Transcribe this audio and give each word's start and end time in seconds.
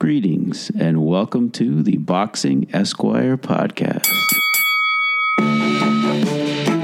Greetings 0.00 0.70
and 0.78 1.04
welcome 1.04 1.50
to 1.50 1.82
the 1.82 1.96
Boxing 1.96 2.68
Esquire 2.72 3.36
podcast. 3.36 4.06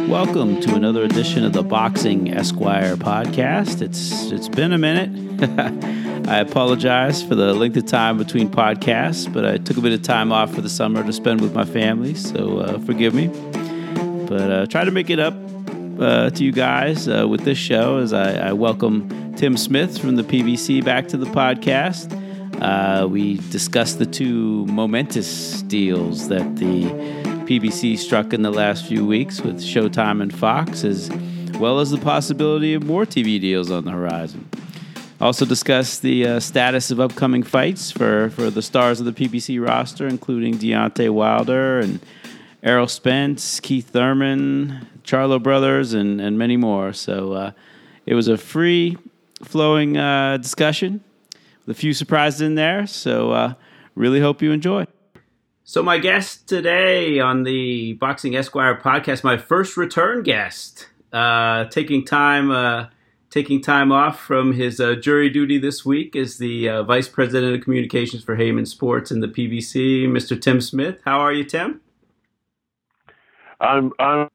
Welcome 0.09 0.61
to 0.63 0.75
another 0.75 1.05
edition 1.05 1.45
of 1.45 1.53
the 1.53 1.63
Boxing 1.63 2.33
Esquire 2.35 2.97
podcast. 2.97 3.83
It's 3.83 4.33
it's 4.33 4.49
been 4.49 4.73
a 4.73 4.79
minute. 4.79 6.29
I 6.29 6.39
apologize 6.41 7.23
for 7.23 7.37
the 7.37 7.55
length 7.55 7.77
of 7.77 7.87
time 7.87 8.19
between 8.19 8.49
podcasts, 8.49 9.33
but 9.33 9.45
I 9.45 9.59
took 9.59 9.77
a 9.77 9.81
bit 9.81 9.93
of 9.93 10.03
time 10.03 10.33
off 10.33 10.53
for 10.53 10.61
the 10.61 10.69
summer 10.69 11.05
to 11.05 11.13
spend 11.13 11.41
with 11.41 11.55
my 11.55 11.65
family, 11.65 12.15
so 12.15 12.59
uh, 12.59 12.81
forgive 12.81 13.15
me. 13.15 13.29
But 14.27 14.51
uh, 14.51 14.67
try 14.67 14.85
to 14.85 14.91
make 14.91 15.09
it 15.09 15.21
up 15.21 15.35
uh, 16.01 16.31
to 16.31 16.43
you 16.43 16.51
guys 16.51 17.07
uh, 17.07 17.29
with 17.29 17.43
this 17.43 17.59
show 17.59 17.99
as 17.99 18.13
I, 18.13 18.49
I 18.49 18.53
welcome 18.55 19.35
Tim 19.37 19.57
Smith 19.57 19.99
from 19.99 20.17
the 20.17 20.25
PBC 20.25 20.85
back 20.85 21.07
to 21.09 21.17
the 21.17 21.27
podcast. 21.27 22.24
Uh, 22.65 23.07
we 23.07 23.37
discussed 23.51 23.99
the 23.99 24.07
two 24.07 24.65
momentous 24.65 25.61
deals 25.65 26.29
that 26.29 26.57
the 26.57 26.85
PBC 27.45 27.99
struck 27.99 28.33
in 28.33 28.41
the 28.41 28.51
last 28.51 28.87
few 28.87 29.05
weeks 29.05 29.43
with 29.43 29.61
Showtime 29.61 30.23
and 30.23 30.35
Fox, 30.35 30.83
as 30.83 31.11
well 31.59 31.79
as 31.79 31.91
the 31.91 31.99
possibility 31.99 32.73
of 32.73 32.83
more 32.83 33.05
TV 33.05 33.39
deals 33.39 33.71
on 33.71 33.85
the 33.85 33.91
horizon. 33.91 34.49
Also 35.21 35.45
discussed 35.45 36.01
the 36.01 36.27
uh, 36.27 36.41
status 36.41 36.91
of 36.91 37.01
upcoming 37.01 37.43
fights 37.43 37.91
for, 37.91 38.31
for 38.31 38.49
the 38.49 38.63
stars 38.63 38.99
of 38.99 39.05
the 39.05 39.13
PBC 39.13 39.63
roster, 39.63 40.07
including 40.07 40.55
Deontay 40.55 41.11
Wilder 41.11 41.81
and 41.81 42.01
Errol 42.63 42.89
Spence, 42.89 43.61
Keith 43.61 43.91
Thurman, 43.91 44.89
Charlo 45.03 45.41
Brothers, 45.41 45.93
and, 45.93 46.19
and 46.19 46.39
many 46.39 46.57
more. 46.57 46.95
So 46.95 47.35
uh, 47.35 47.51
it 48.07 48.15
was 48.15 48.27
a 48.27 48.39
free 48.39 48.97
flowing 49.43 49.99
uh, 49.99 50.39
discussion 50.39 51.05
a 51.67 51.75
few 51.75 51.93
surprises 51.93 52.41
in 52.41 52.55
there. 52.55 52.87
So, 52.87 53.33
uh, 53.33 53.55
really 53.95 54.21
hope 54.21 54.43
you 54.43 54.53
enjoy. 54.53 54.87
So, 55.65 55.83
my 55.83 55.99
guest 55.99 56.49
today 56.49 57.21
on 57.21 57.43
the 57.45 57.95
Boxing 57.95 58.37
Esquire 58.37 58.79
podcast, 58.79 59.25
my 59.25 59.37
first 59.37 59.77
return 59.77 60.23
guest, 60.23 60.89
uh, 61.13 61.67
taking 61.67 62.05
time. 62.05 62.51
Uh, 62.51 62.87
taking 63.35 63.61
time 63.61 63.91
off 63.91 64.21
from 64.21 64.53
his 64.53 64.79
uh, 64.79 64.95
jury 64.95 65.29
duty 65.29 65.59
this 65.59 65.85
week 65.85 66.15
is 66.15 66.39
the 66.39 66.69
uh, 66.69 66.85
vice 66.85 67.09
president 67.09 67.53
of 67.53 67.61
communications 67.63 68.23
for 68.23 68.37
Haymon 68.37 68.65
Sports 68.65 69.11
and 69.11 69.21
the 69.21 69.27
PBC, 69.27 70.07
Mr. 70.07 70.41
Tim 70.41 70.61
Smith. 70.61 71.01
How 71.05 71.19
are 71.19 71.33
you, 71.33 71.43
Tim? 71.43 71.81
I'm 73.61 73.93
I'm 73.99 74.29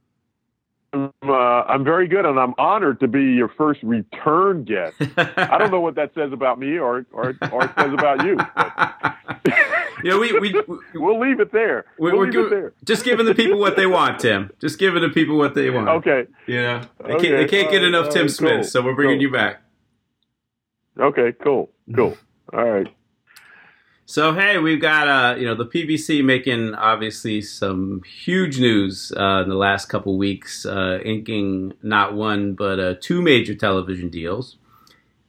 uh, 0.93 1.31
I'm 1.31 1.83
very 1.83 2.07
good, 2.07 2.25
and 2.25 2.39
I'm 2.39 2.53
honored 2.57 2.99
to 3.01 3.07
be 3.07 3.21
your 3.21 3.49
first 3.49 3.81
return 3.83 4.63
guest. 4.63 4.95
I 5.17 5.57
don't 5.57 5.71
know 5.71 5.79
what 5.79 5.95
that 5.95 6.13
says 6.15 6.31
about 6.33 6.59
me 6.59 6.77
or 6.77 7.05
or, 7.11 7.35
or 7.51 7.65
it 7.65 7.71
says 7.77 7.93
about 7.93 8.25
you. 8.25 8.37
yeah, 10.03 10.17
we, 10.17 10.37
we, 10.39 10.53
we 10.93 10.99
will 10.99 11.19
leave 11.19 11.39
it 11.39 11.51
there. 11.51 11.85
We, 11.99 12.11
we'll 12.11 12.25
leave 12.25 12.35
it 12.35 12.49
there. 12.49 12.73
Just 12.83 13.03
giving 13.03 13.25
the 13.25 13.35
people 13.35 13.59
what 13.59 13.75
they 13.75 13.85
want, 13.85 14.19
Tim. 14.19 14.51
Just 14.59 14.79
giving 14.79 15.01
the 15.01 15.09
people 15.09 15.37
what 15.37 15.55
they 15.55 15.69
want. 15.69 15.89
Okay. 15.89 16.25
Yeah, 16.47 16.85
they 17.05 17.17
can't, 17.17 17.21
they 17.21 17.47
can't 17.47 17.71
get 17.71 17.83
enough 17.83 18.07
uh, 18.07 18.11
Tim 18.11 18.29
Smith, 18.29 18.53
cool. 18.53 18.63
so 18.63 18.81
we're 18.81 18.95
bringing 18.95 19.17
cool. 19.17 19.23
you 19.23 19.31
back. 19.31 19.61
Okay. 20.99 21.33
Cool. 21.43 21.69
Cool. 21.95 22.17
All 22.53 22.65
right. 22.65 22.87
So 24.09 24.33
hey, 24.33 24.57
we've 24.57 24.81
got 24.81 25.07
uh, 25.07 25.35
you 25.38 25.45
know 25.45 25.53
the 25.53 25.67
PBC 25.67 26.25
making 26.25 26.73
obviously 26.73 27.41
some 27.41 28.02
huge 28.02 28.59
news 28.59 29.13
uh, 29.16 29.43
in 29.43 29.49
the 29.49 29.55
last 29.55 29.85
couple 29.85 30.17
weeks, 30.17 30.66
uh, 30.66 30.97
inking 31.05 31.73
not 31.83 32.16
one 32.16 32.55
but 32.55 32.79
uh, 32.79 32.95
two 32.99 33.21
major 33.21 33.53
television 33.53 34.09
deals, 34.09 34.57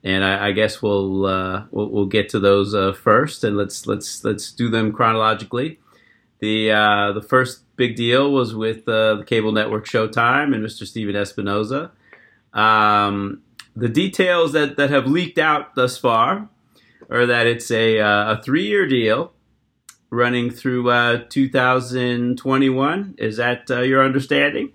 and 0.03 0.25
I, 0.25 0.49
I 0.49 0.53
guess 0.53 0.81
we'll, 0.81 1.27
uh, 1.27 1.65
we'll, 1.71 1.91
we'll 1.91 2.07
get 2.07 2.31
to 2.31 2.41
those 2.41 2.75
uh, 2.75 2.95
first, 2.95 3.45
and 3.45 3.55
let's 3.55 3.87
let's 3.87 4.25
let's 4.25 4.51
do 4.51 4.71
them 4.71 4.95
chronologically. 4.95 5.79
The 6.39 6.69
the 7.15 7.23
first 7.29 7.65
big 7.77 7.97
deal 7.97 8.33
was 8.33 8.55
with 8.55 8.87
the 8.87 9.25
cable 9.27 9.53
network 9.53 9.87
Showtime 9.87 10.55
and 10.55 10.65
Mr. 10.65 10.87
Stephen 10.87 11.17
Espinoza. 11.17 11.91
Um, 12.55 13.43
the 13.77 13.91
details 13.91 14.53
that 14.53 14.79
that 14.79 14.89
have 14.89 15.07
leaked 15.07 15.37
out 15.37 15.75
thus 15.75 15.99
far 15.99 16.49
or 17.11 17.27
that 17.27 17.47
it's 17.47 17.71
a, 17.71 17.99
uh, 17.99 18.35
a 18.35 18.43
three 18.43 18.67
year 18.67 18.87
deal 18.87 19.33
running 20.11 20.51
through 20.51 20.91
uh, 20.91 21.25
2021. 21.29 23.15
Is 23.19 23.37
that 23.37 23.71
uh, 23.71 23.81
your 23.81 24.05
understanding? 24.05 24.73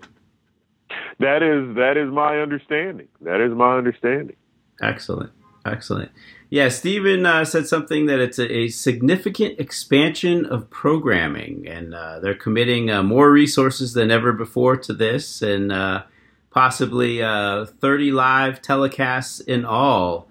That 1.18 1.42
is 1.42 1.76
that 1.76 1.96
is 1.96 2.10
my 2.12 2.40
understanding. 2.40 3.08
That 3.22 3.40
is 3.40 3.52
my 3.54 3.78
understanding. 3.78 4.36
Excellent, 4.82 5.32
excellent. 5.64 6.10
Yeah, 6.48 6.68
Stephen 6.68 7.26
uh, 7.26 7.44
said 7.44 7.66
something 7.66 8.06
that 8.06 8.20
it's 8.20 8.38
a, 8.38 8.52
a, 8.52 8.68
significant 8.68 9.58
expansion 9.58 10.46
of 10.46 10.70
programming, 10.70 11.66
and 11.66 11.92
uh, 11.92 12.20
they're 12.20 12.36
committing 12.36 12.88
uh, 12.88 13.02
more 13.02 13.32
resources 13.32 13.94
than 13.94 14.12
ever 14.12 14.32
before 14.32 14.76
to 14.76 14.92
this, 14.92 15.42
and 15.42 15.72
uh, 15.72 16.04
possibly 16.50 17.20
uh, 17.20 17.64
30 17.64 18.12
live 18.12 18.62
telecasts 18.62 19.44
in 19.44 19.64
all. 19.64 20.25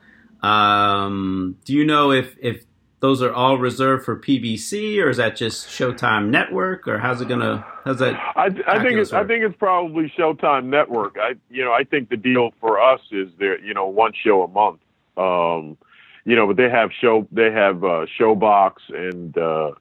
Um, 0.46 1.58
do 1.66 1.74
you 1.74 1.86
know 1.86 2.12
if 2.12 2.36
if 2.40 2.66
those 3.00 3.22
are 3.22 3.34
all 3.34 3.58
reserved 3.58 4.06
for 4.06 4.16
PBC, 4.20 5.02
or 5.02 5.10
is 5.10 5.18
that 5.18 5.36
just 5.36 5.68
Showtime 5.68 6.30
Network, 6.30 6.88
or 6.88 7.00
how's 7.00 7.20
it 7.20 7.28
gonna? 7.28 7.66
How's 7.84 8.00
that? 8.00 8.14
I, 8.36 8.50
I 8.68 8.84
think 8.84 9.00
it's 9.00 9.12
work? 9.12 9.26
I 9.26 9.28
think 9.28 9.44
it's 9.44 9.56
probably 9.58 10.14
Showtime 10.18 10.66
Network. 10.66 11.18
I 11.20 11.34
you 11.50 11.64
know 11.64 11.72
I 11.72 11.84
think 11.84 12.10
the 12.10 12.18
deal 12.18 12.52
for 12.60 12.80
us 12.80 13.02
is 13.12 13.30
there 13.40 13.60
you 13.60 13.74
know 13.74 13.88
one 13.88 14.12
show 14.14 14.44
a 14.44 14.48
month. 14.48 14.82
Um, 15.18 15.78
you 16.26 16.36
know, 16.36 16.48
but 16.48 16.58
they 16.58 16.70
have 16.70 16.92
show 17.02 17.28
they 17.32 17.52
have 17.52 17.84
uh, 17.84 18.06
ShoBox 18.20 18.74
and 18.90 19.36
uh, 19.38 19.72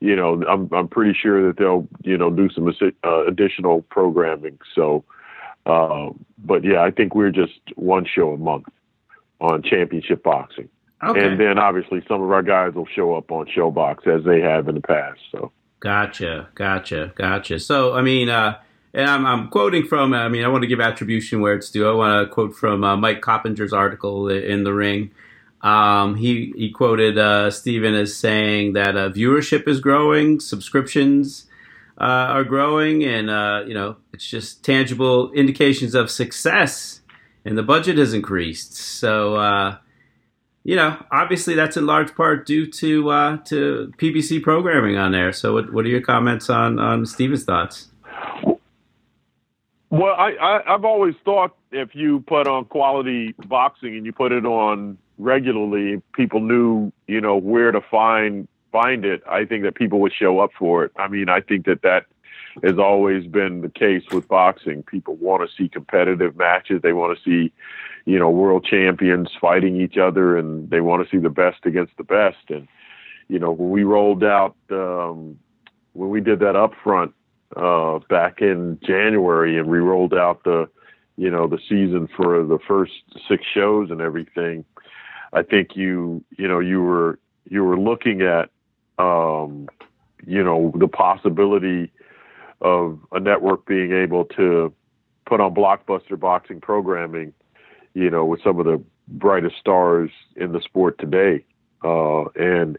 you 0.00 0.16
know 0.16 0.42
I'm 0.48 0.72
I'm 0.72 0.88
pretty 0.88 1.18
sure 1.20 1.46
that 1.46 1.58
they'll 1.58 1.86
you 2.04 2.16
know 2.16 2.30
do 2.30 2.48
some 2.50 2.66
uh, 3.04 3.26
additional 3.26 3.82
programming. 3.82 4.58
So, 4.74 5.04
uh, 5.66 6.08
but 6.38 6.64
yeah, 6.64 6.80
I 6.80 6.90
think 6.90 7.14
we're 7.14 7.32
just 7.32 7.60
one 7.74 8.06
show 8.06 8.32
a 8.32 8.38
month 8.38 8.66
on 9.40 9.62
championship 9.62 10.22
boxing. 10.22 10.68
Okay. 11.02 11.26
And 11.26 11.38
then 11.38 11.58
obviously 11.58 12.02
some 12.08 12.22
of 12.22 12.30
our 12.30 12.42
guys 12.42 12.74
will 12.74 12.86
show 12.86 13.14
up 13.14 13.30
on 13.30 13.46
ShoBox 13.46 14.06
as 14.06 14.24
they 14.24 14.40
have 14.40 14.68
in 14.68 14.76
the 14.76 14.80
past. 14.80 15.20
So 15.30 15.52
gotcha, 15.80 16.48
gotcha, 16.54 17.12
gotcha. 17.16 17.58
So 17.58 17.94
I 17.94 18.02
mean, 18.02 18.28
uh, 18.30 18.58
and 18.94 19.10
I'm, 19.10 19.26
I'm 19.26 19.48
quoting 19.48 19.84
from. 19.84 20.14
I 20.14 20.28
mean, 20.28 20.42
I 20.42 20.48
want 20.48 20.62
to 20.62 20.66
give 20.66 20.80
attribution 20.80 21.42
where 21.42 21.54
it's 21.54 21.70
due. 21.70 21.86
I 21.86 21.92
want 21.92 22.26
to 22.26 22.32
quote 22.32 22.56
from 22.56 22.82
uh, 22.82 22.96
Mike 22.96 23.20
Coppinger's 23.20 23.74
article 23.74 24.28
in 24.30 24.64
the 24.64 24.72
Ring. 24.72 25.10
Um, 25.60 26.14
he 26.16 26.54
he 26.56 26.70
quoted 26.70 27.18
uh, 27.18 27.50
Stephen 27.50 27.94
as 27.94 28.16
saying 28.16 28.72
that 28.72 28.96
uh, 28.96 29.10
viewership 29.10 29.68
is 29.68 29.80
growing, 29.80 30.40
subscriptions 30.40 31.46
uh, 32.00 32.04
are 32.04 32.44
growing, 32.44 33.04
and 33.04 33.28
uh, 33.28 33.64
you 33.66 33.74
know 33.74 33.96
it's 34.14 34.26
just 34.26 34.64
tangible 34.64 35.30
indications 35.32 35.94
of 35.94 36.10
success 36.10 37.02
and 37.46 37.56
the 37.56 37.62
budget 37.62 37.96
has 37.96 38.12
increased. 38.12 38.74
So, 38.74 39.36
uh, 39.36 39.76
you 40.64 40.74
know, 40.74 41.02
obviously 41.12 41.54
that's 41.54 41.76
in 41.76 41.86
large 41.86 42.14
part 42.14 42.44
due 42.44 42.66
to 42.72 43.10
uh, 43.10 43.36
to 43.44 43.92
PBC 43.98 44.42
programming 44.42 44.96
on 44.96 45.12
there. 45.12 45.32
So, 45.32 45.54
what, 45.54 45.72
what 45.72 45.84
are 45.84 45.88
your 45.88 46.00
comments 46.00 46.50
on 46.50 46.78
on 46.80 47.06
Stephen's 47.06 47.44
thoughts? 47.44 47.88
Well, 49.90 50.14
I, 50.18 50.32
I 50.32 50.74
I've 50.74 50.84
always 50.84 51.14
thought 51.24 51.56
if 51.70 51.94
you 51.94 52.20
put 52.26 52.48
on 52.48 52.64
quality 52.64 53.34
boxing 53.46 53.96
and 53.96 54.04
you 54.04 54.12
put 54.12 54.32
it 54.32 54.44
on 54.44 54.98
regularly, 55.16 56.02
people 56.14 56.40
knew 56.40 56.92
you 57.06 57.20
know 57.20 57.36
where 57.36 57.70
to 57.70 57.80
find 57.80 58.48
find 58.72 59.04
it. 59.04 59.22
I 59.30 59.44
think 59.44 59.62
that 59.62 59.76
people 59.76 60.00
would 60.00 60.12
show 60.12 60.40
up 60.40 60.50
for 60.58 60.84
it. 60.84 60.92
I 60.96 61.06
mean, 61.06 61.28
I 61.28 61.40
think 61.40 61.66
that 61.66 61.82
that 61.82 62.06
has 62.62 62.78
always 62.78 63.26
been 63.26 63.60
the 63.60 63.68
case 63.68 64.02
with 64.10 64.28
boxing. 64.28 64.82
People 64.82 65.16
want 65.16 65.48
to 65.48 65.56
see 65.56 65.68
competitive 65.68 66.36
matches. 66.36 66.80
They 66.82 66.92
want 66.92 67.16
to 67.16 67.24
see, 67.24 67.52
you 68.04 68.18
know, 68.18 68.30
world 68.30 68.64
champions 68.64 69.30
fighting 69.40 69.80
each 69.80 69.98
other, 69.98 70.36
and 70.36 70.70
they 70.70 70.80
want 70.80 71.04
to 71.04 71.10
see 71.10 71.20
the 71.20 71.30
best 71.30 71.64
against 71.64 71.96
the 71.96 72.04
best. 72.04 72.38
And 72.48 72.66
you 73.28 73.38
know, 73.38 73.50
when 73.50 73.70
we 73.70 73.84
rolled 73.84 74.24
out, 74.24 74.56
um, 74.70 75.38
when 75.92 76.10
we 76.10 76.20
did 76.20 76.40
that 76.40 76.54
upfront 76.54 77.12
uh, 77.56 77.98
back 78.08 78.40
in 78.40 78.78
January, 78.84 79.58
and 79.58 79.68
we 79.68 79.78
rolled 79.78 80.14
out 80.14 80.44
the, 80.44 80.68
you 81.16 81.30
know, 81.30 81.46
the 81.46 81.58
season 81.68 82.08
for 82.16 82.44
the 82.44 82.58
first 82.66 82.92
six 83.28 83.44
shows 83.52 83.90
and 83.90 84.00
everything. 84.00 84.64
I 85.32 85.42
think 85.42 85.74
you, 85.74 86.24
you 86.38 86.48
know, 86.48 86.60
you 86.60 86.82
were 86.82 87.18
you 87.48 87.64
were 87.64 87.78
looking 87.78 88.22
at, 88.22 88.50
um, 88.98 89.68
you 90.26 90.42
know, 90.42 90.72
the 90.76 90.88
possibility 90.88 91.92
of 92.60 92.98
a 93.12 93.20
network 93.20 93.66
being 93.66 93.92
able 93.92 94.24
to 94.24 94.72
put 95.26 95.40
on 95.40 95.54
blockbuster 95.54 96.18
boxing 96.18 96.60
programming, 96.60 97.32
you 97.94 98.10
know, 98.10 98.24
with 98.24 98.42
some 98.42 98.58
of 98.58 98.66
the 98.66 98.82
brightest 99.08 99.56
stars 99.58 100.10
in 100.36 100.52
the 100.52 100.60
sport 100.60 100.98
today. 100.98 101.44
Uh, 101.84 102.24
and, 102.36 102.78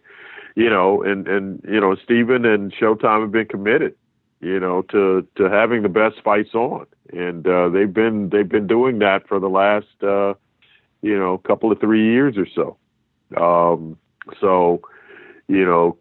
you 0.55 0.69
know, 0.69 1.03
and, 1.03 1.27
and, 1.27 1.61
you 1.63 1.79
know, 1.79 1.95
Stephen 2.03 2.45
and 2.45 2.73
Showtime 2.73 3.21
have 3.21 3.31
been 3.31 3.45
committed, 3.47 3.95
you 4.41 4.59
know, 4.59 4.81
to, 4.83 5.27
to 5.35 5.43
having 5.49 5.83
the 5.83 5.89
best 5.89 6.21
fights 6.23 6.55
on. 6.55 6.85
And, 7.13 7.47
uh, 7.47 7.69
they've 7.69 7.93
been, 7.93 8.29
they've 8.29 8.49
been 8.49 8.67
doing 8.67 8.99
that 8.99 9.27
for 9.27 9.39
the 9.39 9.49
last, 9.49 9.85
uh, 10.01 10.33
you 11.01 11.17
know, 11.17 11.37
couple 11.37 11.71
of 11.71 11.79
three 11.79 12.03
years 12.03 12.35
or 12.37 12.47
so. 12.47 12.77
Um, 13.39 13.97
so, 14.41 14.81
you 15.47 15.65
know, 15.65 15.97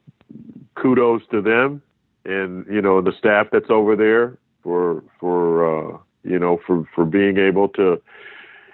kudos 0.75 1.23
to 1.31 1.43
them 1.43 1.83
and 2.27 2.67
you 2.67 2.83
know 2.83 3.01
the 3.01 3.13
staff 3.19 3.47
that's 3.53 3.71
over 3.71 3.97
there 3.97 4.39
for 4.63 5.03
for 5.21 5.95
uh, 5.95 5.99
you 6.25 6.39
know 6.39 6.61
for 6.67 6.85
for 6.95 7.05
being 7.05 7.39
able 7.39 7.69
to 7.69 8.01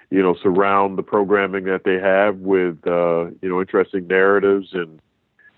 you 0.09 0.21
know 0.21 0.35
surround 0.41 0.97
the 0.97 1.03
programming 1.03 1.65
that 1.65 1.83
they 1.83 1.99
have 1.99 2.37
with 2.37 2.77
uh, 2.87 3.25
you 3.41 3.49
know 3.49 3.59
interesting 3.59 4.07
narratives 4.07 4.69
and 4.73 4.99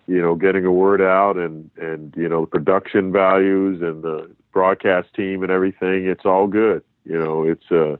you 0.07 0.21
know 0.21 0.36
getting 0.36 0.65
a 0.65 0.71
word 0.71 1.01
out 1.01 1.38
and 1.38 1.69
and 1.77 2.13
you 2.18 2.27
know 2.27 2.42
the 2.42 2.47
production 2.47 3.12
values 3.12 3.81
and 3.81 4.03
the 4.03 4.30
broadcast 4.51 5.13
team 5.13 5.44
and 5.44 5.51
everything 5.51 6.07
it's 6.07 6.25
all 6.25 6.47
good. 6.47 6.83
You 7.06 7.18
know 7.18 7.44
it's 7.44 7.71
uh 7.71 7.97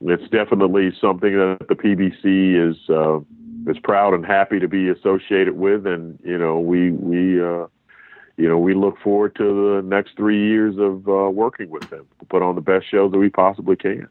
it's 0.00 0.30
definitely 0.30 0.92
something 1.00 1.32
that 1.32 1.66
the 1.68 1.74
PBC 1.74 2.70
is 2.70 2.76
uh, 2.88 3.18
is 3.70 3.78
proud 3.82 4.14
and 4.14 4.24
happy 4.24 4.60
to 4.60 4.68
be 4.68 4.88
associated 4.88 5.56
with 5.56 5.86
and 5.86 6.18
you 6.24 6.38
know 6.38 6.60
we 6.60 6.92
we 6.92 7.42
uh 7.42 7.66
you 8.38 8.48
know, 8.48 8.56
we 8.56 8.72
look 8.72 8.96
forward 9.00 9.34
to 9.34 9.42
the 9.42 9.82
next 9.82 10.16
three 10.16 10.48
years 10.48 10.76
of 10.78 11.08
uh, 11.08 11.28
working 11.28 11.68
with 11.68 11.90
them 11.90 12.06
put 12.28 12.40
on 12.40 12.54
the 12.54 12.60
best 12.60 12.88
shows 12.88 13.10
that 13.10 13.18
we 13.18 13.28
possibly 13.28 13.74
can. 13.74 14.08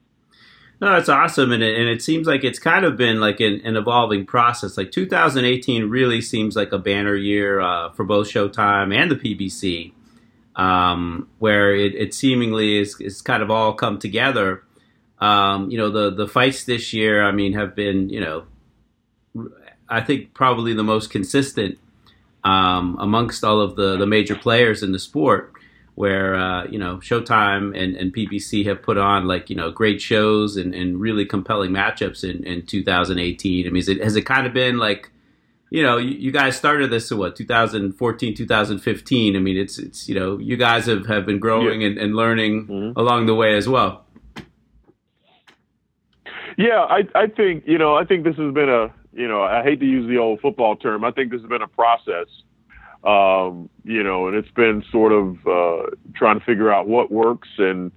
No, 0.80 0.96
it's 0.96 1.10
awesome, 1.10 1.52
and 1.52 1.64
it, 1.64 1.80
and 1.80 1.90
it 1.90 2.04
seems 2.04 2.28
like 2.28 2.44
it's 2.44 2.60
kind 2.60 2.86
of 2.86 2.98
been 2.98 3.20
like 3.20 3.40
an, 3.40 3.62
an 3.64 3.78
evolving 3.78 4.26
process. 4.26 4.78
Like 4.78 4.92
2018 4.92 5.90
really 5.90 6.22
seems 6.22 6.56
like 6.56 6.72
a 6.72 6.78
banner 6.78 7.16
year 7.16 7.60
uh, 7.62 7.92
for 7.94 8.04
both 8.04 8.28
Showtime 8.28 8.96
and 8.96 9.10
the 9.10 9.16
PBC, 9.16 9.94
um, 10.56 11.30
where 11.40 11.74
it, 11.74 11.96
it 11.96 12.14
seemingly 12.14 12.80
is, 12.80 13.00
is 13.00 13.22
kind 13.22 13.42
of 13.42 13.50
all 13.50 13.74
come 13.74 13.98
together. 13.98 14.64
Um, 15.20 15.72
you 15.72 15.80
know, 15.80 15.90
the 15.90 16.14
the 16.14 16.28
fights 16.28 16.66
this 16.66 16.94
year, 16.94 17.24
I 17.24 17.32
mean, 17.32 17.54
have 17.54 17.76
been 17.76 18.10
you 18.10 18.20
know, 18.20 18.44
I 19.90 20.02
think 20.02 20.36
probably 20.36 20.74
the 20.74 20.84
most 20.84 21.10
consistent 21.10 21.80
um, 22.48 22.96
amongst 23.00 23.44
all 23.44 23.60
of 23.60 23.76
the, 23.76 23.98
the 23.98 24.06
major 24.06 24.36
players 24.36 24.82
in 24.82 24.94
the 24.94 25.00
sport 25.00 25.52
where 25.96 26.36
uh, 26.36 26.66
you 26.66 26.78
know 26.78 26.98
Showtime 26.98 27.78
and, 27.78 27.96
and 27.98 28.16
PBC 28.16 28.66
have 28.68 28.82
put 28.82 28.98
on 28.98 29.28
like 29.28 29.50
you 29.50 29.56
know 29.56 29.70
great 29.72 30.00
shows 30.00 30.56
and, 30.56 30.74
and 30.74 31.02
really 31.02 31.26
compelling 31.26 31.72
matchups 31.72 32.24
in, 32.24 32.44
in 32.46 32.66
2018. 32.66 33.68
I 33.68 33.70
mean, 33.70 33.84
it, 33.86 34.02
has 34.02 34.16
it 34.16 34.22
kind 34.22 34.48
of 34.48 34.54
been 34.54 34.78
like 34.78 35.12
you 35.72 35.84
know 35.84 35.98
you, 35.98 36.12
you, 36.12 36.32
guys 36.32 36.56
started 36.56 36.90
this 36.90 37.12
in 37.12 37.18
what 37.18 37.36
2014, 37.36 38.36
2015? 38.36 39.36
I 39.36 39.40
mean, 39.40 39.58
it's 39.58 39.78
it's 39.78 40.08
you 40.08 40.16
know 40.16 40.38
you 40.38 40.56
guys 40.56 40.86
have, 40.86 41.06
have 41.08 41.26
been 41.26 41.40
growing 41.40 41.82
yeah. 41.82 41.88
and, 41.88 41.98
and, 41.98 42.16
learning 42.16 42.68
mm-hmm. 42.68 43.00
along 43.00 43.26
the 43.26 43.36
way 43.36 43.58
as 43.58 43.68
well. 43.68 44.06
Yeah, 46.58 46.86
I 46.88 47.02
I 47.14 47.28
think 47.28 47.64
you 47.66 47.78
know 47.78 47.96
I 47.96 48.06
think 48.06 48.24
this 48.24 48.38
has 48.38 48.54
been 48.54 48.70
a 48.70 48.94
you 49.18 49.28
know, 49.28 49.42
I 49.42 49.64
hate 49.64 49.80
to 49.80 49.86
use 49.86 50.08
the 50.08 50.18
old 50.18 50.40
football 50.42 50.76
term. 50.76 51.04
I 51.04 51.12
think 51.12 51.32
this 51.32 51.42
has 51.42 51.50
been 51.50 51.64
a 51.64 51.68
process, 51.68 52.28
um, 53.04 53.68
you 53.84 54.04
know, 54.04 54.28
and 54.28 54.38
it's 54.38 54.52
been 54.52 54.84
sort 54.92 55.12
of 55.12 55.48
uh, 55.48 55.90
trying 56.14 56.40
to 56.40 56.46
figure 56.46 56.72
out 56.72 56.88
what 56.88 57.12
works 57.12 57.50
and, 57.58 57.92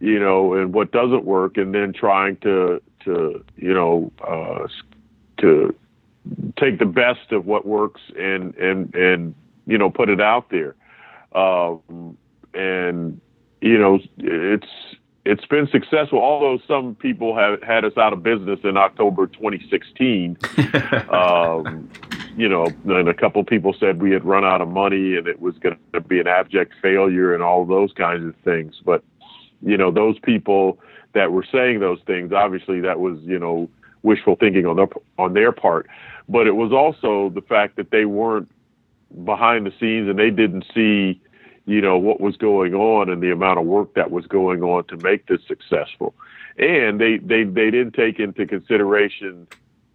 you 0.00 0.18
know, 0.18 0.54
and 0.54 0.74
what 0.74 0.90
doesn't 0.90 1.24
work, 1.24 1.56
and 1.56 1.72
then 1.72 1.92
trying 1.92 2.36
to, 2.38 2.82
to 3.04 3.44
you 3.56 3.72
know, 3.72 4.12
uh, 4.26 4.66
to 5.38 5.74
take 6.58 6.80
the 6.80 6.86
best 6.86 7.30
of 7.30 7.46
what 7.46 7.64
works 7.66 8.00
and 8.18 8.54
and 8.56 8.94
and 8.94 9.34
you 9.66 9.78
know 9.78 9.90
put 9.90 10.08
it 10.08 10.20
out 10.20 10.50
there. 10.50 10.74
Um, 11.34 12.18
and 12.52 13.20
you 13.60 13.78
know, 13.78 14.00
it's 14.18 14.66
it's 15.24 15.46
been 15.46 15.66
successful, 15.68 16.20
although 16.20 16.58
some 16.68 16.94
people 16.96 17.36
have 17.36 17.62
had 17.62 17.84
us 17.84 17.96
out 17.96 18.12
of 18.12 18.22
business 18.22 18.60
in 18.62 18.76
October 18.76 19.26
2016. 19.26 20.36
um, 21.08 21.90
you 22.36 22.48
know, 22.48 22.66
and 22.86 23.08
a 23.08 23.14
couple 23.14 23.42
people 23.44 23.74
said 23.78 24.02
we 24.02 24.10
had 24.10 24.24
run 24.24 24.44
out 24.44 24.60
of 24.60 24.68
money 24.68 25.16
and 25.16 25.26
it 25.26 25.40
was 25.40 25.56
going 25.58 25.78
to 25.92 26.00
be 26.00 26.20
an 26.20 26.26
abject 26.26 26.74
failure 26.82 27.32
and 27.32 27.42
all 27.42 27.64
those 27.64 27.92
kinds 27.92 28.26
of 28.26 28.34
things. 28.44 28.74
But, 28.84 29.02
you 29.62 29.76
know, 29.76 29.90
those 29.90 30.18
people 30.18 30.78
that 31.14 31.32
were 31.32 31.46
saying 31.50 31.80
those 31.80 32.00
things, 32.06 32.32
obviously 32.32 32.80
that 32.80 33.00
was, 33.00 33.18
you 33.22 33.38
know, 33.38 33.70
wishful 34.02 34.36
thinking 34.36 34.66
on 34.66 34.76
their, 34.76 34.88
on 35.16 35.32
their 35.32 35.52
part. 35.52 35.86
But 36.28 36.46
it 36.46 36.56
was 36.56 36.72
also 36.72 37.30
the 37.34 37.40
fact 37.40 37.76
that 37.76 37.90
they 37.90 38.04
weren't 38.04 38.50
behind 39.24 39.64
the 39.64 39.72
scenes 39.80 40.08
and 40.08 40.18
they 40.18 40.30
didn't 40.30 40.64
see 40.74 41.20
you 41.66 41.80
know, 41.80 41.96
what 41.96 42.20
was 42.20 42.36
going 42.36 42.74
on 42.74 43.08
and 43.08 43.22
the 43.22 43.30
amount 43.30 43.58
of 43.58 43.64
work 43.64 43.94
that 43.94 44.10
was 44.10 44.26
going 44.26 44.62
on 44.62 44.84
to 44.84 44.96
make 44.98 45.26
this 45.26 45.40
successful. 45.46 46.14
And 46.58 47.00
they, 47.00 47.18
they, 47.18 47.44
they 47.44 47.70
didn't 47.70 47.92
take 47.92 48.20
into 48.20 48.46
consideration, 48.46 49.46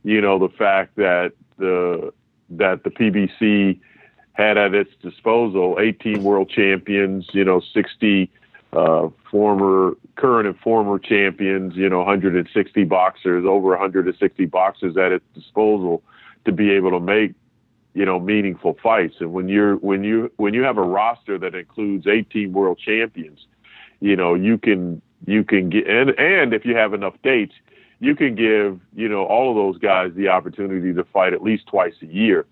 you 0.04 0.20
know, 0.20 0.40
the 0.40 0.50
fact 0.50 0.96
that 0.96 1.34
the, 1.58 2.12
that 2.52 2.84
the 2.84 2.90
PBC 2.90 3.80
had 4.34 4.58
at 4.58 4.74
its 4.74 4.92
disposal 5.02 5.78
18 5.80 6.24
world 6.24 6.50
champions, 6.50 7.28
you 7.34 7.44
know, 7.44 7.62
60 7.74 8.32
uh, 8.72 9.10
former, 9.30 9.98
current 10.16 10.48
and 10.48 10.58
former 10.60 11.00
champions, 11.00 11.76
you 11.76 11.90
know, 11.90 12.00
160 12.00 12.84
boxers, 12.86 13.46
over 13.46 13.70
160 13.70 14.46
boxers 14.46 14.98
at 14.98 15.12
its 15.12 15.26
disposal 15.34 16.04
to 16.46 16.52
be 16.52 16.72
able 16.72 16.92
to 16.92 17.00
make 17.00 17.34
you 17.94 18.06
know 18.06 18.20
meaningful 18.20 18.78
fights. 18.82 19.16
And 19.20 19.34
when 19.34 19.48
you're 19.48 19.76
when 19.78 20.04
you 20.04 20.32
when 20.38 20.54
you 20.54 20.64
have 20.64 20.78
a 20.78 20.84
roster 20.84 21.38
that 21.38 21.56
includes 21.56 22.08
18 22.08 22.54
world 22.54 22.80
champions 22.80 23.46
you 24.00 24.16
know 24.16 24.34
you 24.34 24.58
can 24.58 25.02
you 25.26 25.44
can 25.44 25.70
get 25.70 25.88
and 25.88 26.12
and 26.12 26.54
if 26.54 26.66
you 26.66 26.76
have 26.76 26.94
enough 26.94 27.16
dates 27.24 27.54
you 28.00 28.16
can 28.16 28.36
give 28.36 28.80
you 28.96 29.10
know 29.10 29.26
all 29.26 29.50
of 29.50 29.56
those 29.56 29.78
guys 29.78 30.12
the 30.16 30.28
opportunity 30.28 30.94
to 30.94 31.04
fight 31.06 31.34
at 31.34 31.44
least 31.44 31.68
twice 31.68 31.96
a 32.02 32.06
year. 32.06 32.46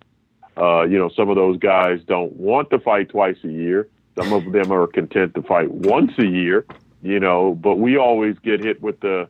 Uh, 0.57 0.83
you 0.83 0.97
know 0.97 1.09
some 1.09 1.29
of 1.29 1.35
those 1.35 1.57
guys 1.57 1.99
don't 2.07 2.33
want 2.33 2.69
to 2.69 2.79
fight 2.79 3.09
twice 3.09 3.37
a 3.43 3.49
year. 3.49 3.87
Some 4.17 4.33
of 4.33 4.51
them 4.51 4.71
are 4.71 4.87
content 4.87 5.35
to 5.35 5.43
fight 5.43 5.71
once 5.71 6.11
a 6.17 6.25
year 6.25 6.65
you 7.03 7.19
know 7.19 7.53
but 7.53 7.75
we 7.75 7.95
always 7.95 8.37
get 8.39 8.59
hit 8.59 8.81
with 8.81 8.99
the 9.01 9.27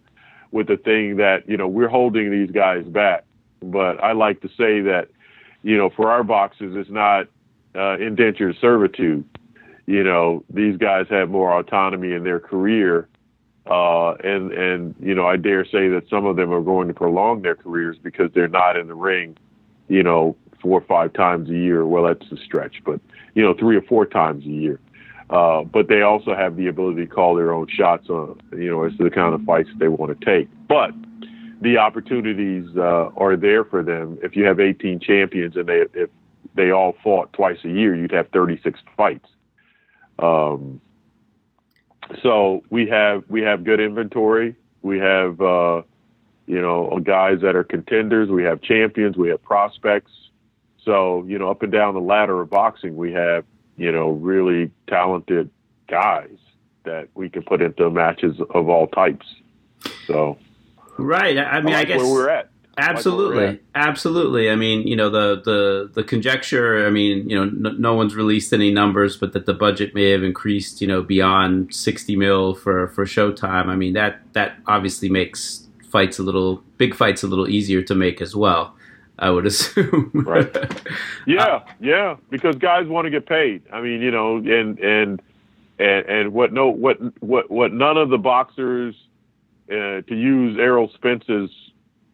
with 0.52 0.68
the 0.68 0.78
thing 0.78 1.18
that 1.18 1.48
you 1.48 1.58
know 1.58 1.68
we're 1.68 1.90
holding 1.90 2.32
these 2.32 2.52
guys 2.52 2.86
back. 2.86 3.24
But 3.62 4.02
i 4.04 4.14
like 4.14 4.42
to 4.42 4.48
say 4.50 4.82
that 4.82 5.10
you 5.64 5.78
know, 5.78 5.90
for 5.90 6.12
our 6.12 6.24
boxes, 6.24 6.76
it's 6.76 6.90
not 6.90 7.28
uh, 7.76 7.98
indentured 7.98 8.56
servitude. 8.60 9.26
You 9.86 10.04
know, 10.04 10.44
these 10.50 10.78
guys 10.78 11.06
have 11.10 11.30
more 11.30 11.58
autonomy 11.58 12.12
in 12.14 12.24
their 12.24 12.40
career, 12.40 13.08
uh, 13.66 14.14
and 14.24 14.52
and 14.52 14.96
you 15.00 15.16
know, 15.16 15.26
I 15.26 15.38
dare 15.38 15.66
say 15.66 15.88
that 15.90 16.04
some 16.10 16.26
of 16.26 16.36
them 16.36 16.52
are 16.52 16.62
going 16.62 16.88
to 16.90 16.94
prolong 16.94 17.42
their 17.42 17.56
careers 17.56 17.98
because 18.02 18.30
they're 18.34 18.48
not 18.48 18.76
in 18.76 18.88
the 18.88 18.96
ring, 18.96 19.38
you 19.88 20.04
know, 20.04 20.36
four 20.62 20.80
or 20.80 20.86
five 20.86 21.14
times 21.14 21.50
a 21.50 21.54
year. 21.54 21.86
Well, 21.86 22.04
that's 22.04 22.32
a 22.32 22.38
stretch, 22.44 22.82
but 22.86 23.00
you 23.34 23.44
know, 23.44 23.54
three 23.54 23.78
or 23.78 23.82
four 23.84 24.06
times 24.06 24.44
a 24.46 24.50
year. 24.50 24.80
Uh, 25.30 25.64
but 25.64 25.90
they 25.90 26.02
also 26.02 26.34
have 26.34 26.56
the 26.56 26.68
ability 26.68 27.06
to 27.06 27.08
call 27.08 27.36
their 27.36 27.54
own 27.54 27.68
shots 27.68 28.10
on, 28.10 28.40
you 28.54 28.70
know, 28.70 28.84
as 28.84 28.96
to 28.96 29.04
the 29.04 29.10
kind 29.10 29.34
of 29.34 29.42
fights 29.44 29.70
they 29.78 29.90
want 29.90 30.18
to 30.18 30.26
take. 30.26 30.48
But 30.70 30.92
the 31.62 31.78
opportunities 31.78 32.70
uh, 32.78 33.10
are 33.18 33.36
there 33.36 33.64
for 33.64 33.84
them. 33.84 34.18
If 34.22 34.36
you 34.36 34.46
have 34.46 34.60
18 34.60 35.00
champions 35.00 35.56
and 35.56 35.68
they 35.68 35.86
if 35.94 36.10
they 36.56 36.72
all 36.72 36.96
fought 37.04 37.34
twice 37.34 37.58
a 37.64 37.70
year, 37.70 37.96
you'd 37.96 38.12
have 38.12 38.30
36 38.30 38.80
fights. 38.96 39.28
Um, 40.20 40.82
so 42.22 42.64
we 42.70 42.88
have 42.88 43.24
we 43.28 43.42
have 43.42 43.64
good 43.64 43.80
inventory. 43.80 44.56
We 44.82 45.00
have 45.00 45.42
uh, 45.42 45.82
you 46.46 46.62
know 46.62 47.00
guys 47.04 47.42
that 47.42 47.56
are 47.56 47.64
contenders. 47.64 48.30
We 48.30 48.44
have 48.44 48.62
champions. 48.62 49.18
We 49.18 49.30
have 49.30 49.44
prospects. 49.44 50.12
So 50.84 51.24
you 51.28 51.38
know 51.38 51.50
up 51.50 51.64
and 51.64 51.72
down 51.72 51.94
the 51.94 52.02
ladder 52.02 52.42
of 52.42 52.50
boxing, 52.50 52.96
we 52.96 53.12
have 53.14 53.46
you 53.78 53.92
know 53.92 54.12
really 54.12 54.72
talented 54.88 55.50
guys 55.88 56.38
that 56.84 57.10
we 57.16 57.30
can 57.30 57.44
put 57.44 57.62
into 57.62 57.90
matches 57.90 58.38
of 58.52 58.70
all 58.70 58.88
types. 58.88 59.26
So 60.06 60.38
Right. 60.98 61.38
I 61.38 61.62
mean, 61.62 61.74
I, 61.74 61.78
like 61.78 61.88
I 61.88 61.92
guess 61.94 62.02
where 62.02 62.12
we're 62.12 62.30
at. 62.30 62.50
Absolutely, 62.80 63.46
like 63.48 63.64
absolutely. 63.74 64.52
I 64.52 64.56
mean, 64.56 64.88
you 64.88 64.96
know, 64.96 65.10
the 65.10 65.42
the 65.44 65.90
the 65.96 66.04
conjecture. 66.04 66.86
I 66.86 66.92
mean, 66.92 67.28
you 67.28 67.36
know, 67.36 67.46
no, 67.46 67.72
no, 67.72 67.96
one's 67.96 68.16
released 68.16 68.54
any 68.54 68.72
numbers, 68.72 69.18
but 69.18 69.34
that 69.34 69.48
the 69.48 69.54
budget 69.56 69.96
may 69.96 70.12
have 70.12 70.24
increased, 70.24 70.80
you 70.80 70.88
know, 70.88 71.02
beyond 71.02 71.74
sixty 71.74 72.16
mil 72.16 72.54
for 72.54 72.90
for 72.90 73.06
Showtime. 73.06 73.66
I 73.66 73.76
mean, 73.76 73.94
that 73.94 74.22
that 74.34 74.58
obviously 74.68 75.10
makes 75.10 75.68
fights 75.90 76.20
a 76.20 76.24
little 76.24 76.64
big 76.78 76.94
fights 76.94 77.24
a 77.24 77.28
little 77.28 77.50
easier 77.50 77.82
to 77.82 77.96
make 77.96 78.22
as 78.22 78.36
well. 78.36 78.76
I 79.18 79.32
would 79.32 79.46
assume. 79.52 80.12
right. 80.14 80.56
Yeah, 81.26 81.44
uh, 81.44 81.66
yeah, 81.82 82.16
because 82.30 82.56
guys 82.56 82.88
want 82.88 83.06
to 83.06 83.10
get 83.10 83.26
paid. 83.26 83.64
I 83.74 83.82
mean, 83.82 84.02
you 84.02 84.12
know, 84.12 84.38
and 84.38 84.80
and 84.80 85.22
and 85.78 86.06
and 86.06 86.32
what 86.32 86.54
no 86.54 86.70
what 86.70 87.00
what 87.22 87.52
what 87.52 87.74
none 87.74 87.98
of 87.98 88.10
the 88.10 88.18
boxers 88.18 88.96
uh, 89.70 90.02
to 90.02 90.16
use 90.16 90.58
Errol 90.60 90.90
Spence's 90.96 91.52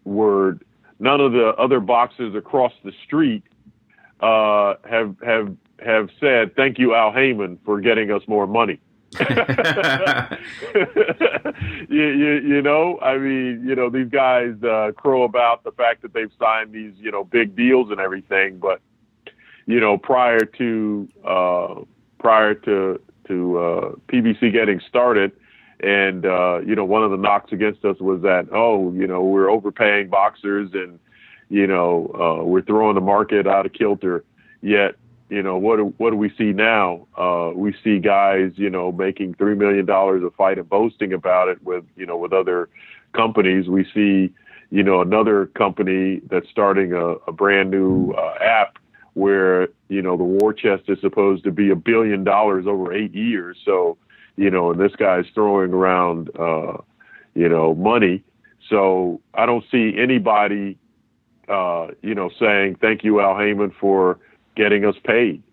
word, 0.04 0.64
none 1.00 1.22
of 1.22 1.32
the 1.32 1.50
other 1.58 1.80
boxers 1.80 2.36
across 2.36 2.74
the 2.84 2.92
street 3.06 3.44
uh, 4.20 4.76
have 4.90 5.16
have 5.24 5.56
have 5.84 6.10
said 6.20 6.56
thank 6.56 6.80
you 6.80 6.96
Al 6.96 7.12
Haymon 7.12 7.60
for 7.66 7.82
getting 7.82 8.12
us 8.12 8.22
more 8.28 8.48
money. 8.48 8.80
you, 11.90 12.08
you, 12.08 12.42
you 12.44 12.62
know, 12.62 13.00
I 13.00 13.18
mean, 13.18 13.64
you 13.66 13.76
know, 13.76 13.90
these 13.90 14.10
guys 14.10 14.56
uh, 14.64 14.92
crow 14.96 15.24
about 15.24 15.64
the 15.64 15.72
fact 15.72 16.02
that 16.02 16.14
they've 16.14 16.32
signed 16.40 16.72
these, 16.74 16.94
you 16.98 17.12
know, 17.12 17.24
big 17.24 17.56
deals 17.56 17.92
and 17.92 18.00
everything, 18.00 18.58
but 18.58 18.82
you 19.66 19.80
know, 19.80 19.98
prior 19.98 20.40
to 20.46 21.08
uh, 21.26 21.76
prior 22.20 22.54
to 22.56 23.00
to 23.28 23.58
uh, 23.58 23.92
PBC 24.08 24.52
getting 24.52 24.82
started, 24.88 25.32
and 25.84 26.26
uh, 26.26 26.60
you 26.66 26.76
know, 26.76 26.86
one 26.86 27.04
of 27.04 27.12
the 27.12 27.18
knocks 27.18 27.52
against 27.52 27.84
us 27.86 28.00
was 28.00 28.22
that 28.22 28.48
oh, 28.52 28.92
you 28.94 29.08
know, 29.08 29.24
we're 29.24 29.50
overpaying 29.50 30.10
boxers 30.10 30.70
and 30.74 31.00
you 31.50 31.68
know 31.68 32.12
uh, 32.14 32.44
we're 32.44 32.62
throwing 32.62 32.96
the 32.96 33.02
market 33.02 33.48
out 33.48 33.66
of 33.66 33.74
kilter. 33.74 34.24
Yet, 34.62 34.96
you 35.30 35.44
know, 35.44 35.58
what 35.58 35.78
do, 35.78 35.94
what 35.98 36.12
do 36.12 36.16
we 36.16 36.34
see 36.38 36.54
now? 36.54 37.08
Uh, 37.18 37.52
we 37.54 37.76
see 37.84 38.00
guys, 38.00 38.52
you 38.56 38.70
know, 38.70 38.92
making 38.92 39.34
three 39.36 39.56
million 39.56 39.86
dollars 39.86 40.24
a 40.24 40.32
fight 40.32 40.58
and 40.58 40.70
boasting 40.70 41.14
about 41.14 41.50
it 41.50 41.62
with 41.64 41.84
you 41.96 42.06
know 42.06 42.18
with 42.18 42.34
other 42.34 42.70
companies. 43.14 43.68
We 43.68 43.86
see 43.94 44.34
you 44.74 44.82
know, 44.82 45.02
another 45.02 45.46
company 45.46 46.20
that's 46.32 46.50
starting 46.50 46.94
a, 46.94 47.10
a 47.28 47.32
brand 47.32 47.70
new 47.70 48.12
uh, 48.14 48.34
app 48.42 48.80
where, 49.14 49.68
you 49.88 50.02
know, 50.02 50.18
the 50.18 50.24
war 50.24 50.52
chest 50.52 50.86
is 50.88 51.00
supposed 51.00 51.44
to 51.44 51.52
be 51.52 51.70
a 51.70 51.76
billion 51.76 52.24
dollars 52.24 52.66
over 52.66 52.92
eight 52.92 53.14
years. 53.14 53.56
So, 53.64 54.00
you 54.36 54.50
know, 54.50 54.72
and 54.72 54.80
this 54.80 54.96
guy's 54.96 55.26
throwing 55.34 55.74
around, 55.74 56.30
uh, 56.38 56.78
you 57.36 57.50
know, 57.50 57.76
money. 57.76 58.24
So 58.70 59.22
I 59.34 59.46
don't 59.46 59.64
see 59.72 59.96
anybody, 59.98 60.78
uh, 61.48 61.88
you 62.02 62.16
know, 62.16 62.30
saying 62.40 62.78
thank 62.82 63.04
you, 63.04 63.20
Al 63.20 63.38
Haymon, 63.38 63.74
for 63.80 64.20
getting 64.56 64.86
us 64.86 64.96
paid. 65.04 65.44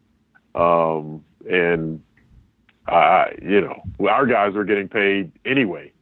Um, 0.54 1.24
and 1.48 2.02
I, 2.86 3.34
you 3.42 3.60
know, 3.60 3.82
our 4.08 4.26
guys 4.26 4.54
are 4.56 4.64
getting 4.64 4.88
paid 4.88 5.32
anyway. 5.44 5.92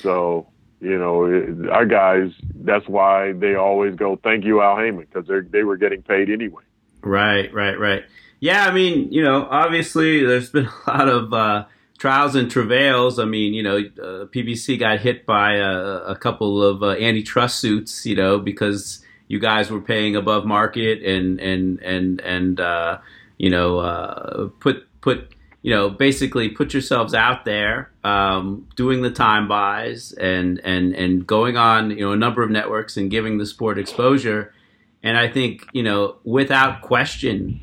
So 0.00 0.50
you 0.80 0.98
know, 0.98 1.70
our 1.70 1.84
guys, 1.84 2.32
that's 2.54 2.88
why 2.88 3.32
they 3.32 3.54
always 3.54 3.94
go, 3.96 4.16
thank 4.16 4.44
you, 4.44 4.62
Al 4.62 4.76
Haymon, 4.76 5.06
because 5.12 5.28
they 5.50 5.62
were 5.62 5.76
getting 5.76 6.02
paid 6.02 6.30
anyway. 6.30 6.62
Right, 7.02 7.52
right, 7.52 7.78
right. 7.78 8.04
Yeah, 8.40 8.64
I 8.64 8.72
mean, 8.72 9.12
you 9.12 9.22
know, 9.22 9.46
obviously 9.50 10.24
there's 10.24 10.50
been 10.50 10.66
a 10.86 10.90
lot 10.90 11.08
of 11.08 11.32
uh, 11.32 11.66
trials 12.00 12.34
and 12.34 12.50
travails. 12.50 13.18
I 13.18 13.26
mean, 13.26 13.52
you 13.52 13.62
know, 13.62 13.76
uh, 13.76 14.24
PBC 14.24 14.78
got 14.78 15.00
hit 15.00 15.26
by 15.26 15.56
a, 15.56 15.68
a 15.68 16.16
couple 16.16 16.64
of 16.64 16.82
uh, 16.82 16.92
antitrust 16.92 17.60
suits, 17.60 18.06
you 18.06 18.16
know, 18.16 18.38
because 18.38 19.04
you 19.28 19.38
guys 19.38 19.70
were 19.70 19.82
paying 19.82 20.16
above 20.16 20.44
market 20.46 21.04
and 21.04 21.38
and 21.38 21.78
and 21.80 22.20
and 22.22 22.58
uh, 22.58 22.98
you 23.38 23.50
know 23.50 23.78
uh, 23.78 24.48
put 24.58 24.86
put 25.02 25.34
you 25.62 25.74
know, 25.74 25.90
basically 25.90 26.48
put 26.48 26.72
yourselves 26.72 27.12
out 27.12 27.44
there, 27.44 27.90
um, 28.02 28.66
doing 28.76 29.02
the 29.02 29.10
time 29.10 29.46
buys 29.46 30.12
and 30.12 30.58
and 30.64 30.94
and 30.94 31.26
going 31.26 31.58
on, 31.58 31.90
you 31.90 32.00
know, 32.00 32.12
a 32.12 32.16
number 32.16 32.42
of 32.42 32.50
networks 32.50 32.96
and 32.96 33.10
giving 33.10 33.36
the 33.36 33.44
sport 33.44 33.78
exposure. 33.78 34.54
And 35.02 35.18
I 35.18 35.28
think, 35.28 35.66
you 35.72 35.82
know, 35.82 36.16
without 36.24 36.80
question, 36.80 37.60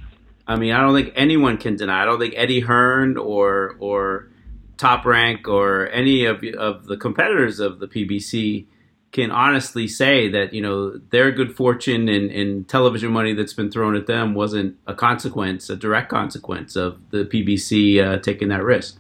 I 0.48 0.56
mean, 0.56 0.72
I 0.74 0.82
don't 0.82 0.96
think 0.96 1.14
anyone 1.16 1.58
can 1.58 1.76
deny. 1.76 2.02
I 2.02 2.06
don't 2.06 2.20
think 2.20 2.34
Eddie 2.38 2.62
Hearn 2.62 3.18
or 3.18 3.76
or 3.80 4.30
Top 4.78 5.06
Rank 5.06 5.48
or 5.48 5.88
any 5.90 6.26
of 6.26 6.44
of 6.58 6.86
the 6.86 6.98
competitors 6.98 7.60
of 7.60 7.80
the 7.80 7.88
PBC 7.88 8.66
can 9.12 9.32
honestly 9.32 9.88
say 9.88 10.30
that 10.30 10.54
you 10.54 10.62
know 10.62 10.98
their 11.10 11.32
good 11.32 11.56
fortune 11.56 12.08
and, 12.08 12.32
and 12.32 12.68
television 12.68 13.12
money 13.12 13.34
that's 13.34 13.54
been 13.54 13.72
thrown 13.72 13.96
at 13.96 14.08
them 14.08 14.34
wasn't 14.34 14.78
a 14.86 14.94
consequence, 14.94 15.70
a 15.70 15.76
direct 15.76 16.10
consequence 16.10 16.76
of 16.76 17.00
the 17.12 17.26
PBC 17.26 18.04
uh, 18.04 18.20
taking 18.20 18.48
that 18.50 18.64
risk. 18.64 19.00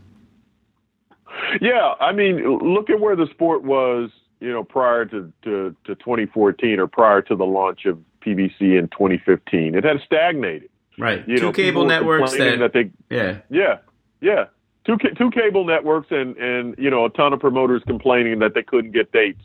Yeah, 1.61 1.93
I 1.99 2.11
mean, 2.11 2.43
look 2.59 2.89
at 2.89 2.99
where 2.99 3.15
the 3.15 3.27
sport 3.31 3.63
was, 3.63 4.09
you 4.39 4.51
know, 4.51 4.63
prior 4.63 5.05
to, 5.05 5.31
to, 5.43 5.75
to 5.85 5.95
2014 5.95 6.79
or 6.79 6.87
prior 6.87 7.21
to 7.23 7.35
the 7.35 7.45
launch 7.45 7.85
of 7.85 7.99
PBC 8.25 8.77
in 8.77 8.89
2015. 8.91 9.75
It 9.75 9.83
had 9.83 9.97
stagnated. 10.05 10.69
Right. 10.97 11.27
You 11.27 11.37
Two 11.37 11.45
know, 11.45 11.51
cable 11.51 11.85
networks 11.85 12.35
that, 12.37 12.59
that 12.59 12.73
they, 12.73 12.91
yeah, 13.09 13.39
yeah, 13.49 13.77
yeah. 14.21 14.45
Two 14.85 14.97
two 15.17 15.31
cable 15.31 15.65
networks 15.65 16.07
and 16.11 16.35
and 16.37 16.75
you 16.77 16.89
know 16.89 17.05
a 17.05 17.09
ton 17.09 17.33
of 17.33 17.39
promoters 17.39 17.83
complaining 17.85 18.39
that 18.39 18.53
they 18.53 18.63
couldn't 18.63 18.91
get 18.91 19.11
dates 19.11 19.43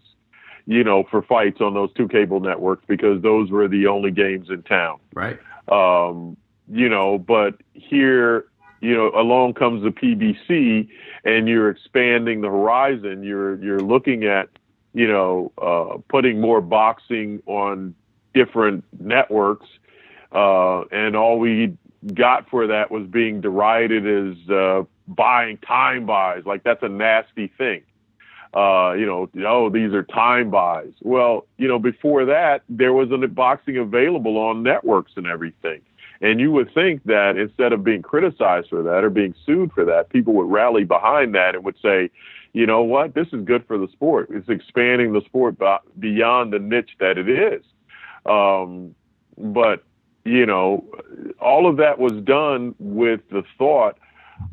you 0.66 0.84
know, 0.84 1.04
for 1.10 1.22
fights 1.22 1.60
on 1.60 1.74
those 1.74 1.92
two 1.94 2.08
cable 2.08 2.40
networks 2.40 2.84
because 2.86 3.22
those 3.22 3.50
were 3.50 3.68
the 3.68 3.86
only 3.86 4.10
games 4.10 4.48
in 4.50 4.62
town. 4.62 4.98
Right. 5.14 5.38
Um, 5.68 6.36
you 6.70 6.88
know, 6.88 7.18
but 7.18 7.56
here, 7.72 8.46
you 8.80 8.94
know, 8.94 9.10
along 9.10 9.54
comes 9.54 9.82
the 9.82 9.90
PBC 9.90 10.88
and 11.24 11.48
you're 11.48 11.70
expanding 11.70 12.40
the 12.40 12.48
horizon. 12.48 13.22
You're 13.22 13.62
you're 13.62 13.80
looking 13.80 14.24
at, 14.24 14.48
you 14.94 15.08
know, 15.08 15.52
uh, 15.60 15.98
putting 16.08 16.40
more 16.40 16.60
boxing 16.60 17.42
on 17.46 17.94
different 18.34 18.84
networks. 19.00 19.66
Uh, 20.34 20.82
and 20.90 21.14
all 21.14 21.38
we 21.38 21.76
got 22.14 22.48
for 22.48 22.66
that 22.66 22.90
was 22.90 23.06
being 23.06 23.40
derided 23.40 24.06
as 24.06 24.50
uh, 24.50 24.82
buying 25.06 25.58
time 25.58 26.06
buys. 26.06 26.44
Like 26.46 26.62
that's 26.64 26.82
a 26.82 26.88
nasty 26.88 27.52
thing 27.58 27.82
uh, 28.54 28.92
you 28.92 29.06
know, 29.06 29.30
oh, 29.46 29.70
these 29.70 29.92
are 29.94 30.02
time 30.02 30.50
buys. 30.50 30.92
Well, 31.00 31.46
you 31.56 31.68
know, 31.68 31.78
before 31.78 32.26
that, 32.26 32.62
there 32.68 32.92
was 32.92 33.10
a 33.10 33.26
boxing 33.26 33.78
available 33.78 34.36
on 34.36 34.62
networks 34.62 35.12
and 35.16 35.26
everything. 35.26 35.80
And 36.20 36.38
you 36.38 36.52
would 36.52 36.72
think 36.72 37.02
that 37.04 37.36
instead 37.36 37.72
of 37.72 37.82
being 37.82 38.02
criticized 38.02 38.68
for 38.68 38.82
that 38.82 39.04
or 39.04 39.10
being 39.10 39.34
sued 39.44 39.72
for 39.72 39.84
that, 39.86 40.10
people 40.10 40.34
would 40.34 40.50
rally 40.50 40.84
behind 40.84 41.34
that 41.34 41.54
and 41.54 41.64
would 41.64 41.78
say, 41.82 42.10
you 42.52 42.66
know 42.66 42.82
what, 42.82 43.14
this 43.14 43.26
is 43.32 43.42
good 43.44 43.66
for 43.66 43.78
the 43.78 43.88
sport. 43.88 44.28
It's 44.30 44.48
expanding 44.48 45.14
the 45.14 45.22
sport 45.22 45.56
beyond 45.98 46.52
the 46.52 46.58
niche 46.58 46.90
that 47.00 47.16
it 47.16 47.28
is. 47.28 47.64
Um, 48.26 48.94
but, 49.38 49.82
you 50.24 50.46
know, 50.46 50.84
all 51.40 51.68
of 51.68 51.76
that 51.78 51.98
was 51.98 52.12
done 52.24 52.74
with 52.78 53.20
the 53.30 53.42
thought 53.58 53.98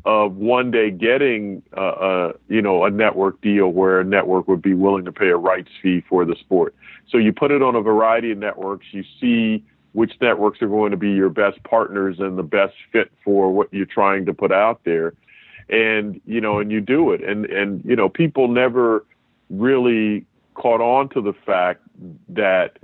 of 0.04 0.36
one 0.36 0.70
day 0.70 0.90
getting 0.90 1.62
a, 1.72 1.82
a, 1.82 2.32
you 2.48 2.62
know 2.62 2.84
a 2.84 2.90
network 2.90 3.40
deal 3.40 3.68
where 3.68 4.00
a 4.00 4.04
network 4.04 4.48
would 4.48 4.62
be 4.62 4.74
willing 4.74 5.04
to 5.04 5.12
pay 5.12 5.28
a 5.28 5.36
rights 5.36 5.70
fee 5.82 6.02
for 6.08 6.24
the 6.24 6.36
sport. 6.36 6.74
So 7.08 7.18
you 7.18 7.32
put 7.32 7.50
it 7.50 7.62
on 7.62 7.74
a 7.74 7.80
variety 7.80 8.32
of 8.32 8.38
networks. 8.38 8.86
You 8.92 9.04
see 9.20 9.64
which 9.92 10.12
networks 10.20 10.62
are 10.62 10.68
going 10.68 10.92
to 10.92 10.96
be 10.96 11.10
your 11.10 11.28
best 11.28 11.62
partners 11.64 12.20
and 12.20 12.38
the 12.38 12.44
best 12.44 12.74
fit 12.92 13.10
for 13.24 13.52
what 13.52 13.72
you're 13.72 13.86
trying 13.86 14.26
to 14.26 14.34
put 14.34 14.52
out 14.52 14.80
there, 14.84 15.14
and 15.68 16.20
you 16.24 16.40
know 16.40 16.58
and 16.58 16.70
you 16.70 16.80
do 16.80 17.12
it. 17.12 17.22
And 17.22 17.46
and 17.46 17.84
you 17.84 17.96
know 17.96 18.08
people 18.08 18.48
never 18.48 19.04
really 19.50 20.24
caught 20.54 20.80
on 20.80 21.08
to 21.10 21.20
the 21.20 21.32
fact 21.32 21.80
that 22.28 22.78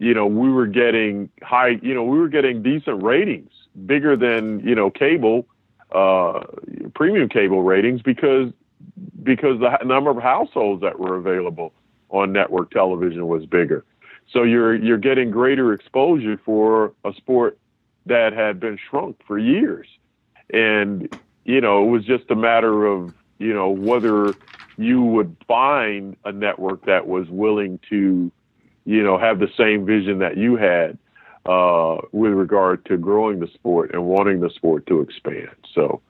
you 0.00 0.12
know 0.12 0.26
we 0.26 0.50
were 0.50 0.66
getting 0.66 1.30
high 1.42 1.78
you 1.82 1.94
know 1.94 2.02
we 2.02 2.18
were 2.18 2.28
getting 2.28 2.62
decent 2.62 3.00
ratings 3.02 3.52
bigger 3.86 4.16
than 4.16 4.58
you 4.60 4.74
know 4.74 4.90
cable 4.90 5.46
uh, 5.92 6.44
premium 6.94 7.28
cable 7.28 7.62
ratings 7.62 8.02
because 8.02 8.52
because 9.22 9.60
the 9.60 9.78
number 9.84 10.10
of 10.10 10.18
households 10.22 10.82
that 10.82 10.98
were 10.98 11.16
available 11.16 11.72
on 12.08 12.32
network 12.32 12.70
television 12.70 13.28
was 13.28 13.46
bigger. 13.46 13.84
So 14.32 14.42
you're 14.42 14.74
you're 14.74 14.98
getting 14.98 15.30
greater 15.30 15.72
exposure 15.72 16.40
for 16.44 16.92
a 17.04 17.12
sport 17.14 17.58
that 18.06 18.32
had 18.32 18.60
been 18.60 18.78
shrunk 18.88 19.20
for 19.26 19.38
years, 19.38 19.86
and 20.52 21.14
you 21.44 21.60
know 21.60 21.84
it 21.84 21.90
was 21.90 22.04
just 22.04 22.30
a 22.30 22.36
matter 22.36 22.86
of 22.86 23.12
you 23.38 23.52
know 23.52 23.70
whether 23.70 24.32
you 24.78 25.02
would 25.02 25.36
find 25.46 26.16
a 26.24 26.32
network 26.32 26.86
that 26.86 27.06
was 27.06 27.28
willing 27.28 27.78
to 27.90 28.30
you 28.84 29.02
know 29.02 29.18
have 29.18 29.38
the 29.38 29.50
same 29.56 29.84
vision 29.84 30.18
that 30.18 30.36
you 30.36 30.56
had 30.56 30.98
uh, 31.46 31.96
with 32.12 32.32
regard 32.32 32.84
to 32.86 32.96
growing 32.96 33.40
the 33.40 33.48
sport 33.48 33.90
and 33.92 34.04
wanting 34.04 34.40
the 34.40 34.50
sport 34.50 34.86
to 34.86 35.00
expand. 35.00 35.48
So, 35.74 36.00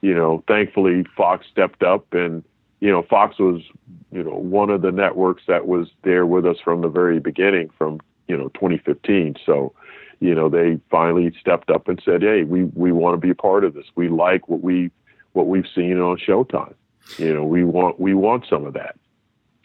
you 0.00 0.14
know, 0.14 0.42
thankfully 0.48 1.04
Fox 1.16 1.46
stepped 1.50 1.82
up 1.82 2.12
and, 2.12 2.42
you 2.80 2.90
know, 2.90 3.02
Fox 3.02 3.38
was, 3.38 3.62
you 4.10 4.22
know, 4.24 4.34
one 4.34 4.70
of 4.70 4.82
the 4.82 4.90
networks 4.90 5.42
that 5.46 5.66
was 5.66 5.88
there 6.02 6.26
with 6.26 6.46
us 6.46 6.56
from 6.64 6.80
the 6.80 6.88
very 6.88 7.20
beginning 7.20 7.70
from, 7.76 8.00
you 8.26 8.36
know, 8.36 8.48
2015. 8.48 9.36
So, 9.44 9.72
you 10.18 10.34
know, 10.34 10.48
they 10.48 10.80
finally 10.90 11.32
stepped 11.40 11.70
up 11.70 11.88
and 11.88 12.00
said, 12.04 12.22
Hey, 12.22 12.44
we, 12.44 12.64
we 12.64 12.92
want 12.92 13.14
to 13.14 13.18
be 13.18 13.30
a 13.30 13.34
part 13.34 13.64
of 13.64 13.74
this. 13.74 13.86
We 13.94 14.08
like 14.08 14.48
what 14.48 14.62
we, 14.62 14.90
what 15.32 15.46
we've 15.46 15.68
seen 15.74 15.98
on 15.98 16.18
Showtime. 16.18 16.74
You 17.18 17.34
know, 17.34 17.44
we 17.44 17.64
want, 17.64 18.00
we 18.00 18.14
want 18.14 18.44
some 18.48 18.66
of 18.66 18.74
that. 18.74 18.96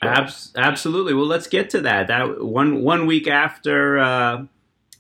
Abs- 0.02 0.52
absolutely. 0.56 1.14
Well, 1.14 1.26
let's 1.26 1.48
get 1.48 1.70
to 1.72 1.82
that. 1.82 2.08
That 2.08 2.44
one, 2.44 2.84
one 2.84 3.06
week 3.06 3.28
after, 3.28 3.98
uh, 3.98 4.46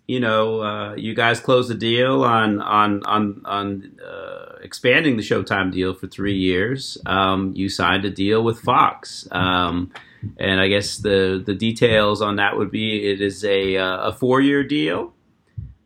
you 0.07 0.19
know, 0.19 0.61
uh, 0.61 0.95
you 0.95 1.13
guys 1.13 1.39
closed 1.39 1.69
the 1.69 1.75
deal 1.75 2.23
on 2.23 2.61
on 2.61 3.03
on 3.05 3.41
on 3.45 3.99
uh, 4.05 4.57
expanding 4.61 5.17
the 5.17 5.23
Showtime 5.23 5.71
deal 5.71 5.93
for 5.93 6.07
three 6.07 6.37
years. 6.37 6.97
Um, 7.05 7.53
you 7.55 7.69
signed 7.69 8.05
a 8.05 8.09
deal 8.11 8.43
with 8.43 8.59
Fox, 8.59 9.27
um, 9.31 9.91
and 10.37 10.61
I 10.61 10.67
guess 10.67 10.97
the 10.97 11.41
the 11.43 11.55
details 11.55 12.21
on 12.21 12.35
that 12.35 12.57
would 12.57 12.71
be 12.71 13.11
it 13.11 13.19
is 13.19 13.43
a 13.43 13.77
uh, 13.77 14.09
a 14.09 14.13
four 14.13 14.41
year 14.41 14.63
deal 14.63 15.13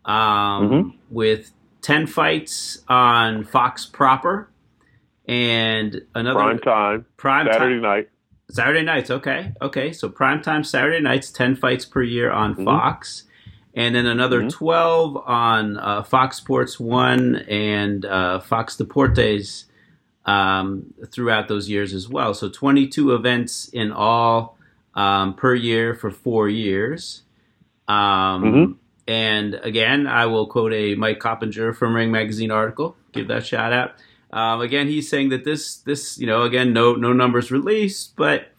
um, 0.03 0.15
mm-hmm. 0.15 0.89
with 1.09 1.51
ten 1.81 2.05
fights 2.05 2.83
on 2.89 3.45
Fox 3.45 3.85
proper, 3.85 4.49
and 5.27 6.01
another 6.13 6.39
prime 6.39 6.59
time 6.59 7.05
prime 7.15 7.47
Saturday 7.49 7.75
time. 7.75 7.81
night. 7.81 8.09
Saturday 8.49 8.83
nights, 8.83 9.11
okay, 9.11 9.53
okay. 9.61 9.91
So 9.93 10.09
prime 10.09 10.41
time 10.41 10.63
Saturday 10.63 11.01
nights, 11.01 11.31
ten 11.31 11.55
fights 11.55 11.85
per 11.85 12.01
year 12.01 12.31
on 12.31 12.53
mm-hmm. 12.53 12.65
Fox 12.65 13.23
and 13.73 13.95
then 13.95 14.05
another 14.05 14.39
mm-hmm. 14.39 14.49
12 14.49 15.17
on 15.17 15.77
uh, 15.77 16.03
Fox 16.03 16.37
Sports 16.37 16.79
1 16.79 17.35
and 17.47 18.05
uh, 18.05 18.39
Fox 18.39 18.75
Deportes 18.75 19.65
um, 20.25 20.93
throughout 21.11 21.47
those 21.47 21.69
years 21.69 21.93
as 21.93 22.09
well. 22.09 22.33
So 22.33 22.49
22 22.49 23.13
events 23.13 23.69
in 23.69 23.91
all 23.91 24.57
um, 24.95 25.35
per 25.35 25.53
year 25.53 25.93
for 25.93 26.09
four 26.09 26.49
years. 26.49 27.21
Um, 27.87 28.43
mm-hmm. 28.43 28.71
And 29.07 29.55
again, 29.55 30.07
I 30.07 30.25
will 30.25 30.47
quote 30.47 30.73
a 30.73 30.95
Mike 30.95 31.19
Coppinger 31.19 31.73
from 31.73 31.95
Ring 31.95 32.11
Magazine 32.11 32.51
article. 32.51 32.95
Give 33.11 33.27
that 33.29 33.45
shout 33.45 33.73
out. 33.73 33.93
Um, 34.31 34.61
again, 34.61 34.87
he's 34.87 35.09
saying 35.09 35.29
that 35.29 35.43
this, 35.43 35.77
this, 35.77 36.17
you 36.17 36.27
know, 36.27 36.43
again, 36.43 36.71
no, 36.71 36.93
no 36.93 37.13
numbers 37.13 37.51
released, 37.51 38.15
but 38.15 38.49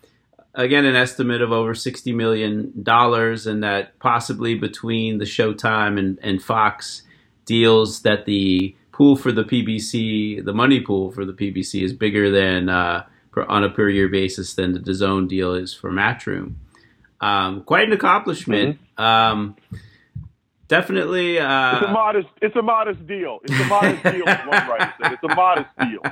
again, 0.55 0.85
an 0.85 0.97
estimate 0.97 1.43
of 1.43 1.53
over 1.53 1.75
sixty 1.75 2.13
million 2.13 2.73
dollars, 2.83 3.47
and 3.47 3.63
that 3.63 3.99
possibly 3.99 4.55
between 4.55 5.19
the 5.19 5.25
Showtime 5.25 5.99
and, 5.99 6.19
and 6.23 6.43
Fox 6.43 7.03
deals, 7.45 8.03
that 8.03 8.27
the 8.27 8.75
pool 8.93 9.17
for 9.17 9.33
the 9.33 9.45
PBC, 9.45 10.45
the 10.45 10.53
money 10.53 10.81
pool 10.81 11.11
for 11.11 11.25
the 11.25 11.33
PBC, 11.33 11.83
is 11.83 11.93
bigger 11.93 12.31
than 12.31 12.69
uh, 12.69 13.05
per, 13.31 13.45
on 13.45 13.65
a 13.65 13.71
per 13.71 13.89
year 13.89 14.09
basis 14.09 14.55
than 14.55 14.73
the 14.73 14.81
DAZN 14.81 15.29
deal 15.29 15.55
is 15.55 15.73
for 15.73 15.91
Matchroom. 15.91 16.55
Um, 17.21 17.63
quite 17.65 17.87
an 17.87 17.93
accomplishment. 17.93 18.79
Mm-hmm. 18.99 19.03
Um, 19.03 19.57
definitely. 20.71 21.39
Uh, 21.39 21.77
it's 21.77 21.85
a 21.87 21.93
modest. 21.93 22.29
It's 22.41 22.57
a 22.57 22.63
modest 22.63 23.07
deal. 23.07 23.41
It's 23.45 23.61
a 23.61 23.65
modest 23.67 24.03
deal. 24.03 24.29
As 24.29 24.47
one 24.47 24.69
writer 24.69 24.95
said, 25.03 25.13
it's 25.13 25.25
a 25.25 25.35
modest 25.35 25.71
deal. 25.79 26.03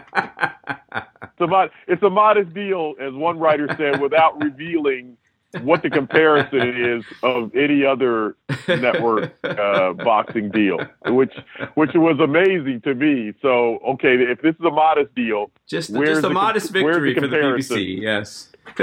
It's 1.39 1.41
a, 1.41 1.47
mod, 1.47 1.71
it's 1.87 2.03
a 2.03 2.11
modest 2.11 2.53
deal, 2.53 2.95
as 3.01 3.15
one 3.15 3.39
writer 3.39 3.69
said, 3.79 4.01
without 4.01 4.43
revealing 4.43 5.17
what 5.63 5.83
the 5.83 5.89
comparison 5.91 6.61
is 6.77 7.05
of 7.23 7.55
any 7.55 7.85
other 7.85 8.37
network 8.67 9.33
uh, 9.45 9.93
boxing 9.93 10.51
deal, 10.51 10.79
which 11.07 11.33
which 11.75 11.91
was 11.95 12.19
amazing 12.21 12.81
to 12.83 12.95
me. 12.95 13.33
So, 13.41 13.79
okay, 13.91 14.17
if 14.17 14.43
this 14.43 14.55
is 14.57 14.65
a 14.65 14.71
modest 14.71 15.15
deal, 15.15 15.51
just 15.67 15.95
just 15.95 16.25
a 16.25 16.31
modest 16.31 16.71
victory 16.71 17.15
the 17.15 17.21
for 17.21 17.27
the 17.29 17.37
PBC. 17.37 18.01
Yes. 18.01 18.51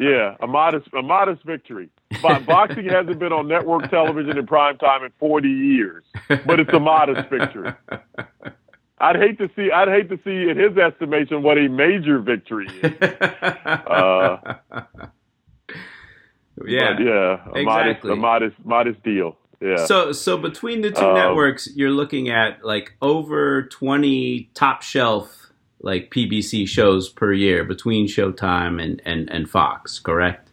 yeah, 0.00 0.36
a 0.40 0.46
modest 0.46 0.88
a 0.96 1.02
modest 1.02 1.44
victory. 1.44 1.88
But 2.22 2.46
boxing 2.46 2.86
hasn't 2.86 3.18
been 3.18 3.32
on 3.32 3.48
network 3.48 3.90
television 3.90 4.38
in 4.38 4.46
prime 4.46 4.78
time 4.78 5.04
in 5.04 5.10
40 5.18 5.48
years, 5.48 6.04
but 6.28 6.60
it's 6.60 6.72
a 6.72 6.80
modest 6.80 7.28
victory. 7.28 7.72
I'd 8.98 9.16
hate 9.16 9.38
to 9.38 9.50
see 9.56 9.70
I'd 9.70 9.88
hate 9.88 10.08
to 10.10 10.18
see 10.24 10.50
in 10.50 10.56
his 10.56 10.76
estimation 10.78 11.42
what 11.42 11.58
a 11.58 11.68
major 11.68 12.18
victory 12.20 12.68
is. 12.82 12.92
Uh, 13.02 14.36
yeah, 16.66 16.98
yeah, 17.00 17.38
a 17.52 17.58
exactly. 17.58 17.64
modest 17.64 18.04
a 18.04 18.16
modest 18.16 18.56
modest 18.64 19.02
deal. 19.02 19.36
Yeah. 19.60 19.84
So 19.86 20.12
so 20.12 20.36
between 20.38 20.82
the 20.82 20.90
two 20.90 21.04
um, 21.04 21.14
networks, 21.14 21.68
you're 21.74 21.90
looking 21.90 22.28
at 22.28 22.64
like 22.64 22.92
over 23.02 23.64
20 23.64 24.50
top 24.54 24.82
shelf 24.82 25.43
like 25.84 26.10
PBC 26.10 26.66
shows 26.66 27.10
per 27.10 27.32
year 27.32 27.62
between 27.62 28.08
Showtime 28.08 28.82
and, 28.82 29.02
and, 29.04 29.30
and 29.30 29.48
Fox, 29.48 29.98
correct? 29.98 30.50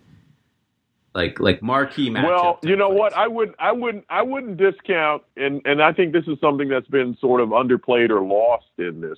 Like 1.13 1.39
like 1.39 1.61
marquee 1.61 2.09
matchup. 2.09 2.23
Well, 2.23 2.59
you 2.63 2.75
know 2.77 2.89
what? 2.89 3.13
I 3.13 3.27
would 3.27 3.53
I 3.59 3.73
wouldn't 3.73 4.05
I 4.09 4.21
wouldn't 4.21 4.55
discount 4.55 5.23
and, 5.35 5.61
and 5.65 5.81
I 5.81 5.91
think 5.91 6.13
this 6.13 6.25
is 6.25 6.37
something 6.39 6.69
that's 6.69 6.87
been 6.87 7.17
sort 7.19 7.41
of 7.41 7.49
underplayed 7.49 8.11
or 8.11 8.21
lost 8.21 8.67
in 8.77 9.01
this. 9.01 9.17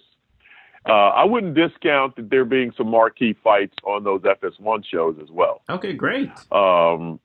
Uh, 0.88 0.92
I 0.92 1.24
wouldn't 1.24 1.54
discount 1.56 2.16
that 2.16 2.30
there 2.30 2.46
being 2.46 2.74
some 2.76 2.90
marquee 2.90 3.36
fights 3.44 3.76
on 3.84 4.04
those 4.04 4.22
FS1 4.22 4.84
shows 4.86 5.18
as 5.22 5.30
well. 5.30 5.62
Okay, 5.70 5.94
great. 5.94 6.30
Um, 6.52 7.20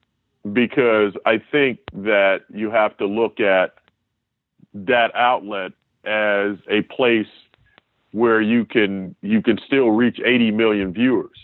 because 0.53 1.15
I 1.27 1.43
think 1.51 1.81
that 1.95 2.43
you 2.53 2.71
have 2.71 2.97
to 2.99 3.07
look 3.07 3.41
at 3.41 3.75
that 4.75 5.15
outlet 5.15 5.73
as 6.05 6.57
a 6.71 6.83
place 6.83 7.27
where 8.13 8.41
you 8.41 8.65
can 8.65 9.15
you 9.23 9.43
can 9.43 9.59
still 9.67 9.91
reach 9.91 10.21
80 10.25 10.53
million 10.53 10.93
viewers. 10.93 11.37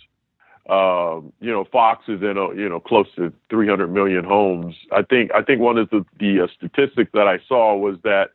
Um, 0.69 1.33
you 1.41 1.51
know, 1.53 1.65
Fox 1.71 2.05
is 2.09 2.23
in 2.23 2.39
a, 2.39 2.55
you 2.55 2.69
know 2.69 2.81
close 2.81 3.07
to 3.17 3.33
300 3.51 3.89
million 3.89 4.25
homes. 4.25 4.75
I 4.93 5.03
think 5.03 5.31
I 5.35 5.43
think 5.43 5.61
one 5.61 5.77
of 5.77 5.91
the 5.91 6.07
the 6.19 6.45
uh, 6.45 6.47
statistics 6.57 7.11
that 7.13 7.29
I 7.29 7.39
saw 7.47 7.77
was 7.77 7.99
that 8.03 8.31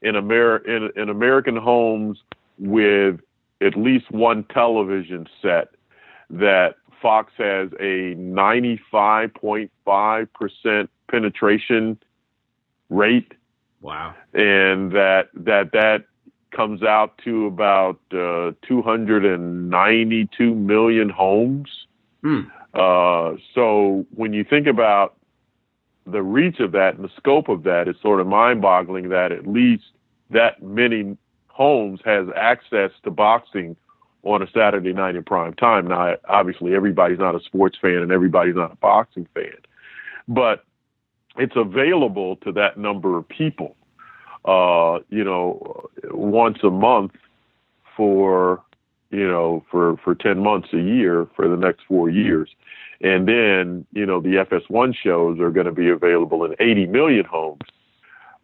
in 0.00 0.16
Amer 0.16 0.56
in, 0.58 0.90
in 0.96 1.10
American 1.10 1.56
homes 1.56 2.18
with 2.58 3.20
at 3.60 3.76
least 3.76 4.10
one 4.10 4.44
television 4.44 5.28
set, 5.42 5.68
that 6.30 6.76
Fox 7.02 7.34
has 7.36 7.68
a 7.78 8.14
95.5 8.14 10.28
percent 10.32 10.88
penetration 11.10 11.98
rate. 12.88 13.34
Wow. 13.82 14.14
And 14.32 14.90
that 14.92 15.28
that 15.34 15.72
that 15.72 16.06
comes 16.54 16.82
out 16.82 17.18
to 17.24 17.46
about 17.46 18.00
uh, 18.12 18.52
292 18.66 20.54
million 20.54 21.08
homes. 21.08 21.68
Hmm. 22.22 22.40
Uh, 22.72 23.32
so 23.54 24.06
when 24.14 24.32
you 24.32 24.44
think 24.44 24.66
about 24.66 25.16
the 26.06 26.22
reach 26.22 26.60
of 26.60 26.72
that 26.72 26.96
and 26.96 27.04
the 27.04 27.10
scope 27.16 27.48
of 27.48 27.62
that, 27.64 27.88
it's 27.88 28.00
sort 28.02 28.20
of 28.20 28.26
mind-boggling 28.26 29.08
that 29.10 29.32
at 29.32 29.46
least 29.46 29.84
that 30.30 30.62
many 30.62 31.16
homes 31.48 32.00
has 32.04 32.26
access 32.36 32.90
to 33.04 33.10
boxing 33.10 33.76
on 34.22 34.42
a 34.42 34.46
Saturday 34.50 34.92
night 34.92 35.16
in 35.16 35.22
prime 35.22 35.54
time. 35.54 35.86
Now, 35.86 36.14
obviously, 36.28 36.74
everybody's 36.74 37.18
not 37.18 37.34
a 37.34 37.40
sports 37.40 37.78
fan 37.80 37.98
and 37.98 38.10
everybody's 38.10 38.56
not 38.56 38.72
a 38.72 38.76
boxing 38.76 39.28
fan, 39.34 39.52
but 40.26 40.64
it's 41.36 41.56
available 41.56 42.36
to 42.36 42.52
that 42.52 42.78
number 42.78 43.16
of 43.18 43.28
people 43.28 43.76
uh, 44.44 44.98
you 45.08 45.24
know, 45.24 45.88
once 46.10 46.58
a 46.62 46.70
month 46.70 47.12
for, 47.96 48.62
you 49.10 49.26
know, 49.26 49.64
for, 49.70 49.96
for 49.98 50.14
10 50.14 50.38
months 50.42 50.68
a 50.72 50.80
year 50.80 51.26
for 51.34 51.48
the 51.48 51.56
next 51.56 51.82
four 51.88 52.10
years. 52.10 52.50
And 53.00 53.26
then, 53.28 53.86
you 53.92 54.06
know, 54.06 54.20
the 54.20 54.44
FS1 54.50 54.94
shows 55.02 55.40
are 55.40 55.50
going 55.50 55.66
to 55.66 55.72
be 55.72 55.88
available 55.90 56.44
in 56.44 56.54
80 56.60 56.86
million 56.86 57.24
homes, 57.24 57.62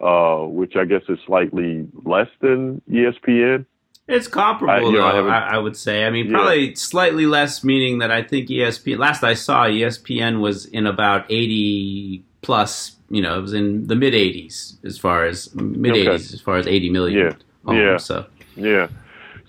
uh, 0.00 0.46
which 0.46 0.74
I 0.76 0.84
guess 0.84 1.02
is 1.08 1.18
slightly 1.26 1.86
less 2.04 2.28
than 2.40 2.80
ESPN. 2.90 3.66
It's 4.08 4.26
comparable, 4.26 4.88
I, 4.88 4.92
though, 4.92 5.28
I, 5.28 5.38
I, 5.54 5.58
would 5.58 5.76
say. 5.76 6.04
I 6.04 6.10
mean, 6.10 6.30
probably 6.32 6.70
yeah. 6.70 6.74
slightly 6.74 7.26
less, 7.26 7.62
meaning 7.62 7.98
that 7.98 8.10
I 8.10 8.22
think 8.22 8.48
ESPN, 8.48 8.98
last 8.98 9.22
I 9.22 9.34
saw, 9.34 9.66
ESPN 9.66 10.40
was 10.40 10.66
in 10.66 10.86
about 10.86 11.26
80 11.30 12.24
plus 12.42 12.96
you 13.10 13.20
know, 13.20 13.38
it 13.38 13.42
was 13.42 13.52
in 13.52 13.88
the 13.88 13.96
mid 13.96 14.14
80s 14.14 14.82
as 14.84 14.96
far 14.96 15.24
as 15.24 15.54
mid 15.54 15.92
80s 15.92 16.06
okay. 16.06 16.14
as 16.14 16.40
far 16.40 16.56
as 16.56 16.66
80 16.66 16.90
million. 16.90 17.26
Yeah. 17.26 17.32
Homes, 17.64 17.78
yeah. 17.78 17.96
So. 17.98 18.26
Yeah. 18.56 18.88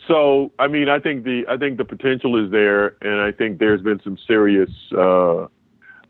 So, 0.07 0.51
I 0.59 0.67
mean, 0.67 0.89
I 0.89 0.99
think 0.99 1.23
the 1.23 1.43
I 1.47 1.57
think 1.57 1.77
the 1.77 1.85
potential 1.85 2.43
is 2.43 2.51
there, 2.51 2.95
and 3.01 3.21
I 3.21 3.31
think 3.31 3.59
there's 3.59 3.81
been 3.81 4.01
some 4.03 4.17
serious 4.27 4.71
uh, 4.97 5.45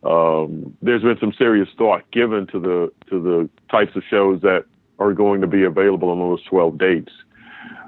um, 0.03 0.75
there's 0.81 1.03
been 1.03 1.17
some 1.19 1.33
serious 1.37 1.67
thought 1.77 2.09
given 2.11 2.47
to 2.47 2.59
the 2.59 2.91
to 3.09 3.21
the 3.21 3.49
types 3.69 3.95
of 3.95 4.03
shows 4.09 4.41
that 4.41 4.65
are 4.97 5.13
going 5.13 5.41
to 5.41 5.47
be 5.47 5.63
available 5.63 6.09
on 6.09 6.19
those 6.19 6.43
12 6.45 6.77
dates. 6.77 7.11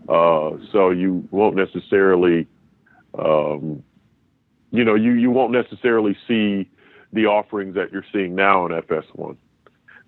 Uh, 0.09 0.51
so 0.71 0.89
you 0.89 1.27
won't 1.31 1.55
necessarily, 1.55 2.47
um, 3.17 3.81
you 4.71 4.83
know, 4.83 4.95
you 4.95 5.13
you 5.13 5.31
won't 5.31 5.53
necessarily 5.53 6.17
see 6.27 6.69
the 7.13 7.27
offerings 7.27 7.75
that 7.75 7.91
you're 7.91 8.05
seeing 8.11 8.35
now 8.35 8.65
on 8.65 8.71
FS1 8.71 9.37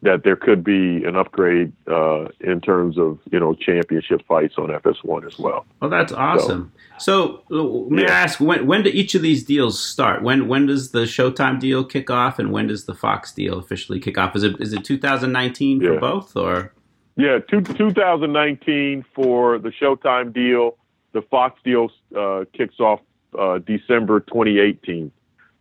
that 0.02 0.24
there 0.24 0.36
could 0.36 0.64
be 0.64 1.04
an 1.04 1.16
upgrade 1.16 1.72
uh, 1.88 2.28
in 2.40 2.62
terms 2.62 2.98
of 2.98 3.20
you 3.32 3.40
know 3.40 3.54
championship 3.54 4.22
fights 4.28 4.56
on 4.58 4.68
FS1 4.70 5.26
as 5.26 5.38
well. 5.40 5.66
Well, 5.82 5.90
that's 5.90 6.14
awesome. 6.14 6.72
So, 7.00 7.44
so 7.50 7.88
may 7.90 8.04
yeah. 8.04 8.12
I 8.12 8.20
ask 8.22 8.40
when 8.40 8.68
when 8.68 8.84
do 8.84 8.90
each 8.90 9.16
of 9.16 9.22
these 9.22 9.44
deals 9.44 9.82
start? 9.82 10.22
When 10.22 10.48
when 10.48 10.68
does 10.68 10.92
the 10.92 11.04
Showtime 11.04 11.60
deal 11.60 11.84
kick 11.84 12.10
off, 12.10 12.40
and 12.40 12.52
when 12.52 12.68
does 12.68 12.86
the 12.86 12.94
Fox 12.94 13.32
deal 13.32 13.58
officially 13.58 14.00
kick 14.00 14.18
off? 14.18 14.36
Is 14.36 14.44
it 14.44 14.60
is 14.60 14.74
it 14.74 14.84
2019 14.84 15.82
yeah. 15.82 15.90
for 15.90 16.00
both, 16.00 16.36
or? 16.36 16.72
Yeah, 17.18 17.40
two, 17.50 17.62
2019 17.62 19.06
for 19.14 19.58
the 19.58 19.70
Showtime 19.70 20.34
deal. 20.34 20.78
The 21.14 21.22
Fox 21.22 21.60
deal 21.64 21.90
uh, 22.16 22.44
kicks 22.54 22.80
off 22.80 23.00
uh, 23.40 23.60
December 23.60 24.20
2018. 24.20 25.12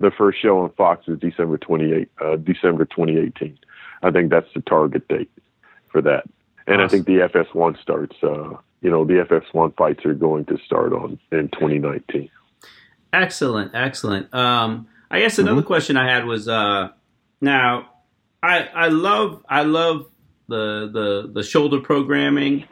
The 0.01 0.11
first 0.11 0.41
show 0.41 0.61
on 0.61 0.71
Fox 0.73 1.07
is 1.09 1.19
December 1.19 1.59
28 1.59 2.09
uh, 2.21 2.37
December 2.37 2.85
2018. 2.85 3.59
I 4.03 4.11
think 4.11 4.31
that's 4.31 4.53
the 4.55 4.61
target 4.61 5.09
date 5.09 5.31
for 5.91 6.03
that. 6.03 6.25
And 6.67 6.81
awesome. 6.81 6.85
I 6.85 6.89
think 6.89 7.07
the 7.07 7.29
FS1 7.29 7.81
starts. 7.81 8.17
Uh, 8.23 8.57
you 8.81 8.91
know, 8.91 9.05
the 9.05 9.25
FS1 9.25 9.77
fights 9.77 10.05
are 10.05 10.15
going 10.15 10.45
to 10.47 10.59
start 10.67 10.93
on 10.93 11.19
in 11.33 11.49
2019. 11.49 12.29
Excellent, 13.13 13.75
excellent. 13.75 14.35
Um, 14.35 14.89
I 15.11 15.21
guess 15.21 15.39
another 15.39 15.61
mm-hmm. 15.61 15.67
question 15.67 15.97
I 15.97 16.13
had 16.13 16.27
was 16.27 16.49
uh, 16.49 16.89
now 17.41 17.89
I 18.43 18.69
I 18.75 18.89
love 18.89 19.45
I 19.49 19.63
love 19.63 20.07
the 20.49 20.91
the 20.93 21.31
the 21.33 21.43
shoulder 21.43 21.81
programming 21.81 22.65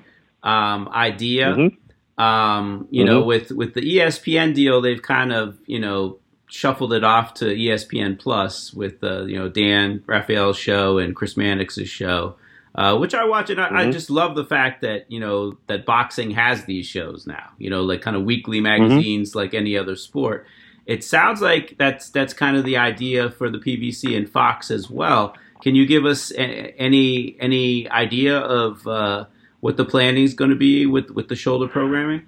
um, 0.43 0.89
idea. 0.89 1.47
Mm-hmm. 1.47 2.23
Um, 2.23 2.89
you 2.91 3.05
mm-hmm. 3.05 3.15
know, 3.15 3.23
with 3.23 3.53
with 3.53 3.75
the 3.75 3.81
ESPN 3.81 4.55
deal, 4.55 4.81
they've 4.81 5.01
kind 5.01 5.33
of 5.33 5.57
you 5.67 5.79
know 5.79 6.19
shuffled 6.53 6.93
it 6.93 7.03
off 7.03 7.33
to 7.33 7.47
ESPN 7.47 8.19
Plus 8.19 8.75
with 8.75 9.03
uh, 9.03 9.23
you 9.25 9.39
know 9.39 9.49
Dan 9.49 10.03
Rafael's 10.07 10.59
show 10.59 10.99
and 10.99 11.17
Chris 11.17 11.35
Mannix's 11.35 11.89
show, 11.89 12.37
uh, 12.75 12.97
which 12.99 13.15
I 13.15 13.25
watch 13.25 13.49
and 13.49 13.61
I, 13.61 13.69
mm-hmm. 13.69 13.77
I, 13.77 13.91
just 13.91 14.11
love 14.11 14.35
the 14.35 14.45
fact 14.45 14.83
that 14.83 15.11
you 15.11 15.19
know 15.19 15.57
that 15.67 15.87
boxing 15.87 16.33
has 16.33 16.65
these 16.67 16.87
shows 16.87 17.27
now. 17.27 17.51
You 17.57 17.71
know, 17.71 17.83
like 17.83 18.03
kind 18.03 18.17
of 18.17 18.25
weekly 18.25 18.59
mm-hmm. 18.59 18.85
magazines 18.85 19.31
mm-hmm. 19.31 19.39
like 19.39 19.55
any 19.55 19.79
other 19.79 19.97
sport. 19.97 20.47
It 20.85 21.03
sounds 21.03 21.41
like 21.41 21.77
that's 21.79 22.11
that's 22.11 22.35
kind 22.35 22.57
of 22.57 22.65
the 22.65 22.77
idea 22.77 23.31
for 23.31 23.49
the 23.49 23.59
PBC 23.59 24.15
and 24.17 24.29
Fox 24.29 24.71
as 24.71 24.91
well. 24.91 25.35
Can 25.63 25.75
you 25.75 25.87
give 25.87 26.05
us 26.05 26.33
a, 26.33 26.75
any 26.79 27.35
any 27.41 27.89
idea 27.89 28.39
of 28.39 28.87
uh, 28.87 29.25
what 29.61 29.79
the 29.79 29.87
planning 29.87 30.25
is 30.25 30.35
going 30.35 30.51
to 30.51 30.57
be 30.57 30.85
with 30.85 31.11
with 31.11 31.29
the 31.29 31.37
shoulder 31.37 31.67
programming? 31.67 32.27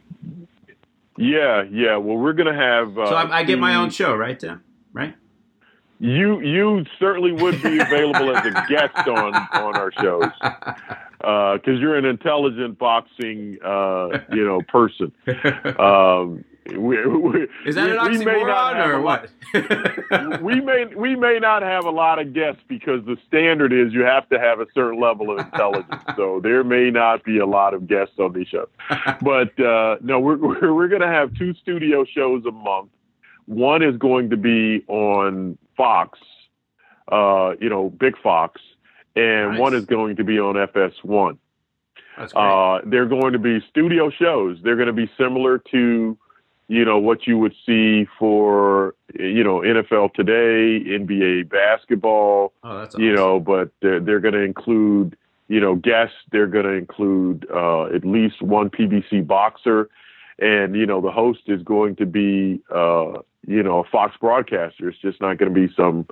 Yeah, 1.16 1.62
yeah. 1.70 1.96
Well, 1.96 2.16
we're 2.16 2.32
going 2.32 2.52
to 2.52 2.60
have. 2.60 2.98
Uh, 2.98 3.08
so 3.08 3.14
I, 3.14 3.38
I, 3.38 3.44
get 3.44 3.58
my 3.58 3.76
own 3.76 3.90
show, 3.90 4.14
right, 4.14 4.38
Tim? 4.38 4.62
Right. 4.92 5.14
You 6.00 6.40
you 6.40 6.84
certainly 6.98 7.32
would 7.32 7.62
be 7.62 7.78
available 7.78 8.36
as 8.36 8.44
a 8.44 8.50
guest 8.68 9.08
on 9.08 9.34
on 9.34 9.76
our 9.76 9.92
shows 9.92 10.30
because 10.40 11.60
uh, 11.66 11.70
you're 11.70 11.96
an 11.96 12.04
intelligent 12.04 12.78
boxing 12.78 13.58
uh, 13.64 14.08
you 14.32 14.44
know 14.44 14.60
person. 14.68 15.12
Um, 15.78 16.44
we, 16.66 17.06
we, 17.06 17.46
Is 17.66 17.74
that 17.74 17.86
we, 17.86 17.92
an 17.92 17.98
oxymoron 17.98 18.86
or 18.86 19.00
what? 19.00 19.28
we 20.42 20.60
may 20.60 20.86
we 20.96 21.14
may 21.14 21.38
not 21.38 21.62
have 21.62 21.84
a 21.84 21.90
lot 21.90 22.18
of 22.18 22.32
guests 22.32 22.62
because 22.68 23.04
the 23.04 23.16
standard 23.28 23.72
is 23.72 23.92
you 23.92 24.02
have 24.02 24.28
to 24.30 24.38
have 24.38 24.60
a 24.60 24.66
certain 24.74 24.98
level 24.98 25.30
of 25.30 25.44
intelligence. 25.44 26.02
so 26.16 26.40
there 26.42 26.64
may 26.64 26.90
not 26.90 27.22
be 27.22 27.38
a 27.38 27.46
lot 27.46 27.74
of 27.74 27.86
guests 27.86 28.14
on 28.18 28.32
these 28.32 28.48
shows. 28.48 28.68
But 29.20 29.58
uh, 29.60 29.96
no, 30.00 30.20
we're 30.20 30.38
we're, 30.38 30.72
we're 30.72 30.88
going 30.88 31.02
to 31.02 31.06
have 31.06 31.34
two 31.34 31.54
studio 31.54 32.04
shows 32.04 32.44
a 32.46 32.52
month. 32.52 32.90
One 33.46 33.82
is 33.82 33.96
going 33.98 34.30
to 34.30 34.38
be 34.38 34.84
on 34.88 35.58
Fox, 35.76 36.18
uh, 37.12 37.52
you 37.60 37.68
know, 37.68 37.90
Big 37.90 38.16
Fox, 38.22 38.60
and 39.16 39.52
nice. 39.52 39.60
one 39.60 39.74
is 39.74 39.84
going 39.84 40.16
to 40.16 40.24
be 40.24 40.38
on 40.38 40.54
FS1. 40.54 41.36
Uh, 42.16 42.78
they're 42.86 43.06
going 43.06 43.32
to 43.32 43.38
be 43.38 43.60
studio 43.68 44.08
shows. 44.08 44.58
They're 44.62 44.76
going 44.76 44.86
to 44.86 44.94
be 44.94 45.10
similar 45.18 45.58
to 45.72 46.16
you 46.68 46.84
know, 46.84 46.98
what 46.98 47.26
you 47.26 47.38
would 47.38 47.54
see 47.66 48.06
for, 48.18 48.94
you 49.18 49.44
know, 49.44 49.60
NFL 49.60 50.14
today, 50.14 50.82
NBA 50.88 51.50
basketball, 51.50 52.52
oh, 52.62 52.68
awesome. 52.68 53.00
you 53.02 53.14
know, 53.14 53.38
but 53.38 53.70
they're, 53.82 54.00
they're 54.00 54.20
going 54.20 54.34
to 54.34 54.42
include, 54.42 55.16
you 55.48 55.60
know, 55.60 55.74
guests. 55.74 56.16
They're 56.32 56.46
going 56.46 56.64
to 56.64 56.72
include 56.72 57.46
uh, 57.52 57.86
at 57.86 58.04
least 58.04 58.40
one 58.40 58.70
PBC 58.70 59.26
boxer. 59.26 59.90
And, 60.38 60.74
you 60.74 60.86
know, 60.86 61.00
the 61.00 61.12
host 61.12 61.42
is 61.46 61.62
going 61.62 61.96
to 61.96 62.06
be, 62.06 62.60
uh, 62.74 63.20
you 63.46 63.62
know, 63.62 63.80
a 63.80 63.84
Fox 63.84 64.16
broadcaster. 64.18 64.88
It's 64.88 64.98
just 64.98 65.20
not 65.20 65.36
going 65.38 65.52
to 65.52 65.68
be 65.68 65.72
some, 65.76 66.06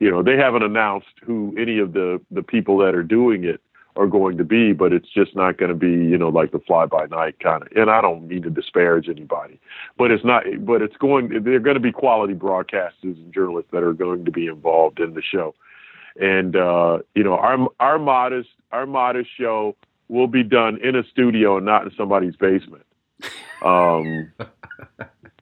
you 0.00 0.10
know, 0.10 0.24
they 0.24 0.36
haven't 0.36 0.64
announced 0.64 1.14
who 1.22 1.54
any 1.56 1.78
of 1.78 1.92
the, 1.92 2.20
the 2.32 2.42
people 2.42 2.78
that 2.78 2.96
are 2.96 3.04
doing 3.04 3.44
it 3.44 3.60
are 3.96 4.06
going 4.06 4.36
to 4.38 4.44
be, 4.44 4.72
but 4.72 4.92
it's 4.92 5.08
just 5.08 5.36
not 5.36 5.56
going 5.56 5.68
to 5.68 5.76
be, 5.76 5.90
you 5.90 6.18
know, 6.18 6.28
like 6.28 6.52
the 6.52 6.58
fly 6.58 6.86
by 6.86 7.06
night 7.06 7.38
kind 7.40 7.62
of. 7.62 7.68
And 7.76 7.90
I 7.90 8.00
don't 8.00 8.26
mean 8.26 8.42
to 8.42 8.50
disparage 8.50 9.08
anybody, 9.08 9.60
but 9.96 10.10
it's 10.10 10.24
not. 10.24 10.44
But 10.60 10.82
it's 10.82 10.96
going. 10.96 11.28
They're 11.44 11.60
going 11.60 11.74
to 11.74 11.80
be 11.80 11.92
quality 11.92 12.34
broadcasters 12.34 12.92
and 13.02 13.32
journalists 13.32 13.70
that 13.72 13.82
are 13.82 13.92
going 13.92 14.24
to 14.24 14.30
be 14.30 14.46
involved 14.46 15.00
in 15.00 15.14
the 15.14 15.22
show. 15.22 15.54
And 16.20 16.56
uh, 16.56 16.98
you 17.14 17.22
know, 17.22 17.34
our 17.34 17.68
our 17.80 17.98
modest 17.98 18.50
our 18.72 18.86
modest 18.86 19.30
show 19.36 19.76
will 20.08 20.26
be 20.26 20.42
done 20.42 20.78
in 20.82 20.96
a 20.96 21.04
studio 21.04 21.56
and 21.56 21.66
not 21.66 21.84
in 21.84 21.92
somebody's 21.96 22.36
basement. 22.36 22.84
Um, 23.62 24.32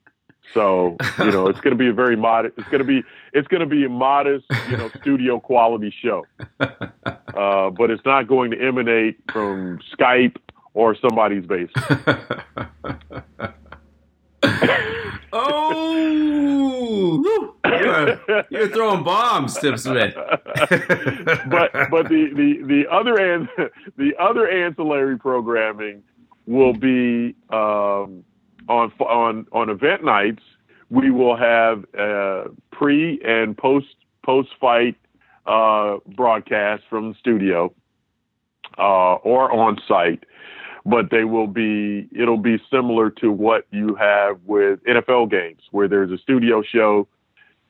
so 0.54 0.96
you 1.18 1.30
know, 1.30 1.46
it's 1.46 1.60
going 1.60 1.76
to 1.76 1.78
be 1.78 1.88
a 1.88 1.92
very 1.92 2.16
modest. 2.16 2.54
It's 2.58 2.68
going 2.68 2.80
to 2.80 2.84
be 2.84 3.02
it's 3.32 3.48
going 3.48 3.60
to 3.60 3.66
be 3.66 3.84
a 3.84 3.88
modest, 3.88 4.46
you 4.70 4.76
know, 4.76 4.90
studio 5.00 5.40
quality 5.40 5.94
show. 6.02 6.26
Uh, 7.34 7.70
but 7.70 7.90
it's 7.90 8.04
not 8.04 8.28
going 8.28 8.50
to 8.50 8.60
emanate 8.60 9.16
from 9.32 9.80
Skype 9.98 10.36
or 10.74 10.94
somebody's 10.94 11.46
basement. 11.46 12.20
oh, 15.32 17.56
you're, 17.64 18.44
you're, 18.50 18.68
throwing 18.68 19.02
bombs, 19.02 19.58
Tim 19.58 19.78
Smith. 19.78 20.14
but 20.14 21.72
but 21.90 22.08
the 22.08 22.30
the 22.34 22.62
the 22.64 22.84
other 22.90 23.16
an, 23.16 23.48
the 23.96 24.12
other 24.20 24.46
ancillary 24.48 25.18
programming 25.18 26.02
will 26.46 26.74
be 26.74 27.34
um, 27.50 28.24
on 28.68 28.92
on 29.00 29.46
on 29.52 29.70
event 29.70 30.04
nights 30.04 30.42
we 30.92 31.10
will 31.10 31.36
have 31.36 31.84
uh, 31.98 32.44
pre 32.70 33.18
and 33.24 33.56
post 33.56 33.96
post 34.24 34.50
fight 34.60 34.94
uh, 35.46 35.96
broadcasts 36.14 36.84
from 36.88 37.12
the 37.12 37.18
studio 37.18 37.72
uh, 38.78 39.14
or 39.14 39.50
on 39.50 39.78
site, 39.88 40.24
but 40.84 41.10
they 41.10 41.24
will 41.24 41.46
be 41.46 42.08
it'll 42.14 42.36
be 42.36 42.58
similar 42.70 43.08
to 43.08 43.32
what 43.32 43.66
you 43.70 43.94
have 43.94 44.38
with 44.44 44.80
NFL 44.84 45.30
games, 45.30 45.62
where 45.70 45.88
there's 45.88 46.10
a 46.10 46.18
studio 46.18 46.62
show, 46.62 47.08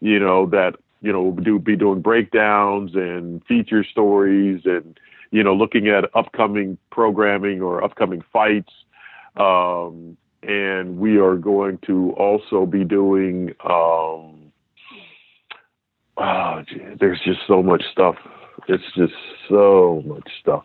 you 0.00 0.18
know 0.18 0.46
that 0.46 0.74
you 1.00 1.12
know 1.12 1.30
do 1.30 1.60
be 1.60 1.76
doing 1.76 2.00
breakdowns 2.00 2.96
and 2.96 3.40
feature 3.44 3.84
stories 3.84 4.62
and 4.64 4.98
you 5.30 5.44
know 5.44 5.54
looking 5.54 5.86
at 5.86 6.04
upcoming 6.16 6.76
programming 6.90 7.62
or 7.62 7.84
upcoming 7.84 8.22
fights. 8.32 8.72
Um, 9.36 10.16
and 10.42 10.98
we 10.98 11.18
are 11.18 11.36
going 11.36 11.78
to 11.86 12.12
also 12.12 12.66
be 12.66 12.84
doing. 12.84 13.54
Um, 13.64 14.52
oh, 16.16 16.62
geez, 16.68 16.98
there's 16.98 17.20
just 17.24 17.40
so 17.46 17.62
much 17.62 17.82
stuff. 17.92 18.16
It's 18.68 18.84
just 18.96 19.14
so 19.48 20.02
much 20.06 20.28
stuff, 20.40 20.64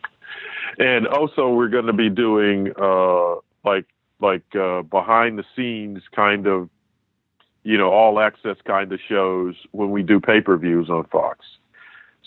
and 0.78 1.08
also 1.08 1.50
we're 1.50 1.70
going 1.70 1.88
to 1.88 1.94
be 1.94 2.10
doing 2.10 2.72
uh, 2.80 3.36
like 3.64 3.86
like 4.20 4.56
uh, 4.56 4.82
behind 4.84 5.38
the 5.38 5.44
scenes 5.56 6.02
kind 6.16 6.48
of, 6.48 6.70
you 7.64 7.78
know, 7.78 7.90
all 7.90 8.20
access 8.20 8.58
kind 8.66 8.92
of 8.92 9.00
shows 9.08 9.56
when 9.72 9.92
we 9.92 10.04
do 10.04 10.20
pay 10.20 10.42
per 10.42 10.58
views 10.58 10.90
on 10.90 11.06
Fox. 11.12 11.46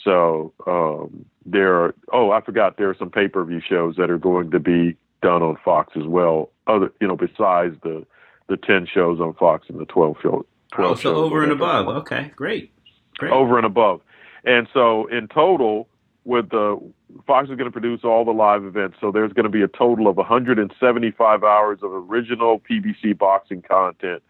So 0.05 0.53
um, 0.67 1.25
there 1.45 1.75
are. 1.75 1.95
Oh, 2.13 2.31
I 2.31 2.41
forgot. 2.41 2.77
There 2.77 2.89
are 2.91 2.97
some 2.99 3.11
pay 3.11 3.29
per 3.29 3.45
view 3.45 3.61
shows 3.67 3.97
that 3.97 4.11
are 4.11 4.19
going 4.19 4.51
to 4.53 4.61
be 4.61 4.97
done 5.23 5.43
on 5.43 5.57
Fox 5.65 5.93
as 5.97 6.07
well. 6.07 6.51
Other, 6.67 6.93
you 7.01 7.09
know, 7.09 7.17
besides 7.17 7.77
the 7.83 8.07
the 8.49 8.57
ten 8.57 8.87
shows 8.93 9.21
on 9.21 9.35
Fox 9.35 9.69
and 9.69 9.79
the 9.79 9.87
twelve 9.87 10.17
show. 10.23 10.45
12 10.73 10.91
oh, 10.91 10.95
so 10.95 11.17
over 11.17 11.43
and 11.43 11.51
above. 11.51 11.89
Okay, 11.89 12.31
great, 12.37 12.73
great. 13.19 13.33
Over 13.33 13.57
and 13.57 13.67
above, 13.67 14.03
and 14.45 14.69
so 14.73 15.07
in 15.07 15.27
total, 15.27 15.89
with 16.25 16.51
the 16.51 16.79
Fox 17.27 17.49
is 17.49 17.57
going 17.57 17.65
to 17.65 17.73
produce 17.73 18.05
all 18.05 18.25
the 18.25 18.31
live 18.31 18.65
events, 18.65 18.99
so 19.01 19.11
there's 19.11 19.33
going 19.33 19.45
to 19.45 19.51
be 19.51 19.63
a 19.63 19.69
total 19.69 20.07
of 20.07 20.17
175 20.17 21.45
hours 21.45 21.81
of 21.83 21.93
original 21.93 22.61
PBC 22.61 23.19
boxing 23.19 23.63
content 23.63 24.23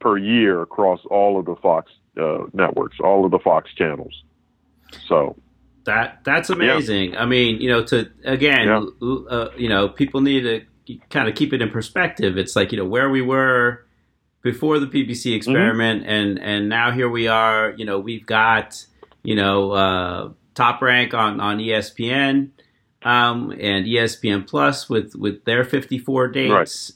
per 0.00 0.18
year 0.18 0.62
across 0.62 1.00
all 1.06 1.38
of 1.38 1.46
the 1.46 1.56
Fox 1.56 1.92
uh, 2.20 2.44
networks, 2.52 2.98
all 3.00 3.24
of 3.24 3.30
the 3.30 3.38
Fox 3.38 3.72
channels. 3.74 4.22
So 5.06 5.36
that 5.84 6.20
that's 6.24 6.50
amazing. 6.50 7.12
Yeah. 7.12 7.22
I 7.22 7.26
mean, 7.26 7.60
you 7.60 7.70
know, 7.70 7.84
to 7.84 8.10
again, 8.24 8.68
yeah. 8.68 9.14
uh, 9.30 9.50
you 9.56 9.68
know, 9.68 9.88
people 9.88 10.20
need 10.20 10.42
to 10.42 10.98
kind 11.10 11.28
of 11.28 11.34
keep 11.34 11.52
it 11.52 11.62
in 11.62 11.70
perspective. 11.70 12.36
It's 12.36 12.56
like 12.56 12.72
you 12.72 12.78
know 12.78 12.84
where 12.84 13.10
we 13.10 13.22
were 13.22 13.86
before 14.42 14.78
the 14.78 14.86
PBC 14.86 15.08
mm-hmm. 15.08 15.36
experiment, 15.36 16.02
mm-hmm. 16.02 16.10
and 16.10 16.38
and 16.38 16.68
now 16.68 16.90
here 16.90 17.08
we 17.08 17.28
are. 17.28 17.74
You 17.76 17.84
know, 17.84 17.98
we've 17.98 18.26
got 18.26 18.84
you 19.22 19.36
know 19.36 19.72
uh, 19.72 20.30
top 20.54 20.82
rank 20.82 21.14
on 21.14 21.40
on 21.40 21.58
ESPN. 21.58 22.50
Um, 23.06 23.50
and 23.60 23.84
ESPN 23.84 24.48
Plus 24.48 24.88
with, 24.88 25.14
with 25.14 25.44
their 25.44 25.62
54 25.62 26.28
dates, 26.28 26.50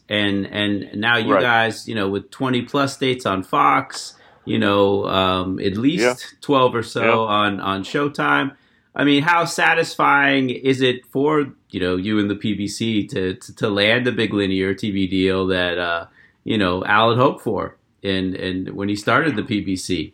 right. 0.08 0.16
and 0.16 0.46
and 0.46 0.98
now 0.98 1.18
you 1.18 1.34
right. 1.34 1.42
guys, 1.42 1.86
you 1.86 1.94
know, 1.94 2.08
with 2.08 2.30
20 2.30 2.62
plus 2.62 2.96
dates 2.96 3.26
on 3.26 3.42
Fox, 3.42 4.14
you 4.46 4.58
know, 4.58 5.04
um, 5.04 5.60
at 5.60 5.76
least 5.76 6.02
yeah. 6.02 6.14
12 6.40 6.74
or 6.76 6.82
so 6.82 7.02
yeah. 7.02 7.10
on 7.10 7.60
on 7.60 7.84
Showtime. 7.84 8.56
I 8.98 9.04
mean, 9.04 9.22
how 9.22 9.44
satisfying 9.44 10.50
is 10.50 10.82
it 10.82 11.06
for 11.06 11.54
you 11.70 11.80
know 11.80 11.94
you 11.96 12.18
and 12.18 12.28
the 12.28 12.34
PBC 12.34 13.08
to 13.10 13.34
to, 13.34 13.54
to 13.54 13.68
land 13.68 14.08
a 14.08 14.12
big 14.12 14.34
linear 14.34 14.74
TV 14.74 15.08
deal 15.08 15.46
that 15.46 15.78
uh, 15.78 16.06
you 16.42 16.58
know 16.58 16.84
Al 16.84 17.10
had 17.10 17.18
hoped 17.18 17.42
for, 17.42 17.76
and 18.02 18.34
and 18.34 18.70
when 18.70 18.88
he 18.88 18.96
started 18.96 19.36
the 19.36 19.42
PBC? 19.42 20.12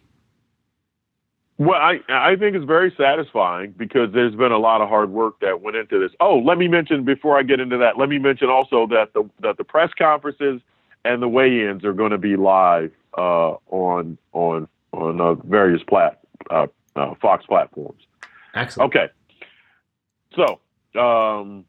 Well, 1.57 1.81
I 1.81 2.01
I 2.11 2.37
think 2.37 2.57
it's 2.57 2.67
very 2.67 2.95
satisfying 2.99 3.71
because 3.71 4.13
there's 4.13 4.35
been 4.35 4.53
a 4.53 4.59
lot 4.59 4.83
of 4.83 4.91
hard 4.91 5.11
work 5.11 5.41
that 5.41 5.63
went 5.63 5.79
into 5.79 5.99
this. 5.99 6.15
Oh, 6.21 6.39
let 6.39 6.59
me 6.59 6.69
mention 6.69 7.05
before 7.05 7.39
I 7.39 7.43
get 7.43 7.61
into 7.61 7.79
that. 7.79 7.97
Let 7.97 8.11
me 8.11 8.19
mention 8.19 8.51
also 8.51 8.87
that 8.89 9.15
the 9.15 9.31
that 9.41 9.57
the 9.57 9.65
press 9.65 9.91
conferences 9.97 10.61
and 11.07 11.23
the 11.23 11.29
weigh-ins 11.29 11.85
are 11.85 11.93
going 11.95 12.11
to 12.11 12.19
be 12.19 12.37
live 12.37 12.93
uh, 13.17 13.55
on 13.71 14.19
on 14.35 14.69
on 14.93 15.21
uh, 15.23 15.35
various 15.35 15.83
plat 15.83 16.21
uh, 16.51 16.67
uh 16.97 17.15
Fox 17.23 17.47
platforms. 17.47 18.03
Excellent. 18.55 18.95
Okay. 18.95 19.09
So, 20.37 21.01
um, 21.01 21.65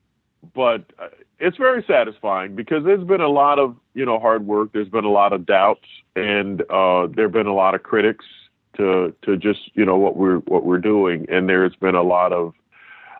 but 0.53 0.85
uh, 0.99 1.07
it's 1.39 1.57
very 1.57 1.83
satisfying 1.87 2.55
because 2.55 2.83
there's 2.83 3.03
been 3.03 3.21
a 3.21 3.29
lot 3.29 3.59
of 3.59 3.75
you 3.93 4.05
know 4.05 4.19
hard 4.19 4.45
work. 4.45 4.71
There's 4.73 4.89
been 4.89 5.05
a 5.05 5.11
lot 5.11 5.33
of 5.33 5.45
doubts, 5.45 5.87
and 6.15 6.61
uh, 6.69 7.07
there've 7.07 7.31
been 7.31 7.47
a 7.47 7.53
lot 7.53 7.75
of 7.75 7.83
critics 7.83 8.25
to 8.77 9.13
to 9.23 9.37
just 9.37 9.71
you 9.75 9.85
know 9.85 9.97
what 9.97 10.15
we're 10.15 10.37
what 10.39 10.65
we're 10.65 10.79
doing, 10.79 11.25
and 11.29 11.49
there's 11.49 11.75
been 11.75 11.95
a 11.95 12.03
lot 12.03 12.33
of 12.33 12.53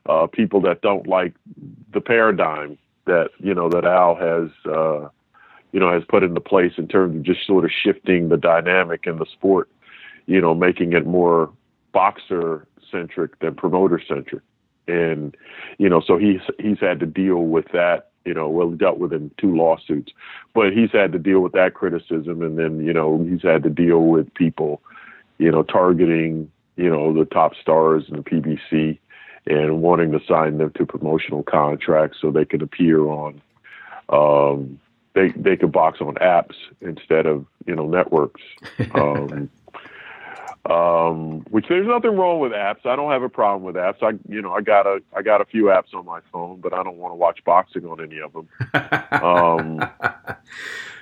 uh, 0.08 0.28
people 0.28 0.62
that 0.62 0.82
don't 0.82 1.08
like 1.08 1.34
the 1.94 2.02
paradigm 2.02 2.78
that 3.06 3.30
you 3.40 3.54
know 3.54 3.70
that 3.70 3.86
Al 3.86 4.16
has 4.16 4.50
uh, 4.66 5.10
you 5.72 5.80
know 5.80 5.92
has 5.92 6.04
put 6.08 6.24
into 6.24 6.42
place 6.42 6.74
in 6.78 6.88
terms 6.88 7.16
of 7.16 7.24
just 7.24 7.46
sort 7.46 7.66
of 7.66 7.72
shifting 7.72 8.30
the 8.30 8.38
dynamic 8.38 9.08
in 9.08 9.18
the 9.18 9.26
sport, 9.26 9.70
you 10.26 10.40
know, 10.40 10.54
making 10.54 10.94
it 10.94 11.06
more 11.06 11.52
boxer 11.92 12.68
centric 12.92 13.40
than 13.40 13.56
promoter 13.56 14.02
centric 14.08 14.44
and 14.88 15.36
you 15.78 15.90
know, 15.90 16.02
so 16.02 16.18
he's 16.18 16.42
he's 16.60 16.80
had 16.80 17.00
to 17.00 17.06
deal 17.06 17.44
with 17.44 17.66
that. 17.74 18.10
You 18.24 18.34
know, 18.34 18.50
well, 18.50 18.72
he 18.72 18.76
dealt 18.76 18.98
with 18.98 19.14
in 19.14 19.32
two 19.38 19.56
lawsuits, 19.56 20.12
but 20.54 20.74
he's 20.74 20.92
had 20.92 21.12
to 21.12 21.20
deal 21.20 21.42
with 21.42 21.54
that 21.54 21.74
criticism, 21.74 22.42
and 22.42 22.58
then 22.58 22.84
you 22.86 22.94
know, 22.94 23.24
he's 23.24 23.44
had 23.44 23.64
to 23.64 23.70
deal 23.70 24.02
with 24.02 24.34
people, 24.34 24.82
you 25.38 25.52
know, 25.52 25.64
targeting 25.64 26.52
you 26.76 26.90
know 26.90 27.14
the 27.14 27.26
top 27.26 27.54
stars 27.56 28.06
in 28.10 28.18
the 28.18 28.24
PBC 28.24 29.00
and 29.48 29.82
wanting 29.82 30.12
to 30.12 30.20
sign 30.28 30.58
them 30.58 30.72
to 30.72 30.86
promotional 30.86 31.44
contracts 31.44 32.18
so 32.20 32.32
they 32.32 32.46
can 32.46 32.64
appear 32.64 33.02
on 33.02 33.42
um, 34.10 34.80
they 35.14 35.30
they 35.36 35.56
could 35.56 35.72
box 35.72 36.02
on 36.02 36.16
apps 36.16 36.56
instead 36.82 37.26
of 37.26 37.46
you 37.66 37.76
know 37.76 37.88
networks. 37.88 38.42
Um, 38.94 39.50
um, 40.70 41.42
which 41.52 41.66
there's 41.70 41.88
nothing 41.88 42.16
wrong 42.16 42.40
with 42.40 42.52
apps. 42.52 42.86
I 42.86 42.96
don't 42.96 43.12
have 43.12 43.22
a 43.22 43.30
problem 43.30 43.64
with 43.64 43.76
apps. 43.76 44.02
I, 44.02 44.18
you 44.28 44.42
know, 44.42 44.54
I 44.54 44.62
got 44.62 44.88
a, 44.88 45.00
I 45.16 45.22
got 45.22 45.42
a 45.42 45.46
few 45.46 45.66
apps 45.66 45.94
on 45.94 46.06
my 46.06 46.22
phone, 46.32 46.60
but 46.60 46.74
I 46.74 46.82
don't 46.84 46.98
want 46.98 47.12
to 47.12 47.16
watch 47.16 47.44
boxing 47.44 47.86
on 47.86 48.02
any 48.02 48.20
of 48.20 48.34
them. 48.34 48.50
um, 49.12 49.90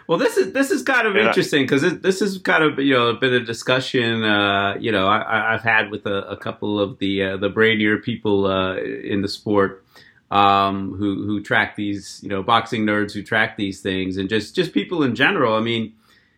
well, 0.07 0.17
this 0.17 0.35
is 0.35 0.51
this 0.51 0.69
is 0.69 0.83
kind 0.83 1.07
of 1.07 1.15
interesting 1.15 1.63
because 1.63 1.99
this 1.99 2.21
is 2.21 2.39
kind 2.39 2.63
of 2.63 2.77
you 2.79 2.93
know 2.93 3.13
been 3.13 3.33
a 3.33 3.39
discussion. 3.39 4.23
Uh, 4.23 4.75
you 4.79 4.91
know, 4.91 5.07
I, 5.07 5.53
have 5.53 5.63
had 5.63 5.91
with 5.91 6.05
a, 6.05 6.29
a, 6.29 6.37
couple 6.37 6.79
of 6.79 6.99
the 6.99 7.23
uh, 7.23 7.37
the 7.37 7.49
brainier 7.49 8.03
people 8.03 8.45
uh, 8.45 8.75
in 8.75 9.21
the 9.21 9.29
sport. 9.29 9.85
Um, 10.29 10.95
who 10.95 11.23
who 11.27 11.43
track 11.43 11.75
these, 11.75 12.19
you 12.23 12.29
know, 12.29 12.41
boxing 12.41 12.87
nerds 12.87 13.13
who 13.13 13.21
track 13.21 13.55
these 13.55 13.81
things, 13.81 14.17
and 14.17 14.27
just 14.27 14.55
just 14.55 14.73
people 14.73 15.03
in 15.03 15.13
general. 15.13 15.55
I 15.55 15.59
mean, 15.59 15.93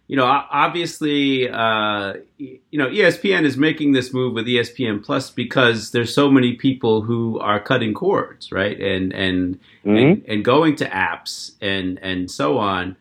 you 0.08 0.16
know, 0.16 0.26
obviously, 0.26 1.50
uh, 1.50 2.14
you 2.38 2.60
know, 2.74 2.88
ESPN 2.88 3.44
is 3.44 3.58
making 3.58 3.94
this 3.94 4.14
move 4.14 4.34
with 4.34 4.46
ESPN 4.46 5.04
Plus 5.04 5.32
because 5.32 5.92
there's 5.92 6.14
so 6.14 6.30
many 6.30 6.54
people 6.54 7.02
who 7.02 7.40
are 7.40 7.60
cutting 7.60 7.94
cords, 7.96 8.52
right, 8.52 8.80
and 8.80 9.12
and 9.14 9.56
mm-hmm. 9.84 9.96
and, 9.96 10.26
and, 10.28 10.46
going 10.46 10.76
to 10.76 10.86
apps 10.86 11.54
and 11.60 11.98
and 12.04 12.30
so 12.30 12.60
on. 12.60 12.96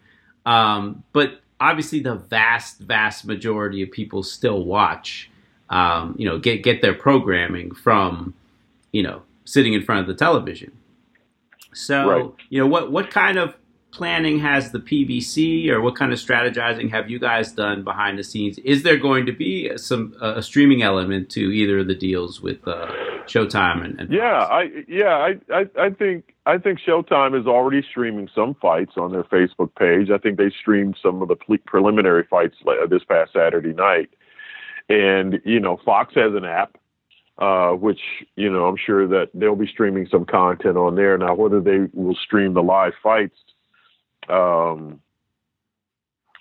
Um, 0.47 1.05
but 1.13 1.41
obviously, 1.61 2.01
the 2.01 2.15
vast 2.15 2.79
vast 2.79 3.27
majority 3.27 3.83
of 3.83 3.91
people 3.91 4.23
still 4.23 4.65
watch, 4.65 5.31
um, 5.69 6.17
you 6.19 6.27
know, 6.27 6.39
get 6.39 6.63
get 6.63 6.81
their 6.81 6.95
programming 6.95 7.75
from, 7.75 8.33
you 8.93 9.03
know, 9.03 9.23
sitting 9.45 9.75
in 9.75 9.83
front 9.83 10.01
of 10.01 10.07
the 10.07 10.15
television. 10.15 10.73
So, 11.75 12.09
right. 12.09 12.31
you 12.49 12.61
know, 12.61 12.67
what 12.67 12.91
what 12.91 13.11
kind 13.11 13.37
of 13.37 13.55
planning 13.95 14.41
has 14.41 14.73
the 14.73 14.81
PBC, 14.81 15.69
or 15.69 15.81
what 15.81 15.95
kind 15.97 16.13
of 16.13 16.19
strategizing 16.19 16.91
have 16.91 17.09
you 17.09 17.19
guys 17.19 17.53
done 17.53 17.85
behind 17.85 18.19
the 18.19 18.25
scenes? 18.25 18.59
Is 18.59 18.83
there 18.83 18.97
going 18.97 19.25
to 19.27 19.33
be 19.33 19.71
some 19.79 20.15
uh, 20.21 20.35
a 20.37 20.43
streaming 20.43 20.83
element 20.83 21.31
to 21.31 21.41
either 21.41 21.79
of 21.79 21.87
the 21.87 21.95
deals 21.95 22.41
with 22.41 22.67
uh, 22.67 22.91
Showtime 23.27 23.85
and, 23.85 24.01
and 24.01 24.13
yeah, 24.13 24.47
I 24.51 24.71
yeah 24.87 25.17
I, 25.17 25.39
I 25.51 25.67
I 25.79 25.91
think 25.91 26.35
I 26.45 26.59
think 26.59 26.81
Showtime 26.81 27.41
is 27.41 27.47
already 27.47 27.83
streaming 27.89 28.29
some 28.35 28.55
fights 28.61 28.93
on 28.97 29.13
their 29.13 29.25
Facebook 29.25 29.75
page. 29.77 30.11
I 30.11 30.19
think 30.19 30.37
they 30.37 30.51
streamed 30.51 30.99
some 31.03 31.23
of 31.23 31.29
the 31.29 31.37
preliminary 31.65 32.25
fights 32.29 32.57
this 32.91 33.05
past 33.05 33.33
Saturday 33.33 33.73
night, 33.73 34.11
and 34.89 35.41
you 35.45 35.61
know 35.61 35.79
Fox 35.85 36.15
has 36.17 36.35
an 36.35 36.45
app 36.45 36.77
uh, 37.39 37.71
which 37.71 38.01
you 38.37 38.51
know 38.51 38.67
I'm 38.67 38.77
sure 38.77 39.09
that 39.09 39.31
they'll 39.35 39.57
be 39.57 39.67
streaming 39.67 40.07
some 40.11 40.25
content 40.25 40.77
on 40.77 40.95
there. 40.95 41.17
Now, 41.19 41.35
whether 41.35 41.61
they 41.61 41.89
will 41.93 42.15
stream 42.15 42.55
the 42.55 42.63
live 42.63 42.93
fights 43.03 43.37
um, 44.29 45.01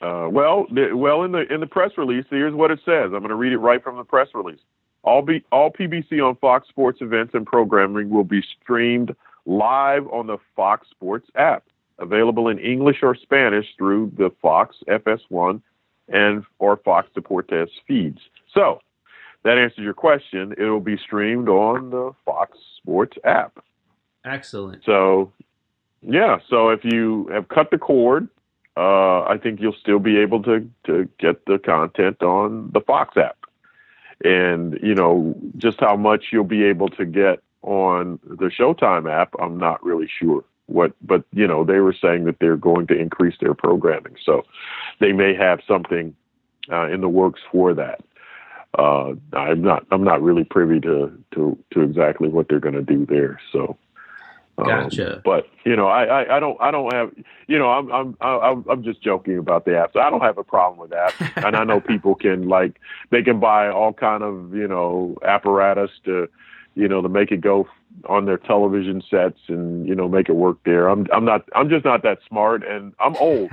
uh, 0.01 0.27
well, 0.29 0.65
well, 0.93 1.23
in 1.23 1.31
the 1.31 1.45
in 1.53 1.59
the 1.61 1.67
press 1.67 1.91
release, 1.97 2.25
here's 2.29 2.53
what 2.53 2.71
it 2.71 2.79
says. 2.85 3.05
I'm 3.05 3.19
going 3.19 3.29
to 3.29 3.35
read 3.35 3.53
it 3.53 3.57
right 3.57 3.81
from 3.81 3.97
the 3.97 4.03
press 4.03 4.27
release. 4.33 4.59
All 5.03 5.21
be 5.21 5.43
all 5.51 5.71
PBC 5.71 6.25
on 6.25 6.35
Fox 6.37 6.67
Sports 6.67 6.99
events 7.01 7.33
and 7.33 7.45
programming 7.45 8.09
will 8.09 8.23
be 8.23 8.41
streamed 8.61 9.15
live 9.45 10.07
on 10.07 10.27
the 10.27 10.37
Fox 10.55 10.87
Sports 10.89 11.29
app, 11.35 11.63
available 11.99 12.49
in 12.49 12.59
English 12.59 12.97
or 13.01 13.15
Spanish 13.15 13.65
through 13.77 14.11
the 14.17 14.29
Fox 14.41 14.75
FS1 14.87 15.61
and 16.09 16.43
or 16.59 16.77
Fox 16.77 17.09
Deportes 17.15 17.69
feeds. 17.87 18.19
So 18.53 18.79
that 19.43 19.57
answers 19.57 19.83
your 19.83 19.93
question. 19.93 20.53
It 20.57 20.65
will 20.65 20.79
be 20.79 20.97
streamed 20.97 21.49
on 21.49 21.89
the 21.89 22.11
Fox 22.25 22.57
Sports 22.77 23.17
app. 23.23 23.63
Excellent. 24.25 24.83
So 24.85 25.31
yeah, 26.05 26.39
so 26.49 26.69
if 26.69 26.83
you 26.83 27.27
have 27.31 27.47
cut 27.49 27.71
the 27.71 27.77
cord, 27.77 28.27
uh, 28.75 29.21
I 29.21 29.37
think 29.41 29.61
you'll 29.61 29.75
still 29.79 29.99
be 29.99 30.17
able 30.17 30.41
to 30.43 30.69
to 30.85 31.07
get 31.19 31.45
the 31.45 31.59
content 31.59 32.21
on 32.21 32.71
the 32.73 32.81
Fox 32.81 33.17
app, 33.17 33.37
and 34.23 34.79
you 34.81 34.95
know 34.95 35.35
just 35.57 35.79
how 35.79 35.95
much 35.95 36.25
you'll 36.31 36.43
be 36.43 36.63
able 36.63 36.89
to 36.89 37.05
get 37.05 37.41
on 37.61 38.19
the 38.25 38.47
Showtime 38.47 39.11
app. 39.11 39.33
I'm 39.39 39.57
not 39.57 39.83
really 39.83 40.09
sure 40.19 40.43
what, 40.65 40.93
but 41.01 41.23
you 41.31 41.47
know 41.47 41.63
they 41.63 41.79
were 41.79 41.93
saying 41.93 42.25
that 42.25 42.39
they're 42.39 42.57
going 42.57 42.87
to 42.87 42.97
increase 42.97 43.35
their 43.39 43.53
programming, 43.53 44.15
so 44.23 44.43
they 44.99 45.11
may 45.11 45.35
have 45.35 45.59
something 45.67 46.15
uh, 46.71 46.89
in 46.89 47.01
the 47.01 47.09
works 47.09 47.41
for 47.51 47.73
that. 47.75 48.01
Uh, 48.77 49.13
I'm 49.33 49.61
not 49.61 49.85
I'm 49.91 50.03
not 50.03 50.23
really 50.23 50.43
privy 50.43 50.79
to 50.81 51.11
to 51.35 51.57
to 51.73 51.81
exactly 51.81 52.27
what 52.27 52.49
they're 52.49 52.59
going 52.59 52.73
to 52.73 52.81
do 52.81 53.05
there. 53.05 53.39
So 53.51 53.77
gotcha. 54.57 55.15
Um, 55.15 55.21
but 55.25 55.47
you 55.65 55.75
know, 55.75 55.87
I, 55.87 56.03
I, 56.03 56.37
I, 56.37 56.39
don't 56.39 56.61
I 56.61 56.71
don't 56.71 56.93
have 56.93 57.11
you 57.47 57.57
know 57.57 57.69
I'm 57.69 57.91
I'm 57.91 58.17
I'm 58.21 58.65
I'm 58.69 58.83
just 58.83 59.01
joking 59.01 59.37
about 59.37 59.65
the 59.65 59.71
apps. 59.71 59.95
I 59.95 60.09
don't 60.09 60.21
have 60.21 60.37
a 60.37 60.43
problem 60.43 60.79
with 60.79 60.91
apps, 60.91 61.45
and 61.45 61.55
I 61.55 61.63
know 61.63 61.79
people 61.87 62.15
can 62.15 62.47
like 62.47 62.79
they 63.09 63.23
can 63.23 63.39
buy 63.39 63.69
all 63.69 63.93
kind 63.93 64.23
of 64.23 64.53
you 64.53 64.67
know 64.67 65.17
apparatus 65.23 65.91
to 66.05 66.29
you 66.75 66.88
know 66.88 67.01
to 67.01 67.09
make 67.09 67.31
it 67.31 67.41
go 67.41 67.67
on 68.09 68.25
their 68.25 68.38
television 68.38 69.01
sets 69.09 69.39
and 69.47 69.88
you 69.88 69.95
know 69.95 70.07
make 70.07 70.29
it 70.29 70.33
work 70.33 70.57
there. 70.65 70.88
I'm 70.88 71.07
I'm 71.13 71.25
not 71.25 71.47
I'm 71.55 71.69
just 71.69 71.86
not 71.86 72.03
that 72.03 72.19
smart 72.27 72.65
and 72.65 72.93
I'm 72.99 73.15
old, 73.17 73.51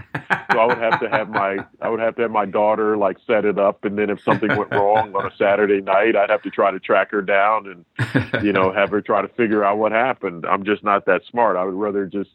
so 0.53 0.59
I 0.59 0.67
would 0.67 0.79
have 0.79 1.01
to 1.01 1.09
have 1.09 1.29
my 1.29 1.59
I 1.81 1.89
would 1.89 2.01
have 2.01 2.17
to 2.17 2.23
have 2.23 2.31
my 2.31 2.47
daughter 2.47 2.97
like 2.97 3.19
set 3.27 3.45
it 3.45 3.59
up, 3.59 3.85
and 3.85 3.99
then 3.99 4.11
if 4.11 4.23
something 4.23 4.49
went 4.57 4.71
wrong 4.73 5.15
on 5.15 5.27
a 5.27 5.37
Saturday 5.37 5.81
night, 5.81 6.17
I'd 6.17 6.31
have 6.31 6.43
to 6.43 6.51
try 6.51 6.71
to 6.71 6.81
track 6.81 7.11
her 7.11 7.23
down 7.23 7.85
and 7.99 8.45
you 8.45 8.53
know 8.53 8.73
have 8.73 8.91
her 8.91 9.01
try 9.01 9.23
to 9.23 9.29
figure 9.29 9.65
out 9.65 9.79
what 9.79 9.93
happened. 9.93 10.47
I'm 10.47 10.65
just 10.65 10.83
not 10.83 11.07
that 11.07 11.23
smart. 11.31 11.57
I 11.57 11.65
would 11.65 11.75
rather 11.75 12.07
just 12.07 12.31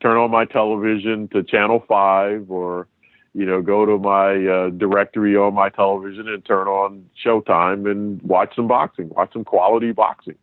turn 0.00 0.18
on 0.18 0.30
my 0.30 0.44
television 0.44 1.28
to 1.28 1.42
channel 1.42 1.82
five 1.88 2.50
or 2.50 2.86
you 3.36 3.44
know, 3.44 3.60
go 3.60 3.84
to 3.84 3.98
my 3.98 4.46
uh, 4.46 4.70
directory 4.70 5.36
on 5.36 5.52
my 5.52 5.68
television 5.68 6.26
and 6.26 6.42
turn 6.46 6.68
on 6.68 7.04
Showtime 7.22 7.88
and 7.90 8.22
watch 8.22 8.56
some 8.56 8.66
boxing, 8.66 9.10
watch 9.10 9.34
some 9.34 9.44
quality 9.44 9.92
boxing. 9.92 10.36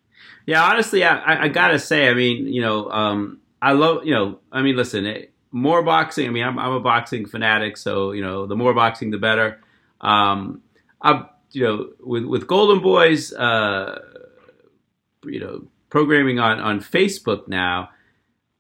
Yeah, 0.46 0.64
honestly, 0.64 1.04
I, 1.04 1.46
I 1.46 1.48
gotta 1.48 1.80
say, 1.80 2.08
I 2.08 2.14
mean, 2.14 2.46
you 2.46 2.62
know, 2.62 2.92
um, 2.92 3.40
I 3.60 3.72
love, 3.72 4.06
you 4.06 4.14
know, 4.14 4.40
I 4.52 4.62
mean, 4.62 4.76
listen, 4.76 5.08
it, 5.08 5.34
more 5.52 5.82
boxing. 5.82 6.28
I 6.28 6.30
mean, 6.30 6.44
I'm, 6.44 6.60
I'm, 6.60 6.74
a 6.74 6.80
boxing 6.80 7.26
fanatic, 7.26 7.78
so 7.78 8.12
you 8.12 8.22
know, 8.22 8.46
the 8.46 8.56
more 8.56 8.76
boxing, 8.76 9.10
the 9.10 9.18
better. 9.18 9.60
Um, 10.00 10.62
I, 11.02 11.26
you 11.50 11.64
know, 11.64 11.90
with 12.00 12.26
with 12.26 12.46
Golden 12.46 12.84
Boys, 12.84 13.34
uh, 13.34 14.02
you 15.26 15.40
know, 15.40 15.66
programming 15.90 16.38
on 16.38 16.60
on 16.60 16.80
Facebook 16.80 17.48
now. 17.48 17.90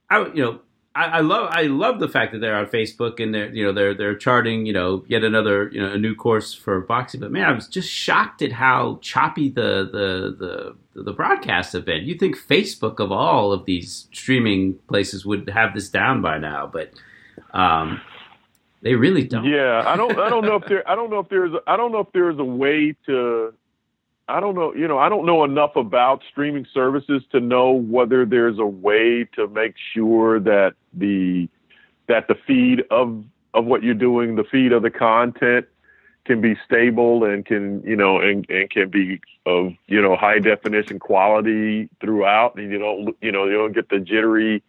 I, 0.10 0.26
you 0.34 0.44
know, 0.44 0.60
I, 0.96 1.06
I, 1.06 1.20
love 1.22 1.50
I 1.52 1.64
love 1.64 2.00
the 2.00 2.08
fact 2.08 2.34
that 2.34 2.40
they're 2.40 2.56
on 2.56 2.68
Facebook 2.68 3.20
and 3.20 3.34
they're 3.34 3.50
you 3.50 3.64
know 3.64 3.74
they're 3.74 3.96
they're 3.96 4.16
charting 4.16 4.68
you 4.68 4.74
know 4.74 5.04
yet 5.08 5.24
another 5.24 5.70
you 5.72 5.82
know 5.82 5.92
a 5.92 5.98
new 5.98 6.14
course 6.14 6.54
for 6.54 6.80
boxing. 6.82 7.20
But 7.20 7.32
man, 7.32 7.46
I 7.46 7.52
was 7.52 7.68
just 7.68 7.90
shocked 7.90 8.42
at 8.44 8.52
how 8.52 9.00
choppy 9.02 9.50
the 9.50 9.90
the 9.92 10.76
the, 10.94 11.02
the 11.02 11.14
broadcasts 11.14 11.74
have 11.74 11.86
been. 11.86 12.04
You 12.04 12.16
think 12.16 12.38
Facebook 12.38 13.00
of 13.00 13.12
all 13.12 13.52
of 13.52 13.66
these 13.66 14.08
streaming 14.12 14.76
places 14.88 15.26
would 15.26 15.50
have 15.50 15.74
this 15.74 15.90
down 15.90 16.22
by 16.22 16.38
now, 16.38 16.70
but 16.72 16.92
um, 17.54 18.00
they 18.84 18.94
really 18.94 19.24
don't. 19.24 19.46
Yeah, 19.46 19.84
I 19.86 19.96
don't 19.96 20.18
I 20.20 20.30
don't 20.30 20.46
know 20.46 20.58
if 20.58 20.66
there 20.68 20.88
I 20.88 20.94
don't 20.94 21.10
know 21.10 21.20
if 21.20 21.30
there's 21.30 21.54
I 21.66 21.76
don't 21.76 21.92
know 21.92 22.02
if 22.02 22.12
there's 22.14 22.38
a 22.38 22.46
way 22.46 22.96
to 23.08 23.54
I 24.28 24.40
don't 24.40 24.56
know, 24.56 24.74
you 24.74 24.88
know, 24.88 24.98
I 24.98 25.10
don't 25.10 25.26
know 25.26 25.44
enough 25.44 25.76
about 25.76 26.22
streaming 26.32 26.66
services 26.74 27.24
to 27.32 27.40
know 27.40 27.72
whether 27.72 28.26
there's 28.26 28.58
a 28.58 28.66
way 28.66 29.26
to 29.36 29.48
make 29.50 29.76
sure 29.94 30.40
that 30.40 30.76
the 30.94 31.50
that 32.08 32.28
the 32.28 32.36
feed 32.48 32.84
of 32.90 33.24
of 33.54 33.66
what 33.66 33.84
you're 33.84 33.94
doing, 33.94 34.36
the 34.36 34.46
feed 34.46 34.72
of 34.72 34.82
the 34.82 34.90
content 34.90 35.66
can 36.26 36.40
be 36.40 36.56
stable 36.66 37.26
and 37.26 37.46
can, 37.46 37.84
you 37.84 37.98
know, 37.98 38.20
and, 38.22 38.50
and 38.50 38.70
can 38.70 38.90
be 38.90 39.20
of, 39.46 39.74
you 39.88 40.02
know, 40.02 40.16
high 40.16 40.40
definition 40.40 41.00
quality 41.00 41.90
throughout. 42.00 42.56
And 42.56 42.72
you 42.72 42.80
don't 42.80 43.16
you 43.22 43.32
know, 43.32 43.46
you 43.46 43.54
don't 43.54 43.74
get 43.74 43.90
the 43.90 44.00
jittery 44.00 44.64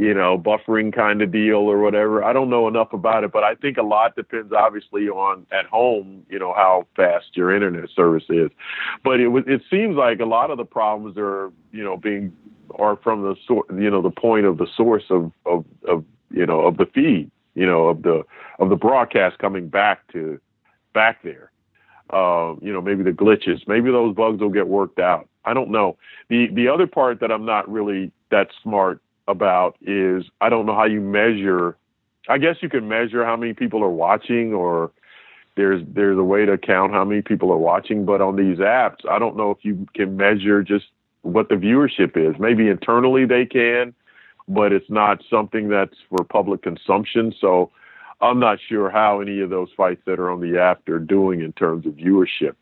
you 0.00 0.14
know, 0.14 0.38
buffering 0.38 0.94
kind 0.94 1.20
of 1.20 1.30
deal 1.30 1.58
or 1.58 1.78
whatever. 1.78 2.24
I 2.24 2.32
don't 2.32 2.48
know 2.48 2.66
enough 2.66 2.94
about 2.94 3.22
it, 3.22 3.32
but 3.32 3.44
I 3.44 3.54
think 3.54 3.76
a 3.76 3.82
lot 3.82 4.16
depends 4.16 4.50
obviously 4.50 5.10
on 5.10 5.46
at 5.52 5.66
home, 5.66 6.24
you 6.30 6.38
know, 6.38 6.54
how 6.54 6.86
fast 6.96 7.26
your 7.34 7.54
internet 7.54 7.90
service 7.94 8.24
is. 8.30 8.50
But 9.04 9.20
it 9.20 9.28
was 9.28 9.44
it 9.46 9.60
seems 9.70 9.96
like 9.96 10.20
a 10.20 10.24
lot 10.24 10.50
of 10.50 10.56
the 10.56 10.64
problems 10.64 11.18
are, 11.18 11.52
you 11.70 11.84
know, 11.84 11.98
being 11.98 12.34
are 12.78 12.96
from 12.96 13.20
the 13.20 13.36
sort, 13.46 13.66
you 13.74 13.90
know, 13.90 14.00
the 14.00 14.10
point 14.10 14.46
of 14.46 14.56
the 14.56 14.66
source 14.74 15.04
of 15.10 15.32
of 15.44 15.66
of 15.86 16.02
you 16.30 16.46
know 16.46 16.62
of 16.62 16.78
the 16.78 16.86
feed, 16.86 17.30
you 17.54 17.66
know, 17.66 17.88
of 17.88 18.02
the 18.02 18.22
of 18.58 18.70
the 18.70 18.76
broadcast 18.76 19.36
coming 19.36 19.68
back 19.68 20.10
to 20.14 20.40
back 20.94 21.22
there. 21.22 21.52
Uh, 22.08 22.54
you 22.62 22.72
know, 22.72 22.80
maybe 22.80 23.02
the 23.02 23.10
glitches, 23.10 23.68
maybe 23.68 23.90
those 23.90 24.16
bugs 24.16 24.40
will 24.40 24.48
get 24.48 24.66
worked 24.66 24.98
out. 24.98 25.28
I 25.44 25.52
don't 25.52 25.70
know. 25.70 25.98
The 26.30 26.48
the 26.54 26.68
other 26.68 26.86
part 26.86 27.20
that 27.20 27.30
I'm 27.30 27.44
not 27.44 27.70
really 27.70 28.12
that 28.30 28.48
smart 28.62 29.02
about 29.30 29.76
is 29.80 30.24
I 30.40 30.48
don't 30.48 30.66
know 30.66 30.74
how 30.74 30.84
you 30.84 31.00
measure. 31.00 31.76
I 32.28 32.38
guess 32.38 32.56
you 32.60 32.68
can 32.68 32.88
measure 32.88 33.24
how 33.24 33.36
many 33.36 33.54
people 33.54 33.82
are 33.82 33.90
watching, 33.90 34.52
or 34.52 34.90
there's 35.56 35.82
there's 35.88 36.18
a 36.18 36.22
way 36.22 36.46
to 36.46 36.58
count 36.58 36.92
how 36.92 37.04
many 37.04 37.22
people 37.22 37.52
are 37.52 37.58
watching. 37.58 38.04
But 38.04 38.20
on 38.20 38.36
these 38.36 38.58
apps, 38.58 39.08
I 39.08 39.18
don't 39.18 39.36
know 39.36 39.50
if 39.50 39.58
you 39.62 39.86
can 39.94 40.16
measure 40.16 40.62
just 40.62 40.86
what 41.22 41.48
the 41.48 41.56
viewership 41.56 42.16
is. 42.16 42.38
Maybe 42.38 42.68
internally 42.68 43.26
they 43.26 43.46
can, 43.46 43.94
but 44.48 44.72
it's 44.72 44.90
not 44.90 45.22
something 45.28 45.68
that's 45.68 45.96
for 46.08 46.24
public 46.24 46.62
consumption. 46.62 47.34
So 47.40 47.70
I'm 48.20 48.38
not 48.38 48.58
sure 48.60 48.90
how 48.90 49.20
any 49.20 49.40
of 49.40 49.50
those 49.50 49.70
fights 49.76 50.02
that 50.06 50.18
are 50.18 50.30
on 50.30 50.40
the 50.40 50.60
app 50.60 50.88
are 50.88 50.98
doing 50.98 51.40
in 51.40 51.52
terms 51.52 51.86
of 51.86 51.94
viewership. 51.94 52.54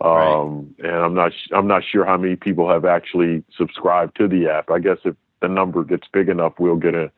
Um, 0.00 0.74
right. 0.80 0.90
and 0.90 0.96
I'm 0.96 1.14
not 1.14 1.32
I'm 1.52 1.68
not 1.68 1.84
sure 1.84 2.04
how 2.04 2.16
many 2.16 2.34
people 2.34 2.68
have 2.68 2.84
actually 2.84 3.44
subscribed 3.56 4.16
to 4.16 4.26
the 4.26 4.48
app. 4.48 4.70
I 4.70 4.80
guess 4.80 4.98
if 5.04 5.14
the 5.42 5.48
number 5.48 5.84
gets 5.84 6.08
big 6.10 6.30
enough, 6.30 6.54
we'll 6.58 6.76
get 6.76 6.94
a, 6.94 7.12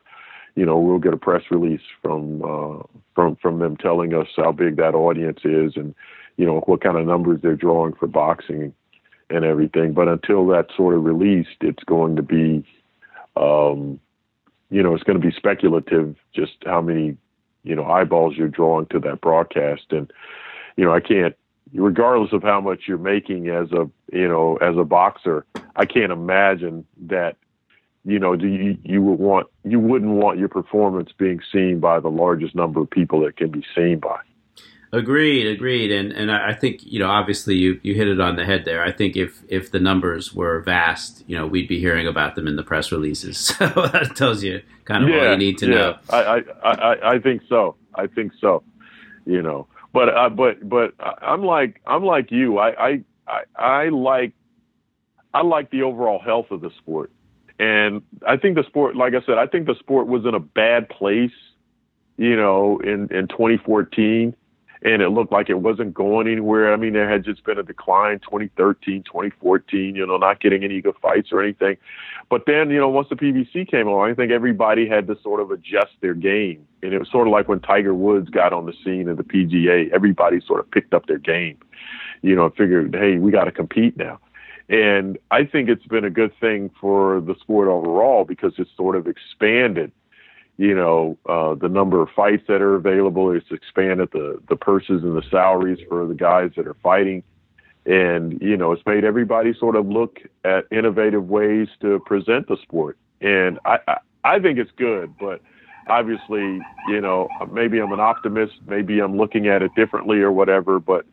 you 0.55 0.65
know, 0.65 0.77
we'll 0.77 0.99
get 0.99 1.13
a 1.13 1.17
press 1.17 1.43
release 1.49 1.81
from 2.01 2.41
uh, 2.43 2.83
from 3.13 3.37
from 3.37 3.59
them 3.59 3.77
telling 3.77 4.13
us 4.13 4.27
how 4.35 4.51
big 4.51 4.75
that 4.75 4.95
audience 4.95 5.39
is 5.43 5.77
and, 5.77 5.95
you 6.37 6.45
know, 6.45 6.59
what 6.65 6.81
kind 6.81 6.97
of 6.97 7.05
numbers 7.05 7.39
they're 7.41 7.55
drawing 7.55 7.93
for 7.93 8.07
boxing 8.07 8.73
and 9.29 9.45
everything. 9.45 9.93
But 9.93 10.07
until 10.07 10.47
that's 10.47 10.75
sort 10.75 10.95
of 10.95 11.03
released, 11.03 11.57
it's 11.61 11.83
going 11.83 12.15
to 12.15 12.21
be, 12.21 12.65
um, 13.35 13.99
you 14.69 14.83
know, 14.83 14.93
it's 14.93 15.03
going 15.03 15.19
to 15.19 15.25
be 15.25 15.33
speculative 15.35 16.15
just 16.33 16.53
how 16.65 16.81
many, 16.81 17.17
you 17.63 17.75
know, 17.75 17.85
eyeballs 17.85 18.35
you're 18.35 18.47
drawing 18.47 18.85
to 18.87 18.99
that 18.99 19.21
broadcast. 19.21 19.85
And, 19.91 20.11
you 20.77 20.85
know, 20.85 20.93
I 20.93 20.99
can't, 20.99 21.35
regardless 21.73 22.33
of 22.33 22.43
how 22.43 22.61
much 22.61 22.83
you're 22.87 22.97
making 22.97 23.49
as 23.49 23.71
a, 23.71 23.89
you 24.13 24.27
know, 24.27 24.57
as 24.57 24.77
a 24.77 24.83
boxer, 24.83 25.45
I 25.75 25.85
can't 25.85 26.11
imagine 26.11 26.85
that 27.07 27.37
you 28.05 28.19
know, 28.19 28.35
do 28.35 28.47
you 28.47 28.77
you 28.83 29.01
would 29.01 29.19
want 29.19 29.47
you 29.63 29.79
wouldn't 29.79 30.11
want 30.11 30.37
your 30.37 30.47
performance 30.47 31.09
being 31.17 31.39
seen 31.51 31.79
by 31.79 31.99
the 31.99 32.09
largest 32.09 32.55
number 32.55 32.79
of 32.79 32.89
people 32.89 33.21
that 33.21 33.35
can 33.35 33.49
be 33.49 33.63
seen 33.75 33.99
by. 33.99 34.19
Agreed, 34.91 35.47
agreed, 35.47 35.91
and 35.91 36.13
and 36.13 36.31
I 36.31 36.53
think 36.53 36.85
you 36.85 36.99
know 36.99 37.09
obviously 37.09 37.55
you, 37.55 37.79
you 37.81 37.95
hit 37.95 38.07
it 38.07 38.21
on 38.21 38.35
the 38.35 38.45
head 38.45 38.63
there. 38.63 38.83
I 38.83 38.91
think 38.91 39.17
if 39.17 39.41
if 39.49 39.71
the 39.71 39.79
numbers 39.79 40.33
were 40.33 40.61
vast, 40.61 41.23
you 41.27 41.35
know, 41.35 41.47
we'd 41.47 41.67
be 41.67 41.79
hearing 41.79 42.07
about 42.07 42.35
them 42.35 42.47
in 42.47 42.55
the 42.55 42.63
press 42.63 42.91
releases. 42.91 43.37
So 43.57 43.65
that 43.67 44.15
tells 44.15 44.43
you 44.43 44.61
kind 44.85 45.03
of 45.03 45.09
yeah, 45.09 45.17
all 45.17 45.31
you 45.31 45.37
need 45.37 45.57
to 45.57 45.67
yeah. 45.67 45.73
know. 45.73 45.97
I, 46.09 46.43
I 46.63 46.71
I 46.71 47.11
I 47.15 47.19
think 47.19 47.41
so. 47.49 47.75
I 47.95 48.07
think 48.07 48.33
so. 48.39 48.63
You 49.25 49.41
know, 49.41 49.67
but 49.91 50.09
uh, 50.09 50.29
but 50.29 50.67
but 50.69 50.93
I'm 50.99 51.43
like 51.43 51.81
I'm 51.87 52.05
like 52.05 52.31
you. 52.31 52.59
I 52.59 52.69
I 52.69 53.01
I, 53.27 53.41
I 53.57 53.89
like 53.89 54.33
I 55.33 55.41
like 55.41 55.71
the 55.71 55.81
overall 55.81 56.19
health 56.19 56.51
of 56.51 56.61
the 56.61 56.69
sport. 56.77 57.11
And 57.59 58.01
I 58.27 58.37
think 58.37 58.55
the 58.55 58.63
sport, 58.63 58.95
like 58.95 59.13
I 59.13 59.25
said, 59.25 59.37
I 59.37 59.47
think 59.47 59.65
the 59.65 59.75
sport 59.75 60.07
was 60.07 60.25
in 60.25 60.35
a 60.35 60.39
bad 60.39 60.89
place, 60.89 61.31
you 62.17 62.35
know, 62.35 62.79
in, 62.79 63.07
in 63.13 63.27
2014 63.27 64.35
and 64.85 65.01
it 65.01 65.09
looked 65.09 65.31
like 65.31 65.49
it 65.49 65.59
wasn't 65.61 65.95
going 65.95 66.27
anywhere. 66.27 66.71
I 66.71 66.75
mean, 66.75 66.93
there 66.93 67.09
had 67.09 67.25
just 67.25 67.43
been 67.43 67.57
a 67.57 67.63
decline 67.63 68.19
2013, 68.19 69.01
2014, 69.03 69.95
you 69.95 70.05
know, 70.05 70.17
not 70.17 70.39
getting 70.39 70.63
any 70.63 70.79
good 70.79 70.93
fights 71.01 71.29
or 71.31 71.41
anything. 71.41 71.77
But 72.29 72.43
then, 72.45 72.69
you 72.69 72.79
know, 72.79 72.89
once 72.89 73.09
the 73.09 73.15
PBC 73.15 73.69
came 73.69 73.87
along, 73.87 74.11
I 74.11 74.13
think 74.13 74.31
everybody 74.31 74.87
had 74.87 75.07
to 75.07 75.17
sort 75.23 75.39
of 75.39 75.49
adjust 75.49 75.93
their 76.01 76.13
game. 76.13 76.67
And 76.83 76.93
it 76.93 76.99
was 76.99 77.09
sort 77.09 77.27
of 77.27 77.31
like 77.31 77.47
when 77.47 77.61
Tiger 77.61 77.95
Woods 77.95 78.29
got 78.29 78.53
on 78.53 78.67
the 78.67 78.73
scene 78.83 79.09
of 79.09 79.17
the 79.17 79.23
PGA, 79.23 79.91
everybody 79.91 80.39
sort 80.45 80.59
of 80.59 80.69
picked 80.69 80.93
up 80.93 81.07
their 81.07 81.17
game, 81.17 81.57
you 82.21 82.35
know, 82.35 82.45
and 82.45 82.55
figured, 82.55 82.95
hey, 82.95 83.17
we 83.17 83.31
got 83.31 83.45
to 83.45 83.51
compete 83.51 83.97
now. 83.97 84.19
And 84.67 85.17
I 85.29 85.45
think 85.45 85.69
it's 85.69 85.85
been 85.85 86.05
a 86.05 86.09
good 86.09 86.31
thing 86.39 86.71
for 86.81 87.21
the 87.21 87.35
sport 87.41 87.67
overall 87.67 88.25
because 88.25 88.53
it's 88.57 88.71
sort 88.75 88.95
of 88.95 89.07
expanded, 89.07 89.91
you 90.57 90.73
know, 90.73 91.17
uh, 91.27 91.53
the 91.53 91.69
number 91.69 92.01
of 92.01 92.09
fights 92.15 92.43
that 92.47 92.61
are 92.61 92.75
available. 92.75 93.31
It's 93.31 93.51
expanded 93.51 94.09
the, 94.11 94.41
the 94.49 94.55
purses 94.55 95.03
and 95.03 95.15
the 95.15 95.23
salaries 95.29 95.79
for 95.87 96.07
the 96.07 96.15
guys 96.15 96.51
that 96.55 96.65
are 96.65 96.75
fighting. 96.81 97.23
And, 97.85 98.41
you 98.41 98.57
know, 98.57 98.71
it's 98.71 98.85
made 98.87 99.03
everybody 99.03 99.53
sort 99.53 99.75
of 99.75 99.87
look 99.87 100.17
at 100.43 100.65
innovative 100.71 101.29
ways 101.29 101.67
to 101.81 101.99
present 101.99 102.47
the 102.47 102.57
sport. 102.63 102.97
And 103.21 103.59
I, 103.65 103.77
I, 103.87 103.97
I 104.23 104.39
think 104.39 104.57
it's 104.57 104.71
good, 104.75 105.13
but 105.19 105.41
obviously, 105.87 106.59
you 106.87 106.99
know, 107.01 107.29
maybe 107.51 107.79
I'm 107.79 107.91
an 107.91 107.99
optimist, 107.99 108.53
maybe 108.65 108.99
I'm 108.99 109.17
looking 109.17 109.47
at 109.47 109.61
it 109.61 109.75
differently 109.75 110.21
or 110.21 110.31
whatever, 110.31 110.79
but 110.79 111.05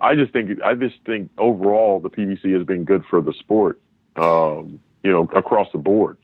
I 0.00 0.14
just 0.14 0.32
think 0.32 0.62
I 0.62 0.74
just 0.74 0.96
think 1.04 1.30
overall 1.38 2.00
the 2.00 2.10
PBC 2.10 2.56
has 2.56 2.66
been 2.66 2.84
good 2.84 3.04
for 3.10 3.20
the 3.20 3.32
sport, 3.34 3.80
um, 4.16 4.80
you 5.02 5.10
know, 5.10 5.28
across 5.34 5.68
the 5.72 5.78
board. 5.78 6.18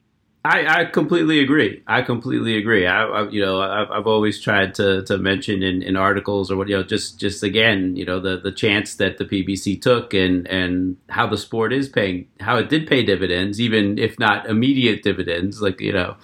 I, 0.45 0.81
I 0.81 0.85
completely 0.87 1.39
agree. 1.39 1.85
I 1.87 2.03
completely 2.03 2.57
agree. 2.57 2.85
I, 2.85 3.05
I 3.05 3.29
you 3.29 3.41
know 3.41 3.61
I've, 3.61 3.91
I've 3.91 4.07
always 4.09 4.41
tried 4.41 4.75
to, 4.77 5.05
to 5.05 5.17
mention 5.17 5.63
in, 5.63 5.83
in 5.83 5.97
articles 5.97 6.51
or 6.51 6.57
what 6.57 6.69
you 6.69 6.77
know 6.77 6.83
just 6.83 7.21
just 7.21 7.45
again 7.45 7.95
you 7.95 8.05
know 8.05 8.19
the, 8.19 8.39
the 8.39 8.51
chance 8.51 8.97
that 8.97 9.19
the 9.19 9.25
PBC 9.25 9.81
took 9.81 10.13
and 10.15 10.49
and 10.49 10.97
how 11.09 11.29
the 11.29 11.39
sport 11.39 11.73
is 11.73 11.89
paying 11.89 12.27
how 12.41 12.57
it 12.57 12.69
did 12.69 12.89
pay 12.89 13.05
dividends 13.05 13.61
even 13.61 13.99
if 13.99 14.19
not 14.19 14.49
immediate 14.49 15.05
dividends 15.05 15.63
like 15.63 15.81
you 15.81 15.93
know 15.93 16.17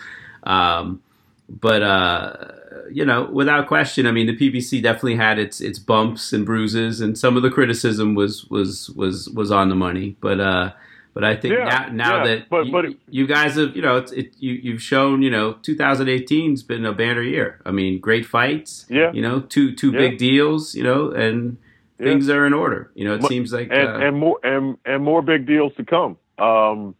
um, 0.42 1.00
but 1.48 1.82
uh, 1.82 2.52
you 2.90 3.04
know, 3.04 3.28
without 3.30 3.66
question, 3.66 4.06
I 4.06 4.12
mean, 4.12 4.26
the 4.26 4.36
PBC 4.36 4.82
definitely 4.82 5.16
had 5.16 5.38
its 5.38 5.60
its 5.60 5.78
bumps 5.78 6.32
and 6.32 6.44
bruises, 6.44 7.00
and 7.00 7.18
some 7.18 7.36
of 7.36 7.42
the 7.42 7.50
criticism 7.50 8.14
was 8.14 8.44
was 8.46 8.90
was 8.90 9.28
was 9.30 9.50
on 9.50 9.68
the 9.68 9.74
money. 9.74 10.16
But 10.20 10.40
uh, 10.40 10.72
but 11.14 11.24
I 11.24 11.36
think 11.36 11.54
yeah, 11.54 11.64
now 11.64 11.88
now 11.90 12.16
yeah, 12.18 12.24
that 12.24 12.48
but, 12.48 12.70
but 12.70 12.84
you, 12.84 12.96
you, 13.08 13.26
guys 13.26 13.56
have 13.56 13.74
you 13.74 13.82
know 13.82 13.96
it's 13.96 14.12
it, 14.12 14.34
you 14.38 14.52
you've 14.52 14.82
shown 14.82 15.22
you 15.22 15.30
know 15.30 15.54
2018's 15.54 16.62
been 16.62 16.84
a 16.84 16.92
banner 16.92 17.22
year. 17.22 17.60
I 17.64 17.70
mean, 17.70 18.00
great 18.00 18.24
fights. 18.26 18.86
Yeah. 18.88 19.12
You 19.12 19.22
know, 19.22 19.40
two 19.40 19.74
two 19.74 19.90
yeah. 19.90 19.98
big 19.98 20.18
deals. 20.18 20.74
You 20.74 20.84
know, 20.84 21.10
and 21.10 21.58
things 21.98 22.28
are 22.28 22.46
in 22.46 22.52
order. 22.52 22.90
You 22.94 23.06
know, 23.06 23.14
it 23.14 23.24
seems 23.24 23.52
like 23.52 23.68
and, 23.70 23.88
uh, 23.88 24.06
and 24.06 24.16
more 24.16 24.38
and 24.42 24.78
and 24.84 25.02
more 25.02 25.22
big 25.22 25.46
deals 25.46 25.72
to 25.76 25.84
come. 25.84 26.18
Um, 26.38 26.94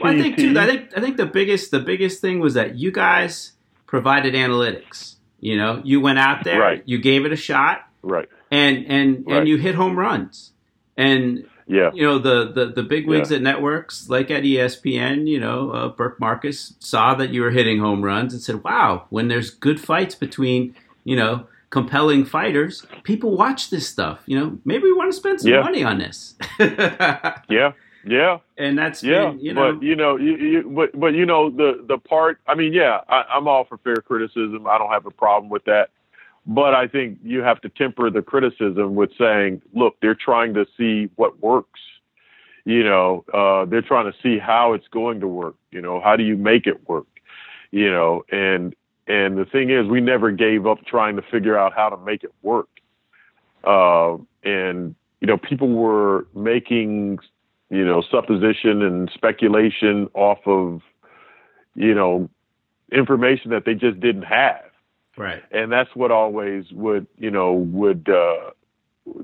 well, 0.00 0.12
I 0.12 0.20
think 0.20 0.36
too. 0.36 0.58
I 0.58 0.66
think 0.66 0.90
I 0.96 1.00
think 1.00 1.16
the 1.16 1.26
biggest 1.26 1.70
the 1.70 1.80
biggest 1.80 2.20
thing 2.20 2.40
was 2.40 2.54
that 2.54 2.76
you 2.76 2.92
guys 2.92 3.52
provided 3.88 4.34
analytics. 4.34 5.16
You 5.40 5.56
know, 5.56 5.82
you 5.84 6.00
went 6.00 6.20
out 6.20 6.44
there, 6.44 6.60
right. 6.60 6.82
you 6.84 6.98
gave 6.98 7.24
it 7.24 7.32
a 7.32 7.36
shot, 7.36 7.88
right, 8.02 8.28
and 8.52 8.86
and 8.86 9.24
right. 9.26 9.38
and 9.38 9.48
you 9.48 9.56
hit 9.56 9.74
home 9.74 9.98
runs, 9.98 10.52
and 10.96 11.48
yeah, 11.66 11.90
you 11.94 12.04
know 12.04 12.18
the 12.18 12.52
the 12.52 12.66
the 12.66 12.82
big 12.82 13.08
wigs 13.08 13.30
yeah. 13.30 13.36
at 13.36 13.42
networks 13.42 14.08
like 14.08 14.30
at 14.30 14.42
ESPN, 14.42 15.28
you 15.28 15.38
know, 15.40 15.70
uh, 15.70 15.88
Burke 15.88 16.20
Magnus 16.20 16.74
saw 16.80 17.14
that 17.14 17.30
you 17.30 17.42
were 17.42 17.50
hitting 17.50 17.78
home 17.78 18.04
runs 18.04 18.32
and 18.32 18.42
said, 18.42 18.64
"Wow, 18.64 19.06
when 19.10 19.28
there's 19.28 19.50
good 19.50 19.80
fights 19.80 20.14
between 20.14 20.76
you 21.02 21.16
know." 21.16 21.46
compelling 21.70 22.24
fighters 22.24 22.86
people 23.02 23.36
watch 23.36 23.68
this 23.68 23.86
stuff 23.86 24.22
you 24.24 24.34
know 24.40 24.58
maybe 24.64 24.84
we 24.84 24.92
want 24.94 25.12
to 25.12 25.14
spend 25.14 25.38
some 25.38 25.50
yeah. 25.50 25.60
money 25.60 25.84
on 25.84 25.98
this 25.98 26.34
yeah 26.58 27.72
yeah, 28.10 28.38
and 28.56 28.78
that's 28.78 29.02
yeah. 29.02 29.30
Been, 29.30 29.40
you 29.40 29.54
know, 29.54 29.72
but 29.74 29.82
you 29.82 29.96
know, 29.96 30.16
you, 30.16 30.36
you, 30.36 30.70
but 30.70 30.98
but 30.98 31.14
you 31.14 31.26
know 31.26 31.50
the 31.50 31.84
the 31.86 31.98
part. 31.98 32.38
I 32.46 32.54
mean, 32.54 32.72
yeah, 32.72 33.00
I, 33.08 33.24
I'm 33.34 33.48
all 33.48 33.64
for 33.64 33.78
fair 33.78 33.96
criticism. 33.96 34.66
I 34.66 34.78
don't 34.78 34.90
have 34.90 35.06
a 35.06 35.10
problem 35.10 35.50
with 35.50 35.64
that. 35.64 35.90
But 36.46 36.74
I 36.74 36.88
think 36.88 37.18
you 37.22 37.40
have 37.42 37.60
to 37.60 37.68
temper 37.68 38.10
the 38.10 38.22
criticism 38.22 38.94
with 38.94 39.10
saying, 39.18 39.60
look, 39.74 39.96
they're 40.00 40.14
trying 40.14 40.54
to 40.54 40.64
see 40.78 41.10
what 41.16 41.42
works. 41.42 41.80
You 42.64 42.82
know, 42.84 43.24
uh, 43.34 43.66
they're 43.66 43.82
trying 43.82 44.10
to 44.10 44.18
see 44.22 44.38
how 44.38 44.72
it's 44.72 44.88
going 44.88 45.20
to 45.20 45.28
work. 45.28 45.56
You 45.70 45.82
know, 45.82 46.00
how 46.00 46.16
do 46.16 46.22
you 46.22 46.36
make 46.36 46.66
it 46.66 46.88
work? 46.88 47.06
You 47.70 47.90
know, 47.90 48.24
and 48.32 48.74
and 49.06 49.36
the 49.36 49.44
thing 49.44 49.70
is, 49.70 49.86
we 49.86 50.00
never 50.00 50.30
gave 50.30 50.66
up 50.66 50.84
trying 50.86 51.16
to 51.16 51.22
figure 51.22 51.58
out 51.58 51.74
how 51.74 51.90
to 51.90 51.96
make 51.98 52.24
it 52.24 52.32
work. 52.42 52.68
Uh, 53.64 54.16
and 54.42 54.94
you 55.20 55.26
know, 55.26 55.36
people 55.36 55.68
were 55.68 56.26
making 56.34 57.18
you 57.70 57.84
know, 57.84 58.02
supposition 58.10 58.82
and 58.82 59.10
speculation 59.12 60.08
off 60.14 60.38
of, 60.46 60.80
you 61.74 61.94
know, 61.94 62.28
information 62.92 63.50
that 63.50 63.64
they 63.64 63.74
just 63.74 64.00
didn't 64.00 64.22
have. 64.22 64.64
Right. 65.16 65.42
And 65.50 65.70
that's 65.70 65.90
what 65.94 66.10
always 66.10 66.64
would, 66.72 67.06
you 67.16 67.30
know, 67.30 67.52
would, 67.52 68.08
uh, 68.08 68.50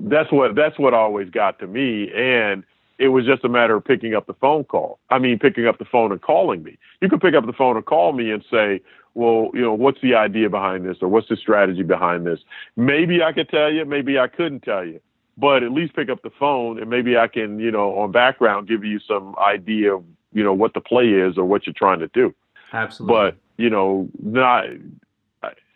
that's 0.01 0.31
what, 0.31 0.55
that's 0.55 0.77
what 0.77 0.93
always 0.93 1.29
got 1.29 1.59
to 1.59 1.67
me. 1.67 2.11
And, 2.13 2.63
It 2.97 3.09
was 3.09 3.25
just 3.25 3.43
a 3.43 3.49
matter 3.49 3.75
of 3.75 3.83
picking 3.83 4.15
up 4.15 4.25
the 4.25 4.33
phone 4.35 4.63
call. 4.63 4.99
I 5.09 5.19
mean, 5.19 5.37
picking 5.37 5.67
up 5.67 5.79
the 5.79 5.85
phone 5.85 6.13
and 6.13 6.21
calling 6.21 6.63
me. 6.63 6.77
You 7.01 7.09
could 7.09 7.19
pick 7.19 7.35
up 7.35 7.45
the 7.45 7.51
phone 7.51 7.75
and 7.75 7.85
call 7.85 8.13
me 8.13 8.31
and 8.31 8.41
say, 8.49 8.79
well, 9.15 9.51
you 9.53 9.61
know, 9.61 9.73
what's 9.73 9.99
the 10.01 10.15
idea 10.15 10.49
behind 10.49 10.85
this 10.85 10.97
or 11.01 11.09
what's 11.09 11.27
the 11.27 11.35
strategy 11.35 11.83
behind 11.83 12.25
this? 12.25 12.39
Maybe 12.77 13.21
I 13.21 13.33
could 13.33 13.49
tell 13.49 13.69
you, 13.69 13.83
maybe 13.83 14.17
I 14.17 14.27
couldn't 14.27 14.63
tell 14.63 14.85
you, 14.85 15.01
but 15.37 15.63
at 15.63 15.71
least 15.71 15.95
pick 15.95 16.09
up 16.09 16.21
the 16.21 16.29
phone 16.29 16.79
and 16.79 16.89
maybe 16.89 17.17
I 17.17 17.27
can, 17.27 17.59
you 17.59 17.71
know, 17.71 17.97
on 17.97 18.11
background 18.11 18.67
give 18.67 18.83
you 18.83 18.99
some 18.99 19.35
idea 19.37 19.95
of, 19.95 20.03
you 20.33 20.43
know, 20.43 20.53
what 20.53 20.73
the 20.73 20.81
play 20.81 21.09
is 21.09 21.37
or 21.37 21.45
what 21.45 21.65
you're 21.65 21.73
trying 21.73 21.99
to 21.99 22.07
do. 22.07 22.33
Absolutely. 22.73 23.15
But, 23.15 23.37
you 23.57 23.69
know, 23.69 24.09
not, 24.21 24.65
and, 24.65 24.91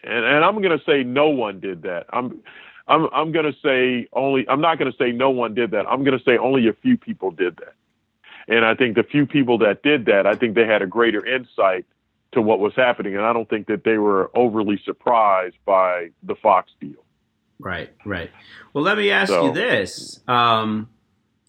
and 0.03 0.43
I'm 0.45 0.61
going 0.61 0.77
to 0.77 0.83
say 0.85 1.03
no 1.03 1.29
one 1.29 1.59
did 1.59 1.81
that. 1.83 2.05
I'm, 2.11 2.41
I'm, 2.87 3.07
I'm 3.13 3.31
going 3.31 3.45
to 3.45 3.57
say 3.63 4.07
only, 4.13 4.47
I'm 4.49 4.61
not 4.61 4.79
going 4.79 4.91
to 4.91 4.97
say 4.97 5.11
no 5.11 5.29
one 5.29 5.53
did 5.53 5.71
that. 5.71 5.85
I'm 5.87 6.03
going 6.03 6.17
to 6.17 6.23
say 6.23 6.37
only 6.37 6.67
a 6.67 6.73
few 6.73 6.97
people 6.97 7.31
did 7.31 7.57
that. 7.57 7.73
And 8.47 8.65
I 8.65 8.73
think 8.73 8.95
the 8.95 9.03
few 9.03 9.27
people 9.27 9.57
that 9.59 9.83
did 9.83 10.05
that, 10.05 10.25
I 10.25 10.35
think 10.35 10.55
they 10.55 10.65
had 10.65 10.81
a 10.81 10.87
greater 10.87 11.23
insight 11.25 11.85
to 12.31 12.41
what 12.41 12.59
was 12.59 12.73
happening. 12.75 13.15
And 13.15 13.25
I 13.25 13.33
don't 13.33 13.49
think 13.49 13.67
that 13.67 13.83
they 13.83 13.97
were 13.97 14.31
overly 14.35 14.81
surprised 14.83 15.57
by 15.65 16.09
the 16.23 16.35
Fox 16.35 16.71
deal. 16.79 17.03
Right, 17.59 17.93
right. 18.05 18.31
Well, 18.73 18.83
let 18.83 18.97
me 18.97 19.11
ask 19.11 19.29
so, 19.29 19.47
you 19.47 19.53
this. 19.53 20.21
Um, 20.27 20.89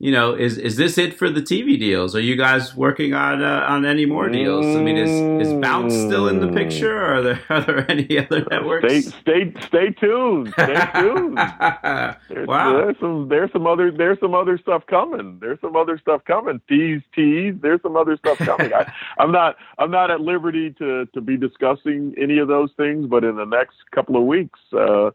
you 0.01 0.13
know, 0.13 0.33
is 0.33 0.57
is 0.57 0.77
this 0.77 0.97
it 0.97 1.13
for 1.13 1.29
the 1.29 1.43
TV 1.43 1.79
deals? 1.79 2.17
Are 2.17 2.23
you 2.23 2.35
guys 2.35 2.75
working 2.75 3.13
on 3.13 3.43
uh, 3.43 3.67
on 3.69 3.85
any 3.85 4.07
more 4.07 4.31
deals? 4.31 4.65
I 4.65 4.81
mean, 4.81 4.97
is 4.97 5.47
is 5.47 5.53
Bounce 5.61 5.93
still 5.93 6.27
in 6.27 6.41
the 6.41 6.49
picture, 6.49 6.97
or 6.97 7.17
are 7.17 7.23
there 7.23 7.41
are 7.51 7.61
there 7.61 7.91
any 7.91 8.19
other 8.19 8.43
networks? 8.51 8.89
Stay 8.89 9.01
stay 9.03 9.53
stay 9.67 9.91
tuned. 9.91 10.55
Stay 10.55 10.89
tuned. 10.95 11.37
there's, 12.31 12.49
wow. 12.49 12.79
There's 12.79 12.97
some 12.99 13.29
there's 13.29 13.53
some 13.53 13.67
other 13.67 13.93
there's 13.93 14.19
some 14.21 14.35
other 14.35 14.57
stuff 14.57 14.87
coming. 14.87 15.39
There's 15.39 15.61
some 15.61 15.77
other 15.77 15.99
stuff 15.99 16.25
coming. 16.25 16.63
Tease 16.67 17.03
tease. 17.15 17.57
There's 17.61 17.83
some 17.83 17.95
other 17.95 18.17
stuff 18.17 18.39
coming. 18.39 18.73
I, 18.73 18.91
I'm 19.19 19.33
not 19.33 19.57
I'm 19.77 19.91
not 19.91 20.11
at 20.11 20.23
liberty 20.23 20.71
to 20.79 21.05
to 21.13 21.21
be 21.21 21.37
discussing 21.37 22.15
any 22.17 22.39
of 22.39 22.49
those 22.49 22.71
things, 22.79 23.05
but 23.07 23.23
in 23.23 23.37
the 23.37 23.45
next 23.45 23.77
couple 23.95 24.17
of 24.17 24.23
weeks. 24.23 24.59
Uh, 24.73 25.11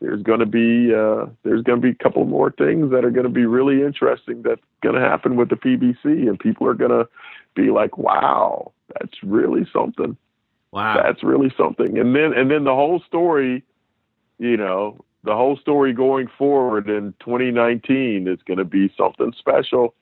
there's 0.00 0.22
going 0.22 0.40
to 0.40 0.46
be 0.46 0.94
uh, 0.94 1.26
there's 1.42 1.62
going 1.62 1.80
to 1.80 1.86
be 1.86 1.90
a 1.90 2.02
couple 2.02 2.24
more 2.24 2.50
things 2.50 2.90
that 2.90 3.04
are 3.04 3.10
going 3.10 3.24
to 3.24 3.32
be 3.32 3.44
really 3.44 3.82
interesting 3.82 4.42
that's 4.42 4.62
going 4.82 4.94
to 4.94 5.00
happen 5.00 5.36
with 5.36 5.50
the 5.50 5.56
PBC, 5.56 6.28
and 6.28 6.38
people 6.38 6.66
are 6.66 6.74
going 6.74 6.90
to 6.90 7.06
be 7.54 7.70
like, 7.70 7.98
"Wow, 7.98 8.72
that's 8.98 9.22
really 9.22 9.68
something." 9.72 10.16
Wow, 10.72 11.00
that's 11.02 11.22
really 11.22 11.52
something. 11.56 11.98
And 11.98 12.16
then 12.16 12.32
and 12.32 12.50
then 12.50 12.64
the 12.64 12.74
whole 12.74 13.00
story, 13.06 13.62
you 14.38 14.56
know, 14.56 15.04
the 15.22 15.34
whole 15.34 15.58
story 15.58 15.92
going 15.92 16.28
forward 16.38 16.88
in 16.88 17.12
2019 17.20 18.26
is 18.26 18.38
going 18.46 18.58
to 18.58 18.64
be 18.64 18.92
something 18.96 19.34
special. 19.38 19.94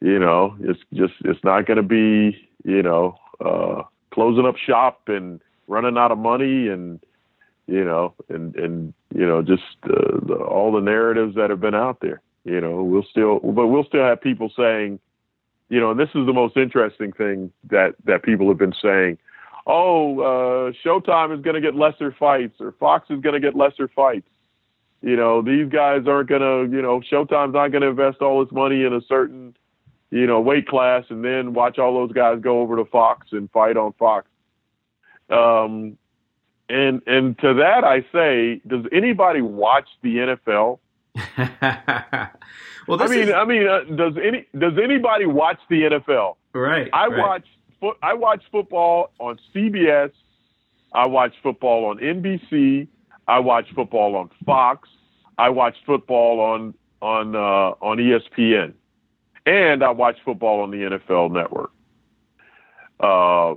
You 0.00 0.20
know, 0.20 0.56
it's 0.60 0.80
just 0.94 1.14
it's 1.24 1.42
not 1.42 1.66
going 1.66 1.78
to 1.78 1.82
be 1.82 2.38
you 2.64 2.82
know 2.84 3.18
uh, 3.44 3.82
closing 4.12 4.46
up 4.46 4.56
shop 4.56 5.08
and 5.08 5.40
running 5.66 5.98
out 5.98 6.12
of 6.12 6.18
money 6.18 6.68
and 6.68 7.00
you 7.68 7.84
know, 7.84 8.14
and 8.28 8.56
and 8.56 8.94
you 9.14 9.26
know, 9.26 9.42
just 9.42 9.62
uh, 9.84 10.18
the, 10.26 10.34
all 10.34 10.72
the 10.72 10.80
narratives 10.80 11.36
that 11.36 11.50
have 11.50 11.60
been 11.60 11.74
out 11.74 11.98
there. 12.00 12.20
You 12.44 12.60
know, 12.60 12.82
we'll 12.82 13.04
still, 13.10 13.40
but 13.40 13.66
we'll 13.66 13.84
still 13.84 14.04
have 14.04 14.22
people 14.22 14.50
saying, 14.56 14.98
you 15.68 15.78
know, 15.78 15.90
and 15.90 16.00
this 16.00 16.08
is 16.14 16.26
the 16.26 16.32
most 16.32 16.56
interesting 16.56 17.12
thing 17.12 17.52
that 17.70 17.94
that 18.04 18.22
people 18.22 18.48
have 18.48 18.58
been 18.58 18.74
saying. 18.82 19.18
Oh, 19.66 20.20
uh, 20.20 20.72
Showtime 20.82 21.36
is 21.36 21.42
going 21.42 21.54
to 21.54 21.60
get 21.60 21.74
lesser 21.74 22.10
fights, 22.18 22.58
or 22.58 22.72
Fox 22.72 23.10
is 23.10 23.20
going 23.20 23.34
to 23.34 23.40
get 23.40 23.54
lesser 23.54 23.86
fights. 23.86 24.26
You 25.02 25.14
know, 25.14 25.42
these 25.42 25.68
guys 25.70 26.06
aren't 26.08 26.30
going 26.30 26.40
to, 26.40 26.74
you 26.74 26.82
know, 26.82 27.00
Showtime's 27.00 27.52
not 27.52 27.68
going 27.68 27.82
to 27.82 27.88
invest 27.88 28.22
all 28.22 28.42
its 28.42 28.50
money 28.50 28.82
in 28.82 28.94
a 28.94 29.02
certain, 29.02 29.54
you 30.10 30.26
know, 30.26 30.40
weight 30.40 30.66
class 30.66 31.04
and 31.10 31.22
then 31.22 31.52
watch 31.52 31.78
all 31.78 31.94
those 31.94 32.12
guys 32.12 32.40
go 32.40 32.60
over 32.60 32.76
to 32.76 32.86
Fox 32.86 33.28
and 33.30 33.50
fight 33.50 33.76
on 33.76 33.92
Fox. 33.92 34.26
Um, 35.28 35.98
and 36.68 37.02
and 37.06 37.38
to 37.38 37.54
that 37.54 37.84
I 37.84 38.02
say, 38.12 38.60
does 38.66 38.84
anybody 38.92 39.40
watch 39.40 39.88
the 40.02 40.16
NFL? 40.16 40.78
well, 42.88 43.02
I 43.02 43.06
mean, 43.08 43.20
is... 43.20 43.30
I 43.30 43.44
mean, 43.44 43.66
uh, 43.66 43.84
does 43.96 44.14
any 44.22 44.46
does 44.58 44.74
anybody 44.82 45.26
watch 45.26 45.58
the 45.68 45.82
NFL? 45.82 46.36
Right. 46.52 46.88
I 46.92 47.06
right. 47.06 47.18
watch 47.18 47.46
fo- 47.80 47.96
I 48.02 48.14
watch 48.14 48.42
football 48.50 49.12
on 49.18 49.38
CBS. 49.54 50.12
I 50.92 51.06
watch 51.06 51.34
football 51.42 51.86
on 51.86 51.98
NBC. 51.98 52.88
I 53.26 53.40
watch 53.40 53.66
football 53.74 54.16
on 54.16 54.30
Fox. 54.44 54.88
I 55.36 55.50
watch 55.50 55.76
football 55.86 56.40
on 56.40 56.74
on 57.00 57.34
uh, 57.34 57.74
on 57.80 57.98
ESPN, 57.98 58.72
and 59.46 59.82
I 59.82 59.90
watch 59.90 60.16
football 60.24 60.60
on 60.62 60.70
the 60.70 60.78
NFL 60.78 61.32
Network. 61.32 61.70
Uh, 63.00 63.54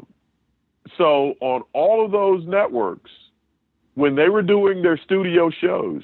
so 0.98 1.36
on 1.42 1.64
all 1.74 2.04
of 2.04 2.12
those 2.12 2.46
networks, 2.48 3.12
when 3.96 4.16
they 4.16 4.30
were 4.30 4.42
doing 4.42 4.82
their 4.82 4.98
studio 4.98 5.50
shows, 5.50 6.04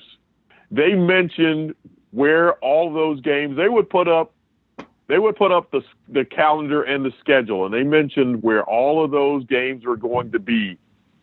they 0.71 0.93
mentioned 0.93 1.75
where 2.11 2.53
all 2.55 2.93
those 2.93 3.21
games 3.21 3.57
they 3.57 3.69
would 3.69 3.89
put 3.89 4.07
up 4.07 4.33
they 5.07 5.19
would 5.19 5.35
put 5.35 5.51
up 5.51 5.71
the 5.71 5.81
the 6.09 6.25
calendar 6.25 6.83
and 6.83 7.05
the 7.05 7.13
schedule 7.19 7.65
and 7.65 7.73
they 7.73 7.83
mentioned 7.83 8.43
where 8.43 8.63
all 8.63 9.03
of 9.03 9.11
those 9.11 9.45
games 9.45 9.85
were 9.85 9.97
going 9.97 10.31
to 10.31 10.39
be. 10.39 10.77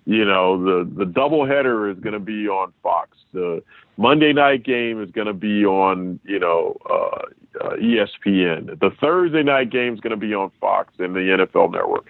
You 0.07 0.25
know 0.25 0.63
the 0.63 0.91
the 0.97 1.05
doubleheader 1.05 1.91
is 1.91 1.99
going 2.01 2.13
to 2.13 2.21
be 2.21 2.47
on 2.47 2.73
Fox. 2.83 3.17
The 3.33 3.63
Monday 3.97 4.35
night 4.35 4.63
game 4.63 5.03
is 5.03 5.11
going 5.11 5.27
to 5.27 5.33
be 5.33 5.65
on 5.65 6.21
you 6.25 6.39
know 6.39 6.77
uh, 6.89 7.65
uh, 7.65 7.77
ESPN 7.77 8.79
the 8.81 8.91
Thursday 9.01 9.43
night 9.43 9.71
game 9.71 9.95
is 9.95 10.01
going 10.01 10.11
to 10.11 10.17
be 10.19 10.35
on 10.35 10.51
Fox 10.61 10.93
and 10.99 11.15
the 11.15 11.21
NFL 11.21 11.73
network 11.73 12.07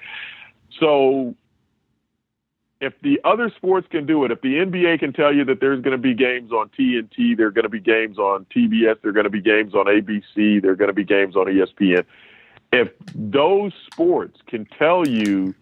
so 0.81 1.35
if 2.81 2.93
the 3.03 3.21
other 3.25 3.51
sports 3.57 3.87
can 3.91 4.07
do 4.07 4.25
it, 4.25 4.31
if 4.31 4.41
the 4.43 4.55
NBA 4.55 5.01
can 5.01 5.13
tell 5.13 5.35
you 5.35 5.45
that 5.47 5.61
there's 5.61 5.81
going 5.81 5.97
to 5.97 6.03
be 6.03 6.15
games 6.15 6.53
on 6.53 6.71
TNT, 6.79 7.37
there 7.37 7.47
are 7.47 7.51
going 7.51 7.65
to 7.65 7.69
be 7.69 7.81
games 7.81 8.19
on 8.19 8.47
TBS, 8.55 9.01
there 9.01 9.11
are 9.11 9.13
going 9.13 9.25
to 9.25 9.31
be 9.31 9.41
games 9.41 9.75
on 9.75 9.87
ABC, 9.87 10.61
there 10.61 10.73
are 10.73 10.77
going 10.77 10.89
to 10.89 10.95
be 10.95 11.05
games 11.05 11.35
on 11.37 11.47
ESPN. 11.47 12.05
If 12.73 12.89
those 13.15 13.73
sports 13.87 14.41
can 14.47 14.67
tell 14.79 15.07
you 15.07 15.55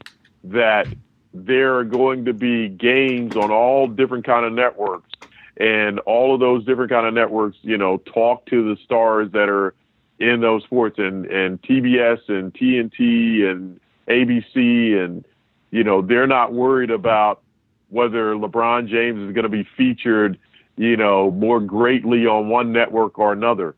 that 0.45 0.95
there 1.35 1.77
are 1.79 1.85
going 1.85 2.25
to 2.25 2.33
be 2.33 2.69
games 2.69 3.37
on 3.37 3.51
all 3.51 3.87
different 3.87 4.25
kind 4.25 4.45
of 4.45 4.53
networks, 4.53 5.11
and 5.59 5.99
all 6.01 6.35
of 6.35 6.41
those 6.41 6.65
different 6.65 6.91
kind 6.91 7.07
of 7.07 7.15
networks, 7.15 7.59
you 7.63 7.77
know, 7.77 7.99
talk 7.99 8.47
to 8.47 8.75
the 8.75 8.81
stars 8.83 9.31
that 9.33 9.49
are 9.49 9.75
in 10.19 10.41
those 10.41 10.65
sports, 10.65 10.99
and 10.99 11.27
and 11.27 11.61
TBS 11.63 12.21
and 12.29 12.53
TNT 12.55 13.45
and 13.51 13.79
ABC 14.09 15.03
and 15.03 15.25
you 15.73 15.83
know, 15.83 16.03
they're 16.03 16.29
not 16.29 16.53
worried 16.53 16.91
about 16.91 17.43
whether 17.89 18.35
LeBron 18.35 18.89
James 18.89 19.19
is 19.27 19.35
going 19.35 19.43
to 19.43 19.49
be 19.49 19.67
featured, 19.77 20.39
you 20.77 20.97
know, 20.97 21.31
more 21.33 21.61
greatly 21.61 22.27
on 22.27 22.49
one 22.49 22.73
network 22.73 23.19
or 23.19 23.33
another. 23.33 23.75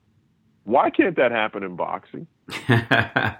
Why 0.64 0.90
can't 0.90 1.16
that 1.16 1.30
happen 1.30 1.62
in 1.62 1.76
boxing? 1.76 2.26
well, 2.68 3.38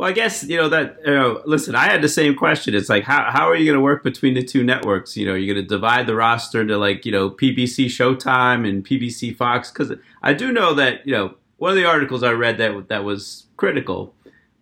I 0.00 0.12
guess 0.12 0.44
you 0.44 0.56
know 0.56 0.68
that. 0.68 0.98
You 1.04 1.14
know, 1.14 1.42
listen, 1.44 1.74
I 1.74 1.84
had 1.86 2.02
the 2.02 2.08
same 2.08 2.36
question. 2.36 2.74
It's 2.74 2.88
like, 2.88 3.04
how 3.04 3.30
how 3.30 3.48
are 3.48 3.56
you 3.56 3.64
going 3.64 3.76
to 3.76 3.82
work 3.82 4.04
between 4.04 4.34
the 4.34 4.44
two 4.44 4.62
networks? 4.62 5.16
You 5.16 5.26
know, 5.26 5.34
you're 5.34 5.54
going 5.54 5.64
to 5.64 5.68
divide 5.68 6.06
the 6.06 6.14
roster 6.14 6.64
to 6.64 6.78
like 6.78 7.04
you 7.04 7.10
know 7.10 7.30
PBC 7.30 7.86
Showtime 7.86 8.68
and 8.68 8.84
PBC 8.84 9.36
Fox 9.36 9.72
because 9.72 9.92
I 10.22 10.34
do 10.34 10.52
know 10.52 10.72
that 10.74 11.06
you 11.06 11.12
know 11.12 11.34
one 11.58 11.70
of 11.70 11.76
the 11.76 11.84
articles 11.84 12.22
I 12.22 12.32
read 12.32 12.58
that 12.58 12.88
that 12.88 13.02
was 13.02 13.46
critical 13.56 14.14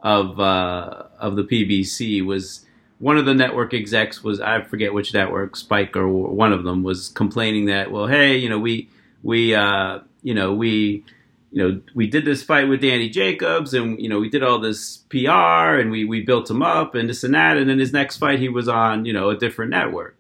of 0.03 0.39
uh, 0.41 1.05
of 1.19 1.37
the 1.37 1.45
PBC 1.45 2.25
was 2.25 2.67
one 2.99 3.17
of 3.17 3.25
the 3.25 3.35
network 3.35 3.73
execs 3.75 4.23
was 4.23 4.41
I 4.41 4.63
forget 4.63 4.93
which 4.93 5.15
network, 5.15 5.57
Spike 5.57 5.97
or 5.97 6.09
one 6.09 6.53
of 6.53 6.65
them 6.65 6.83
was 6.83 7.09
complaining 7.09 7.67
that 7.67 7.91
well, 7.91 8.07
hey, 8.07 8.37
you 8.37 8.49
know 8.49 8.59
we 8.59 8.89
we 9.23 9.55
uh, 9.55 10.01
you 10.23 10.35
know 10.35 10.53
we 10.53 11.05
you 11.53 11.63
know 11.63 11.81
we 11.95 12.07
did 12.07 12.25
this 12.25 12.43
fight 12.43 12.69
with 12.69 12.81
Danny 12.81 13.09
Jacobs 13.09 13.75
and 13.75 14.01
you 14.01 14.09
know 14.09 14.19
we 14.19 14.29
did 14.29 14.43
all 14.43 14.59
this 14.59 14.99
PR 15.09 15.79
and 15.79 15.91
we 15.91 16.05
we 16.05 16.23
built 16.23 16.51
him 16.51 16.63
up 16.63 16.95
and 16.95 17.09
this 17.09 17.25
and 17.25 17.35
that 17.35 17.57
and 17.57 17.69
then 17.69 17.79
his 17.79 17.93
next 17.93 18.17
fight 18.17 18.39
he 18.39 18.49
was 18.49 18.69
on 18.69 19.05
you 19.05 19.13
know 19.13 19.31
a 19.31 19.37
different 19.37 19.71
network. 19.71 20.17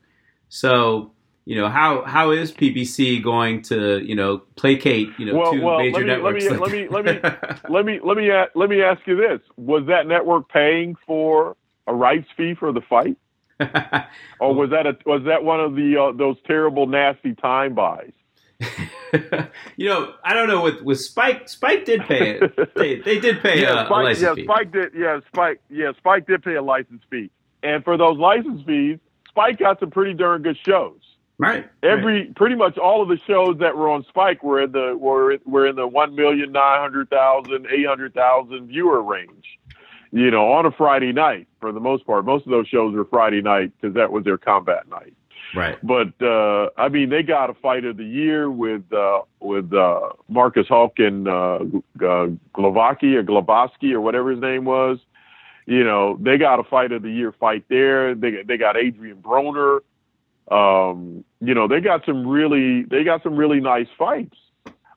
So 0.49 1.12
you 1.45 1.57
know 1.57 1.68
how 1.68 2.03
how 2.05 2.30
is 2.30 2.53
PBC 2.53 3.22
going 3.22 3.62
to 3.62 4.01
you 4.05 4.14
know 4.14 4.38
placate 4.57 5.09
you 5.18 5.26
know 5.26 5.36
well, 5.36 5.53
two 5.53 5.62
well, 5.62 5.78
major 5.78 5.95
let 5.95 6.03
me, 6.03 6.07
networks? 6.07 6.45
Let 6.45 6.70
me, 6.70 6.88
let 6.88 7.05
me 7.05 7.20
let 7.68 7.84
me 7.84 7.84
let 7.84 7.86
me 7.86 8.01
let 8.03 8.16
me 8.16 8.30
let 8.55 8.70
me 8.70 8.82
ask 8.82 9.01
you 9.07 9.16
this: 9.16 9.40
Was 9.57 9.86
that 9.88 10.07
network 10.07 10.49
paying 10.49 10.97
for 11.07 11.57
a 11.86 11.95
rights 11.95 12.28
fee 12.36 12.55
for 12.55 12.72
the 12.72 12.80
fight, 12.80 13.16
or 14.40 14.55
was 14.55 14.70
that 14.70 14.86
a 14.86 14.97
was 15.05 15.24
that 15.26 15.43
one 15.43 15.61
of 15.61 15.74
the 15.74 15.97
uh, 15.97 16.16
those 16.16 16.36
terrible 16.47 16.86
nasty 16.86 17.34
time 17.34 17.74
buys? 17.74 18.12
you 19.76 19.88
know, 19.88 20.14
I 20.24 20.34
don't 20.34 20.47
know. 20.47 20.62
With 20.62 20.82
with 20.82 21.01
Spike, 21.01 21.49
Spike 21.49 21.84
did 21.84 22.03
pay 22.03 22.38
it. 22.38 22.74
They, 22.76 23.01
they 23.01 23.18
did 23.18 23.43
pay 23.43 23.61
yeah, 23.61 23.82
a, 23.82 23.86
Spike, 23.86 23.90
a 23.90 23.95
license 23.95 24.22
yeah, 24.22 24.34
fee. 24.34 24.45
Spike 24.45 24.72
did. 24.72 24.93
Yeah, 24.97 25.20
Spike. 25.26 25.61
Yeah, 25.68 25.93
Spike 25.99 26.26
did 26.28 26.43
pay 26.45 26.55
a 26.55 26.62
license 26.62 27.03
fee, 27.11 27.30
and 27.64 27.82
for 27.82 27.97
those 27.97 28.16
license 28.16 28.62
fees, 28.64 28.99
Spike 29.28 29.59
got 29.59 29.80
some 29.80 29.90
pretty 29.90 30.14
darn 30.14 30.43
good 30.43 30.59
shows. 30.64 31.01
Right. 31.39 31.68
Every 31.83 32.20
right. 32.20 32.37
pretty 32.37 32.55
much 32.55 32.78
all 32.78 33.03
of 33.03 33.09
the 33.09 33.18
shows 33.26 33.59
that 33.59 33.76
were 33.76 33.89
on 33.89 34.05
Spike 34.09 34.43
were 34.43 34.62
in 34.62 34.72
the 34.72 34.97
were 34.97 35.39
were 35.45 35.66
in 35.66 35.76
the 35.76 35.87
one 35.87 36.14
million 36.14 36.53
nine 36.53 36.80
hundred 36.80 37.11
thousand 37.11 37.66
eight 37.70 37.87
hundred 37.87 38.14
thousand 38.14 38.68
viewer 38.68 39.03
range. 39.03 39.59
You 40.12 40.30
know, 40.30 40.53
on 40.53 40.66
a 40.66 40.70
Friday 40.70 41.12
night 41.12 41.49
for 41.59 41.72
the 41.72 41.80
most 41.80 42.07
part. 42.07 42.26
Most 42.26 42.45
of 42.45 42.51
those 42.51 42.68
shows 42.68 42.95
were 42.95 43.07
Friday 43.07 43.41
night 43.41 43.72
because 43.80 43.95
that 43.95 44.12
was 44.12 44.24
their 44.24 44.37
combat 44.37 44.89
night. 44.89 45.14
Right. 45.55 45.78
But 45.83 46.12
uh, 46.22 46.68
I 46.76 46.89
mean, 46.89 47.11
they 47.11 47.22
got 47.22 47.51
a 47.51 47.55
fight 47.55 47.85
of 47.85 47.97
the 47.97 48.05
year 48.05 48.51
with 48.51 48.91
uh, 48.93 49.22
with 49.41 49.72
uh, 49.72 50.11
Marcus 50.28 50.66
Huck 50.68 50.99
and 50.99 51.28
uh, 51.28 51.59
uh, 51.97 52.28
Glovaki 52.55 53.14
or 53.14 53.24
Globoski 53.24 53.93
or 53.93 54.01
whatever 54.01 54.30
his 54.30 54.41
name 54.41 54.64
was. 54.64 54.99
You 55.66 55.85
know, 55.85 56.18
they 56.20 56.39
got 56.39 56.59
a 56.59 56.64
fight 56.64 56.93
of 56.93 57.03
the 57.03 57.11
year 57.11 57.33
fight 57.33 57.64
there. 57.68 58.14
They 58.14 58.43
they 58.43 58.57
got 58.57 58.76
Adrian 58.76 59.18
Broner. 59.18 59.80
Um, 60.51 61.24
you 61.40 61.55
know, 61.55 61.68
they 61.68 61.80
got 61.80 62.05
some 62.05 62.26
really 62.26 62.82
they 62.84 63.05
got 63.05 63.22
some 63.22 63.36
really 63.36 63.61
nice 63.61 63.88
fights. 63.99 64.36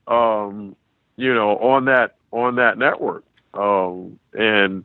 Um, 0.08 0.76
you 1.18 1.34
know, 1.34 1.58
on 1.58 1.86
that 1.86 2.16
on 2.32 2.56
that 2.56 2.78
network. 2.78 3.24
Um, 3.54 4.20
and 4.34 4.84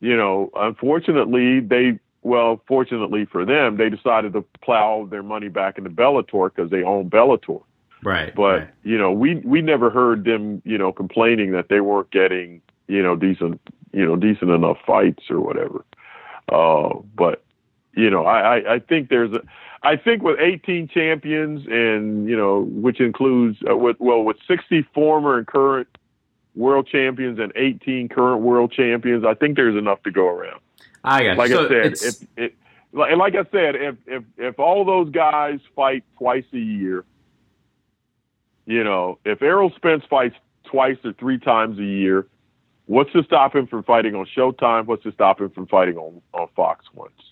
you 0.00 0.16
know, 0.16 0.50
unfortunately, 0.54 1.60
they 1.60 1.98
well, 2.22 2.60
fortunately 2.66 3.24
for 3.24 3.44
them, 3.44 3.76
they 3.76 3.88
decided 3.88 4.32
to 4.34 4.44
plow 4.62 5.06
their 5.10 5.22
money 5.22 5.48
back 5.48 5.78
into 5.78 5.90
Bellator 5.90 6.54
because 6.54 6.70
they 6.70 6.82
own 6.82 7.08
Bellator. 7.08 7.62
Right. 8.04 8.34
But 8.34 8.42
right. 8.42 8.68
you 8.84 8.98
know, 8.98 9.10
we 9.12 9.36
we 9.36 9.62
never 9.62 9.90
heard 9.90 10.24
them, 10.24 10.62
you 10.64 10.78
know, 10.78 10.92
complaining 10.92 11.52
that 11.52 11.68
they 11.68 11.80
weren't 11.80 12.10
getting, 12.10 12.60
you 12.86 13.02
know, 13.02 13.16
decent, 13.16 13.60
you 13.92 14.04
know, 14.04 14.16
decent 14.16 14.50
enough 14.50 14.76
fights 14.86 15.24
or 15.30 15.40
whatever. 15.40 15.84
Uh, 16.50 17.00
but 17.16 17.42
you 17.98 18.10
know, 18.10 18.24
I, 18.24 18.58
I, 18.58 18.74
I 18.74 18.78
think 18.78 19.08
there's 19.08 19.32
a, 19.32 19.42
I 19.82 19.96
think 19.96 20.22
with 20.22 20.38
18 20.38 20.86
champions 20.86 21.66
and 21.66 22.28
you 22.28 22.36
know, 22.36 22.60
which 22.60 23.00
includes 23.00 23.58
uh, 23.68 23.76
with 23.76 23.96
well 23.98 24.22
with 24.22 24.36
60 24.46 24.86
former 24.94 25.36
and 25.36 25.46
current 25.46 25.88
world 26.54 26.86
champions 26.86 27.40
and 27.40 27.52
18 27.56 28.08
current 28.08 28.42
world 28.42 28.72
champions, 28.72 29.24
I 29.24 29.34
think 29.34 29.56
there's 29.56 29.76
enough 29.76 30.00
to 30.04 30.12
go 30.12 30.28
around. 30.28 30.60
I 31.02 31.24
got 31.24 31.38
like 31.38 31.50
so 31.50 31.64
I 31.64 31.68
said, 31.68 31.92
if 31.92 32.22
it, 32.36 32.54
and 32.92 33.18
like 33.18 33.34
I 33.34 33.42
said, 33.50 33.74
if 33.74 33.96
if 34.06 34.22
if 34.36 34.58
all 34.60 34.84
those 34.84 35.10
guys 35.10 35.58
fight 35.74 36.04
twice 36.18 36.46
a 36.52 36.58
year, 36.58 37.04
you 38.64 38.84
know, 38.84 39.18
if 39.24 39.42
Errol 39.42 39.72
Spence 39.74 40.04
fights 40.08 40.36
twice 40.70 40.98
or 41.04 41.14
three 41.14 41.38
times 41.38 41.80
a 41.80 41.84
year, 41.84 42.28
what's 42.86 43.10
to 43.12 43.24
stop 43.24 43.56
him 43.56 43.66
from 43.66 43.82
fighting 43.82 44.14
on 44.14 44.24
Showtime? 44.36 44.86
What's 44.86 45.02
to 45.02 45.10
stop 45.10 45.40
him 45.40 45.50
from 45.50 45.66
fighting 45.66 45.96
on 45.96 46.22
on 46.32 46.46
Fox 46.54 46.84
once? 46.94 47.27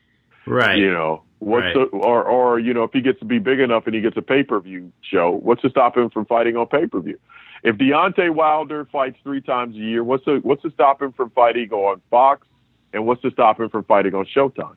Right. 0.46 0.78
You 0.78 0.92
know, 0.92 1.22
what's 1.38 1.64
right. 1.64 1.74
the 1.74 1.96
or 1.96 2.24
or 2.24 2.58
you 2.58 2.72
know, 2.72 2.84
if 2.84 2.92
he 2.92 3.00
gets 3.00 3.18
to 3.20 3.24
be 3.24 3.38
big 3.38 3.60
enough 3.60 3.86
and 3.86 3.94
he 3.94 4.00
gets 4.00 4.16
a 4.16 4.22
pay 4.22 4.42
per 4.42 4.60
view 4.60 4.92
show, 5.02 5.30
what's 5.42 5.62
to 5.62 5.70
stop 5.70 5.96
him 5.96 6.10
from 6.10 6.26
fighting 6.26 6.56
on 6.56 6.66
pay 6.66 6.86
per 6.86 7.00
view? 7.00 7.18
If 7.62 7.76
Deontay 7.76 8.34
Wilder 8.34 8.86
fights 8.92 9.18
three 9.22 9.40
times 9.40 9.74
a 9.74 9.78
year, 9.78 10.04
what's 10.04 10.24
the 10.24 10.40
what's 10.42 10.62
to 10.62 10.70
stop 10.70 11.02
him 11.02 11.12
from 11.12 11.30
fighting 11.30 11.70
on 11.70 12.00
Fox? 12.10 12.46
And 12.92 13.06
what's 13.06 13.20
to 13.22 13.30
stop 13.30 13.60
him 13.60 13.68
from 13.68 13.84
fighting 13.84 14.14
on 14.14 14.26
Showtime? 14.34 14.76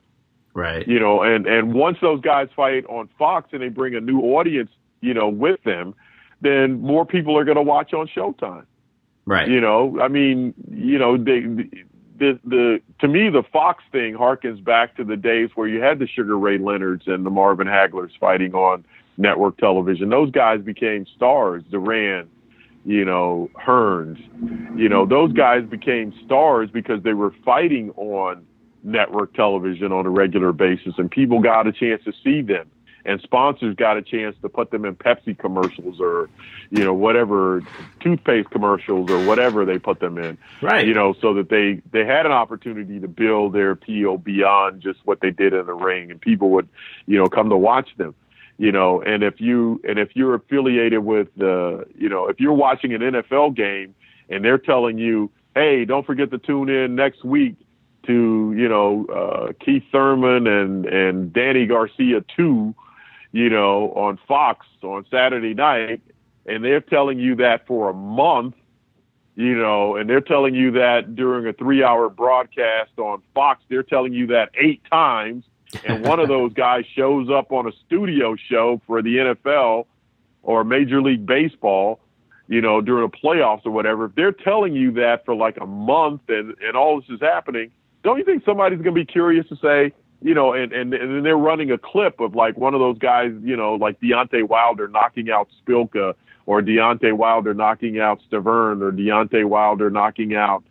Right. 0.52 0.86
You 0.86 0.98
know, 0.98 1.22
and 1.22 1.46
and 1.46 1.72
once 1.72 1.98
those 2.02 2.20
guys 2.20 2.48
fight 2.54 2.84
on 2.86 3.08
Fox 3.18 3.48
and 3.52 3.62
they 3.62 3.68
bring 3.68 3.94
a 3.94 4.00
new 4.00 4.20
audience, 4.20 4.70
you 5.00 5.14
know, 5.14 5.28
with 5.28 5.62
them, 5.62 5.94
then 6.40 6.80
more 6.80 7.06
people 7.06 7.38
are 7.38 7.44
going 7.44 7.56
to 7.56 7.62
watch 7.62 7.94
on 7.94 8.08
Showtime. 8.08 8.66
Right. 9.26 9.48
You 9.48 9.60
know, 9.60 10.00
I 10.00 10.08
mean, 10.08 10.54
you 10.70 10.98
know, 10.98 11.16
they, 11.16 11.44
the 12.20 12.38
the 12.44 12.80
to 13.00 13.08
me 13.08 13.30
the 13.30 13.42
Fox 13.52 13.82
thing 13.90 14.14
harkens 14.14 14.62
back 14.62 14.96
to 14.96 15.04
the 15.04 15.16
days 15.16 15.50
where 15.56 15.66
you 15.66 15.80
had 15.80 15.98
the 15.98 16.06
Sugar 16.06 16.38
Ray 16.38 16.58
Leonards 16.58 17.04
and 17.06 17.26
the 17.26 17.30
Marvin 17.30 17.66
Haglers 17.66 18.12
fighting 18.20 18.54
on 18.54 18.84
network 19.16 19.56
television. 19.56 20.10
Those 20.10 20.30
guys 20.30 20.60
became 20.60 21.06
stars. 21.16 21.64
Duran, 21.70 22.28
you 22.84 23.04
know, 23.04 23.50
Hearns, 23.54 24.18
you 24.78 24.88
know, 24.88 25.06
those 25.06 25.32
guys 25.32 25.64
became 25.64 26.12
stars 26.24 26.70
because 26.70 27.02
they 27.02 27.14
were 27.14 27.34
fighting 27.44 27.90
on 27.96 28.46
network 28.82 29.34
television 29.34 29.90
on 29.90 30.06
a 30.06 30.10
regular 30.10 30.52
basis 30.52 30.94
and 30.98 31.10
people 31.10 31.40
got 31.40 31.66
a 31.66 31.72
chance 31.72 32.02
to 32.04 32.12
see 32.24 32.40
them 32.40 32.70
and 33.04 33.20
sponsors 33.20 33.74
got 33.76 33.96
a 33.96 34.02
chance 34.02 34.36
to 34.42 34.48
put 34.48 34.70
them 34.70 34.84
in 34.84 34.94
Pepsi 34.96 35.38
commercials 35.38 36.00
or, 36.00 36.28
you 36.70 36.84
know, 36.84 36.94
whatever 36.94 37.62
toothpaste 38.00 38.50
commercials 38.50 39.10
or 39.10 39.24
whatever 39.26 39.64
they 39.64 39.78
put 39.78 40.00
them 40.00 40.18
in. 40.18 40.36
Right. 40.60 40.86
You 40.86 40.94
know, 40.94 41.14
so 41.20 41.34
that 41.34 41.48
they, 41.48 41.82
they 41.92 42.04
had 42.04 42.26
an 42.26 42.32
opportunity 42.32 43.00
to 43.00 43.08
build 43.08 43.52
their 43.52 43.70
appeal 43.70 44.18
beyond 44.18 44.82
just 44.82 45.00
what 45.04 45.20
they 45.20 45.30
did 45.30 45.52
in 45.52 45.66
the 45.66 45.74
ring 45.74 46.10
and 46.10 46.20
people 46.20 46.50
would, 46.50 46.68
you 47.06 47.18
know, 47.18 47.28
come 47.28 47.48
to 47.50 47.56
watch 47.56 47.88
them 47.96 48.14
you 48.58 48.70
know 48.70 49.00
and 49.00 49.22
if 49.22 49.40
you 49.40 49.80
and 49.88 49.98
if 49.98 50.10
you're 50.14 50.34
affiliated 50.34 50.98
with 50.98 51.28
the 51.38 51.86
you 51.96 52.10
know 52.10 52.28
if 52.28 52.38
you're 52.38 52.52
watching 52.52 52.92
an 52.92 53.00
NFL 53.00 53.56
game 53.56 53.94
and 54.28 54.44
they're 54.44 54.58
telling 54.58 54.98
you 54.98 55.30
hey 55.54 55.86
don't 55.86 56.04
forget 56.04 56.30
to 56.30 56.36
tune 56.38 56.68
in 56.68 56.94
next 56.94 57.24
week 57.24 57.56
to 58.06 58.54
you 58.56 58.68
know 58.68 59.06
uh, 59.06 59.52
Keith 59.64 59.84
Thurman 59.90 60.46
and 60.46 60.86
and 60.86 61.32
Danny 61.32 61.66
Garcia 61.66 62.22
2 62.36 62.74
you 63.32 63.48
know 63.50 63.92
on 63.92 64.18
Fox 64.26 64.66
on 64.82 65.04
Saturday 65.10 65.54
night 65.54 66.00
and 66.46 66.64
they're 66.64 66.80
telling 66.80 67.18
you 67.18 67.36
that 67.36 67.66
for 67.66 67.90
a 67.90 67.94
month 67.94 68.54
you 69.36 69.56
know 69.56 69.96
and 69.96 70.08
they're 70.08 70.20
telling 70.20 70.54
you 70.54 70.72
that 70.72 71.14
during 71.14 71.46
a 71.46 71.52
3 71.52 71.82
hour 71.82 72.08
broadcast 72.08 72.90
on 72.98 73.22
Fox 73.34 73.62
they're 73.68 73.82
telling 73.82 74.12
you 74.12 74.26
that 74.28 74.50
8 74.54 74.82
times 74.90 75.44
and 75.84 76.04
one 76.04 76.20
of 76.20 76.28
those 76.36 76.52
guys 76.52 76.84
shows 76.94 77.28
up 77.30 77.52
on 77.52 77.66
a 77.66 77.72
studio 77.86 78.36
show 78.36 78.80
for 78.86 79.02
the 79.02 79.16
NFL 79.16 79.86
or 80.42 80.64
Major 80.64 81.02
League 81.02 81.26
Baseball, 81.26 82.00
you 82.48 82.60
know, 82.60 82.80
during 82.80 83.08
the 83.08 83.16
playoffs 83.16 83.64
or 83.64 83.70
whatever, 83.70 84.06
if 84.06 84.14
they're 84.14 84.32
telling 84.32 84.74
you 84.74 84.92
that 84.92 85.24
for 85.24 85.34
like 85.34 85.56
a 85.60 85.66
month 85.66 86.22
and, 86.28 86.54
and 86.62 86.76
all 86.76 87.00
this 87.00 87.08
is 87.10 87.20
happening, 87.20 87.70
don't 88.02 88.18
you 88.18 88.24
think 88.24 88.44
somebody's 88.44 88.80
going 88.80 88.94
to 88.94 89.00
be 89.00 89.04
curious 89.04 89.46
to 89.48 89.56
say, 89.56 89.92
you 90.22 90.34
know, 90.34 90.52
and, 90.52 90.72
and, 90.72 90.92
and 90.92 91.24
they're 91.24 91.36
running 91.36 91.70
a 91.70 91.78
clip 91.78 92.20
of 92.20 92.34
like 92.34 92.56
one 92.56 92.74
of 92.74 92.80
those 92.80 92.98
guys, 92.98 93.32
you 93.42 93.56
know, 93.56 93.74
like 93.74 94.00
Deontay 94.00 94.48
Wilder 94.48 94.88
knocking 94.88 95.30
out 95.30 95.48
Szpilka, 95.66 96.14
or 96.46 96.62
Deontay 96.62 97.12
Wilder 97.12 97.54
knocking 97.54 98.00
out 98.00 98.20
Stiverne 98.30 98.82
or 98.82 98.92
Deontay 98.92 99.44
Wilder 99.44 99.90
knocking 99.90 100.34
out, 100.34 100.64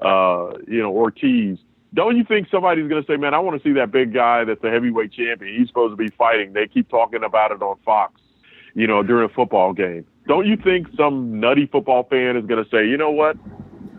uh, 0.00 0.58
you 0.66 0.82
know, 0.82 0.92
Ortiz 0.92 1.58
don't 1.94 2.16
you 2.16 2.24
think 2.24 2.48
somebody's 2.50 2.88
going 2.88 3.02
to 3.02 3.06
say, 3.06 3.16
man, 3.16 3.34
I 3.34 3.38
want 3.38 3.62
to 3.62 3.68
see 3.68 3.74
that 3.74 3.90
big 3.90 4.14
guy 4.14 4.44
that's 4.44 4.62
a 4.64 4.70
heavyweight 4.70 5.12
champion. 5.12 5.58
He's 5.58 5.68
supposed 5.68 5.92
to 5.92 5.96
be 5.96 6.08
fighting. 6.08 6.52
They 6.52 6.66
keep 6.66 6.88
talking 6.88 7.22
about 7.22 7.52
it 7.52 7.60
on 7.60 7.76
Fox, 7.84 8.20
you 8.74 8.86
know, 8.86 9.02
during 9.02 9.28
a 9.28 9.32
football 9.32 9.72
game. 9.72 10.06
Don't 10.26 10.46
you 10.46 10.56
think 10.56 10.88
some 10.96 11.40
nutty 11.40 11.66
football 11.66 12.04
fan 12.04 12.36
is 12.36 12.46
going 12.46 12.64
to 12.64 12.70
say, 12.70 12.86
you 12.88 12.96
know 12.96 13.10
what? 13.10 13.36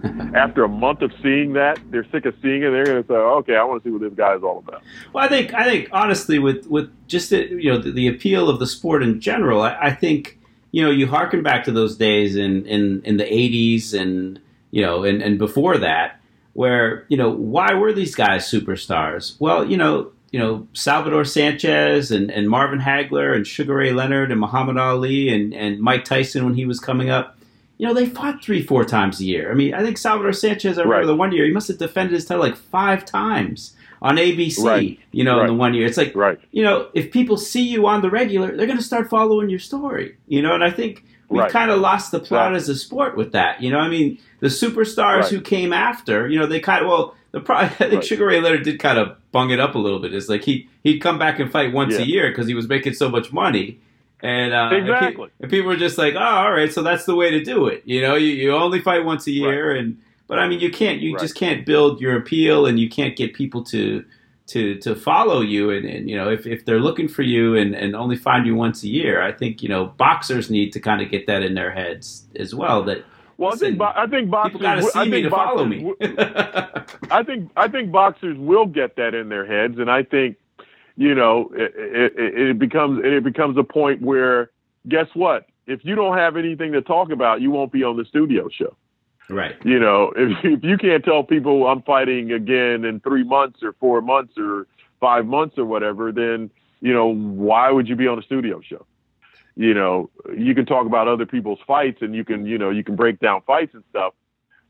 After 0.36 0.64
a 0.64 0.70
month 0.70 1.01
of 1.01 1.12
seeing 1.22 1.54
that, 1.54 1.80
they're 1.89 2.06
sick 2.12 2.26
of 2.26 2.36
seeing 2.41 2.64
it. 2.64 2.72
They're 2.72 2.86
going 2.86 3.01
to 3.01 3.08
say, 3.08 3.14
okay, 3.14 3.56
I 3.56 3.64
want 3.64 3.84
to 3.84 3.88
see 3.88 3.91
what 3.91 4.01
this 4.01 4.14
guy 4.14 4.36
is 4.36 4.43
all 4.43 4.60
about. 4.60 4.84
Well, 5.14 5.24
I 5.24 5.30
think, 5.30 5.54
I 5.54 5.64
think 5.64 5.89
honestly, 5.91 6.39
with 6.39 6.68
with 6.68 6.91
just 7.08 7.30
the, 7.30 7.47
you 7.47 7.72
know 7.72 7.78
the, 7.78 7.91
the 7.91 8.08
appeal 8.08 8.49
of 8.49 8.60
the 8.60 8.68
sport 8.68 9.01
in 9.04 9.22
general, 9.22 9.62
I, 9.62 9.78
I 9.80 9.91
think 9.93 10.39
you 10.72 10.84
know 10.84 10.91
you 10.91 11.08
harken 11.08 11.41
back 11.41 11.64
to 11.66 11.72
those 11.72 11.95
days 11.95 12.36
in 12.36 12.66
in, 12.66 13.01
in 13.04 13.18
the 13.18 13.24
'80s 13.24 13.93
and 13.99 14.39
you 14.72 14.82
know 14.82 15.04
and, 15.04 15.22
and 15.22 15.39
before 15.39 15.78
that 15.78 16.20
where 16.54 17.06
you 17.10 17.18
know 17.18 17.30
why 17.30 17.74
were 17.74 17.93
these 17.93 18.16
guys 18.16 18.49
superstars? 18.49 19.36
Well, 19.39 19.70
you 19.70 19.78
know, 19.78 20.12
you 20.32 20.39
know 20.39 20.68
Salvador 20.74 21.26
Sanchez 21.26 22.12
and, 22.12 22.32
and 22.32 22.49
Marvin 22.49 22.80
Hagler 22.80 23.36
and 23.36 23.45
Sugar 23.45 23.76
Ray 23.76 23.91
Leonard 23.91 24.32
and 24.32 24.39
Muhammad 24.39 24.78
Ali 24.78 25.30
and, 25.30 25.54
and 25.54 25.80
Mike 25.80 26.06
Tyson 26.06 26.45
when 26.45 26.56
he 26.56 26.66
was 26.66 26.80
coming 26.80 27.10
up. 27.10 27.33
You 27.78 27.88
know, 27.88 27.94
they 27.94 28.06
fought 28.06 28.44
three, 28.44 28.62
four 28.62 28.86
times 28.86 29.20
a 29.20 29.26
year. 29.26 29.52
I 29.52 29.56
mean, 29.56 29.74
I 29.74 29.82
think 29.82 29.98
Salvador 29.98 30.32
Sanchez, 30.34 30.78
I 30.78 30.82
remember 30.82 31.00
Right. 31.00 31.08
the 31.08 31.16
one 31.16 31.32
year, 31.32 31.46
he 31.46 31.52
must 31.52 31.68
have 31.70 31.78
defended 31.80 32.14
his 32.14 32.26
title 32.26 32.44
like 32.44 32.56
five 32.56 33.04
times 33.04 33.76
on 34.02 34.18
ABC, 34.18 34.64
Right. 34.64 35.00
you 35.12 35.24
know, 35.24 35.42
in 35.42 35.48
the 35.48 35.54
one 35.54 35.74
year. 35.74 35.86
It's 35.88 35.98
like, 35.98 36.16
Right. 36.16 36.38
you 36.52 36.62
know, 36.64 36.88
if 36.94 37.12
people 37.12 37.36
see 37.38 37.64
you 37.64 37.88
on 37.88 38.02
the 38.02 38.10
regular, 38.10 38.56
they're 38.56 38.68
going 38.68 38.78
to 38.78 38.84
start 38.84 39.10
following 39.10 39.50
your 39.50 39.60
story, 39.60 40.16
you 40.28 40.42
know, 40.42 40.54
and 40.54 40.64
I 40.64 40.70
think 40.70 41.04
we've 41.30 41.42
Right. 41.42 41.52
kind 41.52 41.72
of 41.72 41.80
lost 41.80 42.12
the 42.12 42.20
plot 42.20 42.54
as 42.54 42.70
a 42.70 42.76
sport 42.76 43.18
with 43.18 43.32
that. 43.32 43.62
You 43.64 43.72
know, 43.72 43.80
I 43.80 43.90
mean, 43.90 44.18
the 44.40 44.48
superstars 44.50 45.22
Right. 45.24 45.30
who 45.32 45.42
came 45.42 45.74
after, 45.74 46.28
you 46.28 46.38
know, 46.38 46.46
they 46.46 46.60
kind 46.60 46.84
of 46.84 46.90
well, 46.90 47.16
the 47.32 47.40
pro- 47.40 47.56
I 47.58 47.68
think 47.70 47.94
Right. 47.94 48.04
Sugar 48.04 48.28
Ray 48.28 48.40
Leonard 48.40 48.64
did 48.64 48.78
kind 48.80 49.00
of 49.00 49.14
bung 49.32 49.50
it 49.50 49.60
up 49.60 49.74
a 49.76 49.80
little 49.80 50.00
bit. 50.00 50.14
It's 50.14 50.30
like 50.30 50.44
he 50.44 50.68
he'd 50.84 51.00
come 51.00 51.18
back 51.18 51.40
and 51.40 51.52
fight 51.52 51.74
once 51.74 51.96
a 51.98 52.06
year 52.06 52.30
because 52.30 52.48
he 52.48 52.54
was 52.54 52.70
making 52.70 52.94
so 52.94 53.10
much 53.10 53.34
money. 53.34 53.80
And, 54.24 54.54
uh, 54.54 54.70
Exactly. 54.72 55.28
and 55.42 55.52
people 55.52 55.70
are 55.70 55.76
just 55.78 55.98
like, 55.98 56.14
"Oh, 56.16 56.20
all 56.20 56.52
right, 56.54 56.72
so 56.72 56.82
that's 56.82 57.04
the 57.06 57.14
way 57.16 57.30
to 57.32 57.44
do 57.44 57.68
it." 57.68 57.84
You 57.86 58.02
know, 58.02 58.16
you, 58.16 58.28
you 58.30 58.52
only 58.54 58.80
fight 58.80 59.04
once 59.04 59.28
a 59.28 59.32
year, 59.32 59.76
and 59.76 59.98
but 60.28 60.40
I 60.40 60.48
mean, 60.48 60.62
you 60.62 60.72
can't, 60.72 61.02
you 61.02 61.14
Right. 61.14 61.22
just 61.22 61.36
can't 61.36 61.66
build 61.66 62.00
your 62.00 62.16
appeal, 62.16 62.66
and 62.66 62.80
you 62.80 62.90
can't 62.90 63.16
get 63.18 63.34
people 63.34 63.64
to 63.66 64.06
to 64.48 64.76
to 64.80 64.96
follow 64.96 65.42
you, 65.42 65.72
and, 65.72 65.86
and 65.86 66.10
you 66.10 66.16
know, 66.16 66.30
if, 66.30 66.48
if 66.48 66.64
they're 66.66 66.80
looking 66.80 67.10
for 67.10 67.22
you 67.22 67.56
and, 67.58 67.76
and 67.76 67.96
only 67.98 68.16
find 68.16 68.46
you 68.46 68.56
once 68.56 68.82
a 68.84 68.88
year, 68.88 69.22
I 69.22 69.34
think 69.34 69.62
you 69.62 69.68
know 69.68 69.88
boxers 69.88 70.50
need 70.50 70.72
to 70.74 70.80
kind 70.80 71.02
of 71.02 71.12
get 71.12 71.28
that 71.28 71.44
in 71.44 71.54
their 71.54 71.72
heads 71.72 72.26
as 72.38 72.56
well. 72.56 72.82
That 72.84 73.04
Well, 73.38 73.52
I 73.54 73.58
think 73.58 73.78
bo- 73.78 73.92
I 73.94 74.08
think 74.08 74.30
boxers. 74.30 74.52
people 74.54 74.62
got 74.62 74.76
to 74.76 74.84
see 74.84 75.00
I 75.00 75.04
me 75.06 75.12
think 75.12 75.26
to 75.26 75.30
follow 75.32 75.66
me. 75.66 75.94
I 77.12 77.24
think 77.24 77.52
I 77.58 77.68
think 77.68 77.92
boxers 77.92 78.38
will 78.38 78.66
get 78.68 78.96
that 78.96 79.14
in 79.14 79.28
their 79.30 79.46
heads, 79.46 79.80
and 79.80 79.92
I 79.92 80.04
think 80.04 80.38
you 80.96 81.16
know, 81.16 81.52
it, 81.54 81.74
it, 81.76 82.39
it 82.50 82.60
becomes 82.60 83.02
it 83.04 83.24
becomes 83.24 83.58
a 83.58 83.64
point 83.64 84.02
where 84.02 84.52
guess 84.88 85.08
what? 85.14 85.48
If 85.66 85.84
you 85.84 85.96
don't 85.96 86.18
have 86.18 86.36
anything 86.36 86.74
to 86.74 86.82
talk 86.82 87.12
about, 87.12 87.41
you 87.41 87.50
won't 87.52 87.72
be 87.72 87.84
on 87.84 87.98
the 87.98 88.06
studio 88.06 88.50
show. 88.50 88.76
Right. 89.30 89.56
You 89.64 89.80
know, 89.80 90.14
if, 90.16 90.38
if 90.44 90.64
you 90.64 90.78
can't 90.78 91.04
tell 91.04 91.24
people 91.24 91.68
I'm 91.68 91.82
fighting 91.84 92.32
again 92.32 92.86
in 92.86 93.00
three 93.00 93.24
months 93.24 93.60
or 93.64 93.74
four 93.74 94.02
months 94.02 94.34
or 94.38 94.68
five 95.00 95.26
months 95.26 95.58
or 95.58 95.66
whatever, 95.66 96.12
then 96.12 96.50
you 96.82 96.94
know 96.94 97.08
why 97.08 97.72
would 97.72 97.88
you 97.88 97.96
be 97.96 98.08
on 98.08 98.20
a 98.20 98.24
studio 98.24 98.62
show? 98.62 98.86
You 99.56 99.74
know, 99.74 100.10
you 100.36 100.56
can 100.56 100.66
talk 100.66 100.88
about 100.88 101.08
other 101.08 101.26
people's 101.26 101.60
fights 101.66 102.00
and 102.02 102.16
you 102.16 102.26
can 102.26 102.46
you 102.46 102.58
know 102.58 102.70
you 102.70 102.84
can 102.84 102.96
break 102.96 103.20
down 103.20 103.41
fights 103.48 103.74
and 103.74 103.84
stuff, 103.89 104.14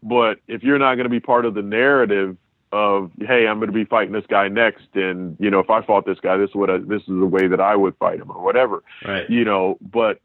but 0.02 0.40
if 0.48 0.64
you're 0.64 0.80
not 0.80 0.96
going 0.96 1.06
to 1.06 1.10
be 1.10 1.20
part 1.20 1.46
of 1.46 1.54
the 1.54 1.62
narrative 1.62 2.38
of 2.74 3.12
hey, 3.20 3.48
I'm 3.48 3.60
going 3.60 3.68
to 3.68 3.74
be 3.74 3.86
fighting 3.86 4.14
this 4.14 4.26
guy 4.28 4.48
next, 4.48 4.88
and 4.96 5.38
you 5.40 5.52
know 5.52 5.60
if 5.60 5.70
I 5.70 5.84
fought 5.84 6.06
this 6.06 6.20
guy, 6.20 6.38
this 6.38 6.50
is 6.50 6.56
what 6.56 6.72
I, 6.72 6.80
this 6.80 7.02
is 7.04 7.08
the 7.08 7.28
way 7.28 7.48
that 7.48 7.62
I 7.62 7.76
would 7.76 7.96
fight 7.98 8.20
him 8.20 8.32
or 8.32 8.44
whatever. 8.44 8.84
Right. 9.06 9.30
You 9.30 9.46
know, 9.46 9.78
but 9.80 10.20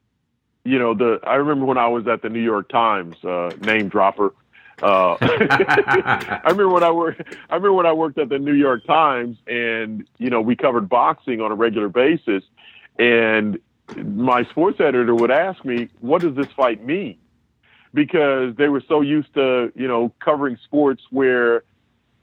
you 0.64 0.78
know 0.78 0.94
the 0.94 1.20
I 1.24 1.34
remember 1.34 1.66
when 1.66 1.76
I 1.76 1.88
was 1.88 2.08
at 2.08 2.22
the 2.22 2.30
New 2.30 2.40
York 2.40 2.70
Times, 2.70 3.22
uh, 3.22 3.50
name 3.60 3.88
dropper. 3.88 4.32
Uh, 4.82 5.16
I 5.20 6.40
remember 6.46 6.70
when 6.70 6.82
I 6.82 6.90
worked. 6.90 7.20
I 7.50 7.54
remember 7.54 7.74
when 7.74 7.86
I 7.86 7.92
worked 7.92 8.18
at 8.18 8.30
the 8.30 8.38
New 8.38 8.54
York 8.54 8.86
Times, 8.86 9.36
and 9.46 10.08
you 10.16 10.30
know 10.30 10.40
we 10.40 10.56
covered 10.56 10.88
boxing 10.88 11.42
on 11.42 11.52
a 11.52 11.54
regular 11.54 11.90
basis, 11.90 12.44
and 12.98 13.58
my 13.94 14.44
sports 14.44 14.80
editor 14.80 15.14
would 15.14 15.30
ask 15.30 15.62
me, 15.66 15.90
"What 16.00 16.22
does 16.22 16.34
this 16.34 16.50
fight 16.56 16.82
mean?" 16.82 17.18
Because 17.92 18.56
they 18.56 18.68
were 18.68 18.82
so 18.88 19.02
used 19.02 19.34
to 19.34 19.70
you 19.74 19.86
know 19.86 20.14
covering 20.18 20.56
sports 20.64 21.02
where 21.10 21.64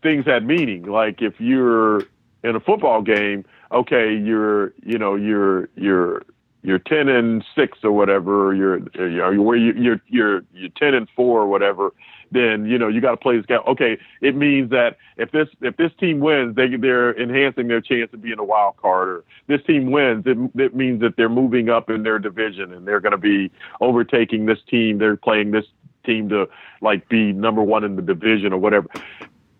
things 0.05 0.25
had 0.25 0.45
meaning. 0.45 0.83
Like 0.83 1.21
if 1.23 1.33
you're 1.39 2.03
in 2.43 2.55
a 2.55 2.59
football 2.59 3.01
game, 3.01 3.43
okay, 3.71 4.15
you're 4.15 4.71
you 4.83 4.99
know 4.99 5.15
you're 5.15 5.67
you're 5.75 6.21
you're 6.61 6.79
ten 6.79 7.09
and 7.09 7.43
six 7.55 7.79
or 7.83 7.91
whatever, 7.91 8.53
you're 8.53 8.79
you're 8.93 9.41
where 9.41 9.57
you, 9.57 9.73
you're 9.73 10.01
you're 10.07 10.43
you're 10.53 10.69
ten 10.77 10.93
and 10.93 11.09
four 11.15 11.41
or 11.41 11.47
whatever. 11.47 11.91
Then 12.31 12.65
you 12.65 12.77
know 12.77 12.87
you 12.87 13.01
got 13.01 13.11
to 13.11 13.17
play 13.17 13.37
this 13.37 13.47
game. 13.47 13.61
Okay, 13.67 13.97
it 14.21 14.35
means 14.35 14.69
that 14.69 14.97
if 15.17 15.31
this 15.31 15.47
if 15.61 15.75
this 15.77 15.91
team 15.99 16.19
wins, 16.19 16.55
they 16.55 16.75
they're 16.75 17.19
enhancing 17.19 17.67
their 17.67 17.81
chance 17.81 18.13
of 18.13 18.21
being 18.21 18.37
a 18.37 18.43
wild 18.43 18.77
card. 18.77 19.07
Or 19.07 19.23
this 19.47 19.63
team 19.65 19.89
wins, 19.89 20.25
it, 20.27 20.37
it 20.53 20.75
means 20.75 21.01
that 21.01 21.17
they're 21.17 21.29
moving 21.29 21.69
up 21.69 21.89
in 21.89 22.03
their 22.03 22.19
division 22.19 22.73
and 22.73 22.87
they're 22.87 22.99
going 22.99 23.11
to 23.11 23.17
be 23.17 23.51
overtaking 23.81 24.45
this 24.45 24.59
team. 24.69 24.99
They're 24.99 25.17
playing 25.17 25.49
this 25.49 25.65
team 26.05 26.29
to 26.29 26.47
like 26.81 27.09
be 27.09 27.33
number 27.33 27.63
one 27.63 27.83
in 27.83 27.95
the 27.95 28.01
division 28.01 28.53
or 28.53 28.57
whatever. 28.59 28.87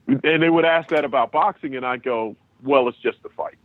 And 0.08 0.44
they 0.44 0.50
would 0.50 0.66
ask 0.66 0.90
that 0.90 1.04
about 1.04 1.32
boxing, 1.32 1.76
and 1.76 1.86
I'd 1.86 2.04
go, 2.04 2.36
well, 2.64 2.88
it's 2.88 2.98
just 3.00 3.18
a 3.26 3.30
fight. 3.30 3.58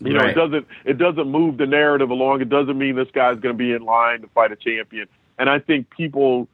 You 0.00 0.12
know, 0.12 0.20
Right. 0.20 0.30
it 0.30 0.34
doesn't 0.34 0.66
it 0.84 0.98
doesn't 0.98 1.28
move 1.28 1.58
the 1.58 1.66
narrative 1.66 2.10
along. 2.10 2.40
It 2.40 2.48
doesn't 2.48 2.78
mean 2.78 2.94
this 2.94 3.10
guy's 3.12 3.38
going 3.40 3.54
to 3.54 3.58
be 3.58 3.72
in 3.72 3.82
line 3.82 4.20
to 4.20 4.28
fight 4.28 4.52
a 4.52 4.56
champion. 4.56 5.08
And 5.38 5.50
I 5.50 5.58
think 5.58 5.90
people 5.90 6.48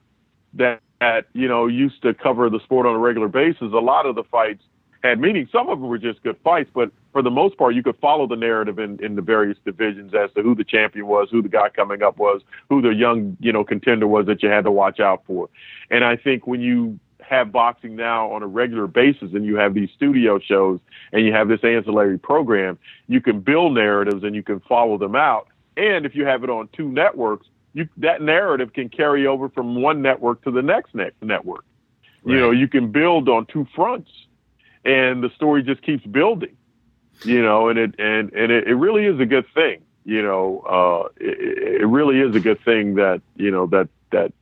that, 0.55 0.81
that 1.01 1.27
you 1.35 1.49
know 1.49 1.67
used 1.67 2.01
to 2.03 2.15
cover 2.15 2.49
the 2.49 2.61
sport 2.61 2.87
on 2.87 2.95
a 2.95 2.99
regular 2.99 3.29
basis, 3.29 3.61
a 3.61 3.81
lot 3.81 4.07
of 4.07 4.15
the 4.15 4.25
fights 4.25 4.63
had 5.03 5.21
meaning. 5.21 5.47
Some 5.53 5.69
of 5.69 5.79
them 5.79 5.89
were 5.89 5.99
just 5.99 6.23
good 6.23 6.39
fights, 6.43 6.71
but 6.73 6.91
for 7.13 7.21
the 7.21 7.31
most 7.31 7.59
part, 7.59 7.75
you 7.75 7.83
could 7.83 7.99
follow 7.99 8.27
the 8.27 8.37
narrative 8.37 8.79
in, 8.79 8.99
in 9.05 9.15
the 9.15 9.23
various 9.23 9.59
divisions 9.65 10.15
as 10.15 10.31
to 10.35 10.43
who 10.43 10.55
the 10.55 10.65
champion 10.65 11.07
was, 11.07 11.29
who 11.31 11.43
the 11.43 11.49
guy 11.51 11.69
coming 11.69 12.03
up 12.03 12.17
was, 12.17 12.41
who 12.71 12.81
the 12.81 12.95
young 12.95 13.37
you 13.41 13.53
know 13.53 13.63
contender 13.65 14.07
was 14.07 14.25
that 14.27 14.43
you 14.43 14.49
had 14.49 14.65
to 14.65 14.71
watch 14.71 15.01
out 15.01 15.23
for. 15.27 15.51
And 15.91 16.03
I 16.03 16.17
think 16.17 16.47
when 16.47 16.63
you 16.63 16.99
have 17.29 17.53
boxing 17.53 17.97
now 17.97 18.31
on 18.31 18.43
a 18.43 18.47
regular 18.47 18.87
basis 18.87 19.33
and 19.35 19.45
you 19.45 19.57
have 19.57 19.75
these 19.75 19.91
studio 19.95 20.39
shows 20.39 20.81
and 21.13 21.25
you 21.25 21.33
have 21.33 21.49
this 21.49 21.61
ancillary 21.63 22.19
program, 22.19 22.79
you 23.09 23.21
can 23.21 23.41
build 23.41 23.75
narratives 23.75 24.25
and 24.25 24.35
you 24.35 24.43
can 24.43 24.61
follow 24.61 24.99
them 24.99 25.15
out. 25.15 25.49
And 25.77 26.07
if 26.07 26.15
you 26.15 26.25
have 26.27 26.45
it 26.45 26.51
on 26.51 26.69
two 26.73 26.89
networks, 26.89 27.47
you, 27.73 27.89
that 27.97 28.23
narrative 28.23 28.73
can 28.73 28.89
carry 28.89 29.27
over 29.27 29.49
from 29.49 29.75
one 29.81 30.03
network 30.03 30.43
to 30.45 30.51
the 30.51 30.63
next 30.63 30.95
net, 30.95 31.15
network. 31.21 31.65
You 32.27 32.41
know, 32.41 32.53
you 32.53 32.69
can 32.69 32.91
build 32.91 33.29
on 33.29 33.45
two 33.45 33.67
fronts 33.75 34.11
and 34.85 35.23
the 35.23 35.31
story 35.37 35.63
just 35.63 35.83
keeps 35.83 36.07
building, 36.07 36.57
you 37.23 37.43
know, 37.43 37.69
and 37.69 37.79
it, 37.79 37.95
and, 37.99 38.33
and 38.33 38.51
it, 38.51 38.67
it 38.67 38.75
really 38.77 39.05
is 39.05 39.21
a 39.21 39.27
good 39.27 39.45
thing. 39.55 39.83
You 40.05 40.23
know, 40.23 40.61
uh, 40.61 41.09
it, 41.19 41.83
it 41.83 41.87
really 41.87 42.21
is 42.21 42.35
a 42.35 42.41
good 42.41 42.65
thing 42.65 42.95
that, 42.95 43.21
you 43.37 43.51
know, 43.51 43.67
that, 43.67 43.89
that 44.11 44.33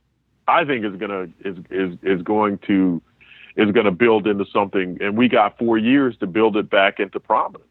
I 0.47 0.65
think 0.65 0.85
is 0.85 0.95
gonna 0.95 1.27
is 1.43 1.57
is 1.69 1.97
is 2.01 2.21
going 2.21 2.59
to 2.67 3.01
is 3.55 3.71
going 3.71 3.85
to 3.85 3.91
build 3.91 4.27
into 4.27 4.45
something, 4.51 4.97
and 5.01 5.17
we 5.17 5.27
got 5.27 5.57
four 5.57 5.77
years 5.77 6.17
to 6.17 6.27
build 6.27 6.57
it 6.57 6.69
back 6.69 6.99
into 6.99 7.19
prominence. 7.19 7.67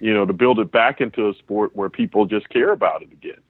You 0.00 0.14
know, 0.14 0.24
to 0.24 0.32
build 0.32 0.60
it 0.60 0.70
back 0.70 1.00
into 1.00 1.28
a 1.28 1.34
sport 1.34 1.74
where 1.74 1.90
people 1.90 2.26
just 2.26 2.48
care 2.50 2.70
about 2.70 3.02
it 3.02 3.10
again. 3.12 3.40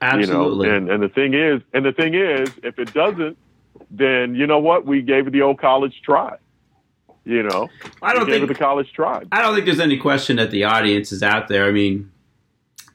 Absolutely. 0.00 0.68
You 0.68 0.72
know, 0.72 0.76
and 0.76 0.90
and 0.90 1.02
the 1.02 1.08
thing 1.08 1.34
is, 1.34 1.60
and 1.74 1.84
the 1.84 1.92
thing 1.92 2.14
is, 2.14 2.50
if 2.62 2.78
it 2.78 2.94
doesn't, 2.94 3.36
then 3.90 4.34
you 4.34 4.46
know 4.46 4.58
what? 4.58 4.86
We 4.86 5.02
gave 5.02 5.26
it 5.26 5.32
the 5.32 5.42
old 5.42 5.58
college 5.58 6.00
try. 6.02 6.36
You 7.24 7.42
know, 7.42 7.68
I 8.00 8.14
don't 8.14 8.26
think 8.26 8.48
the 8.48 8.54
college 8.54 8.90
try. 8.92 9.22
I 9.30 9.42
don't 9.42 9.54
think 9.54 9.66
there's 9.66 9.80
any 9.80 9.98
question 9.98 10.36
that 10.36 10.50
the 10.50 10.64
audience 10.64 11.12
is 11.12 11.22
out 11.22 11.48
there. 11.48 11.66
I 11.66 11.72
mean, 11.72 12.10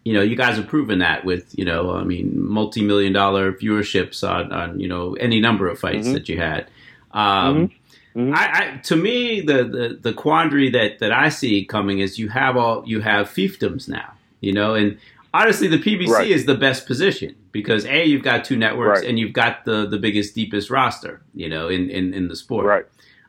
you 0.04 0.14
know, 0.14 0.22
you 0.22 0.36
guys 0.36 0.58
have 0.58 0.68
proven 0.68 1.00
that 1.00 1.24
with, 1.26 1.58
you 1.58 1.64
know, 1.66 1.92
I 1.96 2.04
mean, 2.04 2.34
multi-million 2.36 3.14
dollar 3.14 3.54
viewerships 3.54 4.28
on, 4.28 4.52
on 4.52 4.80
you 4.80 4.88
know, 4.88 5.14
any 5.14 5.40
number 5.40 5.68
of 5.70 5.80
fights 5.80 6.08
Mhm. 6.08 6.14
that 6.14 6.30
you 6.30 6.38
had. 6.40 6.68
Um, 7.12 7.72
Mhm. 8.16 8.36
I, 8.36 8.74
I, 8.76 8.78
to 8.84 8.96
me, 8.96 9.42
the, 9.42 9.64
the, 9.64 10.00
the 10.02 10.14
quandary 10.14 10.70
that, 10.72 11.00
that 11.00 11.12
I 11.12 11.30
see 11.30 11.66
coming 11.66 12.00
is 12.00 12.20
you 12.20 12.30
have 12.30 12.58
all, 12.58 12.84
you 12.86 13.00
have 13.02 13.28
fiefdoms 13.30 13.88
now, 13.90 14.14
you 14.42 14.52
know, 14.54 14.76
and 14.76 14.98
honestly, 15.34 15.68
the 15.68 15.80
PBC 15.80 16.10
Right. 16.10 16.30
is 16.30 16.46
the 16.46 16.54
best 16.56 16.86
position 16.86 17.36
because 17.52 17.86
A, 17.86 18.04
you've 18.04 18.24
got 18.24 18.44
two 18.46 18.58
networks 18.58 19.00
Right. 19.00 19.10
and 19.10 19.18
you've 19.18 19.34
got 19.34 19.64
the, 19.66 19.88
the 19.88 19.98
biggest, 19.98 20.36
deepest 20.36 20.70
roster, 20.70 21.22
you 21.34 21.48
know, 21.50 21.70
in, 21.70 21.90
in, 21.90 22.14
in 22.14 22.28
the 22.28 22.36
sport. 22.36 22.66
Right. 22.66 22.86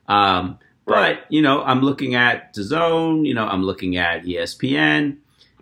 Um, 0.08 0.58
but 0.86 0.94
Right. 0.94 1.18
you 1.30 1.40
know, 1.40 1.62
I'm 1.62 1.80
looking 1.80 2.14
at 2.14 2.52
DAZN. 2.54 3.26
You 3.26 3.32
know, 3.32 3.46
I'm 3.46 3.62
looking 3.62 3.96
at 3.96 4.24
ESPN, 4.26 5.16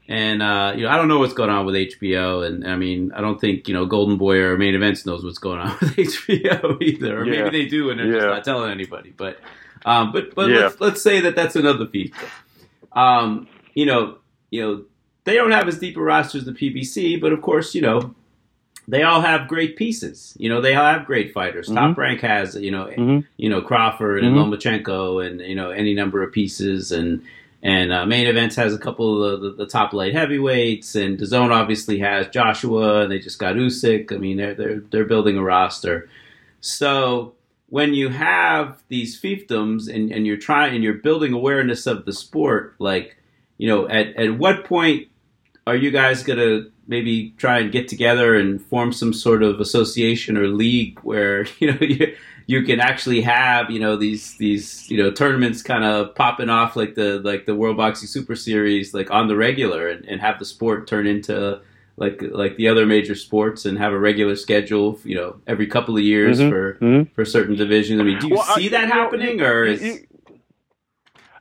and 0.09 0.42
uh, 0.42 0.72
you 0.76 0.82
know, 0.82 0.88
I 0.90 0.96
don't 0.96 1.09
know 1.09 1.18
what's 1.20 1.32
going 1.32 1.50
on 1.50 1.64
with 1.64 1.74
HBO. 1.74 2.46
And 2.46 2.66
I 2.66 2.76
mean, 2.76 3.12
I 3.14 3.20
don't 3.20 3.40
think 3.40 3.68
you 3.68 3.74
know 3.74 3.86
Golden 3.86 4.16
Boy 4.18 4.38
or 4.38 4.57
Main 4.59 4.74
Events 4.74 5.07
knows 5.07 5.24
what's 5.24 5.38
going 5.38 5.59
on 5.61 5.70
with 5.80 5.96
HBO 5.96 6.80
either. 6.82 7.20
Or 7.20 7.24
Yeah. 7.26 7.44
maybe 7.44 7.62
they 7.64 7.68
do, 7.68 7.90
and 7.90 7.98
they're 8.00 8.12
just 8.12 8.26
not 8.26 8.44
telling 8.44 8.70
anybody. 8.70 9.12
But 9.16 9.38
um, 9.84 10.12
but 10.12 10.34
but 10.34 10.50
Yeah. 10.50 10.61
let's 10.64 10.80
let's 10.80 11.03
say 11.03 11.20
that 11.20 11.34
that's 11.36 11.57
another 11.57 11.86
feature. 11.86 12.14
Um, 12.92 13.48
you 13.74 13.86
know, 13.86 14.18
you 14.50 14.61
know, 14.62 14.84
they 15.24 15.34
don't 15.34 15.53
have 15.53 15.68
as 15.68 15.78
deep 15.78 15.96
a 15.96 16.00
roster 16.03 16.38
as 16.38 16.44
the 16.44 16.53
PBC, 16.53 17.20
but 17.20 17.32
of 17.32 17.40
course, 17.42 17.74
you 17.74 17.80
know. 17.82 18.14
They 18.88 19.05
all 19.05 19.20
have 19.20 19.46
great 19.46 19.76
pieces. 19.76 20.36
You 20.40 20.48
know, 20.48 20.61
they 20.61 20.74
all 20.74 20.84
have 20.84 21.07
great 21.07 21.32
fighters. 21.32 21.68
Top 21.68 21.94
Mhm. 21.94 21.96
Rank 21.96 22.20
has, 22.22 22.57
you 22.57 22.72
know, 22.72 22.86
Mhm. 22.86 23.24
you 23.36 23.48
know 23.48 23.61
Crawford 23.62 24.24
and 24.24 24.34
Mhm. 24.34 24.50
Lomachenko 24.50 25.24
and 25.24 25.40
you 25.40 25.55
know 25.55 25.70
any 25.70 25.94
number 25.94 26.20
of 26.20 26.32
pieces 26.32 26.90
and 26.90 27.22
and 27.62 27.92
uh, 27.92 28.04
main 28.04 28.26
events 28.26 28.56
has 28.56 28.74
a 28.74 28.78
couple 28.78 29.22
of 29.22 29.40
the, 29.40 29.52
the, 29.52 29.66
top 29.66 29.92
light 29.92 30.14
heavyweights 30.14 30.96
and 30.96 31.18
DAZN 31.18 31.52
obviously 31.52 32.00
has 32.00 32.26
Joshua 32.28 33.02
and 33.02 33.12
they 33.12 33.20
just 33.20 33.38
got 33.38 33.54
Usyk. 33.54 34.12
I 34.12 34.16
mean 34.16 34.36
they're 34.36 34.54
they're 34.54 34.80
they're 34.90 35.04
building 35.04 35.36
a 35.36 35.42
roster. 35.42 36.08
So 36.60 37.34
when 37.68 37.94
you 37.94 38.10
have 38.10 38.82
these 38.88 39.20
fiefdoms 39.20 39.92
and, 39.92 40.10
and 40.10 40.26
you're 40.26 40.36
trying 40.36 40.74
and 40.74 40.84
you're 40.84 40.94
building 40.94 41.32
awareness 41.32 41.86
of 41.86 42.04
the 42.04 42.12
sport, 42.12 42.74
like 42.78 43.16
you 43.58 43.68
know 43.68 43.88
at 43.88 44.16
at 44.16 44.36
what 44.36 44.64
point 44.64 45.08
are 45.66 45.76
you 45.76 45.92
guys 45.92 46.24
gonna 46.24 46.66
maybe 46.88 47.30
try 47.38 47.60
and 47.60 47.70
get 47.70 47.86
together 47.86 48.34
and 48.34 48.60
form 48.60 48.92
some 48.92 49.12
sort 49.12 49.42
of 49.42 49.60
association 49.60 50.36
or 50.36 50.48
league 50.48 50.98
where 51.00 51.46
you 51.60 51.72
know 51.72 51.78
you, 51.80 52.16
you 52.53 52.62
can 52.62 52.80
actually 52.80 53.22
have 53.22 53.70
you 53.70 53.80
know 53.80 53.96
these 53.96 54.36
these 54.36 54.88
you 54.90 54.98
know 55.03 55.11
tournaments 55.11 55.62
kind 55.62 55.84
of 55.84 56.14
popping 56.14 56.50
off 56.50 56.76
like 56.76 56.94
the 56.94 57.18
like 57.20 57.46
the 57.46 57.55
World 57.55 57.78
Boxing 57.78 58.07
Super 58.07 58.36
Series 58.36 58.92
like 58.92 59.11
on 59.11 59.26
the 59.26 59.36
regular 59.36 59.88
and, 59.88 60.05
and 60.05 60.20
have 60.20 60.38
the 60.38 60.44
sport 60.44 60.86
turn 60.86 61.07
into 61.07 61.61
like 61.96 62.20
like 62.42 62.57
the 62.57 62.68
other 62.68 62.84
major 62.84 63.14
sports 63.14 63.64
and 63.64 63.78
have 63.78 63.92
a 63.94 63.98
regular 63.98 64.36
schedule 64.36 64.98
you 65.05 65.14
know 65.14 65.36
every 65.46 65.66
couple 65.66 65.96
of 65.96 66.03
years 66.03 66.38
Mhm. 66.40 66.50
for 66.50 66.74
Mhm. 66.80 67.11
for 67.14 67.24
certain 67.24 67.57
divisions. 67.57 68.00
I 68.00 68.05
mean, 68.05 68.18
do 68.18 68.28
you 68.28 68.34
Well, 68.34 68.44
I- 68.46 68.55
see 68.61 68.68
that 68.68 68.82
you 68.82 68.88
know, 68.88 68.94
happening 69.03 69.40
or 69.40 69.64
is 69.64 70.00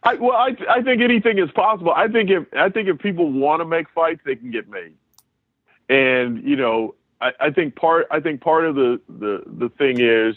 I, 0.03 0.15
well, 0.15 0.31
I, 0.31 0.55
I 0.67 0.81
think 0.81 0.99
anything 1.01 1.37
is 1.37 1.51
possible. 1.51 1.91
I 1.95 2.07
think 2.07 2.29
if 2.31 2.43
I 2.57 2.69
think 2.69 2.87
if 2.87 2.97
people 2.99 3.31
want 3.31 3.59
to 3.61 3.65
make 3.65 3.87
fights, 3.89 4.21
they 4.25 4.35
can 4.35 4.49
get 4.49 4.67
made. 4.69 4.93
And 5.89 6.41
you 6.43 6.55
know, 6.55 6.95
I, 7.19 7.31
I 7.39 7.49
think 7.51 7.75
part 7.75 8.07
I 8.09 8.19
think 8.19 8.41
part 8.41 8.65
of 8.65 8.73
the, 8.75 8.99
the 9.09 9.43
the 9.45 9.69
thing 9.77 9.99
is 9.99 10.35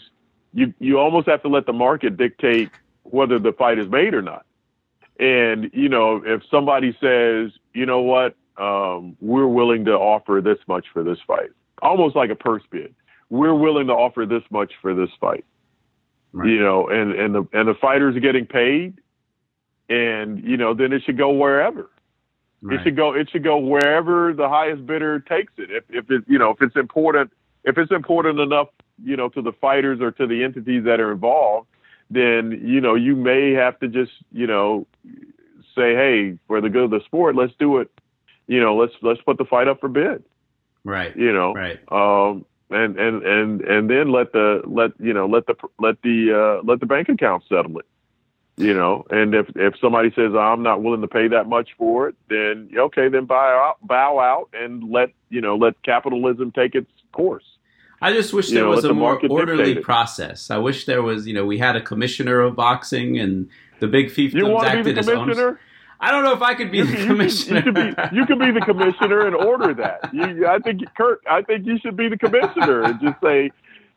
you 0.55 0.73
you 0.79 0.99
almost 0.99 1.27
have 1.27 1.43
to 1.43 1.49
let 1.49 1.67
the 1.67 1.73
market 1.73 2.17
dictate 2.17 2.71
whether 3.03 3.37
the 3.37 3.53
fight 3.53 3.77
is 3.77 3.87
made 3.87 4.15
or 4.15 4.23
not. 4.23 4.45
And 5.19 5.69
you 5.73 5.89
know, 5.89 6.23
if 6.25 6.41
somebody 6.49 6.97
says, 7.01 7.51
you 7.73 7.85
know 7.85 8.01
what, 8.01 8.35
um, 8.57 9.15
we're 9.21 9.47
willing 9.47 9.85
to 9.85 9.93
offer 9.93 10.41
this 10.43 10.59
much 10.67 10.87
for 10.93 11.03
this 11.03 11.19
fight, 11.27 11.51
almost 11.83 12.15
like 12.15 12.31
a 12.31 12.35
purse 12.35 12.63
bid. 12.71 12.95
We're 13.29 13.55
willing 13.55 13.87
to 13.87 13.93
offer 13.93 14.25
this 14.25 14.43
much 14.51 14.73
for 14.81 14.95
this 14.95 15.09
fight 15.21 15.45
Right. 16.35 16.49
you 16.49 16.59
know, 16.59 16.89
and 16.89 17.13
and 17.13 17.33
the 17.33 17.47
and 17.53 17.67
the 17.69 17.75
fighters 17.75 18.17
are 18.17 18.19
getting 18.19 18.45
paid, 18.45 18.99
and 19.87 20.43
you 20.43 20.57
know, 20.57 20.73
then 20.73 20.91
it 20.91 21.03
should 21.05 21.17
go 21.17 21.31
wherever. 21.31 21.89
Right. 22.61 22.79
It 22.79 22.83
should 22.83 22.97
go. 22.97 23.13
It 23.13 23.29
should 23.31 23.43
go 23.45 23.57
wherever 23.57 24.33
the 24.33 24.49
highest 24.49 24.85
bidder 24.85 25.21
takes 25.21 25.53
it. 25.57 25.71
If 25.71 25.85
if 25.89 26.11
it 26.11 26.25
you 26.27 26.37
know 26.37 26.49
if 26.51 26.61
it's 26.61 26.75
important 26.75 27.31
if 27.63 27.77
it's 27.77 27.91
important 27.91 28.41
enough 28.41 28.67
you 29.03 29.15
know 29.15 29.29
to 29.29 29.41
the 29.41 29.51
fighters 29.53 30.01
or 30.01 30.11
to 30.11 30.27
the 30.27 30.43
entities 30.43 30.83
that 30.85 30.99
are 30.99 31.11
involved, 31.11 31.67
then 32.09 32.59
you 32.63 32.81
know 32.81 32.95
you 32.95 33.15
may 33.15 33.53
have 33.53 33.79
to 33.79 33.87
just 33.87 34.11
you 34.31 34.47
know 34.47 34.87
say 35.75 35.93
hey 35.93 36.37
for 36.47 36.61
the 36.61 36.69
good 36.69 36.85
of 36.85 36.91
the 36.91 37.01
sport 37.05 37.35
let's 37.35 37.53
do 37.59 37.77
it. 37.77 37.91
You 38.47 38.59
know 38.59 38.75
let's 38.75 38.93
let's 39.01 39.21
put 39.21 39.37
the 39.37 39.45
fight 39.45 39.67
up 39.67 39.79
for 39.79 39.89
bid. 39.89 40.23
Right. 40.83 41.15
You 41.15 41.33
know. 41.33 41.53
Right. 41.53 41.79
Um. 41.91 42.45
And 42.71 42.97
and 42.97 43.23
and 43.23 43.61
and 43.61 43.89
then 43.91 44.11
let 44.11 44.33
the 44.33 44.63
let 44.65 44.91
you 44.99 45.13
know 45.13 45.27
let 45.27 45.45
the 45.45 45.53
let 45.77 46.01
the 46.01 46.33
uh, 46.33 46.65
let 46.65 46.79
the 46.79 46.87
bank 46.87 47.09
account 47.09 47.43
settle 47.47 47.77
it 47.77 47.85
you 48.57 48.73
know 48.73 49.05
and 49.09 49.35
if 49.35 49.47
if 49.55 49.73
somebody 49.79 50.11
says 50.15 50.31
i'm 50.33 50.63
not 50.63 50.81
willing 50.81 51.01
to 51.01 51.07
pay 51.07 51.27
that 51.27 51.47
much 51.47 51.69
for 51.77 52.07
it 52.07 52.15
then 52.29 52.69
okay 52.77 53.09
then 53.09 53.27
out 53.29 53.75
bow 53.81 54.19
out 54.19 54.49
and 54.53 54.89
let 54.89 55.09
you 55.29 55.41
know 55.41 55.55
let 55.55 55.81
capitalism 55.83 56.51
take 56.51 56.73
its 56.73 56.89
course 57.11 57.43
i 58.01 58.11
just 58.11 58.33
wish 58.33 58.49
there 58.49 58.63
know, 58.63 58.69
was 58.69 58.83
a 58.83 58.89
the 58.89 58.93
more 58.93 59.19
orderly 59.29 59.75
process 59.75 60.49
i 60.49 60.57
wish 60.57 60.85
there 60.85 61.01
was 61.01 61.27
you 61.27 61.33
know 61.33 61.45
we 61.45 61.57
had 61.57 61.75
a 61.75 61.81
commissioner 61.81 62.39
of 62.39 62.55
boxing 62.55 63.19
and 63.19 63.49
the 63.79 63.87
big 63.87 64.07
fiefdoms 64.07 64.63
acted 64.63 64.97
as 64.97 65.09
owners 65.09 65.57
I 65.99 66.11
don't 66.11 66.23
know 66.23 66.33
if 66.33 66.41
I 66.41 66.53
could 66.53 66.71
be 66.71 66.79
you, 66.79 66.85
the 66.85 67.05
commissioner. 67.07 67.59
You, 67.59 67.65
you, 67.65 67.71
could 67.71 67.73
be, 67.73 68.15
you 68.15 68.25
could 68.25 68.39
be 68.39 68.51
the 68.51 68.61
commissioner 68.65 69.27
and 69.27 69.35
order 69.35 69.73
that. 69.75 70.13
You, 70.13 70.45
I 70.45 70.59
think 70.59 70.81
Kurt. 70.95 71.21
I 71.29 71.41
think 71.41 71.65
you 71.65 71.79
should 71.79 71.95
be 71.95 72.09
the 72.09 72.17
commissioner 72.17 72.83
and 72.83 72.99
just 72.99 73.19
say, 73.23 73.49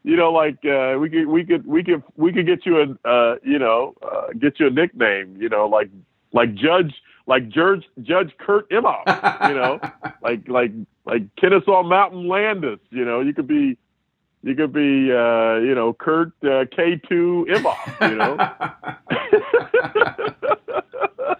you 0.04 0.16
know, 0.16 0.30
like 0.30 0.58
uh, 0.64 0.96
we 0.98 1.10
could 1.10 1.26
we 1.26 1.44
could 1.44 1.66
we 1.66 1.82
could 1.82 2.02
we 2.16 2.32
could 2.32 2.46
get 2.46 2.64
you 2.64 2.78
a 2.78 3.08
uh, 3.08 3.36
you 3.42 3.58
know 3.58 3.94
uh, 4.02 4.28
get 4.38 4.60
you 4.60 4.68
a 4.68 4.70
nickname, 4.70 5.36
you 5.40 5.48
know, 5.48 5.66
like 5.66 5.90
like 6.32 6.54
Judge 6.54 6.94
like 7.26 7.48
Judge 7.48 7.84
Judge 8.02 8.32
Kurt 8.38 8.70
Emhoff, 8.70 9.48
you 9.48 9.54
know, 9.54 9.80
like 10.22 10.48
like 10.48 10.72
like 11.04 11.22
Kennesaw 11.36 11.82
Mountain 11.82 12.28
Landis, 12.28 12.78
you 12.90 13.04
know, 13.04 13.20
you 13.20 13.34
could 13.34 13.48
be 13.48 13.76
you 14.42 14.54
could 14.54 14.72
be 14.72 15.12
uh, 15.12 15.56
you 15.56 15.74
know 15.74 15.92
Kurt 15.92 16.32
uh, 16.44 16.64
K 16.74 17.00
two 17.08 17.46
Emhoff, 17.48 18.10
you 18.10 18.16
know. 18.16 18.38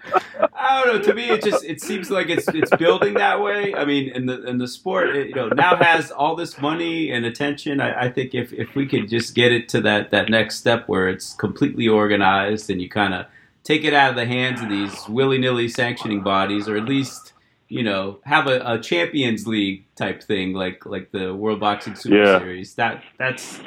I 0.55 0.85
don't 0.85 0.97
know. 0.97 1.03
To 1.03 1.15
me, 1.15 1.31
it 1.31 1.43
just 1.43 1.65
it 1.65 1.81
seems 1.81 2.11
like 2.11 2.29
it's 2.29 2.47
it's 2.49 2.75
building 2.77 3.15
that 3.15 3.41
way. 3.41 3.75
I 3.75 3.85
mean, 3.85 4.11
in 4.11 4.27
the 4.27 4.43
in 4.45 4.59
the 4.59 4.69
sport, 4.69 5.17
it, 5.17 5.29
you 5.29 5.35
know, 5.35 5.49
now 5.49 5.77
has 5.77 6.11
all 6.11 6.37
this 6.37 6.61
money 6.61 7.11
and 7.11 7.25
attention. 7.25 7.81
I, 7.81 8.07
I, 8.07 8.11
think 8.11 8.35
if 8.35 8.53
if 8.53 8.75
we 8.75 8.87
could 8.87 9.09
just 9.09 9.35
get 9.35 9.53
it 9.53 9.69
to 9.71 9.81
that 9.83 10.11
that 10.11 10.29
next 10.29 10.57
step 10.57 10.89
where 10.89 11.09
it's 11.09 11.35
completely 11.35 11.89
organized 11.89 12.71
and 12.71 12.83
you 12.83 12.89
kind 12.89 13.15
of 13.15 13.27
take 13.65 13.85
it 13.85 13.95
out 13.95 14.11
of 14.11 14.17
the 14.17 14.27
hands 14.27 14.61
of 14.61 14.69
these 14.69 15.09
willy 15.09 15.39
nilly 15.39 15.69
sanctioning 15.69 16.23
bodies, 16.23 16.69
or 16.69 16.77
at 16.77 16.85
least 16.85 17.33
you 17.69 17.83
know 17.83 18.19
have 18.25 18.47
a, 18.47 18.61
a, 18.65 18.79
Champions 18.81 19.47
League 19.47 19.85
type 19.95 20.23
thing 20.23 20.53
like 20.53 20.87
like 20.87 21.11
the 21.13 21.35
World 21.35 21.61
Boxing 21.61 21.95
Super 21.95 22.17
yeah. 22.17 22.39
Series. 22.39 22.75
That 22.75 23.03
that's 23.19 23.61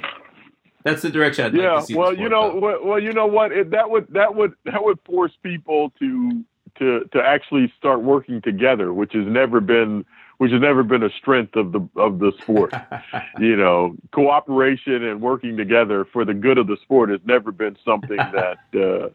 that's 0.83 1.01
the 1.01 1.09
direction 1.09 1.45
I'd 1.45 1.53
yeah, 1.55 1.73
like 1.73 1.81
to 1.81 1.85
see. 1.87 1.95
well, 1.95 2.13
you 2.13 2.29
know, 2.29 2.55
well, 2.55 2.79
well, 2.83 2.99
you 2.99 3.13
know 3.13 3.27
what? 3.27 3.51
It, 3.51 3.71
that 3.71 3.89
would 3.89 4.07
that 4.09 4.35
would 4.35 4.53
that 4.65 4.83
would 4.83 4.99
force 5.05 5.33
people 5.43 5.91
to 5.99 6.43
to 6.79 7.05
to 7.13 7.21
actually 7.21 7.71
start 7.77 8.01
working 8.01 8.41
together, 8.41 8.93
which 8.93 9.13
has 9.13 9.25
never 9.25 9.59
been 9.59 10.05
which 10.37 10.51
has 10.51 10.59
never 10.59 10.81
been 10.81 11.03
a 11.03 11.09
strength 11.11 11.55
of 11.55 11.71
the 11.71 11.87
of 11.95 12.17
the 12.17 12.31
sport. 12.41 12.73
you 13.39 13.55
know, 13.55 13.95
cooperation 14.11 15.03
and 15.03 15.21
working 15.21 15.55
together 15.55 16.05
for 16.11 16.25
the 16.25 16.33
good 16.33 16.57
of 16.57 16.65
the 16.65 16.77
sport 16.81 17.09
has 17.09 17.19
never 17.25 17.51
been 17.51 17.77
something 17.85 18.17
that 18.17 18.57
uh, 18.73 19.09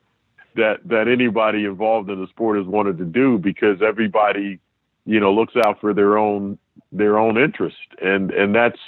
that 0.55 0.81
that 0.85 1.09
anybody 1.09 1.65
involved 1.65 2.11
in 2.11 2.21
the 2.21 2.29
sport 2.29 2.59
has 2.59 2.67
wanted 2.67 2.99
to 2.99 3.05
do 3.05 3.39
because 3.39 3.83
everybody, 3.83 4.61
you 5.07 5.21
know, 5.21 5.33
looks 5.33 5.55
out 5.57 5.81
for 5.81 5.95
their 5.95 6.19
own 6.19 6.59
their 6.93 7.19
own 7.19 7.39
interest, 7.39 7.77
and 8.03 8.31
and 8.31 8.55
that's 8.55 8.79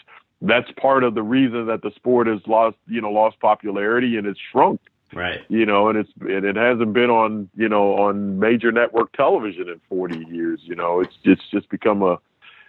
that's 0.42 0.70
part 0.72 1.02
of 1.04 1.14
the 1.14 1.22
reason 1.22 1.66
that 1.66 1.82
the 1.82 1.90
sport 1.96 2.26
has 2.26 2.40
lost 2.46 2.76
you 2.86 3.00
know 3.00 3.10
lost 3.10 3.40
popularity 3.40 4.16
and 4.16 4.26
it's 4.26 4.40
shrunk 4.52 4.80
Right. 5.12 5.40
You 5.48 5.64
know, 5.64 5.88
and 5.88 5.98
it's 5.98 6.10
and 6.20 6.44
it 6.44 6.56
hasn't 6.56 6.92
been 6.92 7.10
on 7.10 7.48
you 7.56 7.68
know 7.68 7.94
on 7.94 8.38
major 8.38 8.70
network 8.70 9.12
television 9.12 9.68
in 9.68 9.80
40 9.88 10.26
years. 10.30 10.60
You 10.64 10.74
know, 10.74 11.00
it's 11.00 11.16
it's 11.24 11.42
just 11.50 11.68
become 11.70 12.02
a 12.02 12.18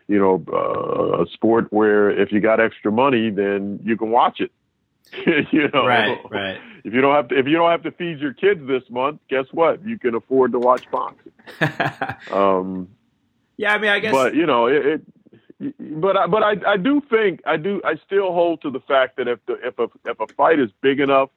you 0.07 0.19
know 0.19 0.43
uh, 0.51 1.23
a 1.23 1.27
sport 1.27 1.71
where 1.71 2.09
if 2.09 2.31
you 2.31 2.39
got 2.39 2.59
extra 2.59 2.91
money, 2.91 3.29
then 3.29 3.79
you 3.83 3.97
can 3.97 4.11
watch 4.11 4.39
it. 4.39 4.51
you 5.51 5.69
know, 5.73 5.85
right, 5.85 6.17
right. 6.29 6.61
If 6.83 6.93
you 6.93 7.01
don't 7.01 7.15
have 7.15 7.27
to, 7.29 7.37
if 7.37 7.45
you 7.45 7.53
don't 7.53 7.71
have 7.71 7.83
to 7.83 7.91
feed 7.91 8.19
your 8.19 8.33
kids 8.33 8.65
this 8.67 8.83
month, 8.89 9.19
guess 9.29 9.45
what? 9.51 9.83
You 9.85 9.97
can 9.99 10.15
afford 10.15 10.53
to 10.53 10.59
watch 10.59 10.89
boxing. 10.91 11.33
um, 12.31 12.87
yeah, 13.59 13.73
I 13.73 13.77
mean, 13.77 13.91
I 13.91 13.99
guess, 13.99 14.13
but 14.13 14.35
you 14.35 14.45
know, 14.45 14.67
it, 14.67 14.85
it 15.59 16.01
but 16.01 16.15
I, 16.15 16.27
but 16.27 16.41
I, 16.41 16.55
I 16.65 16.77
do 16.77 17.01
think 17.09 17.41
I 17.45 17.57
do 17.57 17.81
I 17.83 17.95
still 18.05 18.31
hold 18.33 18.61
to 18.61 18.71
the 18.71 18.79
fact 18.79 19.17
that 19.17 19.27
if 19.27 19.45
the 19.45 19.53
if 19.61 19.77
a 19.77 19.87
if 20.05 20.19
a 20.19 20.27
fight 20.35 20.59
is 20.59 20.69
big 20.81 20.99
enough 20.99 21.29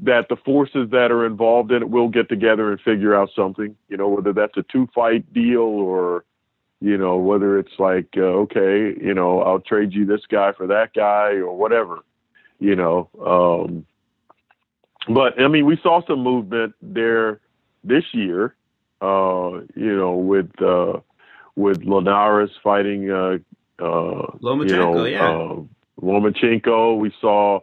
that 0.00 0.28
the 0.28 0.36
forces 0.36 0.90
that 0.90 1.10
are 1.10 1.26
involved 1.26 1.72
in 1.72 1.82
it 1.82 1.90
will 1.90 2.08
get 2.08 2.28
together 2.28 2.70
and 2.70 2.80
figure 2.80 3.14
out 3.14 3.30
something. 3.34 3.76
You 3.88 3.96
know, 3.96 4.08
whether 4.08 4.32
that's 4.32 4.56
a 4.56 4.62
two 4.62 4.88
fight 4.94 5.32
deal 5.32 5.60
or, 5.60 6.24
you 6.80 6.96
know, 6.96 7.16
whether 7.16 7.58
it's 7.58 7.78
like, 7.78 8.08
uh, 8.16 8.20
okay, 8.20 8.94
you 9.00 9.12
know, 9.12 9.40
I'll 9.42 9.60
trade 9.60 9.92
you 9.92 10.06
this 10.06 10.20
guy 10.30 10.52
for 10.52 10.68
that 10.68 10.94
guy 10.94 11.32
or 11.32 11.56
whatever, 11.56 11.98
you 12.60 12.76
know. 12.76 13.08
Um, 13.24 13.86
but 15.12 15.40
I 15.40 15.48
mean, 15.48 15.66
we 15.66 15.78
saw 15.82 16.00
some 16.06 16.22
movement 16.22 16.74
there 16.80 17.40
this 17.82 18.04
year, 18.12 18.54
uh, 19.00 19.60
you 19.74 19.96
know, 19.96 20.14
with 20.14 20.50
uh, 20.62 21.00
with 21.58 21.84
Linares 21.84 22.50
fighting, 22.62 23.10
uh, 23.10 23.38
uh, 23.78 24.36
Lomachenko, 24.40 24.68
you 24.70 24.76
know, 24.76 25.04
yeah. 25.04 25.30
Uh, 25.30 25.62
Lomachenko. 26.00 26.98
We 26.98 27.12
saw 27.20 27.60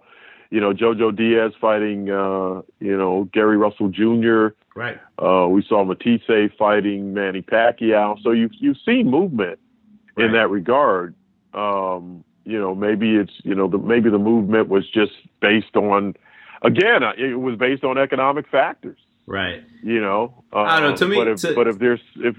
you 0.56 0.62
know, 0.62 0.74
Jojo 0.74 1.16
Diaz 1.16 1.52
fighting, 1.60 2.10
uh, 2.10 2.62
you 2.80 2.98
know, 2.98 3.28
Gary 3.34 3.58
Russell 3.58 3.90
Jr. 3.90 4.56
Right. 4.76 4.98
Uh, 5.22 5.48
we 5.50 5.66
saw 5.68 5.84
Matthysse 5.84 6.52
fighting 6.58 7.14
Manny 7.14 7.42
Pacquiao. 7.42 8.22
So 8.24 8.32
you've 8.32 8.52
you've 8.54 8.78
seen 8.86 9.10
movement 9.10 9.60
right. 10.16 10.26
in 10.26 10.34
that 10.34 10.50
regard. 10.50 11.16
Um, 11.54 12.24
you 12.44 12.60
know, 12.60 12.76
maybe 12.76 13.16
it's 13.16 13.34
you 13.44 13.56
know 13.56 13.68
the 13.68 13.78
maybe 13.78 14.10
the 14.10 14.18
movement 14.20 14.70
was 14.70 14.90
just 14.90 15.14
based 15.42 15.76
on, 15.76 16.16
again, 16.62 17.04
uh, 17.04 17.14
it 17.18 17.40
was 17.40 17.58
based 17.58 17.84
on 17.84 17.98
economic 17.98 18.48
factors. 18.50 19.00
Right. 19.26 19.64
You 19.84 20.00
know. 20.02 20.44
Uh, 20.54 20.60
I 20.60 20.80
don't 20.80 20.92
know. 20.92 20.96
To 20.98 21.08
me, 21.08 21.16
but 21.18 21.28
if, 21.28 21.42
to, 21.42 21.56
but 21.56 21.68
if 21.68 21.80
there's 21.80 22.02
if 22.18 22.36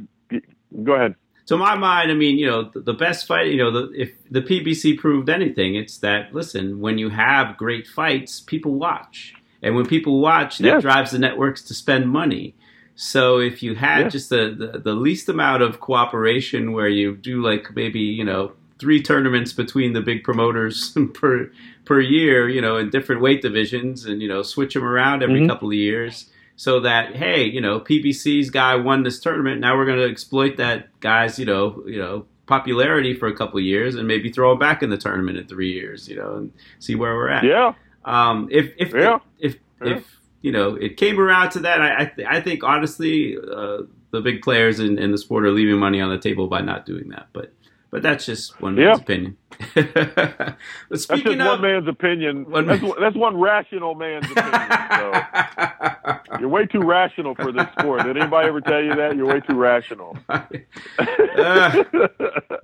go 0.85 0.93
ahead 0.93 1.17
to 1.47 1.57
my 1.57 1.77
mind, 1.77 2.11
I 2.11 2.15
mean, 2.15 2.39
you 2.39 2.47
know, 2.47 2.65
the, 2.65 2.81
the 2.81 2.93
best 2.93 3.27
fight, 3.27 3.47
you 3.47 3.57
know, 3.57 3.71
the, 3.71 3.93
if 3.93 4.13
the 4.31 4.43
PBC 4.43 4.99
proved 4.99 5.29
anything, 5.29 5.77
it's 5.77 5.99
that 5.99 6.35
listen, 6.35 6.81
when 6.81 6.99
you 6.99 7.09
have 7.11 7.57
great 7.57 7.87
fights, 7.87 8.41
people 8.41 8.75
watch, 8.75 9.35
and 9.63 9.75
when 9.77 9.87
people 9.87 10.21
watch, 10.21 10.59
that 10.59 10.83
drives 10.83 11.13
the 11.13 11.19
networks 11.19 11.63
to 11.63 11.75
spend 11.75 12.11
money. 12.11 12.55
So 12.97 13.39
if 13.39 13.63
you 13.63 13.75
had 13.75 14.11
just 14.11 14.31
the, 14.31 14.55
the, 14.59 14.79
the 14.79 14.95
least 14.95 15.29
amount 15.29 15.63
of 15.63 15.81
cooperation, 15.81 16.73
where 16.73 16.89
you 16.89 17.17
do 17.17 17.43
like 17.43 17.75
maybe 17.75 18.01
you 18.01 18.25
know 18.25 18.53
three 18.79 19.01
tournaments 19.01 19.53
between 19.53 19.93
the 19.93 20.01
big 20.01 20.25
promoters 20.25 20.97
per 21.15 21.51
per 21.85 22.01
year, 22.01 22.49
you 22.49 22.61
know, 22.61 22.77
in 22.77 22.91
different 22.91 23.23
weight 23.23 23.41
divisions, 23.41 24.05
and 24.05 24.21
you 24.21 24.29
know 24.29 24.43
switch 24.43 24.75
them 24.75 24.85
around 24.85 25.23
every 25.23 25.41
mm-hmm. 25.41 25.49
couple 25.49 25.69
of 25.69 25.75
years 25.75 26.27
so 26.57 26.81
that 26.81 27.15
hey, 27.15 27.45
you 27.45 27.61
know, 27.61 27.79
PBC's 27.79 28.51
guy 28.51 28.75
won 28.75 29.03
this 29.03 29.21
tournament. 29.21 29.61
Now 29.61 29.77
we're 29.77 29.87
going 29.87 29.99
to 29.99 30.11
exploit 30.11 30.57
that 30.57 30.99
guy's, 31.01 31.39
you 31.39 31.45
know, 31.45 31.83
you 31.87 31.99
know, 31.99 32.27
popularity 32.47 33.15
for 33.15 33.29
a 33.29 33.37
couple 33.37 33.59
of 33.59 33.65
years 33.65 33.95
and 33.95 34.09
maybe 34.09 34.31
throw 34.31 34.53
him 34.53 34.59
back 34.59 34.83
in 34.83 34.91
the 34.91 34.97
tournament 34.97 35.37
in 35.37 35.47
three 35.47 35.73
years, 35.73 36.09
you 36.09 36.17
know, 36.17 36.37
and 36.37 36.53
see 36.79 36.95
where 36.95 37.15
we're 37.15 37.29
at. 37.29 37.45
Yeah. 37.45 37.75
Um, 38.05 38.49
if 38.51 38.73
if 38.79 38.95
yeah. 38.95 39.19
if 39.39 39.57
yeah. 39.83 39.97
if 39.97 40.21
you 40.41 40.53
know 40.53 40.75
it 40.77 40.97
came 40.97 41.21
around 41.21 41.51
to 41.51 41.61
that, 41.61 41.81
I 41.81 42.03
I, 42.03 42.05
th- 42.07 42.29
I 42.31 42.41
think 42.41 42.65
honestly, 42.65 43.37
uh, 43.37 43.83
the 44.13 44.21
big 44.21 44.43
players 44.43 44.81
in, 44.81 44.99
in 44.99 45.11
the 45.13 45.19
sport 45.19 45.45
are 45.45 45.51
leaving 45.51 45.79
money 45.79 46.01
on 46.01 46.11
the 46.11 46.19
table 46.19 46.47
by 46.47 46.61
not 46.61 46.87
doing 46.87 47.09
that. 47.11 47.27
But 47.33 47.53
but 47.97 48.03
that's 48.03 48.27
just 48.27 48.61
one 48.61 48.75
man's 48.75 48.99
opinion. 48.99 49.39
but 49.75 49.95
that's 50.91 51.07
just 51.07 51.25
of, 51.25 51.39
one 51.39 51.63
man's 51.63 51.89
opinion. 51.89 52.45
One 52.51 52.67
that's, 52.67 52.83
that's 53.01 53.17
one 53.17 53.41
rational 53.41 53.95
man's 53.95 54.31
opinion. 54.31 54.69
So. 54.91 56.39
You're 56.41 56.51
way 56.51 56.67
too 56.67 56.83
rational 56.83 57.35
for 57.35 57.53
this 57.53 57.67
sport. 57.79 58.03
Did 58.03 58.19
anybody 58.19 58.49
ever 58.49 58.61
tell 58.61 58.83
you 58.83 58.95
that? 58.97 59.17
You're 59.17 59.29
way 59.29 59.41
too 59.41 59.55
rational. 59.55 60.15
uh, 60.29 60.43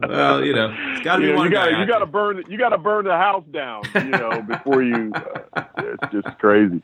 well, 0.01 0.45
you 0.45 0.53
know, 0.53 0.76
it's 0.93 1.03
got 1.03 1.16
to 1.16 1.22
be 1.22 1.28
you 1.28 1.35
one. 1.35 1.47
You 1.47 1.51
got 1.51 1.78
you 1.78 1.87
got 1.87 2.01
to 2.01 2.07
burn 2.07 2.45
you 2.51 2.59
got 2.59 2.68
to 2.68 2.78
burn 2.78 3.07
the 3.07 3.16
house 3.16 3.45
down. 3.51 3.85
You 3.95 4.11
know, 4.11 4.43
before 4.43 4.83
you. 4.83 5.12
Uh, 5.14 5.64
it's 5.78 6.12
just 6.12 6.39
crazy. 6.41 6.83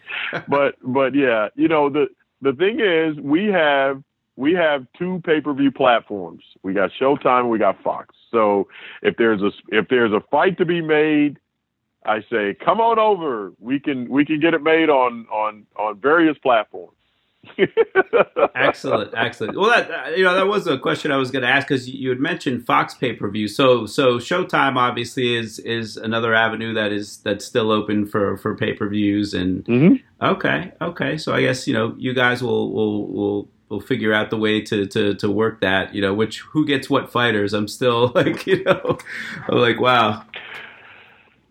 But 0.49 0.77
but 0.83 1.15
yeah, 1.15 1.49
you 1.55 1.69
know 1.69 1.91
the 1.91 2.07
the 2.41 2.55
thing 2.55 2.81
is 2.81 3.23
we 3.23 3.49
have 3.49 4.03
we 4.39 4.53
have 4.55 4.87
two 4.97 5.21
pay 5.25 5.41
per 5.41 5.53
view 5.53 5.73
platforms. 5.73 6.45
We 6.63 6.73
got 6.73 6.91
Showtime, 6.99 7.51
we 7.51 7.59
got 7.59 7.83
Fox. 7.83 8.15
So 8.31 8.69
if 9.03 9.17
there's 9.17 9.43
a 9.43 9.51
if 9.69 9.89
there's 9.89 10.13
a 10.13 10.21
fight 10.31 10.59
to 10.59 10.65
be 10.65 10.81
made, 10.81 11.39
I 12.07 12.21
say 12.31 12.57
come 12.65 12.81
on 12.81 13.01
over. 13.01 13.53
We 13.59 13.81
can 13.81 14.09
we 14.09 14.25
can 14.25 14.39
get 14.39 14.55
it 14.55 14.63
made 14.63 14.91
on 14.91 15.27
on 15.27 15.67
on 15.77 16.01
various 16.01 16.39
platforms. 16.39 16.95
excellent, 18.55 19.13
excellent. 19.17 19.57
Well, 19.57 19.71
that 19.71 20.17
you 20.17 20.23
know 20.23 20.37
that 20.37 20.47
was 20.47 20.69
a 20.69 20.79
question 20.79 21.11
I 21.11 21.17
was 21.17 21.33
going 21.33 21.43
to 21.43 21.49
ask 21.49 21.67
because 21.67 21.89
you 21.89 22.09
had 22.09 22.21
mentioned 22.21 22.65
Fox 22.65 22.95
pay 22.95 23.15
per 23.15 23.29
view. 23.29 23.49
So, 23.49 23.87
so 23.87 24.19
Showtime 24.19 24.77
obviously 24.77 25.35
is 25.35 25.59
is 25.61 25.97
another 25.97 26.33
avenue 26.33 26.75
that 26.75 26.93
is 26.93 27.17
that's 27.19 27.45
still 27.45 27.73
open 27.73 28.07
for 28.07 28.37
for 28.37 28.55
pay 28.55 28.73
per 28.73 28.89
views. 28.89 29.35
And 29.35 29.65
mm-hmm. 29.65 30.25
okay, 30.25 30.73
okay. 30.81 31.19
So 31.19 31.35
I 31.35 31.41
guess 31.41 31.67
you 31.67 31.75
know 31.75 31.97
you 31.99 32.15
guys 32.15 32.41
will 32.41 32.73
will 32.73 33.09
will 33.09 33.49
will 33.69 33.81
figure 33.81 34.13
out 34.13 34.31
the 34.31 34.37
way 34.37 34.61
to, 34.63 34.87
to, 34.87 35.15
to 35.15 35.31
work 35.31 35.61
that, 35.61 35.95
you 35.95 36.01
know, 36.01 36.15
which 36.15 36.41
who 36.41 36.65
gets 36.67 36.89
what 36.89 37.11
fighters. 37.13 37.53
I'm 37.53 37.69
still 37.69 38.09
like, 38.15 38.47
you 38.47 38.65
know, 38.65 38.99
I'm 39.49 39.59
like, 39.59 39.81
wow. 39.81 40.25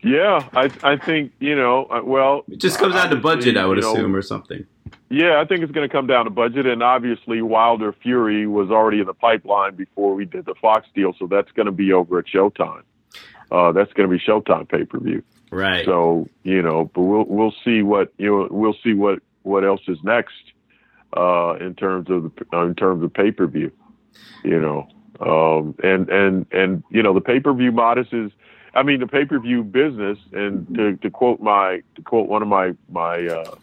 Yeah, 0.03 0.47
I 0.53 0.71
I 0.83 0.95
think 0.97 1.31
you 1.39 1.55
know. 1.55 1.85
Uh, 1.85 2.01
well, 2.03 2.43
it 2.49 2.59
just 2.59 2.77
comes 2.77 2.93
down 2.93 3.09
to 3.09 3.15
budget, 3.15 3.57
I 3.57 3.65
would 3.65 3.79
assume, 3.79 4.11
know, 4.11 4.17
or 4.17 4.21
something. 4.21 4.65
Yeah, 5.09 5.41
I 5.41 5.45
think 5.45 5.63
it's 5.63 5.71
going 5.71 5.87
to 5.87 5.91
come 5.91 6.05
down 6.05 6.25
to 6.25 6.31
budget, 6.31 6.67
and 6.67 6.83
obviously 6.83 7.41
Wilder 7.41 7.93
Fury 7.93 8.45
was 8.45 8.69
already 8.69 8.99
in 8.99 9.07
the 9.07 9.13
pipeline 9.13 9.75
before 9.75 10.13
we 10.13 10.25
did 10.25 10.45
the 10.45 10.53
Fox 10.61 10.87
deal, 10.93 11.13
so 11.17 11.25
that's 11.27 11.51
going 11.51 11.65
to 11.65 11.71
be 11.71 11.93
over 11.93 12.19
at 12.19 12.25
Showtime. 12.25 12.83
Uh, 13.51 13.71
that's 13.71 13.91
going 13.93 14.09
to 14.09 14.15
be 14.15 14.23
Showtime 14.23 14.69
pay 14.69 14.85
per 14.85 14.99
view. 14.99 15.23
Right. 15.51 15.83
So 15.85 16.29
you 16.43 16.61
know, 16.61 16.91
but 16.93 17.01
we'll 17.01 17.25
we'll 17.25 17.55
see 17.65 17.81
what 17.81 18.13
you 18.17 18.27
know. 18.27 18.47
We'll 18.51 18.77
see 18.83 18.93
what 18.93 19.19
what 19.41 19.65
else 19.65 19.81
is 19.87 19.97
next 20.03 20.35
uh, 21.17 21.57
in 21.59 21.73
terms 21.75 22.09
of 22.09 22.23
the, 22.23 22.59
in 22.59 22.75
terms 22.75 23.03
of 23.03 23.13
pay 23.13 23.31
per 23.31 23.47
view. 23.47 23.71
You 24.43 24.59
know, 24.59 24.87
um, 25.19 25.75
and 25.83 26.09
and 26.09 26.45
and 26.51 26.83
you 26.89 27.01
know 27.01 27.13
the 27.13 27.21
pay 27.21 27.39
per 27.39 27.53
view 27.53 27.71
modest 27.71 28.13
is. 28.13 28.31
I 28.73 28.83
mean 28.83 28.99
the 28.99 29.07
pay 29.07 29.25
per 29.25 29.39
view 29.39 29.63
business, 29.63 30.19
and 30.33 30.67
to, 30.75 30.95
to 30.97 31.09
quote 31.09 31.39
my 31.39 31.81
to 31.95 32.01
quote 32.03 32.27
one 32.27 32.43
of 32.43 32.47
my 32.47 32.73
my 32.91 33.25
uh, 33.25 33.55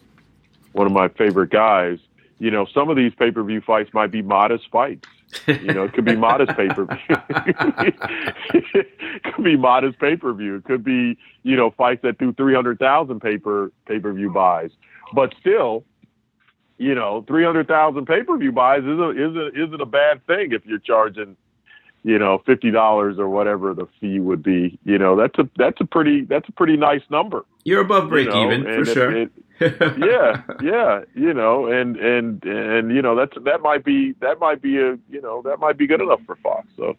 one 0.73 0.87
of 0.87 0.91
my 0.91 1.07
favorite 1.07 1.51
guys, 1.51 1.99
you 2.37 2.51
know, 2.51 2.65
some 2.65 2.89
of 2.89 2.97
these 2.97 3.13
pay 3.17 3.31
per 3.31 3.43
view 3.43 3.61
fights 3.61 3.93
might 3.93 4.11
be 4.11 4.21
modest 4.21 4.69
fights. 4.71 5.07
You 5.47 5.73
know, 5.73 5.83
it 5.85 5.93
could 5.93 6.05
be 6.05 6.15
modest 6.15 6.55
pay 6.57 6.67
per 6.67 6.85
view. 6.85 7.15
it 8.53 9.23
could 9.23 9.43
be 9.43 9.55
modest 9.55 9.99
pay 9.99 10.17
per 10.17 10.33
view. 10.33 10.57
It 10.57 10.65
could 10.65 10.83
be, 10.83 11.17
you 11.43 11.55
know, 11.55 11.71
fights 11.71 12.01
that 12.03 12.17
do 12.17 12.33
three 12.33 12.53
hundred 12.53 12.79
thousand 12.79 13.21
pay 13.21 13.37
per 13.37 13.71
pay 13.87 13.99
per 13.99 14.11
view 14.13 14.31
buys. 14.31 14.71
But 15.13 15.33
still, 15.39 15.85
you 16.77 16.95
know, 16.95 17.23
three 17.27 17.43
hundred 17.43 17.67
thousand 17.67 18.05
pay 18.05 18.23
per 18.23 18.37
view 18.37 18.51
buys 18.51 18.83
isn't 18.83 19.19
isn't 19.19 19.57
isn't 19.57 19.81
a 19.81 19.85
bad 19.85 20.25
thing 20.27 20.51
if 20.51 20.65
you're 20.65 20.79
charging, 20.79 21.37
you 22.03 22.19
know, 22.19 22.41
fifty 22.45 22.71
dollars 22.71 23.17
or 23.17 23.29
whatever 23.29 23.73
the 23.73 23.87
fee 23.99 24.19
would 24.19 24.43
be. 24.43 24.77
You 24.83 24.97
know, 24.97 25.15
that's 25.15 25.37
a 25.39 25.49
that's 25.57 25.79
a 25.79 25.85
pretty 25.85 26.25
that's 26.25 26.49
a 26.49 26.51
pretty 26.51 26.77
nice 26.77 27.03
number. 27.09 27.45
You're 27.63 27.81
above 27.81 28.09
break 28.09 28.27
you 28.27 28.33
know? 28.33 28.51
even 28.51 28.63
for 28.63 28.85
sure. 28.85 29.17
It, 29.17 29.31
yeah, 29.61 30.41
yeah, 30.61 31.01
you 31.13 31.33
know, 31.33 31.67
and 31.67 31.95
and 31.95 32.43
and 32.43 32.93
you 32.93 33.01
know 33.01 33.15
that's 33.15 33.37
that 33.45 33.61
might 33.61 33.85
be 33.85 34.13
that 34.19 34.37
might 34.39 34.61
be 34.61 34.77
a 34.77 34.97
you 35.09 35.21
know 35.21 35.41
that 35.43 35.59
might 35.59 35.77
be 35.77 35.87
good 35.87 36.01
enough 36.01 36.19
for 36.25 36.35
Fox. 36.37 36.67
So, 36.75 36.97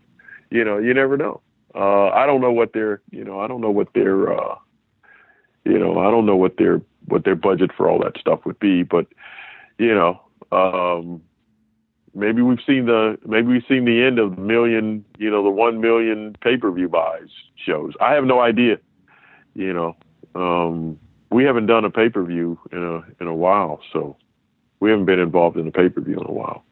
you 0.51 0.65
know, 0.65 0.79
you 0.79 0.95
never 0.95 1.19
know. 1.19 1.43
Uh, 1.75 2.09
I 2.09 2.25
don't 2.25 2.41
know 2.41 2.53
what 2.53 2.73
their 2.73 3.03
you 3.11 3.25
know 3.25 3.41
I 3.41 3.47
don't 3.47 3.61
know 3.61 3.71
what 3.71 3.93
their 3.93 4.33
uh, 4.33 4.55
you 5.67 5.79
know 5.79 5.99
I 5.99 6.11
don't 6.11 6.25
know 6.25 6.37
what 6.37 6.57
their 6.57 6.81
what 7.09 7.25
their 7.25 7.37
budget 7.37 7.73
for 7.77 7.91
all 7.91 7.99
that 7.99 8.19
stuff 8.19 8.47
would 8.47 8.59
be, 8.59 8.83
but 8.83 9.07
you 9.79 9.95
know, 9.95 10.21
um, 10.53 11.23
maybe 12.15 12.43
we've 12.43 12.61
seen 12.67 12.87
the 12.87 13.19
maybe 13.27 13.49
we've 13.49 13.65
seen 13.69 13.85
the 13.85 14.03
end 14.03 14.19
of 14.19 14.37
the 14.37 14.43
million, 14.43 15.05
you 15.19 15.31
know, 15.31 15.43
the 15.43 15.51
one 15.51 15.81
million 15.81 16.35
pay 16.41 16.57
per 16.57 16.71
view 16.71 16.89
buys 16.89 17.29
shows. 17.57 17.93
I 18.01 18.15
have 18.15 18.25
no 18.25 18.41
idea. 18.41 18.79
You 19.55 19.73
know, 19.73 19.97
um, 20.35 20.99
we 21.31 21.45
haven't 21.45 21.67
done 21.67 21.85
a 21.85 21.91
pay 21.91 22.09
per 22.09 22.25
view 22.25 22.59
in 22.73 22.83
a 22.83 23.23
in 23.23 23.29
a 23.29 23.35
while, 23.35 23.81
so 23.93 24.17
we 24.81 24.91
haven't 24.91 25.07
been 25.07 25.21
involved 25.21 25.57
in 25.57 25.67
a 25.67 25.73
pay 25.73 25.89
per 25.89 26.01
view 26.01 26.19
in 26.19 26.27
a 26.27 26.33
while. 26.33 26.65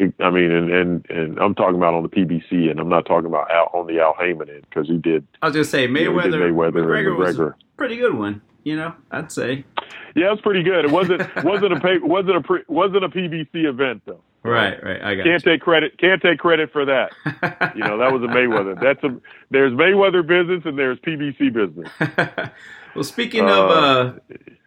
I 0.00 0.30
mean, 0.30 0.50
and, 0.50 0.70
and 0.72 1.10
and 1.10 1.38
I'm 1.38 1.54
talking 1.54 1.76
about 1.76 1.94
on 1.94 2.02
the 2.02 2.08
PBC, 2.08 2.70
and 2.70 2.80
I'm 2.80 2.88
not 2.88 3.06
talking 3.06 3.26
about 3.26 3.50
Al, 3.50 3.70
on 3.72 3.86
the 3.86 4.00
Al 4.00 4.14
Haymon 4.18 4.50
end 4.50 4.66
because 4.68 4.88
he 4.88 4.98
did. 4.98 5.26
I 5.40 5.46
was 5.46 5.54
gonna 5.54 5.64
say 5.64 5.86
Mayweather. 5.86 6.24
You 6.24 6.30
know, 6.30 6.38
Mayweather 6.38 6.72
McGregor, 6.72 7.16
McGregor 7.16 7.18
was 7.18 7.38
a 7.38 7.54
pretty 7.76 7.96
good 7.96 8.14
one. 8.14 8.42
You 8.64 8.76
know, 8.76 8.94
I'd 9.10 9.30
say. 9.30 9.64
Yeah, 10.16 10.28
it 10.28 10.30
was 10.30 10.40
pretty 10.42 10.62
good. 10.62 10.84
It 10.84 10.92
wasn't 10.92 11.22
wasn't 11.42 11.72
a 11.72 11.80
pay, 11.80 11.98
wasn't 11.98 12.36
a 12.36 12.40
pre, 12.40 12.60
wasn't 12.68 13.02
a 13.02 13.08
PBC 13.08 13.64
event 13.64 14.02
though. 14.06 14.20
Right, 14.44 14.80
right. 14.84 15.02
I 15.02 15.14
got 15.16 15.24
can't 15.24 15.44
you. 15.44 15.52
take 15.52 15.60
credit. 15.60 15.98
Can't 15.98 16.22
take 16.22 16.38
credit 16.38 16.70
for 16.70 16.84
that. 16.84 17.10
you 17.74 17.82
know, 17.82 17.98
that 17.98 18.12
was 18.12 18.22
a 18.22 18.26
Mayweather. 18.26 18.80
That's 18.80 19.02
a 19.02 19.20
there's 19.50 19.72
Mayweather 19.72 20.24
business 20.24 20.62
and 20.66 20.78
there's 20.78 20.98
PBC 21.00 21.52
business. 21.52 21.90
well, 22.94 23.02
speaking 23.02 23.48
uh, 23.48 23.52
of 23.52 23.70
uh, 23.70 24.12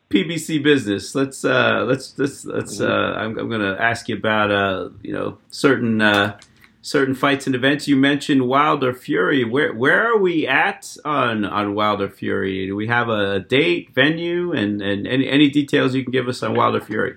PBC 0.10 0.62
business, 0.62 1.16
let's 1.16 1.46
uh, 1.46 1.86
let's 1.88 2.18
let's 2.18 2.44
let's. 2.44 2.82
Uh, 2.82 3.14
I'm, 3.18 3.38
I'm 3.38 3.48
going 3.48 3.62
to 3.62 3.82
ask 3.82 4.10
you 4.10 4.18
about 4.18 4.52
uh, 4.52 4.90
you 5.02 5.14
know 5.14 5.38
certain 5.50 6.02
uh, 6.02 6.40
certain 6.82 7.16
fights 7.16 7.46
and 7.46 7.56
events. 7.56 7.88
You 7.88 7.96
mentioned 7.96 8.48
Wilder 8.48 8.94
Fury. 8.94 9.44
Where 9.44 9.74
where 9.74 10.12
are 10.12 10.18
we 10.18 10.48
at 10.48 10.96
on 11.04 11.46
on 11.46 11.76
Wilder 11.76 12.10
Fury? 12.10 12.68
Do 12.68 12.76
we 12.76 12.88
have 12.88 13.10
a 13.10 13.40
date, 13.40 13.94
venue, 13.94 14.52
and 14.52 14.82
and 14.82 15.08
any 15.08 15.28
any 15.28 15.50
details 15.50 15.96
you 15.96 16.04
can 16.04 16.12
give 16.12 16.28
us 16.28 16.44
on 16.44 16.56
Wilder 16.56 16.82
Fury? 16.82 17.16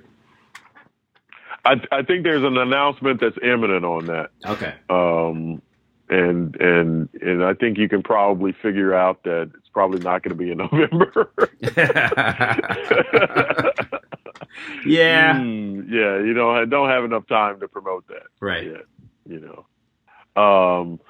I, 1.65 1.75
I 1.93 2.03
think 2.03 2.25
there's 2.25 2.43
an 2.43 2.57
announcement 2.57 3.21
that's 3.21 3.37
imminent 3.43 3.85
on 3.85 4.07
that. 4.07 4.31
Okay. 4.47 4.75
Um, 4.89 5.61
and 6.09 6.57
and 6.57 7.09
and 7.21 7.45
I 7.45 7.55
think 7.55 7.79
you 7.79 7.89
can 7.89 8.03
probably 8.03 8.53
figure 8.53 8.95
out 8.95 9.23
that 9.25 9.51
it's 9.57 9.69
probably 9.69 10.01
not 10.01 10.23
going 10.23 10.31
to 10.31 10.37
be 10.37 10.51
in 10.51 10.59
November. 10.59 11.31
yeah. 14.85 15.35
Mm, 15.35 15.89
yeah. 15.89 16.19
You 16.19 16.35
know, 16.35 16.51
I 16.51 16.65
don't 16.65 16.89
have 16.89 17.05
enough 17.05 17.29
time 17.29 17.61
to 17.61 17.69
promote 17.69 18.09
that. 18.09 18.27
Right. 18.41 18.65
Yet, 18.65 18.87
you 19.27 19.41
know. 19.41 20.41
Um, 20.41 21.01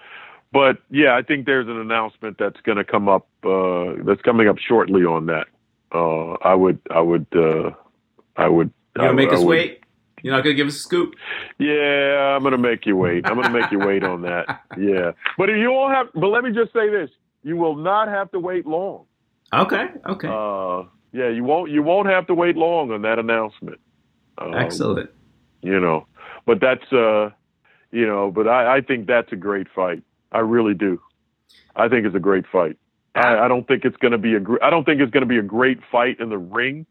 but 0.53 0.79
yeah, 0.91 1.17
I 1.17 1.23
think 1.23 1.47
there's 1.47 1.69
an 1.69 1.77
announcement 1.77 2.37
that's 2.39 2.61
going 2.63 2.79
to 2.79 2.85
come 2.85 3.09
up. 3.09 3.29
Uh, 3.45 3.95
that's 4.05 4.23
coming 4.23 4.49
up 4.49 4.59
shortly 4.59 5.03
on 5.03 5.27
that. 5.27 5.47
Uh, 5.93 6.33
I 6.43 6.55
would. 6.55 6.81
I 6.91 7.01
would. 7.01 7.27
Uh, 7.35 7.71
I 8.37 8.49
would. 8.49 8.73
You 8.97 9.03
gonna 9.03 9.15
make 9.15 9.31
I 9.31 9.35
us 9.35 9.41
would, 9.41 9.49
wait? 9.49 9.85
You're 10.23 10.35
not 10.35 10.43
gonna 10.43 10.55
give 10.55 10.67
us 10.67 10.77
a 10.77 10.79
scoop? 10.79 11.15
Yeah, 11.59 12.37
I'm 12.37 12.43
gonna 12.43 12.59
make 12.59 12.87
you 12.87 12.97
wait. 12.97 13.27
I'm 13.27 13.41
gonna 13.41 13.51
make 13.51 13.71
you 13.71 13.79
wait 13.79 14.05
on 14.05 14.23
that. 14.23 14.63
Yeah, 14.79 15.13
but 15.37 15.49
you 15.49 15.71
won't 15.71 15.95
have. 15.95 16.09
But 16.15 16.29
let 16.29 16.45
me 16.45 16.53
just 16.53 16.73
say 16.73 16.89
this: 16.91 17.11
you 17.43 17.57
will 17.57 17.77
not 17.77 18.09
have 18.09 18.31
to 18.33 18.39
wait 18.39 18.67
long. 18.67 19.05
Okay. 19.53 19.87
Okay. 20.09 20.29
Uh, 20.29 20.85
yeah, 21.13 21.29
you 21.29 21.45
won't. 21.45 21.71
You 21.71 21.83
won't 21.83 22.09
have 22.09 22.27
to 22.29 22.35
wait 22.35 22.57
long 22.57 22.93
on 22.93 23.03
that 23.03 23.19
announcement. 23.19 23.81
Um, 24.39 24.55
Excellent. 24.55 25.11
You 25.63 25.81
know, 25.81 26.07
but 26.47 26.61
that's 26.61 26.93
uh, 26.93 27.31
you 27.91 28.07
know, 28.07 28.31
but 28.31 28.49
I, 28.49 28.77
I 28.77 28.81
think 28.81 29.07
that's 29.07 29.33
a 29.33 29.37
great 29.37 29.67
fight. 29.75 30.03
I 30.33 30.39
really 30.39 30.75
do. 30.75 31.01
I 31.75 31.89
think 31.89 32.07
it's 32.07 32.17
a 32.17 32.21
great 32.21 32.45
fight. 32.51 32.77
I, 33.15 33.39
I 33.39 33.49
don't 33.49 33.67
think 33.67 33.85
it's 33.85 33.97
going 33.97 34.13
to 34.13 34.19
be 34.19 34.35
a. 34.35 34.41
I 34.63 34.71
don't 34.71 34.85
think 34.85 35.01
it's 35.01 35.11
going 35.11 35.23
to 35.23 35.29
be 35.29 35.39
a 35.39 35.43
great 35.43 35.79
fight 35.91 36.21
in 36.21 36.29
the 36.29 36.39
ring. 36.39 36.87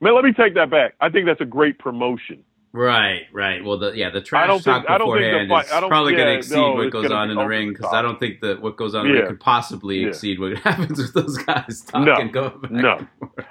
Man, 0.00 0.14
let 0.14 0.24
me 0.24 0.32
take 0.32 0.54
that 0.54 0.70
back. 0.70 0.94
I 1.00 1.08
think 1.08 1.26
that's 1.26 1.40
a 1.40 1.46
great 1.46 1.78
promotion. 1.78 2.44
Right, 2.74 3.26
right. 3.32 3.64
Well, 3.64 3.78
the 3.78 3.92
yeah, 3.92 4.10
the 4.10 4.20
trash 4.20 4.48
talk 4.48 4.84
think, 4.84 4.98
beforehand 4.98 5.48
fight, 5.48 5.66
is 5.66 5.70
probably 5.70 6.14
yeah, 6.14 6.18
going 6.18 6.32
to 6.32 6.38
exceed 6.38 6.56
no, 6.56 6.72
what 6.72 6.90
goes 6.90 7.08
on 7.08 7.30
in 7.30 7.36
the 7.36 7.44
ring 7.44 7.72
because 7.72 7.92
I 7.92 8.02
don't 8.02 8.18
think 8.18 8.40
that 8.40 8.60
what 8.60 8.76
goes 8.76 8.96
on 8.96 9.06
in 9.06 9.12
the 9.12 9.18
ring 9.20 9.28
could 9.28 9.38
possibly 9.38 10.00
yeah. 10.00 10.08
exceed 10.08 10.40
what 10.40 10.58
happens 10.58 10.98
with 10.98 11.14
those 11.14 11.38
guys 11.38 11.82
talking. 11.82 12.32
No, 12.32 12.52
no, 12.70 13.06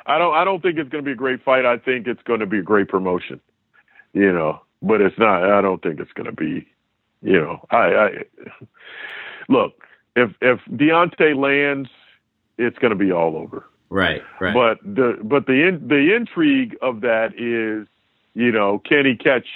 I 0.06 0.18
don't. 0.18 0.36
I 0.36 0.44
don't 0.44 0.62
think 0.62 0.78
it's 0.78 0.90
going 0.90 1.06
to 1.06 1.08
be 1.08 1.14
a 1.14 1.16
great 1.16 1.42
fight. 1.42 1.66
I 1.66 1.78
think 1.78 2.06
it's 2.06 2.22
going 2.24 2.42
to 2.42 2.46
be 2.46 2.60
a 2.60 2.64
great 2.64 2.90
promotion. 2.90 3.40
You 4.12 4.34
know, 4.34 4.62
but 4.82 5.00
it's 5.00 5.18
not. 5.18 5.50
I 5.50 5.62
don't 5.62 5.82
think 5.82 6.02
it's 6.02 6.12
going 6.12 6.26
to 6.26 6.36
be. 6.36 6.68
You 7.24 7.40
know, 7.40 7.66
I, 7.72 7.78
I 7.78 8.10
look 9.50 9.74
if 10.16 10.32
if 10.42 10.60
Deontay 10.72 11.36
lands, 11.36 11.90
it's 12.58 12.78
going 12.80 12.92
to 12.92 12.98
be 12.98 13.12
all 13.12 13.38
over. 13.38 13.66
Right, 13.90 14.22
right. 14.40 14.54
But 14.54 14.80
the 14.84 15.18
but 15.24 15.46
the 15.46 15.68
in, 15.68 15.88
the 15.88 16.16
intrigue 16.16 16.76
of 16.82 17.02
that 17.02 17.34
is 17.38 17.88
you 18.34 18.52
know, 18.52 18.80
can 18.80 19.06
he 19.06 19.16
catch 19.16 19.48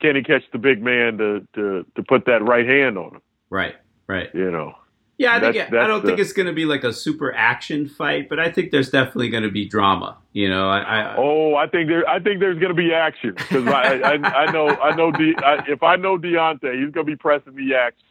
can 0.00 0.16
he 0.16 0.22
catch 0.22 0.42
the 0.52 0.58
big 0.58 0.82
man 0.82 1.18
to 1.18 1.46
to 1.54 1.86
to 1.94 2.02
put 2.02 2.26
that 2.26 2.42
right 2.42 2.66
hand 2.66 2.98
on 2.98 3.16
him? 3.16 3.22
Right, 3.50 3.76
right. 4.06 4.28
You 4.34 4.50
know. 4.50 4.74
Yeah, 5.18 5.34
I 5.34 5.40
think 5.40 5.56
that's, 5.56 5.70
that's 5.72 5.84
I 5.84 5.86
don't 5.88 6.02
the, 6.02 6.08
think 6.08 6.20
it's 6.20 6.32
going 6.32 6.46
to 6.46 6.52
be 6.52 6.64
like 6.64 6.84
a 6.84 6.92
super 6.92 7.34
action 7.34 7.88
fight, 7.88 8.28
but 8.28 8.38
I 8.38 8.52
think 8.52 8.70
there's 8.70 8.88
definitely 8.88 9.30
going 9.30 9.42
to 9.42 9.50
be 9.50 9.66
drama. 9.66 10.16
You 10.32 10.48
know, 10.48 10.70
I, 10.70 10.78
I 10.78 11.16
oh, 11.16 11.56
I 11.56 11.66
think 11.66 11.88
there, 11.88 12.08
I 12.08 12.20
think 12.20 12.38
there's 12.38 12.58
going 12.60 12.68
to 12.68 12.80
be 12.80 12.94
action 12.94 13.34
because 13.36 13.66
I, 13.66 13.98
I, 13.98 14.12
I 14.12 14.52
know, 14.52 14.68
I 14.68 14.94
know, 14.94 15.10
De, 15.10 15.34
I, 15.44 15.64
if 15.66 15.82
I 15.82 15.96
know 15.96 16.18
Deontay, 16.18 16.80
he's 16.80 16.92
going 16.92 17.04
to 17.04 17.04
be 17.04 17.16
pressing 17.16 17.56
the 17.56 17.74
action. 17.74 18.04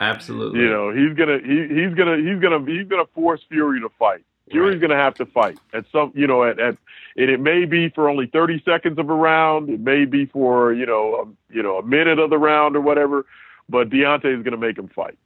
Absolutely. 0.00 0.60
You 0.60 0.70
know, 0.70 0.90
he's 0.90 1.16
gonna, 1.16 1.38
he, 1.38 1.68
he's 1.68 1.94
gonna, 1.94 2.16
he's 2.16 2.40
gonna, 2.40 2.64
he's 2.66 2.88
gonna 2.88 3.06
force 3.14 3.42
Fury 3.48 3.80
to 3.80 3.90
fight. 3.98 4.24
Fury's 4.50 4.74
right. 4.74 4.80
going 4.80 4.90
to 4.90 4.96
have 4.96 5.14
to 5.14 5.26
fight 5.26 5.58
at 5.72 5.84
some, 5.92 6.12
you 6.14 6.26
know, 6.26 6.44
at, 6.44 6.58
at 6.58 6.76
and 7.16 7.30
it 7.30 7.40
may 7.40 7.64
be 7.64 7.90
for 7.90 8.08
only 8.08 8.26
30 8.26 8.62
seconds 8.64 8.98
of 8.98 9.08
a 9.08 9.14
round. 9.14 9.70
It 9.70 9.80
may 9.80 10.04
be 10.04 10.26
for, 10.26 10.72
you 10.72 10.84
know, 10.84 11.14
a, 11.14 11.54
you 11.54 11.62
know, 11.62 11.78
a 11.78 11.82
minute 11.82 12.18
of 12.18 12.30
the 12.30 12.38
round 12.38 12.76
or 12.76 12.80
whatever, 12.80 13.24
but 13.68 13.88
Deontay 13.88 14.36
is 14.36 14.42
going 14.42 14.52
to 14.52 14.58
make 14.58 14.76
him 14.76 14.88
fight. 14.88 15.16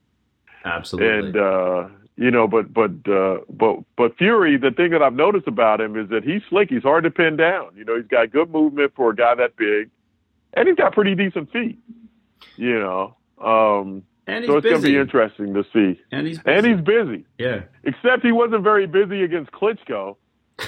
Absolutely. 0.65 1.29
And, 1.29 1.37
uh, 1.37 1.89
you 2.17 2.33
know, 2.33 2.49
but 2.49 2.75
but 2.75 2.91
uh, 3.09 3.39
but 3.49 3.79
but 3.97 4.17
Fury, 4.17 4.57
the 4.57 4.73
thing 4.73 4.91
that 4.91 5.03
I've 5.03 5.15
noticed 5.15 5.47
about 5.47 5.81
him 5.81 5.97
is 5.97 6.09
that 6.11 6.25
he's 6.25 6.43
slick. 6.49 6.69
He's 6.69 6.83
hard 6.83 7.05
to 7.05 7.11
pin 7.11 7.37
down. 7.37 7.71
You 7.77 7.85
know, 7.85 7.97
he's 7.97 8.09
got 8.09 8.33
good 8.33 8.51
movement 8.51 8.93
for 8.97 9.11
a 9.11 9.17
guy 9.17 9.37
that 9.37 9.57
big, 9.57 9.89
and 10.55 10.67
he's 10.67 10.77
got 10.77 10.93
pretty 10.93 11.15
decent 11.15 11.53
feet. 11.53 11.79
You 12.57 12.81
know, 12.81 13.17
um, 13.41 14.03
And 14.27 14.43
he's 14.43 14.51
so 14.51 14.57
it's 14.57 14.67
going 14.67 14.83
to 14.83 14.89
be 14.89 14.97
interesting 14.97 15.55
to 15.55 15.65
see. 15.73 16.01
And 16.11 16.27
he's 16.27 16.39
busy. 16.39 16.57
And 16.57 16.67
he's 16.67 16.81
busy, 16.85 17.25
yeah. 17.39 17.63
except 17.85 18.25
he 18.25 18.33
wasn't 18.33 18.65
very 18.65 18.87
busy 18.87 19.23
against 19.23 19.53
Klitschko. 19.53 20.17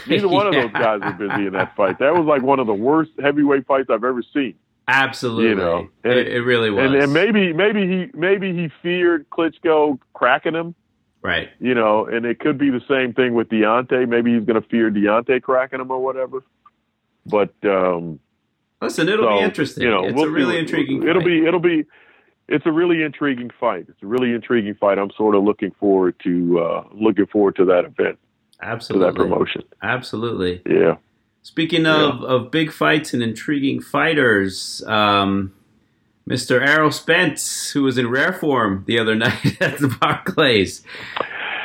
Neither 0.06 0.28
one 0.28 0.46
of 0.46 0.52
those 0.52 0.70
guys 0.72 1.00
were 1.00 1.28
busy 1.28 1.46
in 1.48 1.52
that 1.54 1.74
fight. 1.74 1.98
That 1.98 2.14
was 2.14 2.26
like 2.26 2.42
one 2.42 2.60
of 2.60 2.68
the 2.68 2.74
worst 2.74 3.10
heavyweight 3.20 3.66
fights 3.66 3.90
I've 3.90 4.04
ever 4.04 4.22
seen. 4.32 4.54
Absolutely. 4.90 5.50
You 5.50 5.54
know, 5.54 5.88
and 6.04 6.12
it, 6.14 6.28
it- 6.28 6.42
really 6.42 6.70
was. 6.70 6.84
And, 6.84 6.94
and 7.02 7.12
maybe 7.12 7.52
maybe 7.52 7.86
he 7.86 8.10
maybe 8.18 8.52
he 8.52 8.70
feared 8.82 9.28
Klitschko 9.30 9.98
cracking 10.14 10.54
him. 10.54 10.74
right. 11.22 11.48
you 11.60 11.74
know, 11.74 12.06
and 12.06 12.26
it 12.26 12.40
could 12.40 12.58
be 12.58 12.70
the 12.70 12.80
same 12.88 13.12
thing 13.14 13.34
with 13.34 13.48
Deontay. 13.48 14.08
Maybe 14.08 14.34
he's 14.34 14.44
going 14.44 14.60
to 14.60 14.68
fear 14.68 14.90
Deontay 14.90 15.42
cracking 15.42 15.80
him 15.80 15.90
or 15.90 16.02
whatever. 16.02 16.42
But 17.26 17.54
um, 17.64 18.18
Listen, 18.82 19.08
it'll 19.08 19.26
so, 19.26 19.38
be 19.38 19.44
interesting. 19.44 19.84
You 19.84 19.90
know, 19.90 20.04
it's 20.06 20.14
we'll 20.14 20.24
a 20.24 20.30
really 20.30 20.58
intriguing. 20.58 21.02
It'll 21.06 21.20
fight. 21.20 21.26
be 21.26 21.46
it'll 21.46 21.60
be 21.60 21.84
it's 22.48 22.66
a 22.66 22.72
really 22.72 23.02
intriguing 23.02 23.50
fight. 23.60 23.86
It's 23.88 24.02
a 24.02 24.06
really 24.06 24.32
intriguing 24.32 24.74
fight. 24.74 24.98
I'm 24.98 25.10
sort 25.16 25.34
of 25.36 25.44
looking 25.44 25.70
forward 25.78 26.16
to 26.24 26.58
uh, 26.58 26.84
looking 26.92 27.26
forward 27.26 27.54
to 27.56 27.64
that 27.66 27.84
event, 27.84 28.18
to 28.60 28.64
absolutely 28.66 29.06
that 29.08 29.14
promotion. 29.14 29.62
Absolutely. 29.82 30.62
Yeah. 30.68 30.96
Speaking 31.42 31.86
of, 31.86 32.22
of 32.22 32.50
big 32.50 32.70
fights 32.70 33.14
and 33.14 33.22
intriguing 33.22 33.80
fighters, 33.80 34.82
um, 34.86 35.52
Mr. 36.28 36.60
Errol 36.66 36.90
Spence, 36.92 37.70
who 37.70 37.82
was 37.82 37.96
in 37.98 38.08
rare 38.10 38.32
form 38.32 38.84
the 38.86 38.98
other 38.98 39.14
night 39.16 39.60
at 39.60 39.78
the 39.78 39.88
Barclays, 39.88 40.82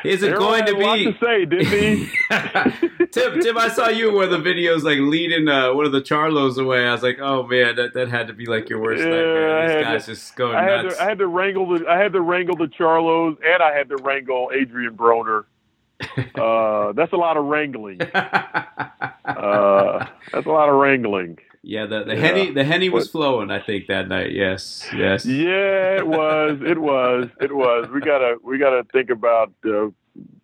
is 0.03 0.23
it 0.23 0.29
Errol 0.29 0.39
going 0.39 0.65
to 0.65 0.75
a 0.75 0.93
be? 0.95 1.05
to 1.11 1.19
say, 1.19 1.45
didn't 1.45 1.67
he? 1.67 2.09
Tim, 3.11 3.39
Tim, 3.41 3.57
I 3.57 3.69
saw 3.69 3.89
you 3.89 4.09
in 4.09 4.15
where 4.15 4.27
the 4.27 4.37
videos 4.37 4.83
like 4.83 4.97
leading 4.99 5.47
uh, 5.47 5.73
one 5.73 5.85
of 5.85 5.91
the 5.91 6.01
Charlos 6.01 6.57
away. 6.57 6.85
I 6.87 6.91
was 6.93 7.03
like, 7.03 7.19
oh 7.19 7.43
man, 7.47 7.75
that, 7.75 7.93
that 7.93 8.07
had 8.09 8.27
to 8.27 8.33
be 8.33 8.45
like 8.45 8.69
your 8.69 8.81
worst 8.81 8.99
Yeah, 9.03 9.09
nightmare. 9.09 9.67
This 9.77 9.85
guy's 9.85 10.05
to- 10.05 10.11
just 10.13 10.35
going 10.35 10.55
I 10.55 10.63
had 10.63 10.85
nuts. 10.85 10.97
to 10.97 11.03
I 11.03 11.09
had 11.09 11.17
to 11.19 11.27
wrangle 11.27 11.67
the 11.77 11.87
I 11.87 11.97
had 11.97 12.13
to 12.13 12.21
wrangle 12.21 12.55
the 12.55 12.67
Charlos 12.67 13.37
and 13.43 13.61
I 13.63 13.73
had 13.75 13.89
to 13.89 13.97
wrangle 13.97 14.51
Adrian 14.53 14.95
Broner. 14.97 15.45
Uh, 16.35 16.91
that's 16.93 17.13
a 17.13 17.17
lot 17.17 17.37
of 17.37 17.45
wrangling. 17.45 18.01
Uh, 18.01 20.05
that's 20.31 20.45
a 20.45 20.49
lot 20.49 20.69
of 20.69 20.75
wrangling. 20.75 21.37
yeah, 21.63 21.85
the, 21.85 22.03
the 22.03 22.13
yeah. 22.13 22.21
henny 22.21 22.51
the 22.51 22.63
henny 22.63 22.89
was 22.89 23.09
flowing. 23.09 23.49
I 23.49 23.59
think 23.59 23.87
that 23.87 24.07
night. 24.07 24.31
Yes, 24.31 24.87
yes. 24.95 25.25
Yeah, 25.25 25.97
it 25.97 26.07
was. 26.07 26.59
It 26.61 26.77
was. 26.77 27.29
It 27.41 27.55
was. 27.55 27.89
We 27.89 28.01
gotta. 28.01 28.35
We 28.43 28.59
gotta 28.59 28.83
think 28.93 29.09
about 29.09 29.51
uh, 29.65 29.87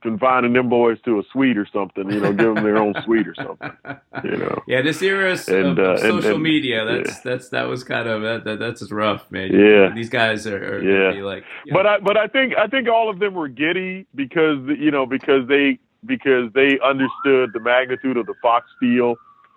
confining 0.02 0.54
them 0.54 0.68
boys 0.70 0.98
to 1.06 1.20
a 1.20 1.24
suite 1.32 1.58
or 1.58 1.68
something. 1.72 2.10
You 2.12 2.20
know, 2.20 2.34
give 2.34 2.56
them 2.56 2.64
their 2.64 2.78
own 2.78 2.94
suite 3.04 3.28
or 3.28 3.36
something. 3.36 3.72
You 4.24 4.38
know. 4.38 4.62
Yeah, 4.68 4.82
this 4.82 5.02
era 5.02 5.32
of, 5.32 5.48
And, 5.48 5.80
uh, 5.80 5.92
and- 5.92 6.00
social 6.00 6.34
and- 6.36 6.44
media, 6.44 6.86
that's 6.86 7.10
yeah. 7.10 7.22
that's 7.24 7.50
that 7.50 7.68
was 7.68 7.84
kind 7.84 8.08
of 8.08 8.22
that, 8.22 8.44
that 8.44 8.60
that's 8.60 8.82
just 8.82 8.92
rough, 8.92 9.30
man. 9.32 9.52
Yeah. 9.54 9.92
these 9.96 10.10
guys 10.10 10.46
are, 10.46 10.58
are 10.80 10.84
Yeah. 11.16 11.24
like, 11.24 11.44
But 11.72 11.84
know, 11.84 11.90
I. 11.90 12.00
But 12.00 12.18
I 12.18 12.28
think. 12.28 12.54
I 12.58 12.68
think 12.68 12.88
all 12.90 13.10
of 13.10 13.20
them 13.20 13.34
were 13.34 13.48
giddy 13.48 14.06
because 14.14 14.60
you 14.78 14.92
know 14.92 15.06
because 15.06 15.48
they 15.48 15.80
because 16.06 16.52
they 16.54 16.78
understood 16.84 17.52
the 17.54 17.60
magnitude 17.62 18.18
of 18.18 18.26
the 18.26 18.34
Fox 18.42 18.68
deal. 18.82 19.16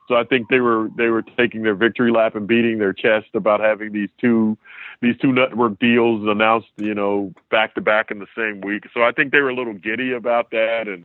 So 0.09 0.16
I 0.16 0.24
think 0.24 0.48
they 0.48 0.61
were 0.61 0.88
they 0.96 1.09
were 1.09 1.22
taking 1.22 1.62
their 1.62 1.74
victory 1.74 2.12
lap 2.12 2.34
and 2.34 2.46
beating 2.46 2.78
their 2.78 2.92
chest 2.92 3.28
about 3.34 3.61
having 3.61 3.92
these 3.92 4.11
two 4.20 4.59
these 5.00 5.16
two 5.18 5.32
network 5.32 5.78
deals 5.78 6.26
announced, 6.26 6.68
you 6.76 6.94
know, 6.94 7.32
back 7.50 7.74
to 7.74 7.80
back 7.80 8.11
in 8.11 8.18
the 8.18 8.26
same 8.36 8.61
week. 8.61 8.84
So 8.92 9.02
I 9.02 9.12
think 9.12 9.32
they 9.32 9.40
were 9.40 9.50
a 9.50 9.55
little 9.55 9.74
giddy 9.74 10.12
about 10.12 10.50
that 10.50 10.88
and 10.88 11.05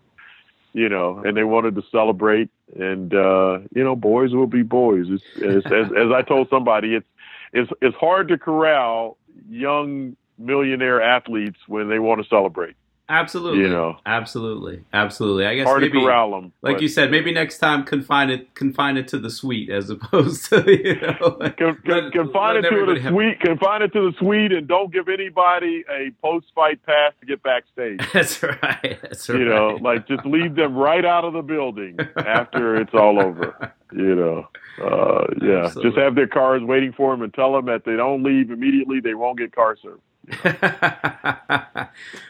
you 0.73 0.87
know, 0.87 1.19
and 1.25 1.35
they 1.35 1.43
wanted 1.43 1.75
to 1.75 1.83
celebrate 1.91 2.49
and 2.77 3.13
uh, 3.13 3.59
you 3.73 3.83
know, 3.83 3.95
boys 3.95 4.33
will 4.33 4.47
be 4.47 4.63
boys. 4.63 5.07
It's, 5.09 5.23
it's, 5.35 5.65
as 5.65 5.85
as 5.97 6.11
I 6.13 6.21
told 6.21 6.49
somebody, 6.49 6.95
it's 6.95 7.07
it's 7.53 7.71
it's 7.81 7.95
hard 7.95 8.27
to 8.29 8.37
corral 8.37 9.17
young 9.49 10.15
millionaire 10.37 11.01
athletes 11.01 11.59
when 11.67 11.89
they 11.89 11.99
want 11.99 12.21
to 12.21 12.27
celebrate. 12.27 12.75
Absolutely, 13.09 13.61
you 13.61 13.69
know. 13.69 13.97
absolutely, 14.05 14.83
absolutely. 14.93 15.45
I 15.45 15.55
guess 15.55 15.65
Hard 15.67 15.81
maybe, 15.81 15.99
to 15.99 16.05
corral 16.05 16.31
them. 16.31 16.53
like 16.61 16.75
but- 16.75 16.81
you 16.81 16.87
said, 16.87 17.11
maybe 17.11 17.31
next 17.33 17.57
time 17.57 17.83
confine 17.83 18.29
it 18.29 18.53
confine 18.55 18.95
it 18.97 19.07
to 19.09 19.19
the 19.19 19.29
suite 19.29 19.69
as 19.69 19.89
opposed 19.89 20.45
to 20.49 20.63
you 20.67 20.99
know. 21.01 21.37
Like, 21.39 21.57
Con, 21.57 21.77
con, 21.85 22.03
let- 22.05 22.13
confine 22.13 22.55
let 22.55 22.65
it 22.65 22.69
to 22.69 22.93
the 22.93 23.09
suite. 23.09 23.39
Confine 23.39 23.81
it 23.81 23.93
to 23.93 24.11
the 24.11 24.17
suite, 24.19 24.51
and 24.51 24.67
don't 24.67 24.93
give 24.93 25.09
anybody 25.09 25.83
a 25.89 26.11
post-fight 26.21 26.85
pass 26.85 27.13
to 27.19 27.25
get 27.25 27.41
backstage. 27.43 27.99
That's 28.13 28.41
right. 28.43 28.99
That's 29.01 29.27
right. 29.29 29.39
You 29.39 29.45
know, 29.45 29.77
like 29.81 30.07
just 30.07 30.25
leave 30.25 30.55
them 30.55 30.75
right 30.75 31.03
out 31.05 31.25
of 31.25 31.33
the 31.33 31.41
building 31.41 31.97
after 32.17 32.75
it's 32.81 32.93
all 32.93 33.19
over. 33.19 33.73
You 33.91 34.15
know, 34.15 34.47
uh, 34.83 35.25
yeah, 35.41 35.65
Absolutely. 35.65 35.89
just 35.91 35.97
have 35.97 36.13
their 36.15 36.27
cars 36.27 36.61
waiting 36.63 36.93
for 36.93 37.11
them 37.11 37.23
and 37.23 37.33
tell 37.33 37.53
them 37.53 37.65
that 37.65 37.85
they 37.85 37.95
don't 37.95 38.21
leave 38.21 38.51
immediately, 38.51 38.99
they 38.99 39.15
won't 39.15 39.39
get 39.39 39.55
car 39.55 39.75
service. 39.81 39.99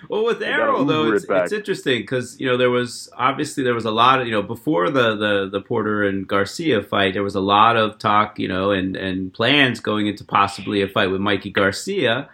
well, 0.09 0.25
with 0.25 0.41
Errol 0.41 0.85
though, 0.85 1.11
it's, 1.11 1.23
it 1.25 1.31
it's 1.31 1.51
interesting 1.53 2.01
because 2.01 2.39
you 2.39 2.47
know 2.47 2.57
there 2.57 2.69
was 2.69 3.09
obviously 3.17 3.63
there 3.63 3.73
was 3.73 3.85
a 3.85 3.91
lot 3.91 4.21
of 4.21 4.27
you 4.27 4.33
know 4.33 4.41
before 4.41 4.89
the, 4.89 5.15
the 5.15 5.49
the 5.51 5.61
Porter 5.61 6.03
and 6.03 6.27
Garcia 6.27 6.81
fight, 6.81 7.13
there 7.13 7.23
was 7.23 7.35
a 7.35 7.41
lot 7.41 7.75
of 7.75 7.97
talk, 7.99 8.39
you 8.39 8.47
know, 8.47 8.71
and 8.71 8.95
and 8.95 9.33
plans 9.33 9.79
going 9.79 10.07
into 10.07 10.23
possibly 10.23 10.81
a 10.81 10.87
fight 10.87 11.07
with 11.11 11.21
Mikey 11.21 11.49
Garcia, 11.51 12.29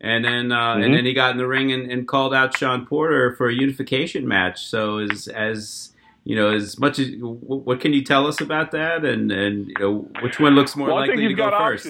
and 0.00 0.24
then 0.24 0.52
uh, 0.52 0.74
Mhm. 0.76 0.84
and 0.84 0.94
then 0.94 1.04
he 1.04 1.12
got 1.14 1.30
in 1.32 1.38
the 1.38 1.46
ring 1.46 1.72
and, 1.72 1.90
and 1.90 2.08
called 2.08 2.34
out 2.34 2.56
Sean 2.56 2.86
Porter 2.86 3.34
for 3.36 3.48
a 3.48 3.54
unification 3.54 4.26
match. 4.26 4.66
So 4.66 4.98
as 4.98 5.28
as 5.28 5.90
you 6.24 6.34
know, 6.36 6.50
as 6.50 6.78
much 6.78 6.98
as 6.98 7.08
what 7.20 7.80
can 7.80 7.92
you 7.92 8.02
tell 8.02 8.26
us 8.26 8.40
about 8.40 8.70
that, 8.72 9.04
and 9.04 9.30
and 9.30 9.68
you 9.68 9.74
know 9.78 10.08
which 10.22 10.40
one 10.40 10.54
looks 10.54 10.74
more 10.76 10.88
Well, 10.88 10.96
likely 10.96 11.28
to 11.28 11.34
go 11.34 11.50
first? 11.50 11.86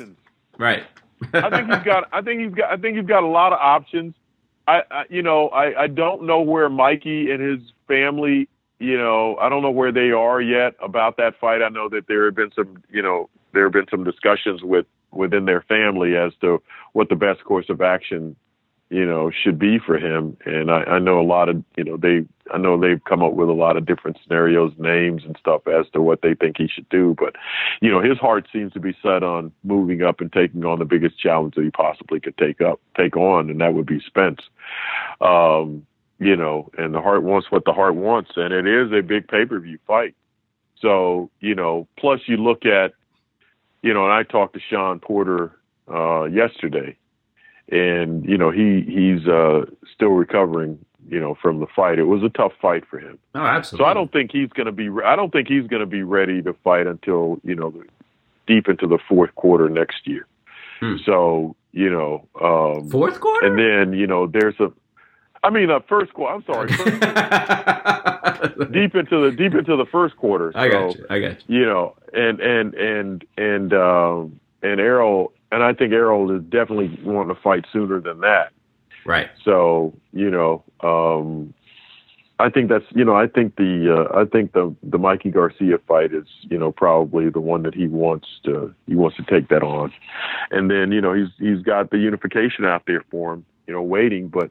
Right. 0.59 0.85
I 1.33 1.51
think 1.51 1.70
he's 1.70 1.85
got. 1.85 2.09
I 2.12 2.22
think 2.22 2.41
he's 2.41 2.55
got. 2.55 2.70
I 2.70 2.77
think 2.77 2.97
he's 2.97 3.07
got 3.07 3.22
a 3.22 3.29
lot 3.29 3.53
of 3.53 3.59
options. 3.61 4.14
I, 4.66 4.83
I 4.91 5.05
you 5.09 5.22
know, 5.22 5.49
I, 5.49 5.83
I 5.85 5.87
don't 5.87 6.25
know 6.25 6.41
where 6.41 6.68
Mikey 6.68 7.31
and 7.31 7.41
his 7.41 7.61
family. 7.87 8.49
You 8.79 8.99
know, 8.99 9.37
I 9.41 9.49
don't 9.49 9.62
know 9.62 9.70
where 9.70 9.93
they 9.93 10.11
are 10.11 10.41
yet 10.41 10.75
about 10.83 11.16
that 11.18 11.39
fight. 11.41 11.62
I 11.62 11.68
know 11.68 11.89
that 11.89 12.07
there 12.09 12.27
have 12.27 12.35
been 12.35 12.53
some. 12.55 12.83
You 12.91 13.03
know, 13.03 13.29
there 13.53 13.64
have 13.64 13.72
been 13.72 13.89
some 13.91 14.05
discussions 14.05 14.62
with 14.62 14.87
within 15.11 15.45
their 15.45 15.62
family 15.62 16.16
as 16.16 16.33
to 16.41 16.61
what 16.93 17.09
the 17.09 17.16
best 17.16 17.45
course 17.45 17.66
of 17.68 17.81
action, 17.81 18.37
you 18.95 19.05
know, 19.05 19.28
should 19.32 19.59
be 19.59 19.80
for 19.84 19.99
him. 19.99 20.36
And 20.47 20.70
I, 20.70 20.84
I 20.84 20.99
know 21.01 21.20
a 21.20 21.26
lot 21.26 21.49
of. 21.49 21.64
You 21.76 21.82
know, 21.82 21.97
they. 21.97 22.24
I 22.53 22.59
know 22.59 22.78
they've 22.78 23.03
come 23.03 23.22
up 23.22 23.32
with 23.32 23.49
a 23.49 23.53
lot 23.53 23.76
of 23.76 23.86
different 23.86 24.18
scenarios, 24.22 24.72
names, 24.78 25.22
and 25.24 25.36
stuff 25.40 25.66
as 25.66 25.86
to 25.95 26.01
what 26.01 26.20
they 26.22 26.34
think 26.34 26.59
he 26.59 26.68
should 26.68 26.88
do. 26.90 27.16
But 27.18 27.34
you 27.80 27.90
know, 27.90 28.01
his 28.01 28.18
heart 28.18 28.47
seems 28.53 28.72
to 28.74 28.80
be 28.80 28.97
set 29.03 29.24
on 29.24 29.51
moving 29.64 30.03
up 30.03 30.20
and 30.20 30.32
taking 30.32 30.64
on 30.64 30.78
the 30.78 30.84
biggest 30.84 31.18
challenge 31.18 31.57
that 31.57 31.64
he 31.64 31.70
possibly 31.70 32.20
could 32.20 32.38
take 32.38 32.61
up, 32.61 32.80
take 32.97 33.16
on, 33.16 33.51
and 33.51 33.61
that 33.61 33.74
would 33.74 33.86
be 33.86 34.01
Spence. 34.01 34.42
Um, 35.20 35.84
you 36.20 36.36
know, 36.36 36.70
and 36.78 36.95
the 36.95 37.01
heart 37.01 37.24
wants 37.24 37.51
what 37.51 37.64
the 37.64 37.72
heart 37.72 37.97
wants, 37.97 38.30
and 38.36 38.55
it 38.55 38.66
is 38.68 38.92
a 38.92 39.03
big 39.03 39.26
pay 39.26 39.45
per 39.45 39.59
view 39.59 39.78
fight. 39.88 40.14
So, 40.80 41.30
you 41.40 41.57
know, 41.57 41.88
plus 41.99 42.20
you 42.26 42.36
look 42.36 42.64
at, 42.64 42.92
you 43.82 43.92
know, 43.92 44.05
and 44.05 44.12
I 44.12 44.22
talked 44.22 44.55
to 44.55 44.61
Sean 44.61 45.01
Porter 45.01 45.53
uh, 45.92 46.24
yesterday, 46.24 46.97
and 47.69 48.25
you 48.25 48.37
know 48.37 48.51
he 48.51 48.83
he's 48.83 49.27
uh, 49.27 49.65
still 49.93 50.11
recovering, 50.11 50.79
you 51.09 51.21
know, 51.21 51.37
from 51.41 51.61
the 51.61 51.67
fight. 51.67 51.99
It 51.99 52.05
was 52.05 52.23
a 52.23 52.29
tough 52.29 52.53
fight 52.61 52.85
for 52.89 52.99
him. 52.99 53.19
Oh, 53.35 53.41
absolutely. 53.41 53.85
So 53.85 53.91
I 53.91 53.95
don't 53.95 54.12
think 54.12 54.33
he's 54.33 54.51
going 54.51 54.67
to 54.67 54.73
be. 54.73 54.89
I 55.05 55.17
don't 55.17 55.33
think 55.33 55.49
he's 55.49 55.67
going 55.67 55.81
to 55.81 55.87
be 55.87 56.03
ready 56.03 56.43
to 56.43 56.55
fight 56.65 56.87
until 56.87 57.41
you 57.45 57.55
know 57.55 57.73
deep 58.47 58.69
into 58.69 58.87
the 58.87 58.99
fourth 59.09 59.35
quarter 59.35 59.69
next 59.69 60.07
year. 60.07 60.27
Hmm. 60.81 60.97
So 61.05 61.57
you 61.73 61.91
know, 61.91 62.27
um, 62.41 62.91
fourth 62.91 63.21
quarter. 63.21 63.47
and 63.47 63.59
then 63.59 63.99
you 63.99 64.07
know 64.07 64.27
there's 64.27 64.59
a. 64.61 64.73
I 65.43 65.51
mean, 65.51 65.71
uh, 65.71 65.81
first 65.87 66.15
quarter. 66.15 66.35
I'm 66.35 66.45
sorry, 66.45 66.69
deep 68.73 68.95
into 68.95 69.21
the 69.21 69.35
deep 69.37 69.55
into 69.55 69.77
the 69.77 69.85
first 69.91 70.17
quarter. 70.17 70.53
I 70.55 70.69
got 70.69 70.97
you. 70.97 71.07
I 71.11 71.19
got 71.19 71.49
you. 71.49 71.61
You 71.61 71.67
know, 71.67 71.97
and 72.15 72.41
and 72.41 72.75
and 72.75 73.25
and 73.37 73.75
um, 73.75 74.41
and 74.62 74.81
Errol, 74.81 75.33
and 75.55 75.63
I 75.63 75.73
think 75.73 75.93
Errol 75.93 76.31
is 76.37 76.43
definitely 76.43 76.99
wanting 77.05 77.35
to 77.35 77.41
fight 77.41 77.65
sooner 77.73 78.01
than 78.01 78.21
that. 78.21 78.53
Right. 79.07 79.29
So 79.45 79.95
you 80.13 80.31
know, 80.31 80.65
um, 80.81 81.55
I 82.41 82.51
think 82.51 82.69
that's 82.69 82.85
you 82.91 83.05
know, 83.05 83.15
I 83.15 83.29
think 83.29 83.57
the 83.57 84.09
uh, 84.11 84.19
I 84.19 84.25
think 84.25 84.53
the 84.53 84.75
the 84.83 84.99
Mikey 84.99 85.31
Garcia 85.31 85.79
fight 85.87 86.13
is 86.13 86.27
you 86.43 86.59
know 86.59 86.73
probably 86.73 87.31
the 87.31 87.41
one 87.41 87.63
that 87.63 87.75
he 87.75 87.87
wants 87.87 88.27
to 88.45 88.75
he 88.87 88.97
wants 88.97 89.17
to 89.19 89.23
take 89.25 89.49
that 89.49 89.63
on, 89.63 89.93
and 90.51 90.71
then 90.71 90.91
you 90.91 91.01
know 91.01 91.13
he's 91.13 91.29
he's 91.39 91.63
got 91.63 91.91
the 91.91 91.99
unification 91.99 92.65
out 92.65 92.83
there 92.87 93.05
for 93.11 93.35
him, 93.35 93.47
you 93.69 93.75
know, 93.75 93.83
waiting. 93.83 94.29
But 94.29 94.51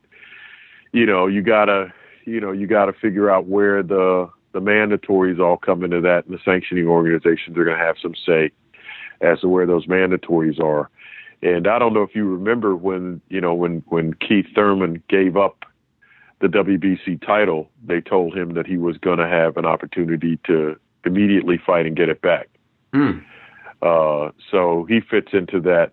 you 0.93 1.05
know, 1.05 1.27
you 1.27 1.41
gotta 1.41 1.93
you 2.25 2.39
know 2.39 2.51
you 2.51 2.67
gotta 2.67 2.93
figure 2.93 3.29
out 3.29 3.47
where 3.47 3.83
the 3.83 4.29
the 4.53 4.61
mandatories 4.61 5.39
all 5.39 5.57
come 5.57 5.83
into 5.83 5.99
that, 6.01 6.25
and 6.25 6.33
the 6.33 6.39
sanctioning 6.45 6.87
organizations 6.87 7.57
are 7.57 7.65
going 7.65 7.77
to 7.77 7.83
have 7.83 7.95
some 8.01 8.13
say 8.15 8.51
as 9.23 9.39
to 9.39 9.47
where 9.47 9.65
those 9.65 9.87
mandatories 9.87 10.59
are. 10.59 10.89
And 11.41 11.67
I 11.67 11.79
don't 11.79 11.93
know 11.93 12.03
if 12.03 12.15
you 12.15 12.25
remember 12.25 12.75
when 12.75 13.21
you 13.29 13.41
know 13.41 13.53
when 13.53 13.83
when 13.87 14.13
Keith 14.13 14.45
Thurman 14.55 15.03
gave 15.09 15.35
up 15.35 15.65
the 16.39 16.47
WBC 16.47 17.25
title, 17.25 17.69
they 17.85 18.01
told 18.01 18.37
him 18.37 18.53
that 18.53 18.67
he 18.67 18.77
was 18.77 18.97
going 18.97 19.17
to 19.17 19.27
have 19.27 19.57
an 19.57 19.65
opportunity 19.65 20.39
to 20.45 20.77
immediately 21.05 21.57
fight 21.65 21.85
and 21.85 21.95
get 21.95 22.09
it 22.09 22.21
back. 22.21 22.49
Mm. 22.93 23.23
Uh, 23.81 24.31
so 24.51 24.85
he 24.87 25.01
fits 25.01 25.29
into 25.33 25.59
that 25.61 25.91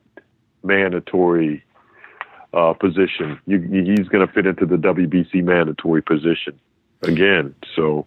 mandatory 0.62 1.64
uh, 2.53 2.72
position. 2.72 3.41
You, 3.47 3.61
he's 3.61 4.09
going 4.09 4.26
to 4.26 4.33
fit 4.33 4.47
into 4.47 4.66
the 4.66 4.76
WBC 4.76 5.43
mandatory 5.43 6.03
position 6.03 6.59
again. 7.03 7.55
So 7.74 8.07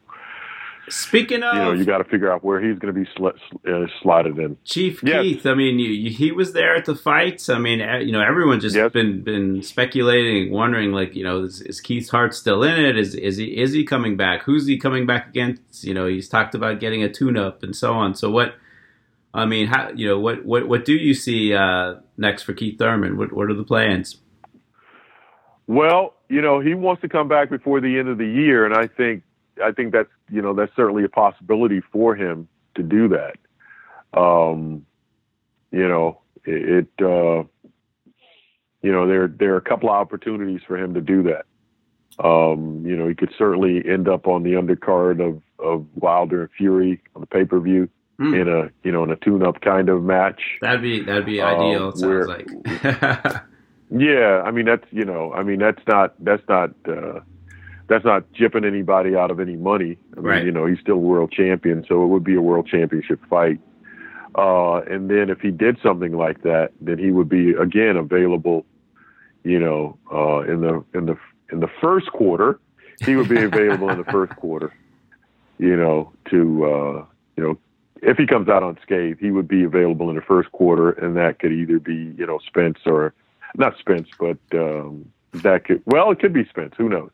Speaking 0.89 1.43
of, 1.43 1.53
you 1.53 1.59
know, 1.61 1.71
you 1.71 1.85
got 1.85 1.99
to 1.99 2.03
figure 2.03 2.29
out 2.29 2.43
where 2.43 2.59
he's 2.59 2.77
going 2.77 2.93
to 2.93 2.99
be 2.99 3.07
sl- 3.15 3.27
uh, 3.69 3.85
slotted 4.01 4.37
in. 4.37 4.57
Chief 4.65 5.01
Yes. 5.01 5.21
Keith, 5.21 5.45
I 5.45 5.53
mean, 5.53 5.79
you, 5.79 5.89
you, 5.89 6.09
he 6.09 6.33
was 6.33 6.51
there 6.51 6.75
at 6.75 6.83
the 6.83 6.95
fights. 6.95 7.47
I 7.47 7.57
mean, 7.57 7.79
you 8.05 8.11
know, 8.11 8.19
everyone 8.21 8.59
just 8.59 8.75
Yes. 8.75 8.91
been 8.91 9.21
been 9.23 9.61
speculating, 9.61 10.51
wondering, 10.51 10.91
like, 10.91 11.15
you 11.15 11.23
know, 11.23 11.43
is, 11.43 11.61
is 11.61 11.79
Keith's 11.79 12.09
heart 12.09 12.33
still 12.35 12.63
in 12.63 12.77
it? 12.83 12.97
Is 12.97 13.15
is 13.15 13.37
he 13.37 13.57
is 13.57 13.71
he 13.71 13.85
coming 13.85 14.17
back? 14.17 14.43
Who's 14.43 14.67
he 14.67 14.77
coming 14.77 15.05
back 15.05 15.29
against? 15.29 15.85
You 15.85 15.93
know, 15.93 16.05
he's 16.05 16.27
talked 16.27 16.53
about 16.53 16.81
getting 16.81 17.01
a 17.01 17.09
tune 17.09 17.37
up 17.37 17.63
and 17.63 17.73
so 17.73 17.93
on. 17.93 18.13
So 18.13 18.29
what? 18.29 18.55
I 19.33 19.45
mean, 19.45 19.67
how 19.67 19.89
you 19.95 20.07
know 20.09 20.19
what 20.19 20.43
what 20.43 20.67
what 20.67 20.83
do 20.83 20.93
you 20.93 21.13
see 21.13 21.53
uh, 21.53 21.95
next 22.17 22.43
for 22.43 22.51
Keith 22.53 22.77
Thurman? 22.77 23.15
What 23.17 23.31
what 23.31 23.49
are 23.49 23.53
the 23.55 23.63
plans? 23.63 24.17
Well, 25.65 26.13
you 26.29 26.41
know, 26.41 26.59
he 26.59 26.73
wants 26.73 27.01
to 27.03 27.09
come 27.09 27.29
back 27.29 27.49
before 27.49 27.79
the 27.79 27.97
end 27.97 28.09
of 28.09 28.17
the 28.17 28.27
year, 28.27 28.65
and 28.65 28.75
I 28.75 28.87
think 28.87 29.23
I 29.61 29.71
think 29.71 29.91
that's 29.91 30.09
you 30.29 30.41
know 30.41 30.53
that's 30.53 30.75
certainly 30.75 31.03
a 31.03 31.09
possibility 31.09 31.81
for 31.91 32.15
him 32.15 32.47
to 32.75 32.83
do 32.83 33.07
that. 33.09 33.35
Um, 34.19 34.85
you 35.71 35.87
know, 35.87 36.19
it, 36.45 36.87
it 36.99 37.05
uh, 37.05 37.43
you 38.81 38.91
know 38.91 39.07
there 39.07 39.27
there 39.27 39.53
are 39.53 39.57
a 39.57 39.61
couple 39.61 39.89
of 39.89 39.95
opportunities 39.95 40.61
for 40.65 40.77
him 40.77 40.93
to 40.93 41.01
do 41.01 41.23
that. 41.23 41.45
Um, 42.23 42.85
you 42.85 42.95
know, 42.95 43.07
he 43.07 43.15
could 43.15 43.31
certainly 43.37 43.81
end 43.89 44.07
up 44.07 44.27
on 44.27 44.43
the 44.43 44.51
undercard 44.51 45.19
of 45.25 45.41
of 45.59 45.85
Wilder 45.95 46.41
and 46.43 46.51
Fury 46.57 47.01
on 47.15 47.21
the 47.21 47.27
pay 47.27 47.45
per 47.45 47.59
view 47.59 47.89
Hmm. 48.19 48.35
in 48.35 48.47
a 48.47 48.69
you 48.83 48.91
know 48.91 49.03
in 49.03 49.09
a 49.09 49.15
tune 49.15 49.41
up 49.41 49.61
kind 49.61 49.89
of 49.89 50.03
match. 50.03 50.39
That'd 50.61 50.83
be 50.83 51.01
that'd 51.01 51.25
be 51.25 51.41
Uh, 51.41 51.47
ideal. 51.47 51.89
It 51.89 51.97
sounds 51.97 52.27
like. 52.27 53.43
Yeah, 53.95 54.41
I 54.43 54.49
mean 54.51 54.65
that's 54.65 54.85
you 54.91 55.05
know, 55.05 55.33
I 55.33 55.43
mean 55.43 55.59
that's 55.59 55.81
not 55.87 56.13
that's 56.23 56.41
not 56.49 56.71
uh, 56.87 57.19
that's 57.93 58.05
not 58.05 58.23
jipping 58.33 58.65
anybody 58.65 59.15
out 59.15 59.29
of 59.29 59.39
any 59.39 59.55
money. 59.55 59.97
I 60.13 60.15
mean, 60.15 60.25
Right. 60.25 60.43
you 60.45 60.51
know, 60.51 60.65
he's 60.65 60.79
still 60.79 60.97
world 60.97 61.31
champion, 61.31 61.85
so 61.87 62.03
it 62.03 62.07
would 62.07 62.23
be 62.23 62.33
a 62.35 62.41
world 62.41 62.65
championship 62.67 63.19
fight. 63.29 63.59
Uh, 64.35 64.77
and 64.89 65.11
then 65.11 65.29
if 65.29 65.41
he 65.41 65.51
did 65.51 65.77
something 65.83 66.17
like 66.17 66.41
that, 66.41 66.71
then 66.81 66.97
he 66.97 67.11
would 67.11 67.29
be 67.29 67.51
again 67.51 67.95
available. 67.95 68.65
You 69.43 69.59
know, 69.59 69.97
uh, 70.11 70.39
in 70.51 70.61
the 70.61 70.83
in 70.95 71.05
the 71.05 71.17
in 71.51 71.59
the 71.59 71.67
first 71.81 72.07
quarter, 72.11 72.59
he 73.05 73.15
would 73.15 73.29
be 73.29 73.43
available 73.43 73.89
in 73.89 73.99
the 73.99 74.05
first 74.11 74.35
quarter. 74.37 74.73
You 75.59 75.75
know, 75.75 76.11
to 76.31 76.65
uh, 76.65 77.05
you 77.37 77.43
know, 77.43 77.57
if 78.01 78.17
he 78.17 78.25
comes 78.25 78.49
out 78.49 78.63
unscathed, 78.63 79.19
he 79.19 79.29
would 79.29 79.47
be 79.47 79.63
available 79.63 80.09
in 80.09 80.15
the 80.15 80.21
first 80.23 80.51
quarter, 80.51 80.89
and 80.91 81.15
that 81.15 81.37
could 81.37 81.51
either 81.51 81.77
be 81.77 82.15
you 82.17 82.25
know 82.25 82.39
Spence 82.47 82.79
or 82.87 83.13
not 83.55 83.77
Spence, 83.77 84.07
but 84.17 84.37
um, 84.53 85.05
that 85.33 85.65
could 85.65 85.83
well, 85.85 86.09
it 86.09 86.19
could 86.19 86.33
be 86.33 86.45
Spence. 86.45 86.73
Who 86.75 86.89
knows? 86.89 87.11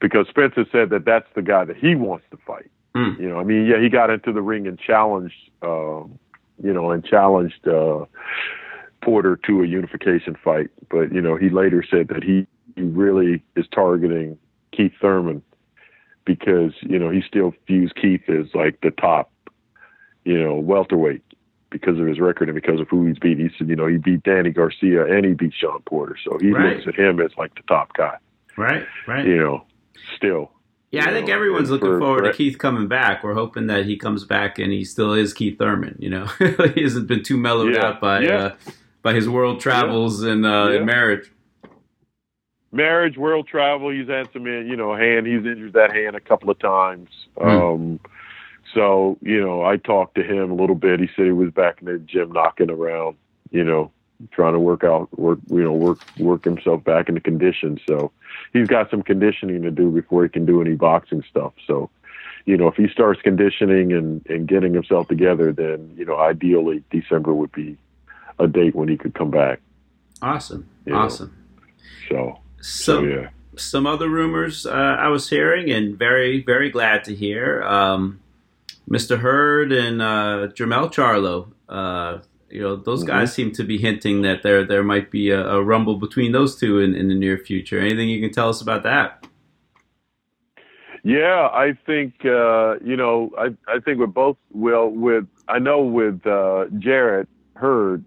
Because 0.00 0.26
Spencer 0.28 0.64
said 0.72 0.90
that 0.90 1.04
that's 1.04 1.28
the 1.34 1.42
guy 1.42 1.64
that 1.64 1.76
he 1.76 1.94
wants 1.94 2.24
to 2.30 2.38
fight. 2.46 2.70
Hmm. 2.94 3.20
You 3.20 3.28
know, 3.28 3.38
I 3.38 3.44
mean, 3.44 3.66
yeah, 3.66 3.80
he 3.80 3.88
got 3.88 4.10
into 4.10 4.32
the 4.32 4.42
ring 4.42 4.66
and 4.66 4.78
challenged, 4.78 5.34
um, 5.62 6.18
you 6.62 6.72
know, 6.72 6.90
and 6.90 7.04
challenged 7.04 7.66
uh, 7.68 8.04
Porter 9.02 9.36
to 9.46 9.62
a 9.62 9.66
unification 9.66 10.36
fight, 10.42 10.68
but 10.90 11.12
you 11.12 11.20
know, 11.20 11.36
he 11.36 11.48
later 11.50 11.84
said 11.88 12.08
that 12.08 12.22
he, 12.24 12.46
he 12.76 12.82
really 12.82 13.42
is 13.56 13.66
targeting 13.72 14.38
Keith 14.72 14.92
Thurman 15.00 15.42
because 16.24 16.72
you 16.82 16.98
know 16.98 17.10
he 17.10 17.22
still 17.26 17.54
views 17.66 17.92
Keith 18.00 18.28
as 18.28 18.46
like 18.54 18.80
the 18.82 18.90
top, 18.90 19.30
you 20.24 20.38
know, 20.42 20.54
welterweight 20.56 21.22
because 21.70 21.98
of 21.98 22.06
his 22.06 22.18
record 22.18 22.48
and 22.48 22.54
because 22.54 22.80
of 22.80 22.88
who 22.88 23.06
he's 23.06 23.18
beat. 23.18 23.38
He 23.38 23.48
said, 23.56 23.68
you 23.68 23.76
know, 23.76 23.86
he 23.86 23.96
beat 23.96 24.22
Danny 24.24 24.50
Garcia 24.50 25.06
and 25.06 25.24
he 25.24 25.34
beat 25.34 25.54
Sean 25.54 25.80
Porter, 25.86 26.16
so 26.22 26.36
he 26.38 26.50
Right. 26.50 26.74
looks 26.76 26.88
at 26.88 26.94
him 26.96 27.20
as 27.20 27.30
like 27.38 27.54
the 27.54 27.62
top 27.68 27.92
guy. 27.94 28.16
Right, 28.56 28.84
right. 29.06 29.26
You 29.26 29.36
know, 29.38 29.64
still. 30.16 30.50
Yeah, 30.92 31.08
I 31.08 31.12
think 31.12 31.28
know, 31.28 31.34
everyone's 31.34 31.70
looking 31.70 31.86
for- 31.88 32.00
forward 32.00 32.24
for- 32.24 32.32
to 32.32 32.36
Keith 32.36 32.58
coming 32.58 32.88
back. 32.88 33.22
We're 33.22 33.34
hoping 33.34 33.68
that 33.68 33.84
he 33.86 33.96
comes 33.96 34.24
back 34.24 34.58
and 34.58 34.72
he 34.72 34.84
still 34.84 35.12
is 35.12 35.32
Keith 35.32 35.56
Thurman. 35.58 35.96
You 36.00 36.10
know, 36.10 36.24
he 36.74 36.82
hasn't 36.82 37.06
been 37.06 37.22
too 37.22 37.36
mellowed 37.36 37.74
Yeah, 37.76 37.86
out 37.86 38.00
by 38.00 38.20
yeah. 38.22 38.36
uh, 38.36 38.54
by 39.02 39.14
his 39.14 39.28
world 39.28 39.60
travels 39.60 40.22
and, 40.22 40.44
uh, 40.44 40.68
Yeah. 40.70 40.76
and 40.78 40.86
marriage. 40.86 41.30
marriage, 42.72 43.16
world 43.16 43.46
travel. 43.48 43.90
He's 43.90 44.08
had 44.08 44.28
some, 44.32 44.46
you 44.46 44.76
know, 44.76 44.94
hand. 44.94 45.26
He's 45.26 45.44
injured 45.46 45.72
that 45.74 45.92
hand 45.92 46.16
a 46.16 46.20
couple 46.20 46.50
of 46.50 46.58
times. 46.58 47.08
Hmm. 47.38 47.48
Um, 47.48 48.00
so 48.74 49.18
you 49.22 49.40
know, 49.40 49.62
I 49.64 49.76
talked 49.76 50.14
to 50.16 50.22
him 50.22 50.50
a 50.50 50.54
little 50.54 50.76
bit. 50.76 51.00
He 51.00 51.08
said 51.16 51.24
he 51.26 51.32
was 51.32 51.50
back 51.50 51.78
in 51.80 51.86
the 51.86 51.98
gym 51.98 52.32
knocking 52.32 52.70
around, 52.70 53.16
you 53.50 53.64
know, 53.64 53.90
trying 54.30 54.52
to 54.52 54.60
work 54.60 54.84
out, 54.84 55.08
work, 55.18 55.38
you 55.48 55.62
know, 55.62 55.72
work, 55.72 55.98
work 56.18 56.44
himself 56.44 56.84
back 56.84 57.08
into 57.08 57.20
condition. 57.20 57.80
So 57.86 58.12
he's 58.52 58.68
got 58.68 58.90
some 58.90 59.02
conditioning 59.02 59.62
to 59.62 59.70
do 59.70 59.90
before 59.90 60.22
he 60.22 60.28
can 60.28 60.46
do 60.46 60.60
any 60.60 60.74
boxing 60.74 61.22
stuff. 61.28 61.52
So. 61.66 61.90
You 62.46 62.56
know, 62.56 62.68
if 62.68 62.74
he 62.74 62.88
starts 62.88 63.20
conditioning 63.20 63.92
and, 63.92 64.24
and 64.26 64.48
getting 64.48 64.72
himself 64.72 65.08
together, 65.08 65.52
then, 65.52 65.92
you 65.94 66.06
know, 66.06 66.16
ideally 66.18 66.82
December 66.90 67.34
would 67.34 67.52
be 67.52 67.76
a 68.38 68.48
date 68.48 68.74
when 68.74 68.88
he 68.88 68.96
could 68.96 69.14
come 69.14 69.30
back. 69.30 69.60
Awesome, 70.22 70.68
know. 70.86 70.96
awesome. 70.96 71.36
So, 72.08 72.40
so 72.60 72.94
So, 72.94 73.02
yeah. 73.02 73.28
some 73.56 73.86
other 73.86 74.08
rumors 74.08 74.66
uh, 74.66 74.70
I 74.70 75.08
was 75.08 75.28
hearing, 75.28 75.70
and 75.70 75.98
very 75.98 76.42
very 76.42 76.70
glad 76.70 77.04
to 77.04 77.14
hear. 77.14 77.62
Um, 77.62 78.20
Mr. 78.88 79.18
Hurd 79.18 79.72
and 79.72 80.02
uh, 80.02 80.48
Jermell 80.54 80.92
Charlo. 80.92 81.52
Uh, 81.68 82.22
you 82.50 82.60
know, 82.60 82.76
those 82.76 83.04
Mhm. 83.04 83.08
guys 83.08 83.32
seem 83.32 83.52
to 83.52 83.64
be 83.64 83.78
hinting 83.78 84.22
that 84.22 84.42
there 84.42 84.64
there 84.64 84.82
might 84.82 85.10
be 85.10 85.30
a, 85.30 85.40
a 85.46 85.62
rumble 85.62 85.96
between 85.96 86.32
those 86.32 86.56
two 86.58 86.78
in, 86.80 86.94
in 86.94 87.08
the 87.08 87.14
near 87.14 87.38
future. 87.38 87.78
Anything 87.78 88.08
you 88.08 88.20
can 88.20 88.32
tell 88.32 88.48
us 88.48 88.60
about 88.60 88.82
that? 88.82 89.26
Yeah, 91.02 91.48
I 91.52 91.72
think 91.86 92.14
uh, 92.26 92.74
you 92.84 92.96
know, 92.96 93.30
I 93.38 93.54
I 93.68 93.78
think 93.80 93.98
with 94.00 94.12
both 94.12 94.36
well 94.52 94.88
with 94.88 95.26
I 95.48 95.58
know 95.58 95.80
with 95.82 96.26
uh 96.26 96.66
Jarrett 96.78 97.28
Hurd, 97.56 98.04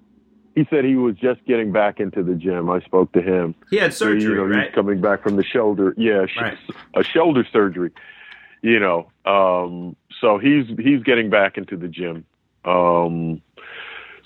he 0.53 0.65
said 0.69 0.85
he 0.85 0.95
was 0.95 1.15
just 1.15 1.43
getting 1.45 1.71
back 1.71 1.99
into 1.99 2.21
the 2.21 2.35
gym. 2.35 2.69
I 2.69 2.81
spoke 2.81 3.11
to 3.13 3.21
him. 3.21 3.55
He 3.71 3.77
had 3.77 3.93
So, 3.93 4.09
you 4.09 4.19
surgery, 4.21 4.35
know, 4.35 4.43
right? 4.43 4.65
He's 4.67 4.75
coming 4.75 5.01
back 5.01 5.23
from 5.23 5.37
the 5.37 5.43
shoulder. 5.43 5.95
Yeah, 5.97 6.25
Right. 6.39 6.57
a 6.95 7.03
shoulder 7.03 7.45
surgery. 7.51 7.91
You 8.61 8.79
know, 8.79 9.09
um, 9.25 9.95
so 10.21 10.37
he's 10.37 10.67
he's 10.79 11.01
getting 11.03 11.29
back 11.31 11.57
into 11.57 11.75
the 11.75 11.87
gym. 11.87 12.25
Um, 12.63 13.41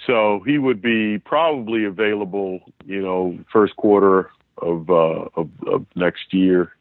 so 0.07 0.41
he 0.45 0.57
would 0.57 0.81
be 0.81 1.19
probably 1.19 1.83
available. 1.83 2.61
You 2.85 3.01
know, 3.01 3.37
first 3.51 3.75
quarter 3.75 4.31
of 4.57 4.89
uh, 4.89 5.25
of, 5.35 5.49
of 5.67 5.85
next 5.95 6.33
year. 6.33 6.71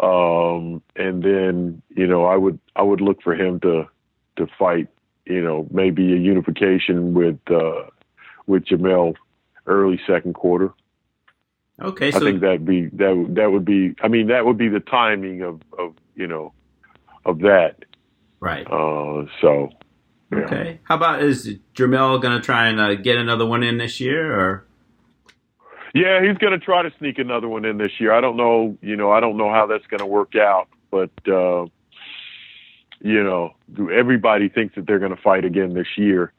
Um, 0.00 0.80
and 0.94 1.22
then 1.22 1.82
you 1.90 2.06
know, 2.06 2.24
I 2.24 2.36
would 2.36 2.58
I 2.76 2.82
would 2.82 3.00
look 3.00 3.20
for 3.22 3.34
him 3.34 3.60
to 3.60 3.88
to 4.36 4.46
fight. 4.58 4.88
You 5.26 5.42
know, 5.42 5.66
maybe 5.70 6.14
a 6.14 6.16
unification 6.16 7.12
with 7.12 7.38
uh, 7.50 7.90
with 8.46 8.64
Jermell 8.64 9.14
early 9.66 10.00
second 10.06 10.34
quarter. 10.34 10.72
Okay, 11.82 12.10
so 12.10 12.18
I 12.18 12.20
think 12.20 12.40
that'd 12.40 12.64
be 12.64 12.86
that 12.86 13.26
that 13.30 13.50
would 13.50 13.64
be. 13.64 13.94
I 14.00 14.08
mean, 14.08 14.28
that 14.28 14.46
would 14.46 14.56
be 14.56 14.68
the 14.68 14.80
timing 14.80 15.42
of 15.42 15.60
of 15.76 15.94
you 16.14 16.28
know 16.28 16.52
of 17.24 17.40
that. 17.40 17.84
right. 18.40 18.66
Uh, 18.66 19.26
so 19.40 19.70
yeah. 20.30 20.38
Okay. 20.38 20.80
How 20.84 20.96
about 20.96 21.22
is 21.22 21.48
Jermell 21.74 22.20
going 22.20 22.38
to 22.38 22.44
try 22.44 22.68
and 22.68 22.80
uh, 22.80 22.94
get 22.96 23.16
another 23.16 23.46
one 23.46 23.62
in 23.62 23.78
this 23.78 23.98
year, 24.00 24.38
or 24.38 24.66
Yeah, 25.94 26.20
he's 26.22 26.36
going 26.38 26.58
to 26.58 26.64
try 26.64 26.82
to 26.82 26.90
sneak 26.98 27.18
another 27.18 27.48
one 27.48 27.64
in 27.64 27.78
this 27.78 27.92
year. 27.98 28.12
I 28.12 28.20
don't 28.20 28.36
know. 28.36 28.76
You 28.82 28.96
know, 28.96 29.10
I 29.10 29.20
don't 29.20 29.36
know 29.36 29.50
how 29.50 29.66
that's 29.66 29.86
going 29.86 30.00
to 30.00 30.06
work 30.06 30.34
out, 30.36 30.68
but 30.90 31.10
uh, 31.26 31.66
you 33.00 33.22
know, 33.22 33.54
everybody 33.92 34.48
thinks 34.48 34.74
that 34.74 34.86
they're 34.86 34.98
going 34.98 35.16
to 35.16 35.22
fight 35.22 35.44
again 35.44 35.72
this 35.72 35.96
year, 35.96 36.32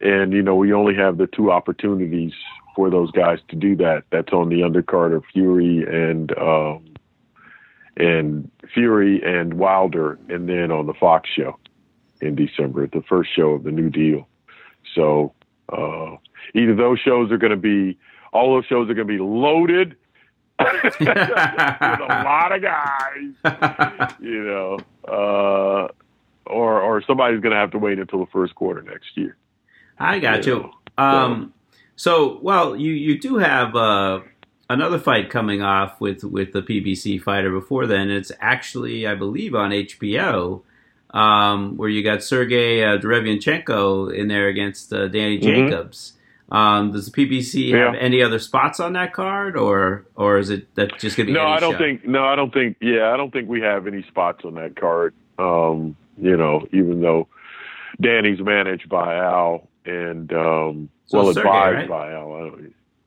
and 0.00 0.32
you 0.32 0.42
know, 0.42 0.56
we 0.56 0.72
only 0.72 0.96
have 0.96 1.18
the 1.18 1.28
two 1.28 1.52
opportunities 1.52 2.32
for 2.74 2.90
those 2.90 3.10
guys 3.12 3.38
to 3.50 3.56
do 3.56 3.76
that. 3.76 4.02
That's 4.10 4.32
on 4.32 4.48
the 4.48 4.62
undercard 4.62 5.14
of 5.14 5.22
Fury 5.32 5.84
and 5.86 6.36
um, 6.36 6.84
and 7.96 8.50
Fury 8.74 9.22
and 9.24 9.54
Wilder, 9.54 10.18
and 10.28 10.48
then 10.48 10.72
on 10.72 10.86
the 10.86 10.94
Fox 10.94 11.28
show 11.36 11.56
in 12.20 12.34
December, 12.34 12.86
the 12.86 13.02
first 13.08 13.30
show 13.34 13.50
of 13.50 13.64
the 13.64 13.70
New 13.70 13.90
Deal. 13.90 14.26
So 14.94 15.32
uh, 15.68 16.16
either 16.54 16.74
those 16.74 16.98
shows 17.00 17.30
are 17.30 17.38
going 17.38 17.50
to 17.50 17.56
be 17.56 17.98
all 18.32 18.54
those 18.54 18.66
shows 18.66 18.90
are 18.90 18.94
going 18.94 19.06
to 19.06 19.12
be 19.12 19.18
loaded 19.18 19.96
with 20.58 21.00
a 21.00 22.22
lot 22.24 22.52
of 22.52 22.62
guys, 22.62 24.14
you 24.20 24.44
know, 24.44 24.78
uh, 25.06 25.88
or 26.46 26.80
or 26.80 27.02
somebody's 27.06 27.40
going 27.40 27.52
to 27.52 27.58
have 27.58 27.70
to 27.72 27.78
wait 27.78 27.98
until 27.98 28.20
the 28.20 28.30
first 28.32 28.54
quarter 28.54 28.82
next 28.82 29.16
year. 29.16 29.36
I 29.98 30.18
got 30.18 30.46
You 30.46 30.72
you. 30.98 31.02
Um, 31.02 31.54
so, 31.96 32.38
well, 32.42 32.76
you 32.76 32.92
you 32.92 33.18
do 33.18 33.38
have 33.38 33.74
uh, 33.74 34.20
another 34.68 34.98
fight 34.98 35.30
coming 35.30 35.62
off 35.62 36.00
with 36.00 36.24
with 36.24 36.52
the 36.52 36.62
PBC 36.62 37.20
fighter 37.22 37.50
before 37.50 37.86
then. 37.86 38.10
It's 38.10 38.32
actually, 38.40 39.06
I 39.06 39.14
believe, 39.14 39.54
on 39.54 39.70
HBO. 39.70 40.62
Um, 41.10 41.76
where 41.78 41.88
you 41.88 42.02
got 42.04 42.22
Sergey 42.22 42.84
uh, 42.84 42.98
Derevyanchenko 42.98 44.12
in 44.14 44.28
there 44.28 44.48
against 44.48 44.92
uh, 44.92 45.08
Danny 45.08 45.38
Mhm. 45.38 45.42
Jacobs. 45.42 46.14
Um, 46.50 46.92
does 46.92 47.10
the 47.10 47.12
PBC 47.12 47.70
have 47.72 47.94
Yeah. 47.94 48.00
any 48.00 48.22
other 48.22 48.38
spots 48.38 48.78
on 48.80 48.92
that 48.94 49.12
card, 49.12 49.56
or 49.56 50.04
or 50.16 50.38
is 50.38 50.50
it 50.50 50.74
that 50.76 50.98
just 50.98 51.16
going 51.16 51.26
to 51.26 51.32
be? 51.32 51.38
No, 51.38 51.46
I 51.46 51.60
don't 51.60 51.76
think. 51.78 52.06
No, 52.06 52.24
I 52.24 52.36
don't 52.36 52.52
think. 52.52 52.76
Yeah, 52.80 53.12
I 53.12 53.16
don't 53.16 53.30
think 53.32 53.48
we 53.48 53.60
have 53.62 53.86
any 53.86 54.02
spots 54.02 54.44
on 54.44 54.54
that 54.54 54.76
card. 54.76 55.14
Um, 55.38 55.96
you 56.20 56.36
know, 56.36 56.66
even 56.72 57.00
though 57.00 57.28
Danny's 58.00 58.40
managed 58.40 58.88
by 58.88 59.16
Al 59.16 59.68
and 59.86 60.32
um, 60.32 60.88
So 61.06 61.18
well 61.22 61.32
Sergey, 61.34 61.40
advised 61.48 61.76
right? 61.76 61.88
by 61.88 62.12
Al, 62.12 62.52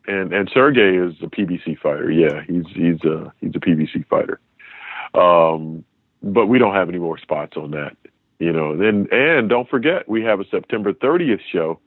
and 0.07 0.33
and 0.33 0.49
Sergey 0.53 0.97
is 0.97 1.13
a 1.21 1.27
PBC 1.27 1.75
fighter. 1.79 2.11
Yeah, 2.11 2.41
he's 2.47 2.65
he's 2.73 3.03
a 3.05 3.31
he's 3.41 3.55
a 3.55 3.59
PBC 3.59 4.05
fighter. 4.07 4.39
Um, 5.13 5.83
but 6.21 6.47
we 6.47 6.59
don't 6.59 6.75
have 6.75 6.89
any 6.89 6.99
more 6.99 7.17
spots 7.17 7.57
on 7.57 7.71
that. 7.71 7.95
You 8.39 8.51
know, 8.53 8.75
then 8.75 9.07
and 9.11 9.49
don't 9.49 9.69
forget 9.69 10.07
we 10.09 10.23
have 10.23 10.39
a 10.39 10.45
September 10.49 10.93
30th 10.93 11.41
show 11.51 11.79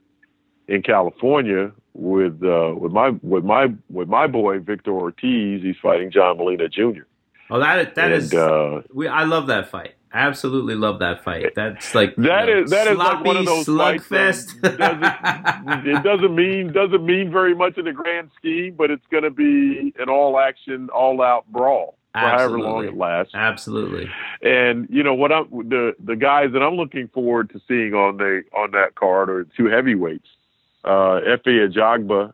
in 0.68 0.82
California 0.82 1.72
with 1.94 2.42
uh, 2.44 2.74
with 2.76 2.92
my 2.92 3.10
with 3.22 3.44
my 3.44 3.68
with 3.90 4.08
my 4.08 4.26
boy 4.26 4.60
Victor 4.60 4.92
Ortiz. 4.92 5.62
He's 5.62 5.76
fighting 5.82 6.10
John 6.12 6.36
Molina 6.38 6.68
Jr. 6.68 7.02
Oh, 7.50 7.58
that 7.58 7.94
that 7.96 8.04
and, 8.12 8.22
is. 8.22 8.32
uh, 8.32 8.82
we, 8.92 9.08
I 9.08 9.24
love 9.24 9.48
that 9.48 9.68
fight. 9.70 9.94
I 10.12 10.18
absolutely 10.20 10.76
love 10.76 11.00
that 11.00 11.24
fight. 11.24 11.54
That's 11.56 11.92
like 11.92 12.14
That 12.16 12.46
you 12.48 12.54
know, 12.54 12.62
is- 12.62 12.70
that 12.70 12.86
is 12.86 12.96
like 12.96 13.08
sloppy 13.08 13.26
one 13.26 13.36
of 13.36 13.46
those 13.46 13.66
slugfest. 13.66 14.60
that 14.62 15.82
it 15.84 16.02
doesn't 16.04 16.34
mean 16.36 16.72
doesn't 16.72 17.04
mean 17.04 17.32
very 17.32 17.54
much 17.54 17.76
in 17.78 17.84
the 17.84 17.92
grand 17.92 18.30
scheme, 18.36 18.74
but 18.78 18.92
it's 18.92 19.04
going 19.10 19.24
to 19.24 19.30
be 19.30 19.92
an 19.98 20.08
all 20.08 20.38
action, 20.38 20.88
all 20.90 21.20
out 21.20 21.50
brawl 21.50 21.98
for 22.14 22.20
however 22.20 22.60
long 22.60 22.84
it 22.84 22.96
lasts. 22.96 23.34
absolutely. 23.34 24.08
And 24.40 24.86
you 24.88 25.02
know 25.02 25.14
what? 25.14 25.32
I'm 25.32 25.48
the 25.68 25.94
the 26.02 26.14
guys 26.16 26.52
that 26.52 26.62
I'm 26.62 26.74
looking 26.76 27.08
forward 27.08 27.50
to 27.50 27.60
seeing 27.66 27.92
on 27.94 28.18
the 28.18 28.44
on 28.56 28.70
that 28.70 28.94
card 28.94 29.28
are 29.28 29.44
two 29.56 29.66
heavyweights. 29.66 30.28
Uh, 30.84 31.20
Efe 31.26 31.46
Ajagba, 31.46 32.32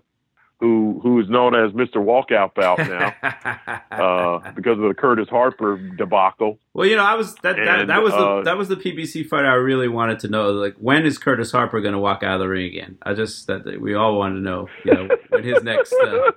who 0.61 1.01
who 1.03 1.19
is 1.20 1.28
known 1.28 1.55
as 1.55 1.73
Mr. 1.73 1.97
Walkout 1.97 2.55
Bout 2.55 2.78
now 2.78 3.15
uh, 3.91 4.53
because 4.53 4.78
of 4.78 4.85
the 4.85 4.95
Curtis 4.95 5.28
Harper 5.28 5.78
debacle. 5.78 6.59
well, 6.74 6.87
you 6.87 6.97
know, 6.97 7.05
I 7.05 7.15
was 7.15 7.35
that 7.37 7.57
that, 7.57 7.81
and, 7.81 7.91
that 7.91 8.03
was 8.03 8.12
the 8.12 8.19
uh, 8.19 8.43
that 8.45 8.59
was 8.59 8.69
the 8.69 8.77
PBC 8.77 9.27
fight 9.27 9.47
I 9.47 9.55
really 9.55 9.89
wanted 9.89 10.20
to 10.20 10.28
know. 10.28 10.51
Like, 10.51 10.74
when 10.77 11.07
is 11.07 11.16
Curtis 11.19 11.51
Harper 11.51 11.81
going 11.81 11.95
to 11.95 11.99
walk 11.99 12.23
out 12.23 12.35
of 12.35 12.41
the 12.41 12.49
ring 12.49 12.66
again? 12.66 12.99
I 13.03 13.15
just 13.15 13.47
that 13.47 13.65
that 13.65 13.81
we 13.81 13.95
all 13.95 14.19
wanted 14.19 14.37
to 14.37 14.43
know. 14.43 14.69
You 14.85 14.93
know, 14.95 15.09
when 15.31 15.45
his 15.45 15.62
next 15.62 15.95
uh, 15.95 16.31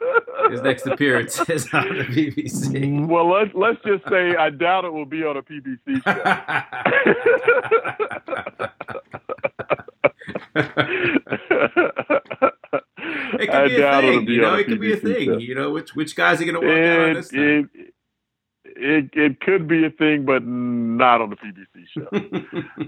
his 0.49 0.61
next 0.61 0.87
appearance 0.87 1.37
is 1.49 1.67
on 1.73 1.97
the 1.97 2.05
PBC. 2.05 3.05
Well, 3.05 3.29
let's 3.29 3.51
let's 3.53 3.83
just 3.85 4.09
say 4.09 4.35
I 4.35 4.49
doubt 4.49 4.85
it 4.85 4.93
will 4.93 5.05
be 5.05 5.23
on 5.23 5.35
a 5.37 5.43
PBC 5.43 6.01
it 13.39 13.49
could 13.49 13.69
be 13.69 13.81
a 13.81 14.01
thing, 14.01 14.25
be 14.25 14.33
you 14.33 14.41
know. 14.41 14.55
It 14.55 14.67
could 14.67 14.79
be 14.79 14.93
a 14.93 14.97
thing, 14.97 15.25
show. 15.25 15.37
you 15.37 15.55
know. 15.55 15.71
Which 15.71 15.95
which 15.95 16.15
guys 16.15 16.41
are 16.41 16.45
going 16.45 16.59
to 16.59 16.67
walk 16.67 16.77
out 16.77 17.09
on 17.09 17.13
this 17.13 17.29
time? 17.29 17.69
it, 17.73 17.93
it 18.65 19.09
it 19.13 19.39
could 19.39 19.67
be 19.67 19.85
a 19.85 19.89
thing, 19.89 20.25
but 20.25 20.43
not 20.45 21.21
on 21.21 21.29
the 21.29 21.35
PBC 21.35 21.85
show. 21.93 22.07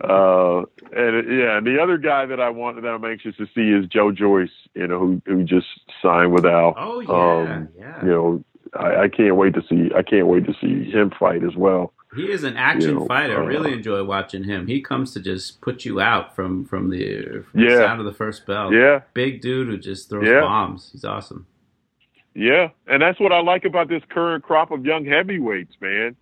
uh, 0.03 0.65
and 0.91 1.39
yeah, 1.39 1.57
and 1.57 1.67
the 1.67 1.79
other 1.81 1.97
guy 1.97 2.25
that 2.25 2.39
I 2.39 2.49
want 2.49 2.81
that 2.81 2.87
I'm 2.87 3.05
anxious 3.05 3.35
to 3.37 3.45
see 3.53 3.69
is 3.69 3.85
Joe 3.87 4.11
Joyce. 4.11 4.49
You 4.73 4.87
know, 4.87 4.99
who 4.99 5.21
who 5.25 5.43
just 5.43 5.67
signed 6.01 6.33
with 6.33 6.45
Al. 6.45 6.73
oh 6.77 6.99
yeah, 6.99 7.53
um, 7.53 7.69
yeah. 7.77 8.03
You 8.03 8.09
know, 8.09 8.43
I, 8.73 9.03
I 9.03 9.07
can't 9.09 9.35
wait 9.35 9.53
to 9.55 9.61
see. 9.69 9.91
I 9.95 10.01
can't 10.01 10.27
wait 10.27 10.45
to 10.45 10.53
see 10.59 10.89
him 10.89 11.11
fight 11.17 11.43
as 11.43 11.55
well. 11.55 11.93
He 12.15 12.31
is 12.31 12.43
an 12.43 12.57
action 12.57 12.91
you 12.91 12.99
know, 12.99 13.05
fighter. 13.05 13.41
I 13.41 13.45
uh, 13.45 13.47
really 13.47 13.73
enjoy 13.73 14.03
watching 14.03 14.43
him. 14.43 14.67
He 14.67 14.81
comes 14.81 15.13
to 15.13 15.19
just 15.19 15.61
put 15.61 15.85
you 15.85 15.99
out 15.99 16.35
from 16.35 16.65
from 16.65 16.89
the, 16.89 17.43
from 17.51 17.61
the 17.61 17.75
sound 17.75 17.99
of 17.99 18.05
the 18.05 18.13
first 18.13 18.45
bell. 18.45 18.73
Yeah, 18.73 19.01
Big 19.13 19.41
dude 19.41 19.67
who 19.67 19.77
just 19.77 20.09
throws 20.09 20.27
Yeah. 20.27 20.41
bombs. 20.41 20.89
He's 20.91 21.05
awesome. 21.05 21.45
yeah, 22.33 22.69
and 22.87 23.01
that's 23.01 23.19
what 23.19 23.31
I 23.31 23.41
like 23.41 23.65
about 23.65 23.87
this 23.89 24.03
current 24.09 24.43
crop 24.43 24.71
of 24.71 24.85
young 24.85 25.05
heavyweights, 25.05 25.75
man. 25.81 26.15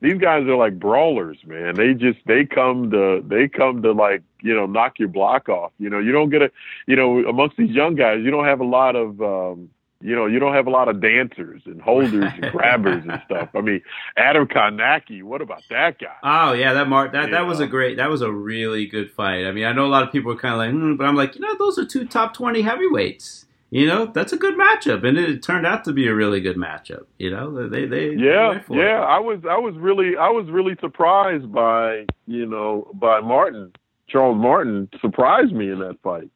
These 0.00 0.18
guys 0.18 0.46
are 0.46 0.56
like 0.56 0.78
brawlers, 0.78 1.38
man. 1.46 1.74
They 1.74 1.94
just 1.94 2.18
they 2.26 2.44
come 2.44 2.90
to 2.90 3.24
they 3.26 3.48
come 3.48 3.82
to 3.82 3.92
like 3.92 4.22
you 4.42 4.54
know 4.54 4.66
knock 4.66 4.98
your 4.98 5.08
block 5.08 5.48
off. 5.48 5.72
You 5.78 5.88
know, 5.88 5.98
you 5.98 6.12
don't 6.12 6.28
get 6.28 6.42
a 6.42 6.50
you 6.86 6.96
know 6.96 7.24
amongst 7.26 7.56
these 7.56 7.70
young 7.70 7.94
guys, 7.94 8.20
you 8.22 8.30
don't 8.30 8.44
have 8.44 8.60
a 8.60 8.64
lot 8.64 8.94
of 8.94 9.20
um, 9.22 9.70
you 10.06 10.14
know 10.14 10.26
you 10.26 10.38
don't 10.38 10.54
have 10.54 10.66
a 10.66 10.70
lot 10.70 10.88
of 10.88 11.00
dancers 11.00 11.62
and 11.66 11.82
holders 11.82 12.30
and 12.40 12.52
grabbers 12.52 13.02
and 13.04 13.20
stuff. 13.26 13.48
I 13.54 13.60
mean, 13.60 13.82
Adam 14.16 14.46
Kownacki, 14.46 15.22
what 15.22 15.42
about 15.42 15.62
that 15.68 15.98
guy? 15.98 16.14
Oh 16.22 16.52
yeah, 16.52 16.72
that 16.74 16.88
Mark 16.88 17.12
that, 17.12 17.24
Yeah. 17.24 17.30
that 17.38 17.46
was 17.46 17.58
a 17.60 17.66
great 17.66 17.96
that 17.96 18.08
was 18.08 18.22
a 18.22 18.30
really 18.30 18.86
good 18.86 19.10
fight. 19.10 19.44
I 19.46 19.52
mean, 19.52 19.64
I 19.64 19.72
know 19.72 19.84
a 19.84 19.88
lot 19.96 20.04
of 20.04 20.12
people 20.12 20.30
are 20.32 20.36
kind 20.36 20.54
of 20.54 20.58
like, 20.58 20.70
hmm, 20.70 20.94
but 20.94 21.06
I'm 21.06 21.16
like, 21.16 21.34
you 21.34 21.40
know, 21.40 21.56
those 21.58 21.76
are 21.78 21.84
two 21.84 22.06
top 22.06 22.34
twenty 22.34 22.62
heavyweights. 22.62 23.42
You 23.70 23.84
know, 23.88 24.06
that's 24.06 24.32
a 24.32 24.36
good 24.36 24.54
matchup, 24.56 25.04
and 25.04 25.18
it 25.18 25.42
turned 25.42 25.66
out 25.66 25.82
to 25.84 25.92
be 25.92 26.06
a 26.06 26.14
really 26.14 26.40
good 26.40 26.56
matchup. 26.56 27.06
You 27.18 27.32
know, 27.32 27.68
they 27.68 27.84
they 27.84 27.86
they 27.86 28.10
Yeah, 28.22 28.60
for 28.60 28.76
yeah. 28.76 29.02
it. 29.02 29.06
I 29.06 29.18
was 29.18 29.40
I 29.44 29.58
was 29.58 29.74
really 29.76 30.16
I 30.16 30.28
was 30.28 30.46
really 30.48 30.76
surprised 30.80 31.52
by 31.52 32.06
you 32.28 32.46
know 32.46 32.88
by 32.94 33.18
Martin 33.20 33.72
Charles 34.08 34.36
Martin 34.40 34.88
surprised 35.00 35.52
me 35.52 35.68
in 35.68 35.80
that 35.80 36.00
fight. 36.00 36.30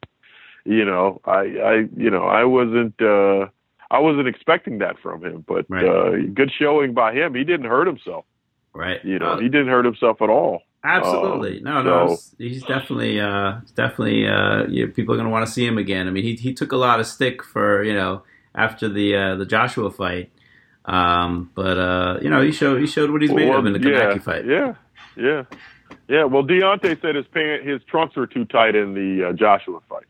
You 0.64 0.84
know, 0.84 1.20
I 1.24 1.38
I 1.72 1.74
you 1.96 2.10
know 2.10 2.24
I 2.24 2.42
wasn't 2.44 3.00
uh 3.00 3.46
I 3.90 3.98
wasn't 3.98 4.28
expecting 4.28 4.78
that 4.78 4.98
from 5.00 5.24
him, 5.24 5.44
but 5.46 5.66
Right. 5.68 5.84
uh 5.84 6.10
good 6.32 6.50
showing 6.58 6.94
by 6.94 7.12
him. 7.12 7.34
He 7.34 7.44
didn't 7.44 7.66
hurt 7.66 7.86
himself. 7.86 8.24
right. 8.72 9.04
You 9.04 9.18
know, 9.18 9.32
Uh, 9.32 9.38
he 9.40 9.48
didn't 9.48 9.66
hurt 9.68 9.84
himself 9.84 10.22
at 10.22 10.28
all. 10.30 10.62
Absolutely, 10.84 11.58
Um, 11.58 11.64
no, 11.64 11.82
no, 11.82 12.14
so- 12.14 12.36
he's 12.38 12.62
definitely, 12.64 13.20
uh, 13.20 13.54
definitely, 13.74 14.26
uh, 14.26 14.64
you 14.68 14.86
people 14.88 15.12
are 15.12 15.18
going 15.18 15.26
to 15.26 15.30
want 15.32 15.44
to 15.44 15.50
see 15.52 15.66
him 15.66 15.76
again. 15.76 16.06
I 16.08 16.10
mean, 16.10 16.22
he 16.22 16.34
he 16.36 16.54
took 16.54 16.72
a 16.72 16.76
lot 16.76 17.00
of 17.00 17.06
stick 17.06 17.42
for 17.42 17.82
you 17.82 17.92
know 17.94 18.22
after 18.54 18.88
the 18.88 19.14
uh, 19.14 19.34
the 19.36 19.44
Joshua 19.44 19.90
fight, 19.90 20.30
um, 20.86 21.50
but 21.54 21.76
uh, 21.78 22.18
you 22.22 22.30
know 22.30 22.40
he 22.40 22.52
showed 22.52 22.80
he 22.80 22.86
showed 22.86 23.10
what 23.10 23.20
he's 23.22 23.32
made 23.32 23.48
Well, 23.50 23.58
of 23.58 23.66
in 23.66 23.72
the 23.74 23.80
yeah, 23.80 24.12
Kownacki 24.14 24.22
fight. 24.22 24.46
Yeah, 24.46 24.74
yeah, 25.16 25.42
yeah. 26.08 26.24
Well, 26.24 26.44
Deontay 26.44 27.00
said 27.02 27.14
his 27.14 27.26
pant, 27.26 27.62
his 27.64 27.82
trunks 27.90 28.16
were 28.16 28.26
too 28.26 28.44
tight 28.46 28.74
in 28.74 28.94
the 28.94 29.28
uh, 29.28 29.32
Joshua 29.34 29.80
fight. 29.88 30.06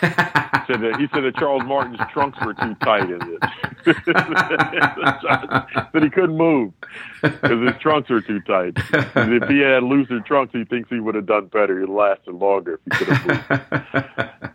Said 0.00 0.80
that 0.80 0.96
he 0.98 1.08
said 1.12 1.22
that 1.24 1.34
Charles 1.36 1.64
Martin's 1.64 1.98
trunks 2.12 2.38
were 2.44 2.54
too 2.54 2.74
tight 2.76 3.10
in 3.10 3.20
it. 3.20 3.40
that 4.06 6.02
he 6.02 6.08
couldn't 6.10 6.36
move 6.36 6.72
because 7.20 7.68
his 7.72 7.80
trunks 7.80 8.08
were 8.08 8.20
too 8.20 8.40
tight. 8.42 8.76
And 9.16 9.34
if 9.42 9.48
he 9.48 9.58
had 9.58 9.82
looser 9.82 10.20
trunks, 10.20 10.52
he 10.52 10.64
thinks 10.64 10.88
he 10.88 11.00
would 11.00 11.14
have 11.16 11.26
done 11.26 11.46
better. 11.46 11.80
He'd 11.80 11.88
lasted 11.88 12.34
longer 12.34 12.80
if 12.86 12.98
he 12.98 13.04
could 13.04 13.16
have 13.16 13.94
moved. 13.94 14.52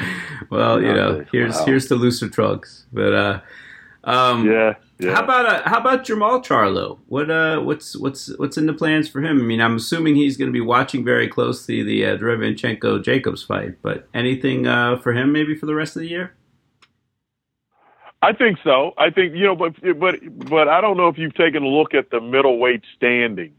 well, 0.50 0.80
you 0.82 0.92
know, 0.92 1.18
Wow. 1.18 1.24
here's 1.32 1.60
here's 1.64 1.88
the 1.88 1.96
looser 1.96 2.28
trunks, 2.28 2.86
but 2.92 3.12
uh, 3.14 3.40
um, 4.04 4.46
Yeah, 4.46 4.74
yeah. 5.00 5.14
How 5.14 5.24
about 5.24 5.46
uh, 5.46 5.62
how 5.68 5.80
about 5.80 6.04
Jermall 6.04 6.44
Charlo? 6.44 6.98
What 7.06 7.30
uh 7.30 7.60
what's 7.60 7.96
what's 7.96 8.36
what's 8.38 8.56
in 8.58 8.66
the 8.66 8.74
plans 8.74 9.08
for 9.08 9.20
him? 9.20 9.40
I 9.40 9.42
mean, 9.42 9.60
I'm 9.60 9.76
assuming 9.76 10.14
he's 10.14 10.36
going 10.36 10.48
to 10.48 10.52
be 10.52 10.60
watching 10.60 11.04
very 11.04 11.28
closely 11.28 11.82
the 11.82 12.04
uh, 12.04 12.16
Derevyanchenko 12.16 13.02
Jacobs 13.02 13.42
fight, 13.42 13.80
but 13.82 14.08
anything 14.12 14.66
uh, 14.66 14.98
for 14.98 15.12
him 15.12 15.32
maybe 15.32 15.54
for 15.54 15.66
the 15.66 15.74
rest 15.74 15.96
of 15.96 16.02
the 16.02 16.08
year? 16.08 16.34
I 18.22 18.32
think 18.34 18.58
so. 18.62 18.92
I 18.98 19.10
think 19.10 19.34
you 19.34 19.44
know, 19.44 19.56
but 19.56 19.74
but 19.98 20.16
but 20.48 20.68
I 20.68 20.80
don't 20.80 20.96
know 20.96 21.08
if 21.08 21.16
you've 21.16 21.34
taken 21.34 21.62
a 21.62 21.68
look 21.68 21.94
at 21.94 22.10
the 22.10 22.20
middleweight 22.20 22.82
standings. 22.94 23.54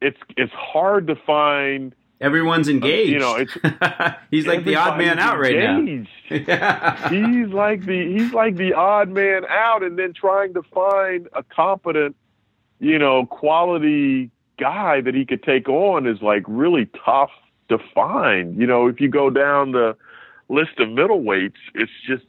It's 0.00 0.18
it's 0.36 0.52
hard 0.52 1.06
to 1.06 1.16
find. 1.26 1.94
Everyone's 2.20 2.68
engaged. 2.68 3.10
you 3.10 3.18
know, 3.18 3.36
it's 3.36 3.52
he's 4.30 4.46
like 4.46 4.64
the 4.64 4.76
odd 4.76 4.98
man 4.98 5.18
out 5.18 5.38
right 5.38 5.56
now. 5.56 5.78
engaged. 5.78 6.08
he's 6.28 7.48
like 7.48 7.84
the 7.84 8.16
he's 8.16 8.32
like 8.32 8.56
the 8.56 8.72
odd 8.72 9.08
man 9.08 9.44
out, 9.48 9.82
and 9.82 9.98
then 9.98 10.12
trying 10.12 10.54
to 10.54 10.62
find 10.62 11.28
a 11.34 11.42
competent, 11.42 12.16
you 12.78 12.98
know, 12.98 13.26
quality 13.26 14.30
guy 14.58 15.00
that 15.00 15.14
he 15.14 15.24
could 15.24 15.42
take 15.42 15.68
on 15.68 16.06
is 16.06 16.22
like 16.22 16.44
really 16.46 16.88
tough 17.04 17.30
to 17.68 17.78
find. 17.94 18.56
You 18.58 18.66
know, 18.66 18.86
if 18.86 19.00
you 19.00 19.08
go 19.08 19.28
down 19.30 19.72
the 19.72 19.96
list 20.48 20.78
of 20.78 20.88
middleweights, 20.88 21.52
it's 21.74 21.92
just 22.06 22.24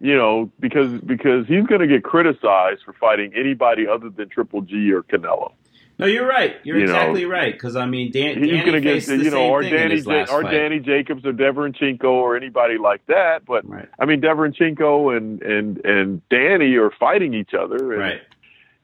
you 0.00 0.16
know 0.16 0.50
because 0.60 1.00
because 1.00 1.46
he's 1.46 1.66
going 1.66 1.80
to 1.80 1.86
get 1.86 2.04
criticized 2.04 2.82
for 2.84 2.92
fighting 2.94 3.32
anybody 3.34 3.86
other 3.86 4.10
than 4.10 4.28
Triple 4.28 4.62
G 4.62 4.92
or 4.92 5.02
Canelo. 5.02 5.52
No, 5.98 6.06
you're 6.06 6.26
right. 6.26 6.56
You're 6.64 6.78
You 6.78 6.86
know, 6.86 6.92
exactly 6.94 7.24
right. 7.26 7.52
Because 7.52 7.76
I 7.76 7.86
mean, 7.86 8.10
Dan, 8.10 8.38
He's 8.42 8.50
Danny 8.50 8.60
going 8.64 8.72
to 8.72 8.80
get 8.80 9.06
the 9.06 9.16
you 9.18 9.30
know 9.30 9.50
or 9.50 9.62
Danny 9.62 9.96
Ja- 10.00 10.10
last 10.12 10.32
or 10.32 10.42
fight. 10.42 10.50
Danny 10.50 10.80
Jacobs 10.80 11.24
or 11.24 11.32
Derevyanchenko 11.32 12.04
or 12.04 12.36
anybody 12.36 12.78
like 12.78 13.06
that, 13.06 13.44
but. 13.46 13.68
Right, 13.68 13.88
I 13.98 14.04
mean, 14.06 14.20
Derevyanchenko 14.20 15.16
and 15.16 15.42
and 15.42 15.84
and 15.84 16.28
Danny 16.28 16.74
are 16.76 16.90
fighting 16.98 17.34
each 17.34 17.54
other, 17.54 17.76
and 17.92 18.00
right, 18.00 18.20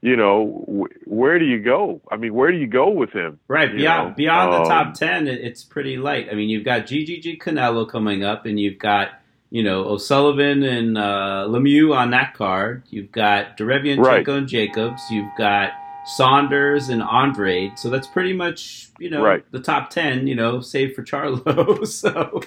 you 0.01 0.14
know, 0.16 0.64
wh- 0.68 1.09
where 1.09 1.39
do 1.40 1.44
you 1.44 1.59
go? 1.60 2.01
I 2.12 2.16
mean, 2.16 2.35
where 2.35 2.52
do 2.52 2.59
you 2.59 2.68
go 2.68 2.90
with 2.90 3.10
him? 3.12 3.40
right. 3.48 3.74
Beyond 3.74 4.10
know, 4.10 4.14
beyond 4.14 4.52
the 4.52 4.59
um, 4.60 4.66
top 4.68 4.94
ten, 4.94 5.26
it's 5.26 5.64
pretty 5.64 5.97
light. 5.97 6.28
I 6.30 6.35
mean, 6.35 6.48
you've 6.51 6.64
got 6.64 6.82
GGG 6.86 7.39
Canelo 7.40 7.89
coming 7.89 8.22
up, 8.22 8.47
and 8.47 8.60
you've 8.60 8.78
got 8.78 9.09
you 9.51 9.62
know 9.64 9.85
O'Sullivan 9.86 10.62
and 10.62 10.97
uh, 10.97 11.47
Lemieux 11.48 11.97
on 11.97 12.10
that 12.10 12.35
card. 12.35 12.85
You've 12.90 13.10
got 13.10 13.56
Derevyanchenko 13.56 14.05
Right. 14.05 14.28
and 14.28 14.47
Jacobs. 14.47 15.02
You've 15.10 15.32
got 15.36 15.70
Saunders 16.16 16.89
and 16.89 17.02
Andrade. 17.02 17.78
So 17.78 17.90
that's 17.90 18.06
pretty 18.06 18.32
much 18.32 18.89
you 18.98 19.10
know 19.10 19.22
Right. 19.22 19.44
the 19.52 19.60
top 19.60 19.90
ten. 19.90 20.26
You 20.26 20.35
know, 20.35 20.60
save 20.60 20.94
for 20.94 21.02
Charlo. 21.02 21.86
so 21.86 22.40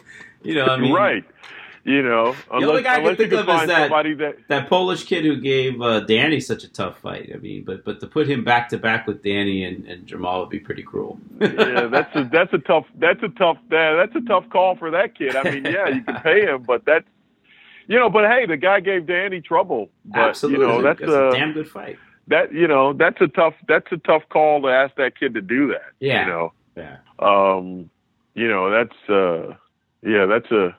you 0.43 0.55
know, 0.55 0.65
I 0.65 0.77
mean, 0.77 0.93
right. 0.93 1.23
You 1.83 2.03
know, 2.03 2.33
the 2.33 2.53
only 2.53 2.67
unless, 2.67 2.83
guy 2.83 2.95
I 2.97 2.99
can 3.01 3.15
think 3.15 3.33
of 3.33 3.39
is 3.39 3.67
that- 3.67 3.89
that 3.89 4.35
that 4.49 4.69
Polish 4.69 5.03
kid 5.03 5.25
who 5.25 5.37
gave 5.41 5.81
uh, 5.81 6.01
Danny 6.01 6.39
such 6.39 6.63
a 6.63 6.71
tough 6.71 6.99
fight. 6.99 7.31
I 7.33 7.37
mean, 7.37 7.63
but 7.63 7.83
but 7.83 7.99
to 8.01 8.07
put 8.07 8.29
him 8.29 8.43
back 8.43 8.69
to 8.69 8.77
back 8.77 9.07
with 9.07 9.23
Danny 9.23 9.63
and, 9.63 9.87
and 9.87 10.05
Jermall 10.05 10.41
would 10.41 10.49
be 10.49 10.59
pretty 10.59 10.83
cruel. 10.83 11.19
yeah, 11.39 11.87
that's 11.87 12.15
a 12.15 12.29
that's 12.31 12.53
a 12.53 12.59
tough 12.59 12.85
that's 12.99 13.23
a 13.23 13.29
tough 13.29 13.57
that, 13.69 13.95
that's 13.95 14.15
a 14.23 14.27
tough 14.27 14.47
call 14.51 14.75
for 14.75 14.91
that 14.91 15.15
kid. 15.17 15.35
I 15.35 15.43
mean, 15.43 15.65
yeah, 15.65 15.87
you 15.89 16.03
can 16.03 16.21
pay 16.21 16.41
him, 16.45 16.61
but 16.61 16.85
that's 16.85 17.07
you 17.87 17.97
know, 17.97 18.11
but 18.11 18.29
hey, 18.29 18.45
the 18.45 18.57
guy 18.57 18.79
gave 18.79 19.07
Danny 19.07 19.41
trouble. 19.41 19.89
But 20.05 20.19
Absolutely, 20.29 20.67
you 20.67 20.71
know, 20.71 20.81
that's 20.83 21.01
a 21.01 21.29
uh, 21.29 21.31
damn 21.31 21.53
good 21.53 21.67
fight. 21.67 21.97
That 22.27 22.53
you 22.53 22.67
know, 22.67 22.93
that's 22.93 23.19
a 23.21 23.27
tough 23.27 23.53
that's 23.67 23.91
a 23.91 23.97
tough 23.97 24.23
call 24.29 24.61
to 24.61 24.67
ask 24.67 24.95
that 24.95 25.19
kid 25.19 25.33
to 25.33 25.41
do 25.41 25.67
that. 25.67 25.91
Yeah. 25.99 26.25
You 26.25 26.31
know. 26.31 26.53
Yeah. 26.75 26.97
Um, 27.19 27.89
you 28.33 28.47
know, 28.47 28.69
that's 28.69 29.09
uh 29.09 29.55
yeah, 30.03 30.25
that's 30.25 30.51
a 30.51 30.75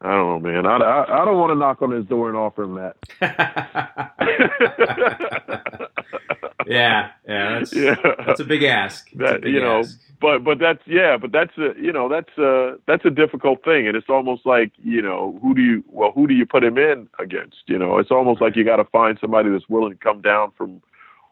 I 0.00 0.10
don't 0.10 0.42
know, 0.42 0.50
man. 0.50 0.66
I, 0.66 0.76
I, 0.76 1.22
I 1.22 1.24
don't 1.24 1.38
want 1.38 1.52
to 1.52 1.58
knock 1.58 1.80
on 1.80 1.90
his 1.90 2.04
door 2.06 2.28
and 2.28 2.36
offer 2.36 2.64
him 2.64 2.74
that. 2.74 2.96
yeah, 6.66 7.10
yeah, 7.26 7.58
that's 7.58 7.74
yeah. 7.74 7.96
that's 8.26 8.40
a 8.40 8.44
big 8.44 8.62
ask. 8.62 9.06
It's 9.12 9.14
a 9.14 9.18
that 9.18 9.42
big 9.42 9.54
you 9.54 9.60
know 9.60 9.80
ask. 9.80 9.98
but 10.20 10.44
but 10.44 10.58
that's 10.58 10.82
yeah 10.86 11.16
but 11.16 11.32
that's 11.32 11.56
a 11.56 11.72
you 11.80 11.92
know 11.92 12.08
that's 12.08 12.36
a 12.38 12.76
that's 12.86 13.04
a 13.04 13.10
difficult 13.10 13.64
thing 13.64 13.86
and 13.86 13.96
it's 13.96 14.08
almost 14.08 14.44
like 14.44 14.72
you 14.82 15.00
know 15.00 15.38
who 15.42 15.54
do 15.54 15.62
you 15.62 15.84
well 15.88 16.12
who 16.12 16.26
do 16.26 16.34
you 16.34 16.44
put 16.44 16.64
him 16.64 16.76
in 16.76 17.08
against 17.18 17.58
you 17.66 17.78
know 17.78 17.98
it's 17.98 18.10
almost 18.10 18.40
like 18.40 18.56
you 18.56 18.64
got 18.64 18.76
to 18.76 18.84
find 18.84 19.18
somebody 19.20 19.50
that's 19.50 19.68
willing 19.68 19.92
to 19.92 19.98
come 19.98 20.20
down 20.20 20.50
from 20.56 20.82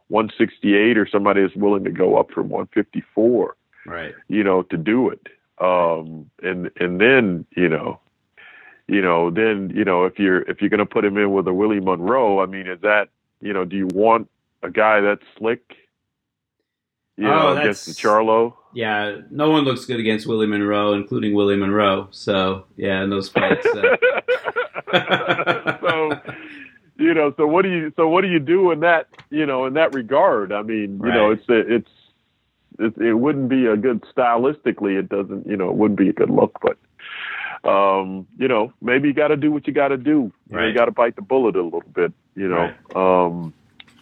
168 0.09 0.97
or 0.97 1.09
somebody 1.09 1.43
that's 1.43 1.57
willing 1.57 1.85
to 1.85 1.91
go 1.91 2.17
up 2.17 2.31
from 2.31 2.49
154 2.49 3.57
right. 3.87 4.15
you 4.29 4.45
know 4.45 4.63
to 4.63 4.77
do 4.77 5.09
it 5.09 5.27
um 5.59 6.31
and 6.43 6.71
and 6.79 7.01
then 7.01 7.45
you 7.57 7.69
know 7.69 7.99
you 8.89 9.01
know 9.03 9.31
then 9.31 9.73
you 9.75 9.85
know 9.85 10.05
if 10.05 10.19
you're 10.19 10.43
if 10.43 10.61
you're 10.61 10.71
going 10.71 10.79
to 10.79 10.87
put 10.87 11.05
him 11.05 11.17
in 11.17 11.33
with 11.33 11.47
a 11.49 11.55
Willie 11.55 11.81
Monroe 11.81 12.41
I 12.41 12.47
mean 12.47 12.67
is 12.67 12.81
that 12.83 13.09
you 13.41 13.53
know 13.53 13.65
do 13.65 13.77
you 13.77 13.87
want 13.89 14.29
a 14.63 14.71
guy 14.71 15.01
that's 15.01 15.23
slick 15.39 15.77
you 17.17 17.27
Oh, 17.29 17.55
know 17.55 17.61
against 17.61 17.89
Charlo 17.99 18.55
Yeah, 18.75 19.19
no 19.31 19.51
one 19.51 19.63
looks 19.65 19.85
good 19.85 20.01
against 20.01 20.27
Willie 20.27 20.49
Monroe, 20.49 20.95
including 20.95 21.33
Willie 21.35 21.57
Monroe. 21.57 22.09
So 22.11 22.65
yeah, 22.77 23.03
in 23.05 23.11
those 23.11 23.29
fights. 23.29 23.65
Uh, 23.67 23.97
so 25.81 26.21
you 26.97 27.15
know 27.15 27.33
so 27.37 27.47
what 27.47 27.63
do 27.63 27.71
you 27.71 27.93
so 27.97 28.09
what 28.09 28.23
do 28.23 28.29
you 28.29 28.39
do 28.39 28.71
in 28.71 28.81
that 28.81 29.09
you 29.31 29.47
know 29.47 29.67
in 29.67 29.75
that 29.75 29.95
regard 29.95 30.53
i 30.53 30.63
mean 30.63 31.01
you 31.03 31.11
know 31.13 31.31
it's 31.31 31.49
a, 31.49 31.75
it's 31.75 31.91
it, 32.79 32.97
it 32.99 33.15
wouldn't 33.15 33.49
be 33.49 33.67
a 33.67 33.77
good 33.77 34.03
stylistically 34.17 34.99
it 34.99 35.09
doesn't 35.09 35.47
you 35.47 35.57
know 35.57 35.71
it 35.71 35.77
wouldn't 35.77 35.99
be 35.99 36.09
a 36.09 36.13
good 36.13 36.31
look 36.31 36.57
but 36.63 36.77
um 37.65 38.27
you 38.39 38.47
know 38.49 38.73
maybe 38.83 39.09
you 39.09 39.15
got 39.15 39.29
to 39.29 39.37
do 39.37 39.51
what 39.51 39.67
you 39.67 39.73
got 39.73 39.89
to 39.89 39.97
do 39.97 40.33
you, 40.51 40.57
Right. 40.57 40.69
you 40.69 40.75
got 40.75 40.85
to 40.87 40.91
bite 40.93 41.17
the 41.17 41.23
bullet 41.23 41.57
a 41.57 41.63
little 41.63 41.81
bit 41.95 42.13
you 42.37 42.49
know 42.49 42.75
um 42.95 43.55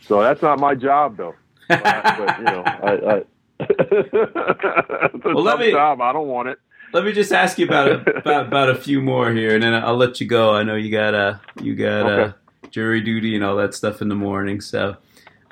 so 0.07 0.21
that's 0.23 0.43
not 0.43 0.59
my 0.59 0.75
job 0.75 1.17
though 1.17 1.35
but, 1.69 2.17
but 2.17 2.39
you 2.39 2.49
know 2.51 2.67
i, 2.83 2.93
I 2.93 3.23
a 3.61 5.11
Well, 5.25 5.43
let 5.45 5.59
me- 5.61 5.71
job. 5.71 6.01
I 6.01 6.13
don't 6.13 6.27
want 6.29 6.49
it. 6.49 6.59
Let 6.93 7.05
me 7.05 7.13
just 7.13 7.33
ask 7.33 7.59
you 7.59 7.67
about 7.67 7.89
a, 7.89 8.19
about 8.19 8.47
about 8.49 8.69
a 8.71 8.75
few 8.75 9.01
more 9.01 9.33
here, 9.33 9.55
and 9.55 9.63
then 9.63 9.73
I'll 9.73 9.97
let 9.97 10.21
you 10.21 10.27
go. 10.27 10.53
I 10.55 10.63
know 10.63 10.75
you 10.75 10.91
got 10.91 11.15
uh, 11.15 11.37
you 11.61 11.75
got 11.75 12.07
uh, 12.07 12.11
Okay. 12.11 12.35
jury 12.71 13.01
duty 13.01 13.35
and 13.35 13.43
all 13.45 13.57
that 13.57 13.73
stuff 13.75 14.03
in 14.03 14.09
the 14.09 14.15
morning. 14.15 14.61
So, 14.61 14.97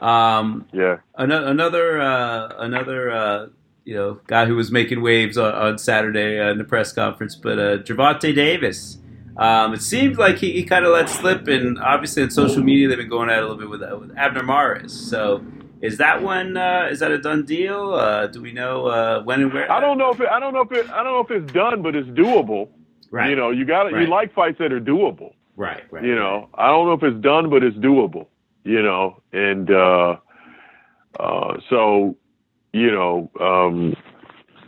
um, 0.00 0.66
Yeah. 0.72 0.98
another 1.14 1.46
another 1.46 2.00
uh, 2.00 2.48
another 2.58 3.10
uh, 3.10 3.46
you 3.84 3.94
know 3.94 4.20
guy 4.26 4.46
who 4.46 4.56
was 4.56 4.70
making 4.70 5.02
waves 5.02 5.36
on, 5.38 5.52
on 5.54 5.78
Saturday 5.78 6.38
uh, 6.38 6.50
in 6.50 6.58
the 6.58 6.64
press 6.64 6.92
conference, 6.92 7.34
but 7.36 7.58
uh, 7.58 7.78
Gervonta 7.78 8.34
Davis. 8.34 8.98
Um, 9.36 9.72
it 9.72 9.80
seems 9.80 10.18
like 10.18 10.36
he, 10.38 10.52
he 10.52 10.64
kind 10.64 10.84
of 10.84 10.92
let 10.92 11.08
slip, 11.08 11.48
and 11.48 11.78
obviously 11.78 12.22
on 12.22 12.30
social 12.30 12.62
media 12.62 12.88
they've 12.88 12.98
been 12.98 13.08
going 13.08 13.30
at 13.30 13.38
it 13.38 13.44
a 13.44 13.46
little 13.48 13.56
bit 13.56 13.70
with, 13.70 13.82
uh, 13.82 13.96
with 13.98 14.12
Abner 14.16 14.42
Mares. 14.42 14.92
So, 14.92 15.42
is 15.80 15.96
that 15.98 16.22
one? 16.22 16.56
Uh, 16.56 16.88
is 16.90 16.98
that 16.98 17.10
a 17.10 17.18
done 17.18 17.46
deal? 17.46 17.94
Uh, 17.94 18.26
do 18.26 18.42
we 18.42 18.52
know 18.52 18.86
uh, 18.86 19.22
when 19.22 19.40
and 19.40 19.52
where? 19.52 19.70
I 19.70 19.80
don't 19.80 19.96
know 19.98 20.10
if 20.10 20.20
it, 20.20 20.28
I 20.28 20.40
don't 20.40 20.52
know 20.52 20.60
if 20.62 20.72
it, 20.72 20.90
I 20.90 21.02
don't 21.02 21.12
know 21.14 21.20
if 21.36 21.42
it's 21.42 21.52
done, 21.52 21.80
but 21.80 21.94
it's 21.96 22.08
doable. 22.08 22.68
Right. 23.10 23.30
You 23.30 23.36
know, 23.36 23.50
you 23.50 23.64
got 23.64 23.92
Right. 23.92 24.02
you 24.02 24.08
like 24.08 24.34
fights 24.34 24.58
that 24.58 24.72
are 24.72 24.80
doable. 24.80 25.32
Right. 25.56 25.82
Right. 25.90 26.04
You 26.04 26.14
know, 26.16 26.48
I 26.54 26.66
don't 26.68 26.86
know 26.86 26.92
if 26.94 27.02
it's 27.02 27.22
done, 27.22 27.48
but 27.50 27.62
it's 27.62 27.76
doable. 27.78 28.26
You 28.64 28.82
know, 28.82 29.22
and 29.32 29.70
uh, 29.70 30.16
uh, 31.18 31.54
so 31.70 32.16
you 32.72 32.90
know, 32.90 33.30
um, 33.40 33.96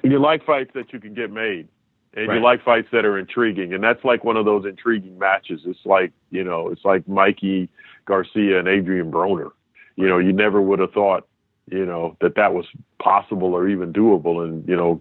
you 0.02 0.18
like 0.18 0.44
fights 0.44 0.70
that 0.74 0.92
you 0.92 1.00
can 1.00 1.14
get 1.14 1.30
made, 1.30 1.68
and 2.14 2.28
Right. 2.28 2.36
you 2.36 2.42
like 2.42 2.64
fights 2.64 2.88
that 2.92 3.04
are 3.04 3.18
intriguing, 3.18 3.72
and 3.74 3.82
that's 3.82 4.04
like 4.04 4.24
one 4.24 4.36
of 4.36 4.44
those 4.44 4.64
intriguing 4.64 5.18
matches. 5.18 5.62
It's 5.64 5.84
like 5.84 6.12
you 6.30 6.44
know, 6.44 6.68
it's 6.68 6.84
like 6.84 7.06
Mikey 7.08 7.68
Garcia 8.04 8.58
and 8.58 8.68
Adrian 8.68 9.10
Broner. 9.10 9.50
You 9.96 10.08
know, 10.08 10.18
you 10.18 10.32
never 10.32 10.60
would 10.60 10.78
have 10.78 10.92
thought, 10.92 11.26
you 11.70 11.84
know, 11.84 12.16
that 12.20 12.34
that 12.36 12.54
was 12.54 12.66
possible 12.98 13.54
or 13.54 13.68
even 13.68 13.92
doable, 13.92 14.44
and 14.44 14.66
you 14.68 14.76
know, 14.76 15.00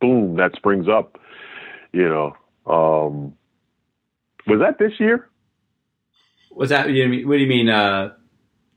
boom, 0.00 0.36
that 0.36 0.54
springs 0.56 0.88
up. 0.88 1.18
You 1.92 2.08
know, 2.08 2.36
um, 2.66 3.34
was 4.46 4.60
that 4.60 4.78
this 4.78 4.98
year? 4.98 5.28
Was 6.50 6.70
that 6.70 6.86
what 6.86 6.92
do 6.92 7.36
you 7.38 7.46
mean? 7.46 7.68
Uh, 7.68 8.14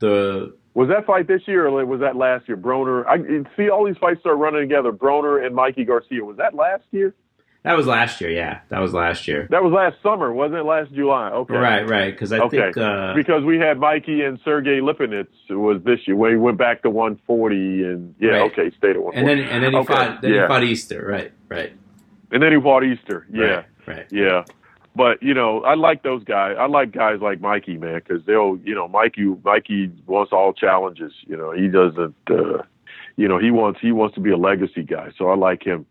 the 0.00 0.56
Was 0.74 0.88
that 0.88 1.04
fight 1.06 1.26
this 1.26 1.42
year 1.46 1.66
or 1.66 1.84
was 1.84 2.00
that 2.00 2.14
last 2.16 2.46
year? 2.48 2.56
Broner, 2.56 3.04
I 3.06 3.18
see 3.56 3.68
all 3.70 3.84
these 3.84 3.96
fights 3.98 4.20
start 4.20 4.38
running 4.38 4.60
together. 4.60 4.92
Broner 4.92 5.44
and 5.44 5.54
Mikey 5.54 5.84
Garcia. 5.84 6.24
Was 6.24 6.36
that 6.36 6.54
last 6.54 6.84
year? 6.92 7.14
that 7.62 7.76
was 7.76 7.86
last 7.86 8.20
year. 8.22 8.30
Yeah, 8.30 8.60
that 8.70 8.78
was 8.78 8.94
last 8.94 9.28
year. 9.28 9.46
That 9.50 9.62
was 9.62 9.72
last 9.72 9.96
summer, 10.02 10.32
wasn't 10.32 10.60
it? 10.60 10.62
Last 10.64 10.92
July. 10.94 11.28
Okay. 11.30 11.54
Right. 11.54 11.86
Right. 11.86 12.10
Because 12.14 12.32
I 12.32 12.38
Okay. 12.38 12.56
think. 12.72 12.76
Uh, 12.78 13.12
Because 13.14 13.44
we 13.44 13.58
had 13.58 13.78
Mikey 13.78 14.22
and 14.22 14.38
Sergey 14.44 14.80
Lipinets 14.80 15.26
was 15.50 15.82
this 15.84 15.98
year. 16.06 16.16
Where 16.16 16.30
he 16.30 16.36
went 16.38 16.56
back 16.56 16.80
to 16.82 16.88
140 16.90 17.84
and 17.84 18.14
yeah, 18.18 18.30
Right. 18.30 18.52
okay, 18.52 18.70
stayed 18.78 18.96
at 18.96 19.02
140. 19.02 19.18
and 19.18 19.28
then 19.28 19.38
and 19.50 19.62
then 19.64 19.72
he 19.72 19.78
Okay, 19.78 19.92
fought 19.92 20.22
then 20.22 20.32
yeah. 20.32 20.42
he 20.42 20.48
fought 20.48 20.64
Easter. 20.64 21.04
Right. 21.06 21.32
Right. 21.50 21.72
and 22.32 22.42
then 22.42 22.52
he 22.52 22.60
fought 22.60 22.84
Easter. 22.84 23.26
Yeah. 23.30 23.44
Right. 23.44 23.64
Right. 23.86 24.06
Yeah. 24.10 24.44
But 24.96 25.22
you 25.22 25.34
know, 25.34 25.62
I 25.62 25.74
like 25.74 26.02
those 26.02 26.24
guys. 26.24 26.56
I 26.58 26.66
like 26.66 26.90
guys 26.92 27.20
like 27.20 27.40
Mikey, 27.40 27.78
man, 27.78 28.00
because 28.06 28.24
they'll, 28.26 28.58
you 28.64 28.74
know, 28.74 28.88
Mikey, 28.88 29.34
Mikey 29.44 29.90
wants 30.06 30.32
all 30.32 30.52
challenges. 30.52 31.12
You 31.26 31.36
know, 31.36 31.52
he 31.52 31.68
doesn't, 31.68 32.14
uh, 32.28 32.62
you 33.16 33.28
know, 33.28 33.38
he 33.38 33.50
wants 33.52 33.80
he 33.80 33.92
wants 33.92 34.14
to 34.16 34.20
be 34.20 34.30
a 34.30 34.36
legacy 34.36 34.82
guy. 34.82 35.10
So 35.16 35.28
I 35.30 35.36
like 35.36 35.62
him. 35.64 35.86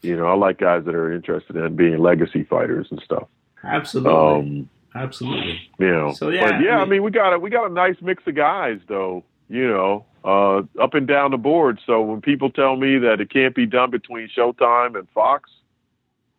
You 0.00 0.16
know, 0.16 0.26
I 0.26 0.34
like 0.34 0.58
guys 0.58 0.84
that 0.86 0.94
are 0.94 1.12
interested 1.12 1.56
in 1.56 1.76
being 1.76 1.98
legacy 1.98 2.44
fighters 2.44 2.86
and 2.90 3.00
stuff. 3.04 3.28
Absolutely. 3.64 4.12
Um, 4.12 4.68
Absolutely. 4.94 5.60
you 5.78 5.90
know, 5.90 6.12
So, 6.12 6.30
yeah, 6.30 6.52
but 6.52 6.60
yeah, 6.62 6.70
I 6.70 6.74
I 6.76 6.80
mean- 6.82 6.90
mean, 6.90 7.02
we 7.02 7.10
got 7.10 7.32
a 7.34 7.38
we 7.38 7.50
got 7.50 7.70
a 7.70 7.74
nice 7.74 7.96
mix 8.00 8.22
of 8.26 8.34
guys, 8.34 8.78
though. 8.88 9.24
You 9.50 9.68
know, 9.68 10.04
uh, 10.24 10.58
up 10.82 10.94
and 10.94 11.06
down 11.06 11.30
the 11.32 11.36
board. 11.38 11.80
So 11.86 12.00
when 12.02 12.20
people 12.20 12.50
tell 12.50 12.76
me 12.76 12.98
that 12.98 13.20
it 13.20 13.30
can't 13.30 13.54
be 13.54 13.66
done 13.66 13.90
between 13.90 14.28
Showtime 14.28 14.98
and 14.98 15.08
Fox, 15.10 15.50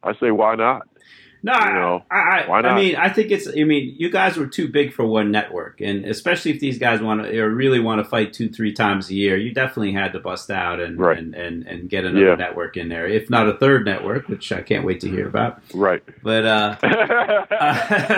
I 0.03 0.14
say, 0.19 0.31
why 0.31 0.56
not? 0.56 0.88
No, 1.41 1.53
You 1.53 1.74
know, 1.74 2.03
I, 2.11 2.41
I, 2.41 2.60
I 2.61 2.76
mean, 2.76 2.98
I 2.98 3.07
think 3.07 3.32
it's. 3.32 3.48
I 3.48 3.64
mean, 3.64 3.95
you 3.98 4.10
guys 4.10 4.36
were 4.36 4.45
too 4.48 4.68
big 4.68 4.91
for 4.94 5.06
one 5.06 5.32
network, 5.32 5.80
and 5.80 6.03
especially 6.03 6.52
if 6.52 6.60
these 6.60 6.78
guys 6.78 6.99
want 7.02 7.24
to 7.24 7.40
or 7.40 7.49
really 7.49 7.80
want 7.80 8.03
to 8.03 8.10
fight 8.10 8.34
two, 8.34 8.49
three 8.49 8.74
times 8.74 9.10
a 9.10 9.14
year, 9.14 9.38
you 9.38 9.53
definitely 9.53 9.94
had 9.94 10.11
to 10.14 10.20
bust 10.20 10.52
out 10.52 10.82
and 10.82 10.99
Right. 10.99 11.18
and, 11.18 11.34
and, 11.36 11.66
and 11.66 11.90
get 11.90 12.03
another 12.03 12.26
Yeah. 12.28 12.36
network 12.36 12.76
in 12.76 12.90
there, 12.90 13.07
if 13.07 13.30
not 13.30 13.48
a 13.48 13.53
third 13.53 13.86
network, 13.86 14.28
which 14.28 14.52
I 14.52 14.61
can't 14.61 14.84
wait 14.86 14.99
to 15.02 15.10
hear 15.10 15.30
about. 15.30 15.61
Right. 15.74 16.03
But 16.22 16.45
uh, 16.45 16.76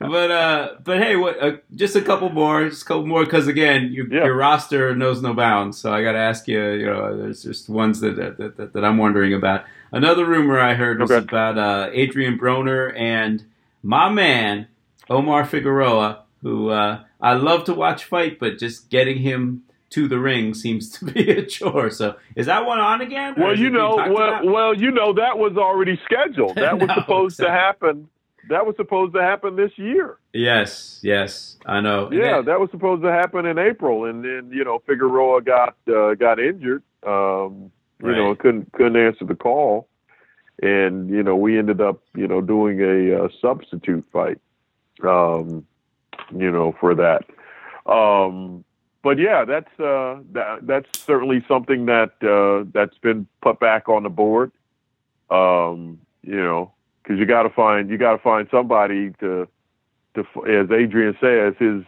but 0.00 0.30
uh, 0.30 0.68
but 0.82 0.98
hey, 0.98 1.16
what? 1.16 1.42
Uh, 1.42 1.52
just 1.74 1.96
a 1.96 2.02
couple 2.02 2.28
more, 2.30 2.68
just 2.68 2.82
a 2.82 2.86
couple 2.86 3.06
more, 3.06 3.24
because 3.24 3.46
again, 3.46 3.90
your, 3.92 4.06
Yeah. 4.12 4.24
your 4.24 4.36
roster 4.36 4.94
knows 4.94 5.22
no 5.22 5.34
bounds. 5.34 5.78
So 5.78 5.92
I 5.92 6.02
got 6.02 6.12
to 6.12 6.18
ask 6.18 6.46
you. 6.48 6.62
You 6.72 6.86
know, 6.86 7.16
there's 7.16 7.42
just 7.42 7.68
ones 7.68 8.00
that 8.00 8.16
that, 8.16 8.56
that 8.56 8.72
that 8.72 8.84
I'm 8.84 8.98
wondering 8.98 9.34
about. 9.34 9.64
Another 9.96 10.26
rumor 10.26 10.58
I 10.60 10.74
heard 10.74 11.00
was 11.00 11.10
Okay. 11.10 11.24
about 11.24 11.56
uh, 11.58 11.90
Adrian 11.92 12.38
Broner 12.38 12.92
and 12.98 13.44
my 13.82 14.08
man 14.10 14.68
Omar 15.08 15.44
Figueroa, 15.44 16.24
who 16.42 16.68
uh, 16.70 17.02
I 17.20 17.32
love 17.34 17.64
to 17.64 17.74
watch 17.74 18.04
fight, 18.04 18.38
but 18.38 18.58
just 18.58 18.90
getting 18.90 19.18
him 19.18 19.62
to 19.90 20.08
the 20.08 20.18
ring 20.18 20.52
seems 20.52 20.90
to 20.98 21.04
be 21.06 21.30
a 21.30 21.46
chore. 21.46 21.90
So 21.90 22.16
is 22.34 22.46
that 22.46 22.66
one 22.66 22.78
on 22.80 23.00
again? 23.00 23.34
well, 23.38 23.56
you 23.56 23.70
know, 23.70 23.96
well, 23.96 24.28
about? 24.28 24.44
well, 24.44 24.74
you 24.74 24.90
know, 24.90 25.14
that 25.14 25.38
was 25.38 25.56
already 25.56 25.98
scheduled. 26.04 26.56
That 26.64 26.78
was 26.78 26.88
No, 26.88 26.94
supposed 26.96 27.38
to 27.38 27.50
happen. 27.50 28.08
That 28.48 28.66
was 28.66 28.76
supposed 28.76 29.14
to 29.14 29.22
happen 29.22 29.56
this 29.56 29.72
year. 29.76 30.18
yes, 30.32 31.00
yes, 31.02 31.56
I 31.66 31.80
know. 31.80 32.10
Yeah, 32.12 32.36
then- 32.36 32.44
that 32.46 32.60
was 32.60 32.70
supposed 32.70 33.02
to 33.02 33.10
happen 33.10 33.46
in 33.46 33.58
April, 33.58 34.04
and 34.04 34.22
then 34.24 34.50
you 34.52 34.62
know 34.64 34.80
Figueroa 34.86 35.40
got 35.42 35.74
uh, 35.88 36.14
got 36.14 36.38
injured. 36.38 36.82
Um, 37.04 37.72
you 38.02 38.14
know, 38.14 38.34
couldn't 38.34 38.72
couldn't 38.72 38.96
answer 38.96 39.24
the 39.24 39.34
call, 39.34 39.88
and 40.62 41.08
you 41.08 41.22
know 41.22 41.36
we 41.36 41.58
ended 41.58 41.80
up 41.80 42.00
you 42.14 42.26
know 42.26 42.40
doing 42.40 42.80
a, 42.80 43.24
a 43.24 43.28
substitute 43.40 44.04
fight, 44.12 44.38
um, 45.02 45.66
you 46.36 46.50
know 46.50 46.74
for 46.80 46.94
that. 46.94 47.24
Um, 47.90 48.64
but 49.02 49.18
yeah, 49.18 49.44
that's 49.44 49.70
uh, 49.78 50.18
that, 50.32 50.58
that's 50.62 50.88
certainly 50.98 51.44
something 51.46 51.86
that 51.86 52.12
uh, 52.22 52.68
that's 52.72 52.98
been 52.98 53.26
put 53.40 53.60
back 53.60 53.88
on 53.88 54.02
the 54.02 54.10
board. 54.10 54.52
Um, 55.30 56.00
you 56.22 56.36
know, 56.36 56.72
because 57.02 57.18
you 57.18 57.26
got 57.26 57.44
to 57.44 57.50
find 57.50 57.88
you 57.88 57.98
got 57.98 58.16
to 58.16 58.22
find 58.22 58.48
somebody 58.50 59.12
to 59.20 59.48
to 60.14 60.20
as 60.48 60.70
Adrian 60.70 61.16
says 61.20 61.54
his 61.58 61.84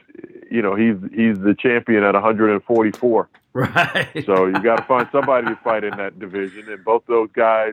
you 0.50 0.62
know 0.62 0.74
he's 0.74 0.96
he's 1.12 1.38
the 1.40 1.56
champion 1.58 2.04
at 2.04 2.14
144. 2.14 3.28
Right. 3.54 4.24
So 4.26 4.46
you 4.46 4.62
got 4.62 4.76
to 4.76 4.84
find 4.84 5.08
somebody 5.10 5.48
to 5.48 5.56
fight 5.64 5.82
in 5.82 5.96
that 5.96 6.18
division, 6.18 6.68
and 6.68 6.84
both 6.84 7.02
those 7.08 7.30
guys, 7.32 7.72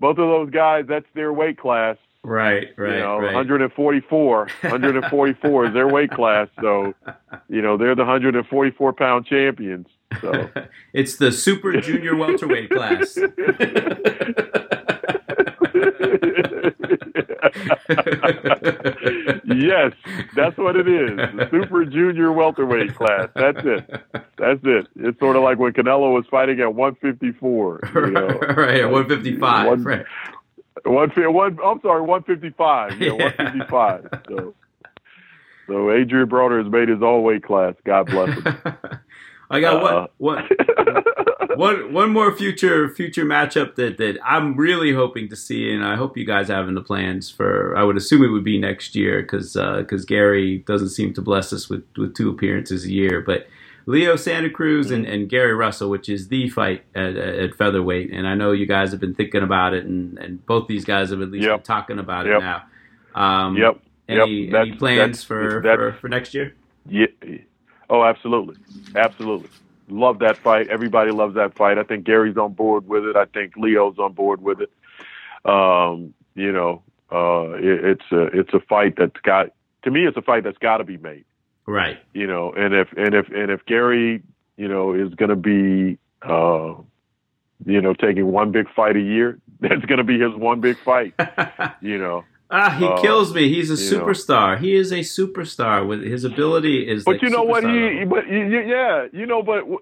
both 0.00 0.18
of 0.18 0.28
those 0.28 0.50
guys, 0.50 0.86
that's 0.88 1.06
their 1.14 1.32
weight 1.32 1.58
class. 1.58 1.96
Right, 2.22 2.68
right, 2.76 2.94
you 2.94 2.98
know, 2.98 3.18
right. 3.18 3.34
144, 3.34 4.38
144 4.60 5.64
is 5.66 5.72
their 5.72 5.88
weight 5.88 6.10
class. 6.10 6.48
So, 6.60 6.94
you 7.48 7.62
know, 7.62 7.76
they're 7.76 7.94
the 7.94 8.02
144 8.02 8.92
pound 8.92 9.26
champions. 9.26 9.86
So 10.20 10.50
it's 10.92 11.16
the 11.16 11.32
super 11.32 11.80
junior 11.80 12.16
welterweight 12.16 12.70
class. 12.70 13.16
Yes, 19.56 19.92
that's 20.36 20.56
what 20.58 20.76
it 20.76 20.86
is. 20.88 21.16
The 21.16 21.48
super 21.50 21.84
junior 21.84 22.32
welterweight 22.32 22.94
class. 22.94 23.28
That's 23.34 23.58
it. 23.64 23.90
That's 24.38 24.60
it. 24.64 24.86
It's 24.96 25.18
sort 25.18 25.36
of 25.36 25.42
like 25.42 25.58
when 25.58 25.72
Canelo 25.72 26.12
was 26.14 26.24
fighting 26.30 26.60
at 26.60 26.74
154. 26.74 27.80
You 27.94 28.00
know? 28.10 28.26
right, 28.28 28.80
at 28.80 28.90
155. 28.90 29.66
One, 29.66 29.82
right. 29.84 30.06
One, 30.84 31.10
one, 31.34 31.58
I'm 31.64 31.80
sorry, 31.82 32.02
155. 32.02 32.92
Yeah, 33.00 33.12
Yeah. 33.12 33.24
155. 33.36 34.08
So, 34.28 34.54
so 35.66 35.90
Adrian 35.92 36.28
Broner 36.28 36.62
has 36.62 36.70
made 36.72 36.88
his 36.88 37.02
all 37.02 37.22
weight 37.22 37.42
class. 37.42 37.74
God 37.84 38.06
bless 38.06 38.30
him. 38.42 38.56
I 39.50 39.60
got 39.60 39.82
Uh, 39.82 40.06
one, 40.18 40.46
one, 40.46 40.48
one, 41.56 41.92
one 41.92 42.10
more 42.12 42.34
future 42.36 42.88
future 42.88 43.24
matchup 43.24 43.74
that, 43.76 43.98
that 43.98 44.18
I'm 44.24 44.56
really 44.56 44.92
hoping 44.92 45.28
to 45.28 45.36
see, 45.36 45.72
and 45.72 45.84
I 45.84 45.96
hope 45.96 46.16
you 46.16 46.24
guys 46.26 46.48
have 46.48 46.68
in 46.68 46.74
the 46.74 46.82
plans 46.82 47.30
for. 47.30 47.76
I 47.76 47.82
would 47.82 47.96
assume 47.96 48.22
it 48.24 48.28
would 48.28 48.44
be 48.44 48.58
next 48.58 48.94
year 48.96 49.22
because 49.22 49.54
because 49.54 50.04
Gary 50.04 50.58
doesn't 50.58 50.90
seem 50.90 51.14
to 51.14 51.22
bless 51.22 51.52
us 51.52 51.68
with, 51.68 51.84
with 51.96 52.14
two 52.14 52.30
appearances 52.30 52.84
a 52.84 52.90
year. 52.92 53.20
But 53.20 53.46
Leo 53.86 54.14
Santa 54.16 54.50
Cruz 54.50 54.90
and, 54.90 55.04
and 55.06 55.28
Gary 55.28 55.54
Russell, 55.54 55.90
which 55.90 56.08
is 56.08 56.28
the 56.28 56.48
fight 56.50 56.84
at, 56.94 57.16
at 57.16 57.54
featherweight, 57.56 58.12
and 58.12 58.26
I 58.26 58.34
know 58.34 58.52
you 58.52 58.66
guys 58.66 58.90
have 58.92 59.00
been 59.00 59.14
thinking 59.14 59.42
about 59.42 59.74
it, 59.74 59.84
and, 59.86 60.18
and 60.18 60.44
both 60.46 60.68
these 60.68 60.84
guys 60.84 61.10
have 61.10 61.22
at 61.22 61.30
least 61.30 61.46
Yep. 61.46 61.58
been 61.58 61.64
talking 61.64 61.98
about 61.98 62.26
Yep. 62.26 62.36
it 62.36 62.40
now. 62.40 62.62
Um, 63.14 63.56
Yep. 63.56 63.80
Any, 64.08 64.44
Yep. 64.50 64.54
any 64.54 64.72
plans 64.76 64.98
that's- 64.98 65.24
for, 65.24 65.62
for 65.62 65.92
for 66.00 66.08
next 66.08 66.34
year? 66.34 66.54
Yeah. 66.88 67.06
Oh, 67.88 68.04
absolutely, 68.04 68.56
absolutely. 68.94 69.48
Love 69.90 70.20
that 70.20 70.36
fight. 70.36 70.68
Everybody 70.68 71.10
loves 71.10 71.34
that 71.34 71.56
fight. 71.56 71.78
I 71.78 71.82
think 71.82 72.04
Gary's 72.04 72.36
on 72.36 72.52
board 72.52 72.86
with 72.86 73.04
it. 73.04 73.16
I 73.16 73.24
think 73.26 73.56
Leo's 73.56 73.98
on 73.98 74.12
board 74.12 74.42
with 74.42 74.60
it. 74.60 74.70
Um, 75.44 76.14
you 76.34 76.52
know, 76.52 76.82
uh, 77.10 77.52
it, 77.56 77.84
it's 77.84 78.12
a 78.12 78.22
it's 78.38 78.54
a 78.54 78.60
fight 78.60 78.94
that's 78.96 79.20
got 79.22 79.52
to 79.82 79.90
me. 79.90 80.06
It's 80.06 80.16
a 80.16 80.22
fight 80.22 80.44
that's 80.44 80.58
got 80.58 80.78
to 80.78 80.84
be 80.84 80.96
made. 80.96 81.24
Right. 81.66 81.98
You 82.12 82.26
know, 82.26 82.52
and 82.52 82.74
if 82.74 82.88
and 82.96 83.14
if 83.14 83.28
and 83.28 83.50
if 83.50 83.64
Gary, 83.66 84.22
you 84.56 84.68
know, 84.68 84.94
is 84.94 85.14
going 85.14 85.30
to 85.30 85.36
be, 85.36 85.98
uh, 86.22 86.74
you 87.64 87.80
know, 87.80 87.94
taking 87.94 88.26
one 88.26 88.52
big 88.52 88.66
fight 88.74 88.96
a 88.96 89.00
year, 89.00 89.38
that's 89.60 89.84
going 89.84 89.98
to 89.98 90.04
be 90.04 90.18
his 90.18 90.34
one 90.34 90.60
big 90.60 90.78
fight. 90.78 91.14
You 91.80 91.98
know. 91.98 92.24
Ah, 92.50 92.70
he 92.70 92.84
Uh, 92.86 93.00
kills 93.00 93.34
me. 93.34 93.48
He's 93.48 93.70
a 93.70 93.74
you 93.74 93.90
know. 93.98 94.04
superstar. 94.04 94.58
He 94.58 94.74
is 94.74 94.92
a 94.92 95.00
superstar. 95.00 95.86
With 95.86 96.02
his 96.02 96.24
ability 96.24 96.88
is. 96.88 97.04
But 97.04 97.12
like 97.12 97.22
you 97.22 97.30
know 97.30 97.42
what? 97.44 97.64
He, 97.64 98.04
but 98.04 98.24
yeah, 98.28 99.06
you 99.12 99.26
know, 99.26 99.42
but 99.42 99.60
w- 99.60 99.78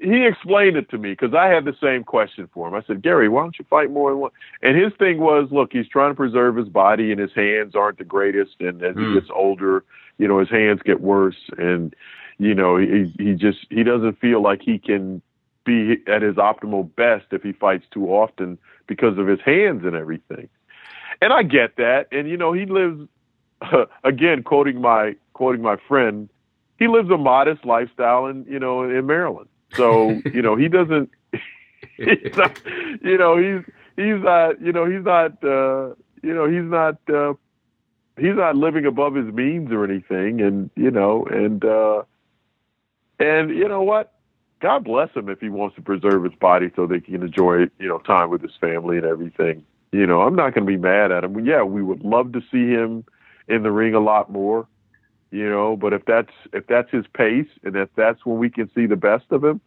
he 0.00 0.26
explained 0.26 0.76
it 0.76 0.88
to 0.90 0.98
me 0.98 1.10
because 1.12 1.34
I 1.34 1.48
had 1.48 1.64
the 1.66 1.74
same 1.82 2.04
question 2.04 2.48
for 2.54 2.66
him. 2.66 2.74
I 2.74 2.82
said, 2.86 3.02
Gary, 3.02 3.28
why 3.28 3.42
don't 3.42 3.58
you 3.58 3.66
fight 3.68 3.90
more 3.90 4.10
than 4.10 4.18
one? 4.20 4.30
And 4.62 4.76
his 4.76 4.92
thing 4.98 5.18
was, 5.20 5.48
look, 5.52 5.70
he's 5.72 5.88
trying 5.88 6.10
to 6.12 6.14
preserve 6.16 6.56
his 6.56 6.68
body, 6.68 7.12
and 7.12 7.20
his 7.20 7.32
hands 7.34 7.74
aren't 7.76 7.98
the 7.98 8.04
greatest. 8.04 8.52
And 8.60 8.82
as 8.82 8.94
Hmm. 8.94 9.08
he 9.08 9.12
gets 9.12 9.28
older, 9.34 9.84
you 10.18 10.26
know, 10.28 10.38
his 10.38 10.48
hands 10.50 10.80
get 10.84 11.00
worse, 11.00 11.50
and 11.58 11.94
you 12.38 12.54
know, 12.54 12.78
he 12.78 13.12
he 13.18 13.34
just 13.34 13.58
he 13.68 13.82
doesn't 13.82 14.18
feel 14.20 14.42
like 14.42 14.62
he 14.62 14.78
can 14.78 15.20
be 15.66 15.96
at 16.06 16.22
his 16.22 16.36
optimal 16.36 16.88
best 16.96 17.26
if 17.32 17.42
he 17.42 17.52
fights 17.52 17.84
too 17.92 18.06
often 18.06 18.56
because 18.86 19.18
of 19.18 19.26
his 19.26 19.40
hands 19.44 19.82
and 19.84 19.94
everything. 19.94 20.48
And 21.22 21.32
I 21.32 21.42
get 21.42 21.76
that. 21.76 22.08
And 22.12 22.28
you 22.28 22.36
know, 22.36 22.52
he 22.52 22.66
lives 22.66 23.08
again 24.04 24.42
quoting 24.42 24.80
my 24.80 25.14
quoting 25.32 25.62
my 25.62 25.76
friend, 25.88 26.28
he 26.78 26.88
lives 26.88 27.10
a 27.10 27.16
modest 27.16 27.64
lifestyle 27.64 28.26
in 28.26 28.44
you 28.48 28.58
know 28.58 28.82
in 28.82 29.06
Maryland. 29.06 29.48
So 29.74 30.10
you 30.32 30.42
know 30.42 30.56
he 30.56 30.68
doesn't. 30.68 31.10
He's 31.96 32.36
not, 32.36 32.60
you 33.02 33.16
know 33.16 33.36
he's 33.36 33.64
he's 33.96 34.22
not 34.22 34.60
you 34.60 34.72
know 34.72 34.84
he's 34.84 35.04
not 35.04 35.32
uh, 35.44 35.94
you 36.22 36.34
know 36.34 36.46
he's 36.46 36.64
not 36.64 36.96
uh, 37.08 37.34
he's 38.18 38.36
not 38.36 38.56
living 38.56 38.86
above 38.86 39.14
his 39.14 39.32
means 39.32 39.70
or 39.70 39.84
anything, 39.84 40.40
and 40.40 40.70
you 40.76 40.90
know 40.90 41.24
and 41.26 41.64
uh, 41.64 42.02
and 43.18 43.50
you 43.50 43.68
know 43.68 43.82
what. 43.82 44.14
God 44.60 44.84
bless 44.84 45.10
him 45.16 45.30
if 45.30 45.40
he 45.40 45.48
wants 45.48 45.76
to 45.76 45.80
preserve 45.82 46.22
his 46.22 46.34
body 46.34 46.70
so 46.76 46.86
they 46.86 47.00
can 47.00 47.22
enjoy, 47.22 47.60
you 47.78 47.88
know, 47.88 47.96
time 48.00 48.28
with 48.28 48.42
his 48.42 48.54
family 48.60 48.98
and 48.98 49.06
everything. 49.06 49.64
You 49.92 50.06
know, 50.06 50.22
I'm 50.22 50.36
not 50.36 50.54
going 50.54 50.66
to 50.66 50.70
be 50.70 50.76
mad 50.76 51.10
at 51.10 51.24
him. 51.24 51.44
Yeah, 51.44 51.62
we 51.62 51.82
would 51.82 52.02
love 52.04 52.32
to 52.32 52.40
see 52.50 52.68
him 52.68 53.04
in 53.48 53.62
the 53.64 53.72
ring 53.72 53.94
a 53.94 54.00
lot 54.00 54.30
more, 54.30 54.68
you 55.32 55.48
know, 55.48 55.76
but 55.76 55.92
if 55.92 56.04
that's 56.04 56.32
if 56.52 56.66
that's 56.68 56.90
his 56.90 57.06
pace 57.12 57.48
and 57.64 57.74
if 57.76 57.88
that's 57.96 58.24
when 58.24 58.38
we 58.38 58.50
can 58.50 58.70
see 58.74 58.86
the 58.86 58.96
best 58.96 59.24
of 59.30 59.42
him, 59.42 59.60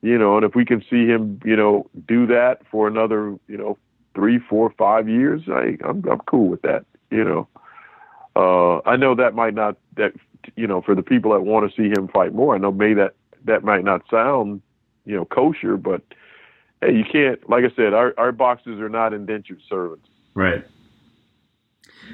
you 0.00 0.16
know, 0.16 0.36
and 0.36 0.46
if 0.46 0.54
we 0.54 0.64
can 0.64 0.82
see 0.88 1.06
him, 1.06 1.40
you 1.44 1.56
know, 1.56 1.88
do 2.06 2.26
that 2.26 2.62
for 2.70 2.88
another, 2.88 3.36
you 3.46 3.58
know, 3.58 3.76
three, 4.14 4.38
four, 4.38 4.70
five 4.78 5.08
years, 5.08 5.42
I 5.48 5.76
I'm 5.84 6.02
I'm 6.08 6.20
cool 6.26 6.48
with 6.48 6.62
that, 6.62 6.86
you 7.10 7.24
know. 7.24 7.48
Uh 8.36 8.80
I 8.88 8.96
know 8.96 9.14
that 9.14 9.34
might 9.34 9.54
not 9.54 9.76
that 9.96 10.14
you 10.56 10.66
know, 10.66 10.80
for 10.80 10.94
the 10.94 11.02
people 11.02 11.32
that 11.32 11.40
want 11.40 11.70
to 11.70 11.76
see 11.76 11.88
him 11.90 12.08
fight 12.08 12.32
more, 12.32 12.54
I 12.54 12.58
know 12.58 12.72
may 12.72 12.94
that 12.94 13.14
that 13.44 13.64
might 13.64 13.84
not 13.84 14.02
sound, 14.10 14.62
you 15.04 15.14
know, 15.14 15.26
kosher, 15.26 15.76
but 15.76 16.00
hey, 16.80 16.94
you 16.94 17.04
can't 17.04 17.48
like 17.48 17.64
I 17.64 17.70
said, 17.76 17.92
our 17.94 18.14
our 18.18 18.32
boxers 18.32 18.80
are 18.80 18.88
not 18.88 19.12
indentured 19.12 19.60
servants. 19.68 20.06
Right. 20.34 20.64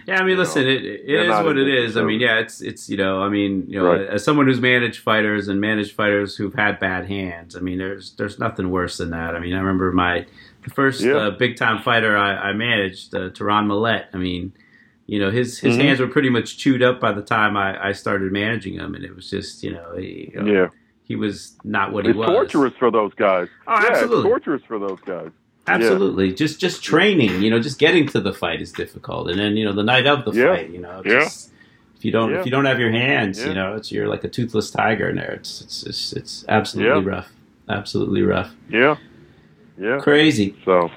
Yeah, 0.07 0.17
I 0.17 0.21
mean, 0.23 0.31
You 0.31 0.37
listen, 0.39 0.65
know, 0.65 0.71
it, 0.71 0.85
it 0.85 1.07
they're 1.07 1.23
is 1.23 1.29
not 1.29 1.45
what 1.45 1.57
it 1.57 1.69
is. 1.69 1.95
addicted. 1.97 2.01
I 2.01 2.05
mean, 2.05 2.21
yeah, 2.21 2.39
it's 2.41 2.61
it's 2.61 2.91
you 2.91 2.97
know, 2.97 3.23
I 3.23 3.29
mean, 3.29 3.65
you 3.69 3.79
know, 3.79 3.87
Right. 3.93 4.01
as 4.07 4.25
someone 4.25 4.47
who's 4.47 4.61
managed 4.61 5.01
fighters 5.01 5.47
and 5.49 5.61
managed 5.61 5.95
fighters 5.95 6.37
who've 6.37 6.55
had 6.55 6.81
bad 6.81 7.07
hands, 7.07 7.55
I 7.57 7.61
mean, 7.61 7.79
there's 7.79 8.13
there's 8.17 8.39
nothing 8.39 8.71
worse 8.71 8.97
than 8.99 9.11
that. 9.11 9.37
I 9.37 9.39
mean, 9.39 9.55
I 9.55 9.59
remember 9.59 9.93
my 9.93 10.27
the 10.65 10.71
first 10.71 11.01
Yeah. 11.03 11.15
uh, 11.17 11.31
big 11.31 11.57
time 11.57 11.81
fighter 11.83 12.17
I, 12.17 12.35
I 12.51 12.53
managed, 12.55 13.15
uh, 13.15 13.31
Terron 13.31 13.67
Millett. 13.67 14.07
I 14.13 14.17
mean, 14.17 14.53
you 15.07 15.21
know, 15.21 15.31
his 15.31 15.59
his 15.61 15.77
Mhm. 15.77 15.81
hands 15.83 16.01
were 16.01 16.09
pretty 16.09 16.31
much 16.31 16.59
chewed 16.59 16.83
up 16.83 16.99
by 17.01 17.13
the 17.13 17.23
time 17.23 17.57
I, 17.57 17.89
I 17.89 17.93
started 17.93 18.33
managing 18.33 18.75
him, 18.75 18.95
and 18.97 19.05
it 19.05 19.15
was 19.15 19.31
just 19.31 19.63
you 19.63 19.73
know, 19.73 19.95
he, 19.97 20.33
you 20.35 20.43
know, 20.43 20.53
Yeah. 20.53 20.69
He 21.05 21.17
was 21.17 21.57
not 21.65 21.93
what 21.93 22.05
he 22.05 22.11
It's 22.11 22.19
was. 22.19 22.29
torturous 22.29 22.73
for 22.79 22.91
those 22.91 23.13
guys. 23.15 23.49
Oh, 23.67 23.81
yeah, 23.83 23.89
absolutely. 23.91 24.23
torturous 24.31 24.63
for 24.67 24.79
those 24.79 24.99
guys. 25.07 25.31
Absolutely. 25.67 26.33
Just 26.35 26.61
just 26.61 26.83
training, 26.85 27.43
you 27.43 27.51
know, 27.51 27.59
just 27.61 27.79
getting 27.79 28.07
to 28.09 28.21
the 28.21 28.33
fight 28.35 28.61
is 28.61 28.71
difficult, 28.73 29.31
and 29.31 29.39
then 29.39 29.57
you 29.57 29.65
know 29.65 29.73
the 29.73 29.83
night 29.83 30.07
of 30.07 30.25
the 30.25 30.33
Yeah. 30.33 30.55
fight, 30.57 30.71
you 30.71 30.79
know, 30.81 31.01
Yeah. 31.05 31.21
just, 31.21 31.53
if 31.97 32.05
you 32.05 32.11
don't 32.11 32.33
Yeah. 32.33 32.41
if 32.41 32.45
you 32.47 32.51
don't 32.51 32.67
have 32.67 32.79
your 32.79 32.91
hands, 32.91 33.41
Yeah. 33.41 33.49
you 33.49 33.55
know, 33.55 33.75
it's 33.75 33.91
you're 33.91 34.09
like 34.09 34.25
a 34.25 34.29
toothless 34.29 34.71
tiger 34.71 35.09
in 35.09 35.17
there. 35.17 35.33
It's 35.33 35.63
it's 35.63 35.83
it's, 35.85 36.13
it's 36.13 36.45
absolutely 36.49 37.03
Yeah. 37.03 37.17
rough, 37.17 37.33
absolutely 37.69 38.23
rough, 38.23 38.55
Yeah. 38.69 38.97
Yeah. 39.81 39.99
crazy. 40.01 40.55
So 40.67 40.91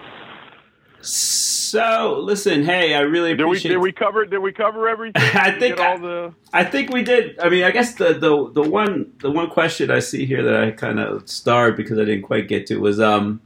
So 1.07 2.19
listen, 2.19 2.63
hey, 2.63 2.93
I 2.93 2.99
really 2.99 3.29
did 3.35 3.43
we 3.45 3.51
appreciate. 3.51 3.71
did 3.71 3.77
we 3.79 3.91
cover 3.91 4.25
did 4.25 4.39
we 4.39 4.51
cover 4.51 4.87
everything? 4.89 5.21
I 5.35 5.57
think 5.57 5.79
all 5.79 5.97
the 5.99 6.33
I 6.53 6.63
think 6.63 6.91
we 6.91 7.01
did. 7.01 7.39
I 7.39 7.49
mean, 7.49 7.63
I 7.63 7.71
guess 7.71 7.95
the 7.95 8.13
the 8.13 8.51
the 8.53 8.69
one 8.69 9.13
the 9.21 9.31
one 9.31 9.49
question 9.49 9.89
I 9.89 9.99
see 9.99 10.25
here 10.25 10.43
that 10.43 10.63
I 10.63 10.71
kind 10.71 10.99
of 10.99 11.29
starred 11.29 11.77
because 11.77 11.97
I 11.97 12.05
didn't 12.05 12.23
quite 12.23 12.47
get 12.47 12.67
to 12.67 12.77
was 12.79 12.99
um, 12.99 13.41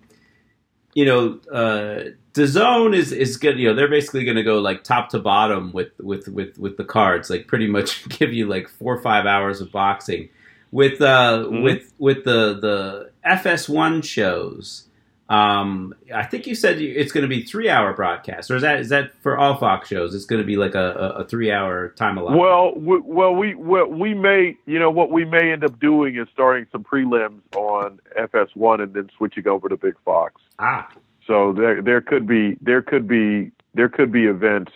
you 0.93 1.05
know, 1.05 1.39
uh, 1.53 2.09
the 2.33 2.47
zone 2.47 2.93
is 2.93 3.11
is 3.11 3.37
good. 3.37 3.59
You 3.59 3.69
know, 3.69 3.75
they're 3.75 3.89
basically 3.89 4.23
going 4.23 4.37
to 4.37 4.43
go 4.43 4.59
like 4.59 4.83
top 4.83 5.09
to 5.09 5.19
bottom 5.19 5.71
with 5.71 5.89
with 5.99 6.27
with 6.27 6.57
with 6.57 6.77
the 6.77 6.83
cards, 6.85 7.29
like 7.29 7.47
pretty 7.47 7.67
much 7.67 8.07
give 8.19 8.33
you 8.33 8.47
like 8.47 8.67
four 8.69 8.95
or 8.97 9.01
five 9.01 9.25
hours 9.25 9.61
of 9.61 9.71
boxing. 9.71 10.29
With 10.71 11.01
uh 11.01 11.45
Mhm. 11.47 11.63
with 11.63 11.93
with 11.99 12.23
the 12.23 12.57
the 12.59 13.11
FS1 13.25 14.03
shows. 14.03 14.87
Um, 15.31 15.95
I 16.13 16.23
think 16.25 16.45
you 16.45 16.55
said 16.55 16.81
it's 16.81 17.13
going 17.13 17.21
to 17.21 17.29
be 17.29 17.43
three 17.43 17.69
hour 17.69 17.93
broadcast, 17.93 18.51
or 18.51 18.57
is 18.57 18.63
that 18.63 18.81
is 18.81 18.89
that 18.89 19.11
for 19.21 19.37
all 19.37 19.55
Fox 19.57 19.87
shows? 19.87 20.13
It's 20.13 20.25
going 20.25 20.41
to 20.41 20.45
be 20.45 20.57
like 20.57 20.75
a, 20.75 21.15
a, 21.19 21.23
three 21.25 21.49
hour 21.53 21.89
time 21.91 22.17
allotment. 22.17 22.41
Well, 22.41 22.75
we, 22.75 22.99
well, 22.99 23.33
we 23.33 23.55
well, 23.55 23.87
we 23.87 24.13
may, 24.13 24.57
you 24.65 24.77
know, 24.77 24.91
what 24.91 25.09
we 25.09 25.23
may 25.23 25.53
end 25.53 25.63
up 25.63 25.79
doing 25.79 26.17
is 26.17 26.27
starting 26.33 26.67
some 26.69 26.83
prelims 26.83 27.39
on 27.55 28.01
FS1 28.19 28.83
and 28.83 28.93
then 28.93 29.09
switching 29.17 29.47
over 29.47 29.69
to 29.69 29.77
Big 29.77 29.95
Fox. 30.03 30.41
Ah, 30.59 30.89
So 31.25 31.53
there 31.53 31.81
there 31.81 32.01
could 32.01 32.27
be 32.27 32.57
there 32.59 32.81
could 32.81 33.07
be 33.07 33.51
there 33.73 33.87
could 33.87 34.11
be 34.11 34.25
events 34.25 34.73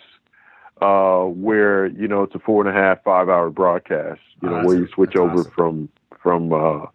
uh, 0.80 1.24
where 1.24 1.84
you 1.88 2.08
know 2.08 2.22
it's 2.22 2.34
a 2.34 2.38
four 2.38 2.66
and 2.66 2.74
a 2.74 2.80
half 2.80 3.04
five 3.04 3.28
hour 3.28 3.50
broadcast. 3.50 4.20
You 4.42 4.48
know 4.48 4.60
Oh, 4.60 4.64
where 4.64 4.78
you 4.78 4.88
switch 4.94 5.16
over 5.16 5.40
awesome. 5.40 5.52
from 5.52 5.88
from 6.22 6.52
uh, 6.54 6.86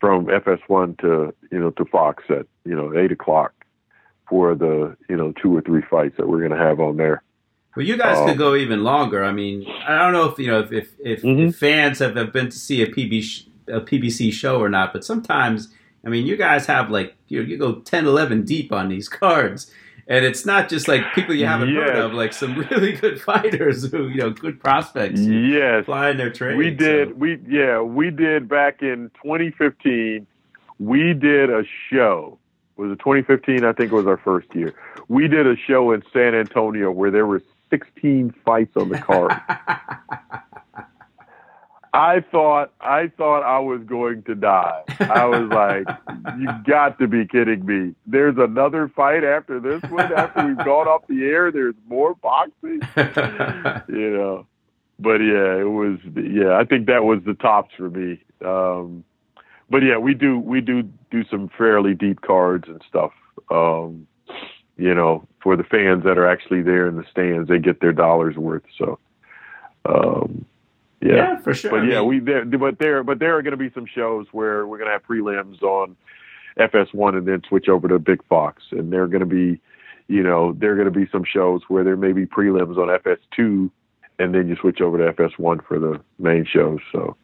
from 0.00 0.26
FS1 0.26 0.98
to 1.00 1.34
you 1.50 1.58
know 1.58 1.70
to 1.70 1.84
Fox 1.86 2.24
at 2.30 2.46
you 2.64 2.74
know 2.76 2.96
eight 2.96 3.12
o'clock 3.12 3.52
for 4.28 4.54
the 4.54 4.96
you 5.08 5.16
know 5.16 5.32
two 5.40 5.56
or 5.56 5.60
three 5.62 5.82
fights 5.90 6.16
that 6.18 6.28
we're 6.28 6.38
going 6.40 6.50
to 6.50 6.56
have 6.58 6.80
on 6.80 6.96
there. 6.96 7.22
Well, 7.76 7.84
you 7.84 7.98
guys 7.98 8.16
Um, 8.18 8.28
could 8.28 8.38
go 8.38 8.54
even 8.54 8.82
longer. 8.84 9.22
I 9.22 9.32
mean, 9.32 9.66
I 9.86 9.98
don't 9.98 10.12
know 10.12 10.24
if 10.30 10.38
you 10.38 10.48
know 10.48 10.60
if 10.60 10.72
if, 10.72 10.88
if, 11.04 11.22
Mhm. 11.22 11.48
if 11.50 11.56
fans 11.56 11.98
have, 11.98 12.16
have 12.16 12.32
been 12.32 12.46
to 12.48 12.58
see 12.58 12.82
a 12.82 12.86
PB 12.86 13.22
sh- 13.22 13.42
a 13.68 13.80
PBC 13.80 14.32
show 14.32 14.60
or 14.60 14.68
not, 14.68 14.92
but 14.92 15.04
sometimes 15.04 15.72
I 16.04 16.08
mean, 16.08 16.24
you 16.26 16.36
guys 16.36 16.66
have 16.66 16.90
like 16.90 17.14
you 17.28 17.42
know, 17.42 17.48
you 17.48 17.56
go 17.58 17.80
10, 17.80 18.06
11 18.06 18.44
deep 18.44 18.72
on 18.72 18.88
these 18.88 19.08
cards. 19.22 19.70
And 20.08 20.24
it's 20.24 20.46
not 20.46 20.68
just 20.68 20.86
like 20.86 21.02
people 21.14 21.34
you 21.34 21.46
haven't 21.46 21.74
heard 21.74 21.96
of, 21.96 22.12
like 22.12 22.32
some 22.32 22.56
really 22.70 22.92
good 22.92 23.20
fighters 23.20 23.90
who, 23.90 24.06
you 24.08 24.18
know, 24.18 24.30
good 24.30 24.60
prospects 24.60 25.20
Yes, 25.20 25.84
fly 25.86 26.10
in 26.10 26.16
their 26.16 26.30
trade. 26.30 26.56
we 26.56 26.70
did. 26.70 27.08
so- 27.08 27.14
We 27.14 27.38
yeah, 27.48 27.80
we 27.80 28.10
did 28.10 28.48
back 28.48 28.82
in 28.82 29.10
2015. 29.22 30.26
We 30.78 31.12
did 31.14 31.50
a 31.50 31.64
show. 31.90 32.38
Was 32.76 32.92
it 32.92 32.98
2015? 33.00 33.64
I 33.64 33.72
think 33.72 33.90
it 33.90 33.94
was 33.94 34.06
our 34.06 34.18
first 34.18 34.54
year. 34.54 34.74
We 35.08 35.26
did 35.28 35.46
a 35.46 35.56
show 35.56 35.90
in 35.92 36.02
San 36.12 36.34
Antonio 36.34 36.90
where 36.92 37.10
there 37.10 37.26
were 37.26 37.42
16 37.70 38.32
fights 38.44 38.76
on 38.76 38.90
the 38.90 38.98
card. 38.98 39.32
I 41.96 42.20
thought 42.30 42.74
I 42.78 43.10
thought 43.16 43.40
I 43.42 43.58
was 43.58 43.80
going 43.86 44.22
to 44.24 44.34
die. 44.34 44.82
I 45.00 45.24
was 45.24 45.48
like, 45.50 45.86
"You 46.38 46.48
got 46.66 46.98
to 46.98 47.08
be 47.08 47.26
kidding 47.26 47.64
me!" 47.64 47.94
There's 48.06 48.36
another 48.36 48.92
fight 48.94 49.24
after 49.24 49.58
this 49.60 49.82
one. 49.90 50.12
After 50.12 50.46
we've 50.46 50.58
gone 50.58 50.88
off 50.88 51.06
the 51.08 51.24
air, 51.24 51.50
there's 51.50 51.74
more 51.88 52.14
boxing 52.14 52.80
you 53.88 54.10
know. 54.10 54.46
But 54.98 55.18
yeah, 55.22 55.56
it 55.56 55.70
was 55.70 55.98
yeah. 56.14 56.58
I 56.58 56.64
think 56.64 56.86
that 56.86 57.04
was 57.04 57.20
the 57.24 57.32
tops 57.32 57.72
for 57.74 57.88
me. 57.88 58.22
Um, 58.44 59.02
but 59.70 59.82
yeah, 59.82 59.96
we 59.96 60.12
do 60.12 60.38
we 60.38 60.60
do 60.60 60.82
do 61.10 61.24
some 61.30 61.48
fairly 61.56 61.94
deep 61.94 62.20
cards 62.20 62.68
and 62.68 62.82
stuff. 62.86 63.12
Um, 63.50 64.06
you 64.76 64.94
know, 64.94 65.26
for 65.42 65.56
the 65.56 65.64
fans 65.64 66.04
that 66.04 66.18
are 66.18 66.28
actually 66.28 66.60
there 66.60 66.88
in 66.88 66.96
the 66.96 67.04
stands, 67.10 67.48
they 67.48 67.58
get 67.58 67.80
their 67.80 67.92
dollars 67.92 68.36
worth. 68.36 68.64
So, 68.76 68.98
um, 69.86 70.44
yeah. 71.00 71.14
yeah, 71.14 71.38
for 71.38 71.54
sure. 71.54 71.70
But 71.70 71.80
I 71.80 71.84
yeah, 71.84 72.00
mean, 72.00 72.08
we 72.08 72.20
there, 72.20 72.44
but 72.44 72.78
there, 72.78 73.02
but 73.02 73.18
there 73.18 73.36
are 73.36 73.42
going 73.42 73.52
to 73.52 73.56
be 73.56 73.70
some 73.74 73.86
shows 73.86 74.26
where 74.32 74.66
we're 74.66 74.78
going 74.78 74.88
to 74.88 74.92
have 74.92 75.04
prelims 75.04 75.62
on 75.62 75.96
FS1 76.58 77.16
and 77.16 77.28
then 77.28 77.42
switch 77.48 77.68
over 77.68 77.88
to 77.88 77.98
Big 77.98 78.24
Fox, 78.26 78.62
and 78.70 78.92
there 78.92 79.02
are 79.02 79.08
going 79.08 79.20
to 79.20 79.26
be, 79.26 79.60
you 80.08 80.22
know, 80.22 80.52
there 80.52 80.72
are 80.72 80.76
going 80.76 80.92
to 80.92 80.98
be 80.98 81.08
some 81.10 81.24
shows 81.24 81.62
where 81.68 81.84
there 81.84 81.96
may 81.96 82.12
be 82.12 82.26
prelims 82.26 82.76
on 82.76 82.88
FS2, 82.88 83.70
and 84.18 84.34
then 84.34 84.48
you 84.48 84.56
switch 84.56 84.80
over 84.80 84.98
to 84.98 85.12
FS1 85.12 85.66
for 85.66 85.78
the 85.78 86.00
main 86.18 86.46
shows. 86.46 86.80
So 86.92 87.16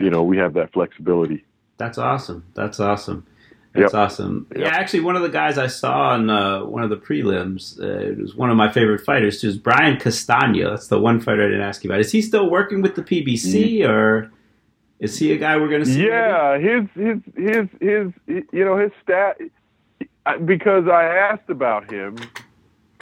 you 0.00 0.10
know, 0.10 0.22
we 0.22 0.36
have 0.38 0.54
that 0.54 0.72
flexibility. 0.72 1.44
That's 1.78 1.98
awesome. 1.98 2.44
That's 2.54 2.80
awesome. 2.80 3.26
That's 3.72 3.94
awesome. 3.94 4.46
Yep. 4.50 4.60
Yeah, 4.60 4.68
actually, 4.68 5.00
one 5.00 5.16
of 5.16 5.22
the 5.22 5.28
guys 5.28 5.56
I 5.56 5.68
saw 5.68 6.10
on 6.10 6.28
uh, 6.28 6.64
one 6.64 6.82
of 6.82 6.90
the 6.90 6.96
prelims, 6.96 7.80
uh, 7.80 8.10
it 8.10 8.18
was 8.18 8.34
one 8.34 8.50
of 8.50 8.56
my 8.56 8.70
favorite 8.70 9.00
fighters, 9.02 9.40
too, 9.40 9.48
is 9.48 9.58
Brian 9.58 9.98
Castano. 9.98 10.70
That's 10.70 10.88
the 10.88 10.98
one 10.98 11.20
fighter 11.20 11.44
I 11.44 11.46
didn't 11.46 11.62
ask 11.62 11.84
you 11.84 11.90
about. 11.90 12.00
Is 12.00 12.10
he 12.10 12.20
still 12.20 12.50
working 12.50 12.82
with 12.82 12.96
the 12.96 13.02
PBC, 13.02 13.88
or 13.88 14.32
is 14.98 15.18
he 15.18 15.32
a 15.32 15.36
guy 15.36 15.56
we're 15.56 15.68
going 15.68 15.84
to 15.84 15.90
see? 15.90 16.06
Yeah, 16.06 16.58
his 16.58 16.88
his 16.94 17.18
his 17.36 17.68
his 17.80 18.44
you 18.52 18.64
know 18.64 18.76
his 18.76 18.90
stat 19.02 19.38
because 20.44 20.88
I 20.88 21.04
asked 21.04 21.48
about 21.48 21.90
him 21.90 22.16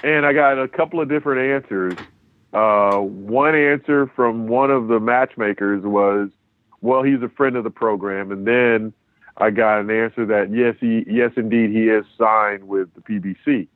and 0.02 0.24
I 0.24 0.32
got 0.32 0.58
a 0.58 0.68
couple 0.68 1.00
of 1.00 1.08
different 1.08 1.64
answers. 1.64 1.94
Uh, 2.52 2.98
one 2.98 3.54
answer 3.54 4.10
from 4.14 4.48
one 4.48 4.70
of 4.70 4.88
the 4.88 5.00
matchmakers 5.00 5.82
was, 5.84 6.30
"Well, 6.80 7.02
he's 7.02 7.22
a 7.22 7.28
friend 7.28 7.56
of 7.56 7.64
the 7.64 7.70
program," 7.70 8.32
and 8.32 8.46
then 8.46 8.92
I 9.38 9.50
got 9.50 9.80
an 9.80 9.90
answer 9.90 10.26
that 10.26 10.52
yes, 10.52 10.74
he 10.80 11.04
yes 11.06 11.32
indeed 11.36 11.70
he 11.70 11.88
is 11.88 12.04
signed 12.18 12.68
with 12.68 12.88
the 12.94 13.00
PBC. 13.00 13.68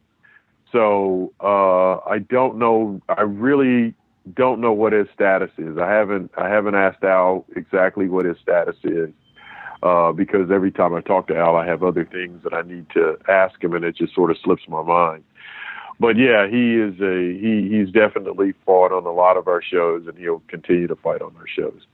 So 0.71 1.33
uh, 1.41 1.99
I 2.09 2.19
don't 2.19 2.59
know. 2.59 3.01
I 3.09 3.23
really 3.23 3.95
don't 4.35 4.61
know 4.61 4.73
what 4.73 4.93
his 4.93 5.07
status 5.15 5.51
is. 5.59 5.79
I 5.79 5.91
haven't 5.91 6.31
I 6.37 6.49
haven't 6.49 6.75
asked 6.75 7.05
Al 7.05 7.45
exactly 7.55 8.09
what 8.09 8.25
his 8.25 8.37
status 8.43 8.77
is 8.83 9.11
uh, 9.83 10.13
because 10.13 10.51
every 10.51 10.71
time 10.71 10.95
I 10.95 11.01
talk 11.01 11.27
to 11.29 11.37
Al, 11.37 11.57
I 11.57 11.67
have 11.67 11.83
other 11.83 12.05
things 12.05 12.43
that 12.45 12.55
I 12.55 12.63
need 12.63 12.87
to 12.91 13.17
ask 13.29 13.63
him, 13.63 13.75
and 13.75 13.85
it 13.85 13.97
just 13.97 14.15
sort 14.15 14.31
of 14.31 14.39
slips 14.43 14.63
my 14.69 14.83
mind. 14.83 15.25
But 16.01 16.17
yeah, 16.17 16.49
he 16.49 16.75
is 16.77 17.01
a 17.01 17.39
he 17.39 17.69
he's 17.69 17.93
definitely 17.93 18.55
fought 18.65 18.93
on 18.93 19.05
a 19.07 19.13
lot 19.13 19.37
of 19.37 19.47
our 19.49 19.63
shows, 19.63 20.07
and 20.07 20.17
he'll 20.17 20.43
continue 20.49 20.87
to 20.87 20.97
fight 20.97 21.23
on 21.23 21.35
our 21.37 21.47
shows. 21.47 21.87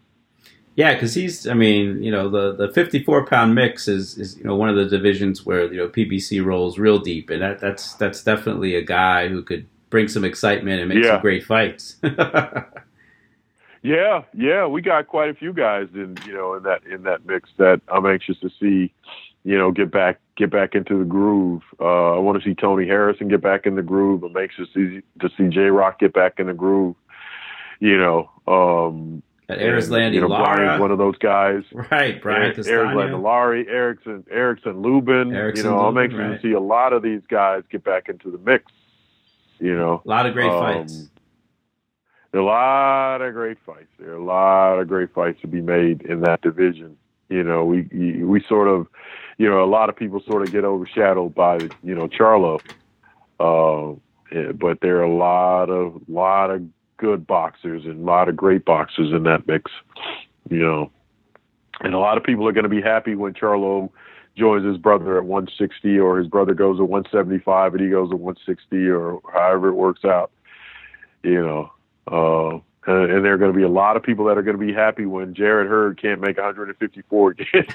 Yeah, 0.79 0.95
because 0.95 1.13
he's, 1.13 1.45
I 1.49 1.55
mean, 1.55 2.05
you 2.05 2.13
know, 2.13 2.29
the, 2.31 2.55
the 2.55 2.73
54 2.73 3.27
pound 3.27 3.53
mix 3.53 3.89
is, 3.89 4.17
is, 4.17 4.39
you 4.39 4.45
know, 4.45 4.55
one 4.55 4.69
of 4.69 4.77
the 4.77 4.85
divisions 4.87 5.45
where, 5.45 5.65
you 5.73 5.79
know, 5.79 5.89
PBC 5.89 6.45
rolls 6.45 6.79
real 6.79 7.01
deep. 7.01 7.31
And 7.31 7.43
that, 7.43 7.59
that's, 7.59 7.95
that's 7.95 8.23
definitely 8.23 8.77
a 8.77 8.83
guy 8.83 9.27
who 9.27 9.43
could 9.43 9.67
bring 9.91 10.07
some 10.07 10.25
excitement 10.25 10.79
and 10.79 10.89
make 10.89 11.03
Yeah. 11.03 11.15
some 11.15 11.21
great 11.21 11.43
fights. 11.45 11.97
Yeah, 13.83 14.23
yeah, 14.35 14.67
we 14.67 14.83
got 14.83 15.07
quite 15.07 15.31
a 15.31 15.35
few 15.35 15.53
guys 15.53 15.87
in 15.95 16.17
you 16.27 16.35
know 16.35 16.55
in 16.55 16.65
that 16.65 16.83
in 16.85 17.05
that 17.05 17.25
mix 17.25 17.49
that 17.59 17.81
I'm 17.89 18.07
anxious 18.07 18.37
to 18.41 18.51
see, 18.61 18.93
you 19.45 19.57
know, 19.57 19.71
get 19.71 19.93
back 19.93 20.19
get 20.37 20.51
back 20.51 20.75
into 20.75 20.99
the 20.99 21.05
groove. 21.05 21.63
Uh, 21.81 22.17
I 22.17 22.19
want 22.19 22.43
to 22.43 22.49
see 22.49 22.55
Tony 22.57 22.87
Harrison 22.89 23.29
get 23.29 23.41
back 23.41 23.67
in 23.67 23.77
the 23.77 23.83
groove. 23.83 24.25
I'm 24.25 24.37
anxious 24.37 24.69
to 24.75 25.01
see, 25.01 25.03
to 25.21 25.31
see 25.37 25.49
J 25.49 25.61
Rock 25.71 26.01
get 26.01 26.13
back 26.13 26.41
in 26.41 26.49
the 26.49 26.55
groove. 26.55 26.97
You 27.79 27.97
know, 27.99 28.31
um, 28.49 29.23
Got 29.49 29.59
Erislandy 29.59 30.15
you 30.15 30.21
know. 30.21 30.29
Brian's 30.29 30.81
one 30.81 30.91
of 30.91 30.99
those 30.99 31.17
guys. 31.19 31.63
right, 31.73 32.21
Brian 32.21 32.55
Castano. 32.55 32.95
Landolari, 32.95 33.67
Erickson, 33.67 34.25
Erickson 34.31 34.83
Lubin. 34.83 35.35
Erickson 35.35 35.67
you 35.67 35.71
know, 35.71 35.79
I'm 35.87 35.95
Lubin, 35.95 36.03
anxious 36.05 36.19
right. 36.19 36.43
to 36.43 36.49
see 36.49 36.53
a 36.53 36.61
lot 36.61 36.93
of 36.93 37.03
these 37.03 37.23
guys 37.31 37.63
get 37.71 37.83
back 37.83 38.09
into 38.09 38.31
the 38.31 38.39
mix. 38.39 38.71
You 39.59 39.75
know, 39.77 40.03
A 40.05 40.09
lot 40.09 40.27
of 40.27 40.35
great 40.35 40.51
Um, 40.51 40.61
fights. 40.61 41.09
there 42.31 42.41
are 42.41 42.45
a 42.45 42.47
lot 42.47 43.23
of 43.23 43.33
great 43.35 43.59
fights. 43.65 43.89
There 43.99 44.11
are 44.11 44.17
a 44.17 44.23
lot 44.25 44.79
of 44.79 44.87
great 44.87 45.13
fights 45.15 45.41
to 45.41 45.47
be 45.49 45.61
made 45.63 46.03
in 46.03 46.21
that 46.21 46.43
division. 46.43 46.97
You 47.31 47.43
know, 47.43 47.65
we 47.65 47.83
we 48.23 48.43
sort 48.49 48.69
of, 48.69 48.87
you 49.39 49.49
know, 49.49 49.65
a 49.65 49.67
lot 49.67 49.89
of 49.89 49.97
people 49.97 50.21
sort 50.29 50.43
of 50.43 50.53
get 50.53 50.65
overshadowed 50.65 51.35
by 51.35 51.59
you 51.83 51.95
know 51.95 52.07
Charlo, 52.09 52.61
uh, 53.41 53.93
eh, 54.31 54.53
but 54.53 54.81
there 54.81 54.99
are 54.99 55.03
a 55.05 55.15
lot 55.15 55.71
of 55.71 56.01
lot 56.09 56.51
of 56.51 56.63
good 56.99 57.27
boxers 57.27 57.85
and 57.85 58.03
a 58.03 58.05
lot 58.05 58.29
of 58.29 58.37
great 58.37 58.65
boxers 58.65 59.13
in 59.13 59.23
that 59.25 59.47
mix. 59.47 59.71
You 60.51 60.59
know, 60.59 60.91
and 61.81 61.95
a 61.95 61.99
lot 61.99 62.19
of 62.19 62.25
people 62.25 62.47
are 62.47 62.53
going 62.53 62.65
to 62.65 62.69
be 62.69 62.83
happy 62.83 63.15
when 63.15 63.33
Charlo 63.35 63.91
joins 64.37 64.65
his 64.65 64.77
brother 64.77 65.17
at 65.19 65.25
160 65.25 65.99
or 65.99 66.19
his 66.19 66.29
brother 66.29 66.55
goes 66.55 66.79
at 66.79 66.89
175 66.89 67.75
and 67.75 67.83
he 67.83 67.91
goes 67.91 68.11
at 68.11 68.19
160 68.19 68.89
or 68.89 69.21
however 69.33 69.69
it 69.69 69.75
works 69.75 70.05
out. 70.05 70.31
You 71.23 71.43
know, 71.43 71.73
uh, 72.11 72.61
and, 72.89 73.13
and 73.13 73.25
there 73.25 73.35
are 73.35 73.39
going 73.39 73.53
to 73.53 73.57
be 73.57 73.65
a 73.65 73.69
lot 73.69 73.97
of 73.97 74.03
people 74.03 74.25
that 74.27 74.39
are 74.39 74.43
going 74.43 74.59
to 74.59 74.65
be 74.65 74.73
happy 74.73 75.05
when 75.05 75.35
Jarrett 75.35 75.69
Hurd 75.69 76.01
can't 76.01 76.21
make 76.21 76.39
154 76.39 77.31
again. 77.31 77.47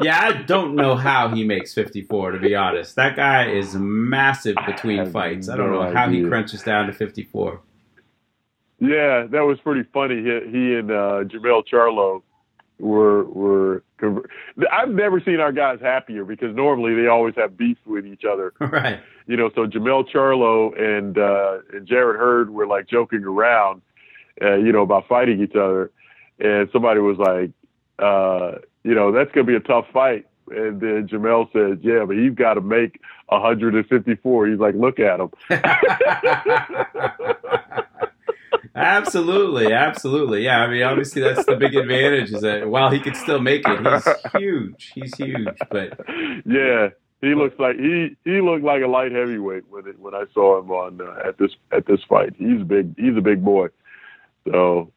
yeah, 0.00 0.20
I 0.20 0.42
don't 0.46 0.74
know 0.74 0.94
how 0.94 1.28
he 1.28 1.44
makes 1.44 1.72
54, 1.72 2.32
to 2.32 2.38
be 2.38 2.54
honest. 2.54 2.96
That 2.96 3.16
guy 3.16 3.50
is 3.50 3.74
massive 3.74 4.56
between 4.66 5.10
fights. 5.10 5.48
I 5.48 5.56
don't 5.56 5.70
no 5.70 5.84
know 5.84 5.94
how 5.94 6.10
he 6.10 6.22
crunches 6.24 6.62
down 6.62 6.86
to 6.88 6.92
54. 6.92 7.60
Yeah, 8.80 9.26
that 9.30 9.40
was 9.40 9.58
pretty 9.60 9.88
funny. 9.92 10.16
He, 10.16 10.50
he 10.50 10.74
and 10.74 10.90
uh, 10.90 11.24
Jermell 11.24 11.64
Charlo 11.66 12.22
were 12.78 13.24
were. 13.24 13.82
conver- 14.00 14.26
I've 14.70 14.90
never 14.90 15.20
seen 15.20 15.40
our 15.40 15.52
guys 15.52 15.80
happier 15.80 16.24
because 16.24 16.54
normally 16.54 16.94
they 16.94 17.08
always 17.08 17.34
have 17.34 17.56
beef 17.56 17.78
with 17.86 18.06
each 18.06 18.24
other. 18.24 18.52
right. 18.60 19.00
you 19.26 19.36
know, 19.36 19.50
so 19.54 19.66
Jermell 19.66 20.08
Charlo 20.08 20.78
and 20.80 21.18
uh, 21.18 21.58
and 21.72 21.86
Jarrett 21.86 22.20
Hurd 22.20 22.50
were 22.50 22.66
like 22.66 22.86
joking 22.86 23.24
around, 23.24 23.82
uh, 24.40 24.54
you 24.54 24.70
know, 24.70 24.82
about 24.82 25.08
fighting 25.08 25.42
each 25.42 25.56
other, 25.56 25.90
and 26.38 26.68
somebody 26.72 27.00
was 27.00 27.18
like, 27.18 27.50
uh, 27.98 28.58
you 28.84 28.94
know, 28.94 29.10
that's 29.10 29.32
gonna 29.32 29.44
be 29.44 29.56
a 29.56 29.60
tough 29.60 29.86
fight. 29.92 30.26
And 30.50 30.80
then 30.80 31.08
Jermell 31.08 31.52
said, 31.52 31.80
"Yeah, 31.82 32.04
but 32.06 32.16
he's 32.16 32.34
got 32.34 32.54
to 32.54 32.60
make 32.60 33.00
154." 33.26 34.46
He's 34.46 34.58
like, 34.58 34.74
"Look 34.76 35.00
at 35.00 35.20
him." 35.20 35.30
absolutely, 38.78 39.72
absolutely. 39.72 40.44
Yeah, 40.44 40.60
I 40.60 40.68
mean, 40.68 40.82
obviously 40.82 41.22
that's 41.22 41.44
the 41.44 41.56
big 41.56 41.74
advantage 41.74 42.32
is 42.32 42.40
that 42.42 42.68
while 42.68 42.90
he 42.90 43.00
could 43.00 43.16
still 43.16 43.40
make 43.40 43.62
it, 43.66 43.80
he's 43.80 44.32
huge. 44.40 44.92
He's 44.94 45.16
huge, 45.16 45.58
but 45.70 45.98
yeah, 46.46 46.88
he 47.20 47.34
looks 47.34 47.58
like 47.58 47.76
he 47.76 48.16
he 48.24 48.40
looked 48.40 48.64
like 48.64 48.82
a 48.82 48.86
light 48.86 49.12
heavyweight 49.12 49.64
when 49.68 49.86
it, 49.88 49.98
when 49.98 50.14
I 50.14 50.24
saw 50.32 50.60
him 50.60 50.70
on 50.70 51.00
uh, 51.00 51.28
at 51.28 51.38
this 51.38 51.50
at 51.72 51.86
this 51.86 52.00
fight. 52.08 52.34
He's 52.38 52.62
big. 52.62 52.94
He's 52.98 53.16
a 53.16 53.20
big 53.22 53.44
boy. 53.44 53.68
So 54.50 54.92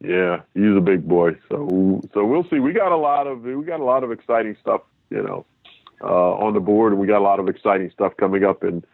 yeah, 0.00 0.40
he's 0.54 0.76
a 0.76 0.80
big 0.80 1.06
boy. 1.06 1.32
So 1.48 2.00
so 2.12 2.24
we'll 2.24 2.46
see. 2.50 2.58
We 2.58 2.72
got 2.72 2.92
a 2.92 2.96
lot 2.96 3.26
of 3.26 3.42
we 3.42 3.64
got 3.64 3.80
a 3.80 3.84
lot 3.84 4.02
of 4.02 4.10
exciting 4.10 4.56
stuff. 4.60 4.82
You 5.10 5.22
know, 5.22 5.46
uh, 6.02 6.32
on 6.34 6.54
the 6.54 6.60
board, 6.60 6.94
we 6.94 7.06
got 7.06 7.18
a 7.18 7.24
lot 7.24 7.38
of 7.38 7.48
exciting 7.48 7.90
stuff 7.92 8.16
coming 8.16 8.44
up 8.44 8.64
in 8.64 8.84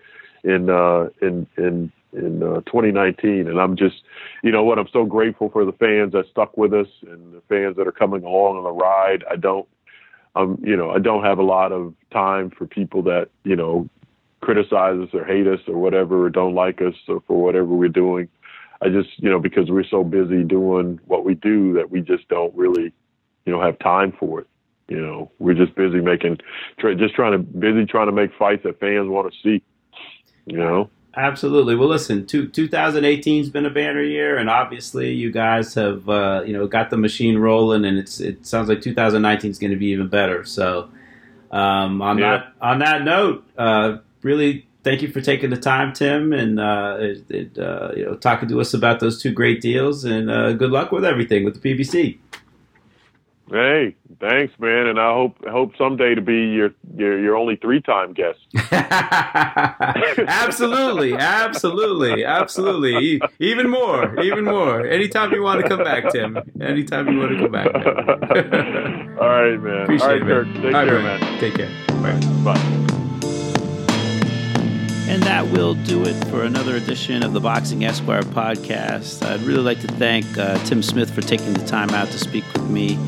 in 0.45 0.69
uh, 0.69 1.09
in 1.23 1.47
in 1.57 1.93
in 2.13 2.43
uh, 2.43 2.61
2019. 2.67 3.49
And 3.49 3.61
I'm 3.61 3.77
just, 3.77 3.97
you 4.43 4.51
know 4.51 4.65
what, 4.65 4.79
I'm 4.79 4.89
so 4.93 5.05
grateful 5.05 5.51
for 5.51 5.65
the 5.65 5.73
fans 5.73 6.13
that 6.13 6.27
stuck 6.31 6.57
with 6.57 6.73
us 6.73 6.89
and 7.03 7.35
the 7.35 7.43
fans 7.49 7.77
that 7.77 7.87
are 7.87 7.93
coming 7.93 8.25
along 8.25 8.57
on 8.57 8.65
the 8.65 8.71
ride. 8.71 9.25
I 9.31 9.37
don't, 9.37 9.69
um, 10.37 10.63
you 10.65 10.77
know, 10.77 10.91
I 10.91 10.99
don't 10.99 11.25
have 11.25 11.39
a 11.39 11.43
lot 11.43 11.73
of 11.73 11.95
time 12.13 12.51
for 12.51 12.67
people 12.67 13.03
that 13.05 13.29
you 13.45 13.57
know 13.57 13.89
criticize 14.41 14.99
us 15.01 15.09
or 15.13 15.25
hate 15.25 15.47
us 15.47 15.61
or 15.67 15.79
whatever 15.79 16.25
or 16.25 16.31
don't 16.31 16.55
like 16.55 16.81
us 16.81 16.95
or 17.09 17.21
for 17.27 17.43
whatever 17.43 17.67
we're 17.67 17.89
doing. 17.89 18.29
I 18.81 18.89
just, 18.89 19.11
you 19.17 19.29
know, 19.29 19.41
because 19.41 19.71
we're 19.71 19.85
so 19.85 20.05
busy 20.05 20.45
doing 20.45 21.01
what 21.07 21.25
we 21.25 21.35
do 21.35 21.73
that 21.75 21.91
we 21.91 22.01
just 22.01 22.29
don't 22.29 22.55
really, 22.55 22.93
you 23.45 23.53
know, 23.53 23.61
have 23.61 23.79
time 23.81 24.13
for 24.19 24.41
it. 24.41 24.47
You 24.87 25.01
know, 25.01 25.31
we're 25.39 25.55
just 25.55 25.75
busy 25.75 26.01
making, 26.01 26.39
try, 26.79 26.95
just 26.95 27.15
trying 27.15 27.33
to 27.33 27.39
busy 27.39 27.85
trying 27.85 28.07
to 28.07 28.13
make 28.13 28.31
fights 28.39 28.63
that 28.63 28.81
fans 28.81 29.09
want 29.09 29.33
to 29.33 29.39
see. 29.43 29.63
You 30.47 30.59
know. 30.59 30.91
Absolutely. 31.19 31.75
Well, 31.75 31.89
listen, 31.89 32.27
two, 32.27 32.47
2018 32.47 33.43
has 33.43 33.51
been 33.51 33.67
a 33.67 33.71
banner 33.71 34.03
year, 34.03 34.37
and 34.37 34.49
obviously 34.49 35.13
you 35.13 35.33
guys 35.33 35.75
have 35.75 36.09
uh, 36.09 36.45
you 36.47 36.53
know 36.53 36.69
got 36.69 36.91
the 36.91 36.97
machine 36.97 37.39
rolling, 37.39 37.85
and 37.85 37.99
it's 37.99 38.21
it 38.21 38.47
sounds 38.47 38.69
like 38.69 38.81
2019 38.81 39.51
is 39.51 39.59
going 39.59 39.73
to 39.73 39.77
be 39.77 39.87
even 39.87 40.07
better. 40.07 40.45
So, 40.45 40.89
um, 41.51 42.01
on 42.03 42.19
yeah. 42.19 42.37
that 42.37 42.53
on 42.61 42.79
that 42.79 43.03
note, 43.03 43.45
uh, 43.59 43.97
really 44.23 44.69
thank 44.85 45.03
you 45.03 45.09
for 45.09 45.21
taking 45.21 45.51
the 45.51 45.57
time, 45.57 45.93
Tim, 45.93 46.33
and 46.33 46.61
uh, 46.61 46.99
it, 47.01 47.31
it, 47.31 47.59
uh, 47.59 47.91
you 47.97 48.05
know 48.05 48.15
talking 48.15 48.49
to 48.51 48.61
us 48.61 48.73
about 48.73 49.01
those 49.01 49.21
two 49.21 49.33
great 49.33 49.61
deals, 49.61 50.05
and 50.05 50.31
uh, 50.31 50.53
good 50.53 50.71
luck 50.71 50.93
with 50.93 51.05
everything 51.05 51.45
with 51.45 51.61
the 51.61 51.75
PBC. 51.75 52.19
Hey, 53.51 53.97
thanks, 54.21 54.53
man, 54.59 54.89
and 54.89 55.01
I 55.01 55.15
hope 55.15 55.43
hope 55.47 55.73
someday 55.79 56.15
to 56.15 56.21
be 56.21 56.35
your 56.35 56.71
your, 56.97 57.19
your 57.19 57.35
only 57.35 57.57
three 57.57 57.81
time 57.81 58.13
guest. 58.13 58.39
absolutely, 60.29 61.15
absolutely, 61.15 62.27
absolutely. 62.27 63.23
Even 63.39 63.71
more, 63.71 64.21
even 64.21 64.45
more. 64.45 64.87
Anytime 64.87 65.33
you 65.33 65.43
want 65.43 65.63
to 65.63 65.69
come 65.69 65.83
back, 65.83 66.13
Tim. 66.13 66.37
Anytime 66.61 67.09
you 67.09 67.19
want 67.19 67.33
to 67.33 67.39
come 67.39 67.53
back. 67.53 67.75
All 69.19 69.29
right, 69.29 69.57
man. 69.57 69.83
Appreciate 69.85 70.03
All 70.03 70.09
right, 70.09 70.21
it, 70.21 70.25
man. 70.25 70.29
Kirk. 70.29 70.55
Take 70.55 70.75
All 70.75 70.85
care, 70.85 70.95
right, 70.97 71.21
man. 71.21 71.41
Take 71.41 71.55
care. 71.55 71.71
Bye. 72.03 72.21
Bye. 72.45 72.75
And 75.09 75.23
that 75.23 75.47
will 75.47 75.73
do 75.73 76.03
it 76.05 76.23
for 76.27 76.43
another 76.43 76.77
edition 76.77 77.23
of 77.23 77.33
the 77.33 77.41
Boxing 77.41 77.83
Esquire 77.83 78.21
podcast. 78.23 79.25
I'd 79.25 79.41
really 79.41 79.63
like 79.63 79.81
to 79.81 79.89
thank 79.89 80.37
uh, 80.37 80.63
Tim 80.65 80.83
Smith 80.83 81.15
for 81.15 81.23
taking 81.23 81.55
the 81.55 81.65
time 81.65 81.89
out 81.91 82.09
to 82.09 82.19
speak 82.19 82.45
with 82.53 82.69
me 82.69 82.99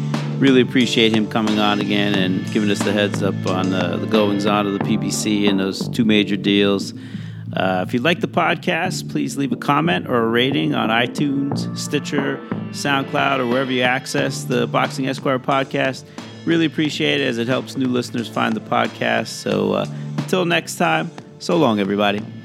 really 0.41 0.63
appreciate 0.63 1.15
him 1.15 1.29
coming 1.29 1.59
on 1.59 1.81
again 1.81 2.15
and 2.15 2.51
giving 2.53 2.71
us 2.71 2.79
the 2.79 2.93
heads 2.93 3.23
up 3.23 3.35
on 3.47 3.73
uh, 3.73 3.99
the 3.99 4.07
goings 4.07 4.47
on 4.47 4.67
of 4.67 4.73
the 4.73 4.79
PBC 4.81 5.49
and 5.49 5.61
those 5.61 5.89
two 5.91 6.05
major 6.05 6.37
deals. 6.37 6.95
Uh, 7.53 7.85
if 7.87 7.93
you 7.93 8.01
like 8.01 8.21
the 8.21 8.29
podcast, 8.29 9.11
please 9.11 9.37
leave 9.37 9.53
a 9.53 9.57
comment 9.57 10.09
or 10.09 10.23
a 10.23 10.27
rating 10.27 10.75
on 10.75 10.89
iTunes, 10.89 11.77
Stitcher, 11.77 12.39
SoundCloud, 12.71 13.41
or 13.41 13.47
wherever 13.47 13.71
you 13.71 13.83
access 13.83 14.45
the 14.45 14.67
Boxing 14.67 15.07
Esquire 15.07 15.39
podcast. 15.39 16.05
Really 16.47 16.65
appreciate 16.65 17.21
it 17.21 17.27
as 17.27 17.39
it 17.39 17.47
helps 17.47 17.77
new 17.77 17.89
listeners 17.89 18.29
find 18.29 18.55
the 18.55 18.61
podcast. 18.61 19.29
So 19.29 19.75
uh, 19.75 19.87
until 20.17 20.47
next 20.47 20.77
time, 20.77 21.11
so 21.39 21.57
long, 21.57 21.81
everybody. 21.81 22.40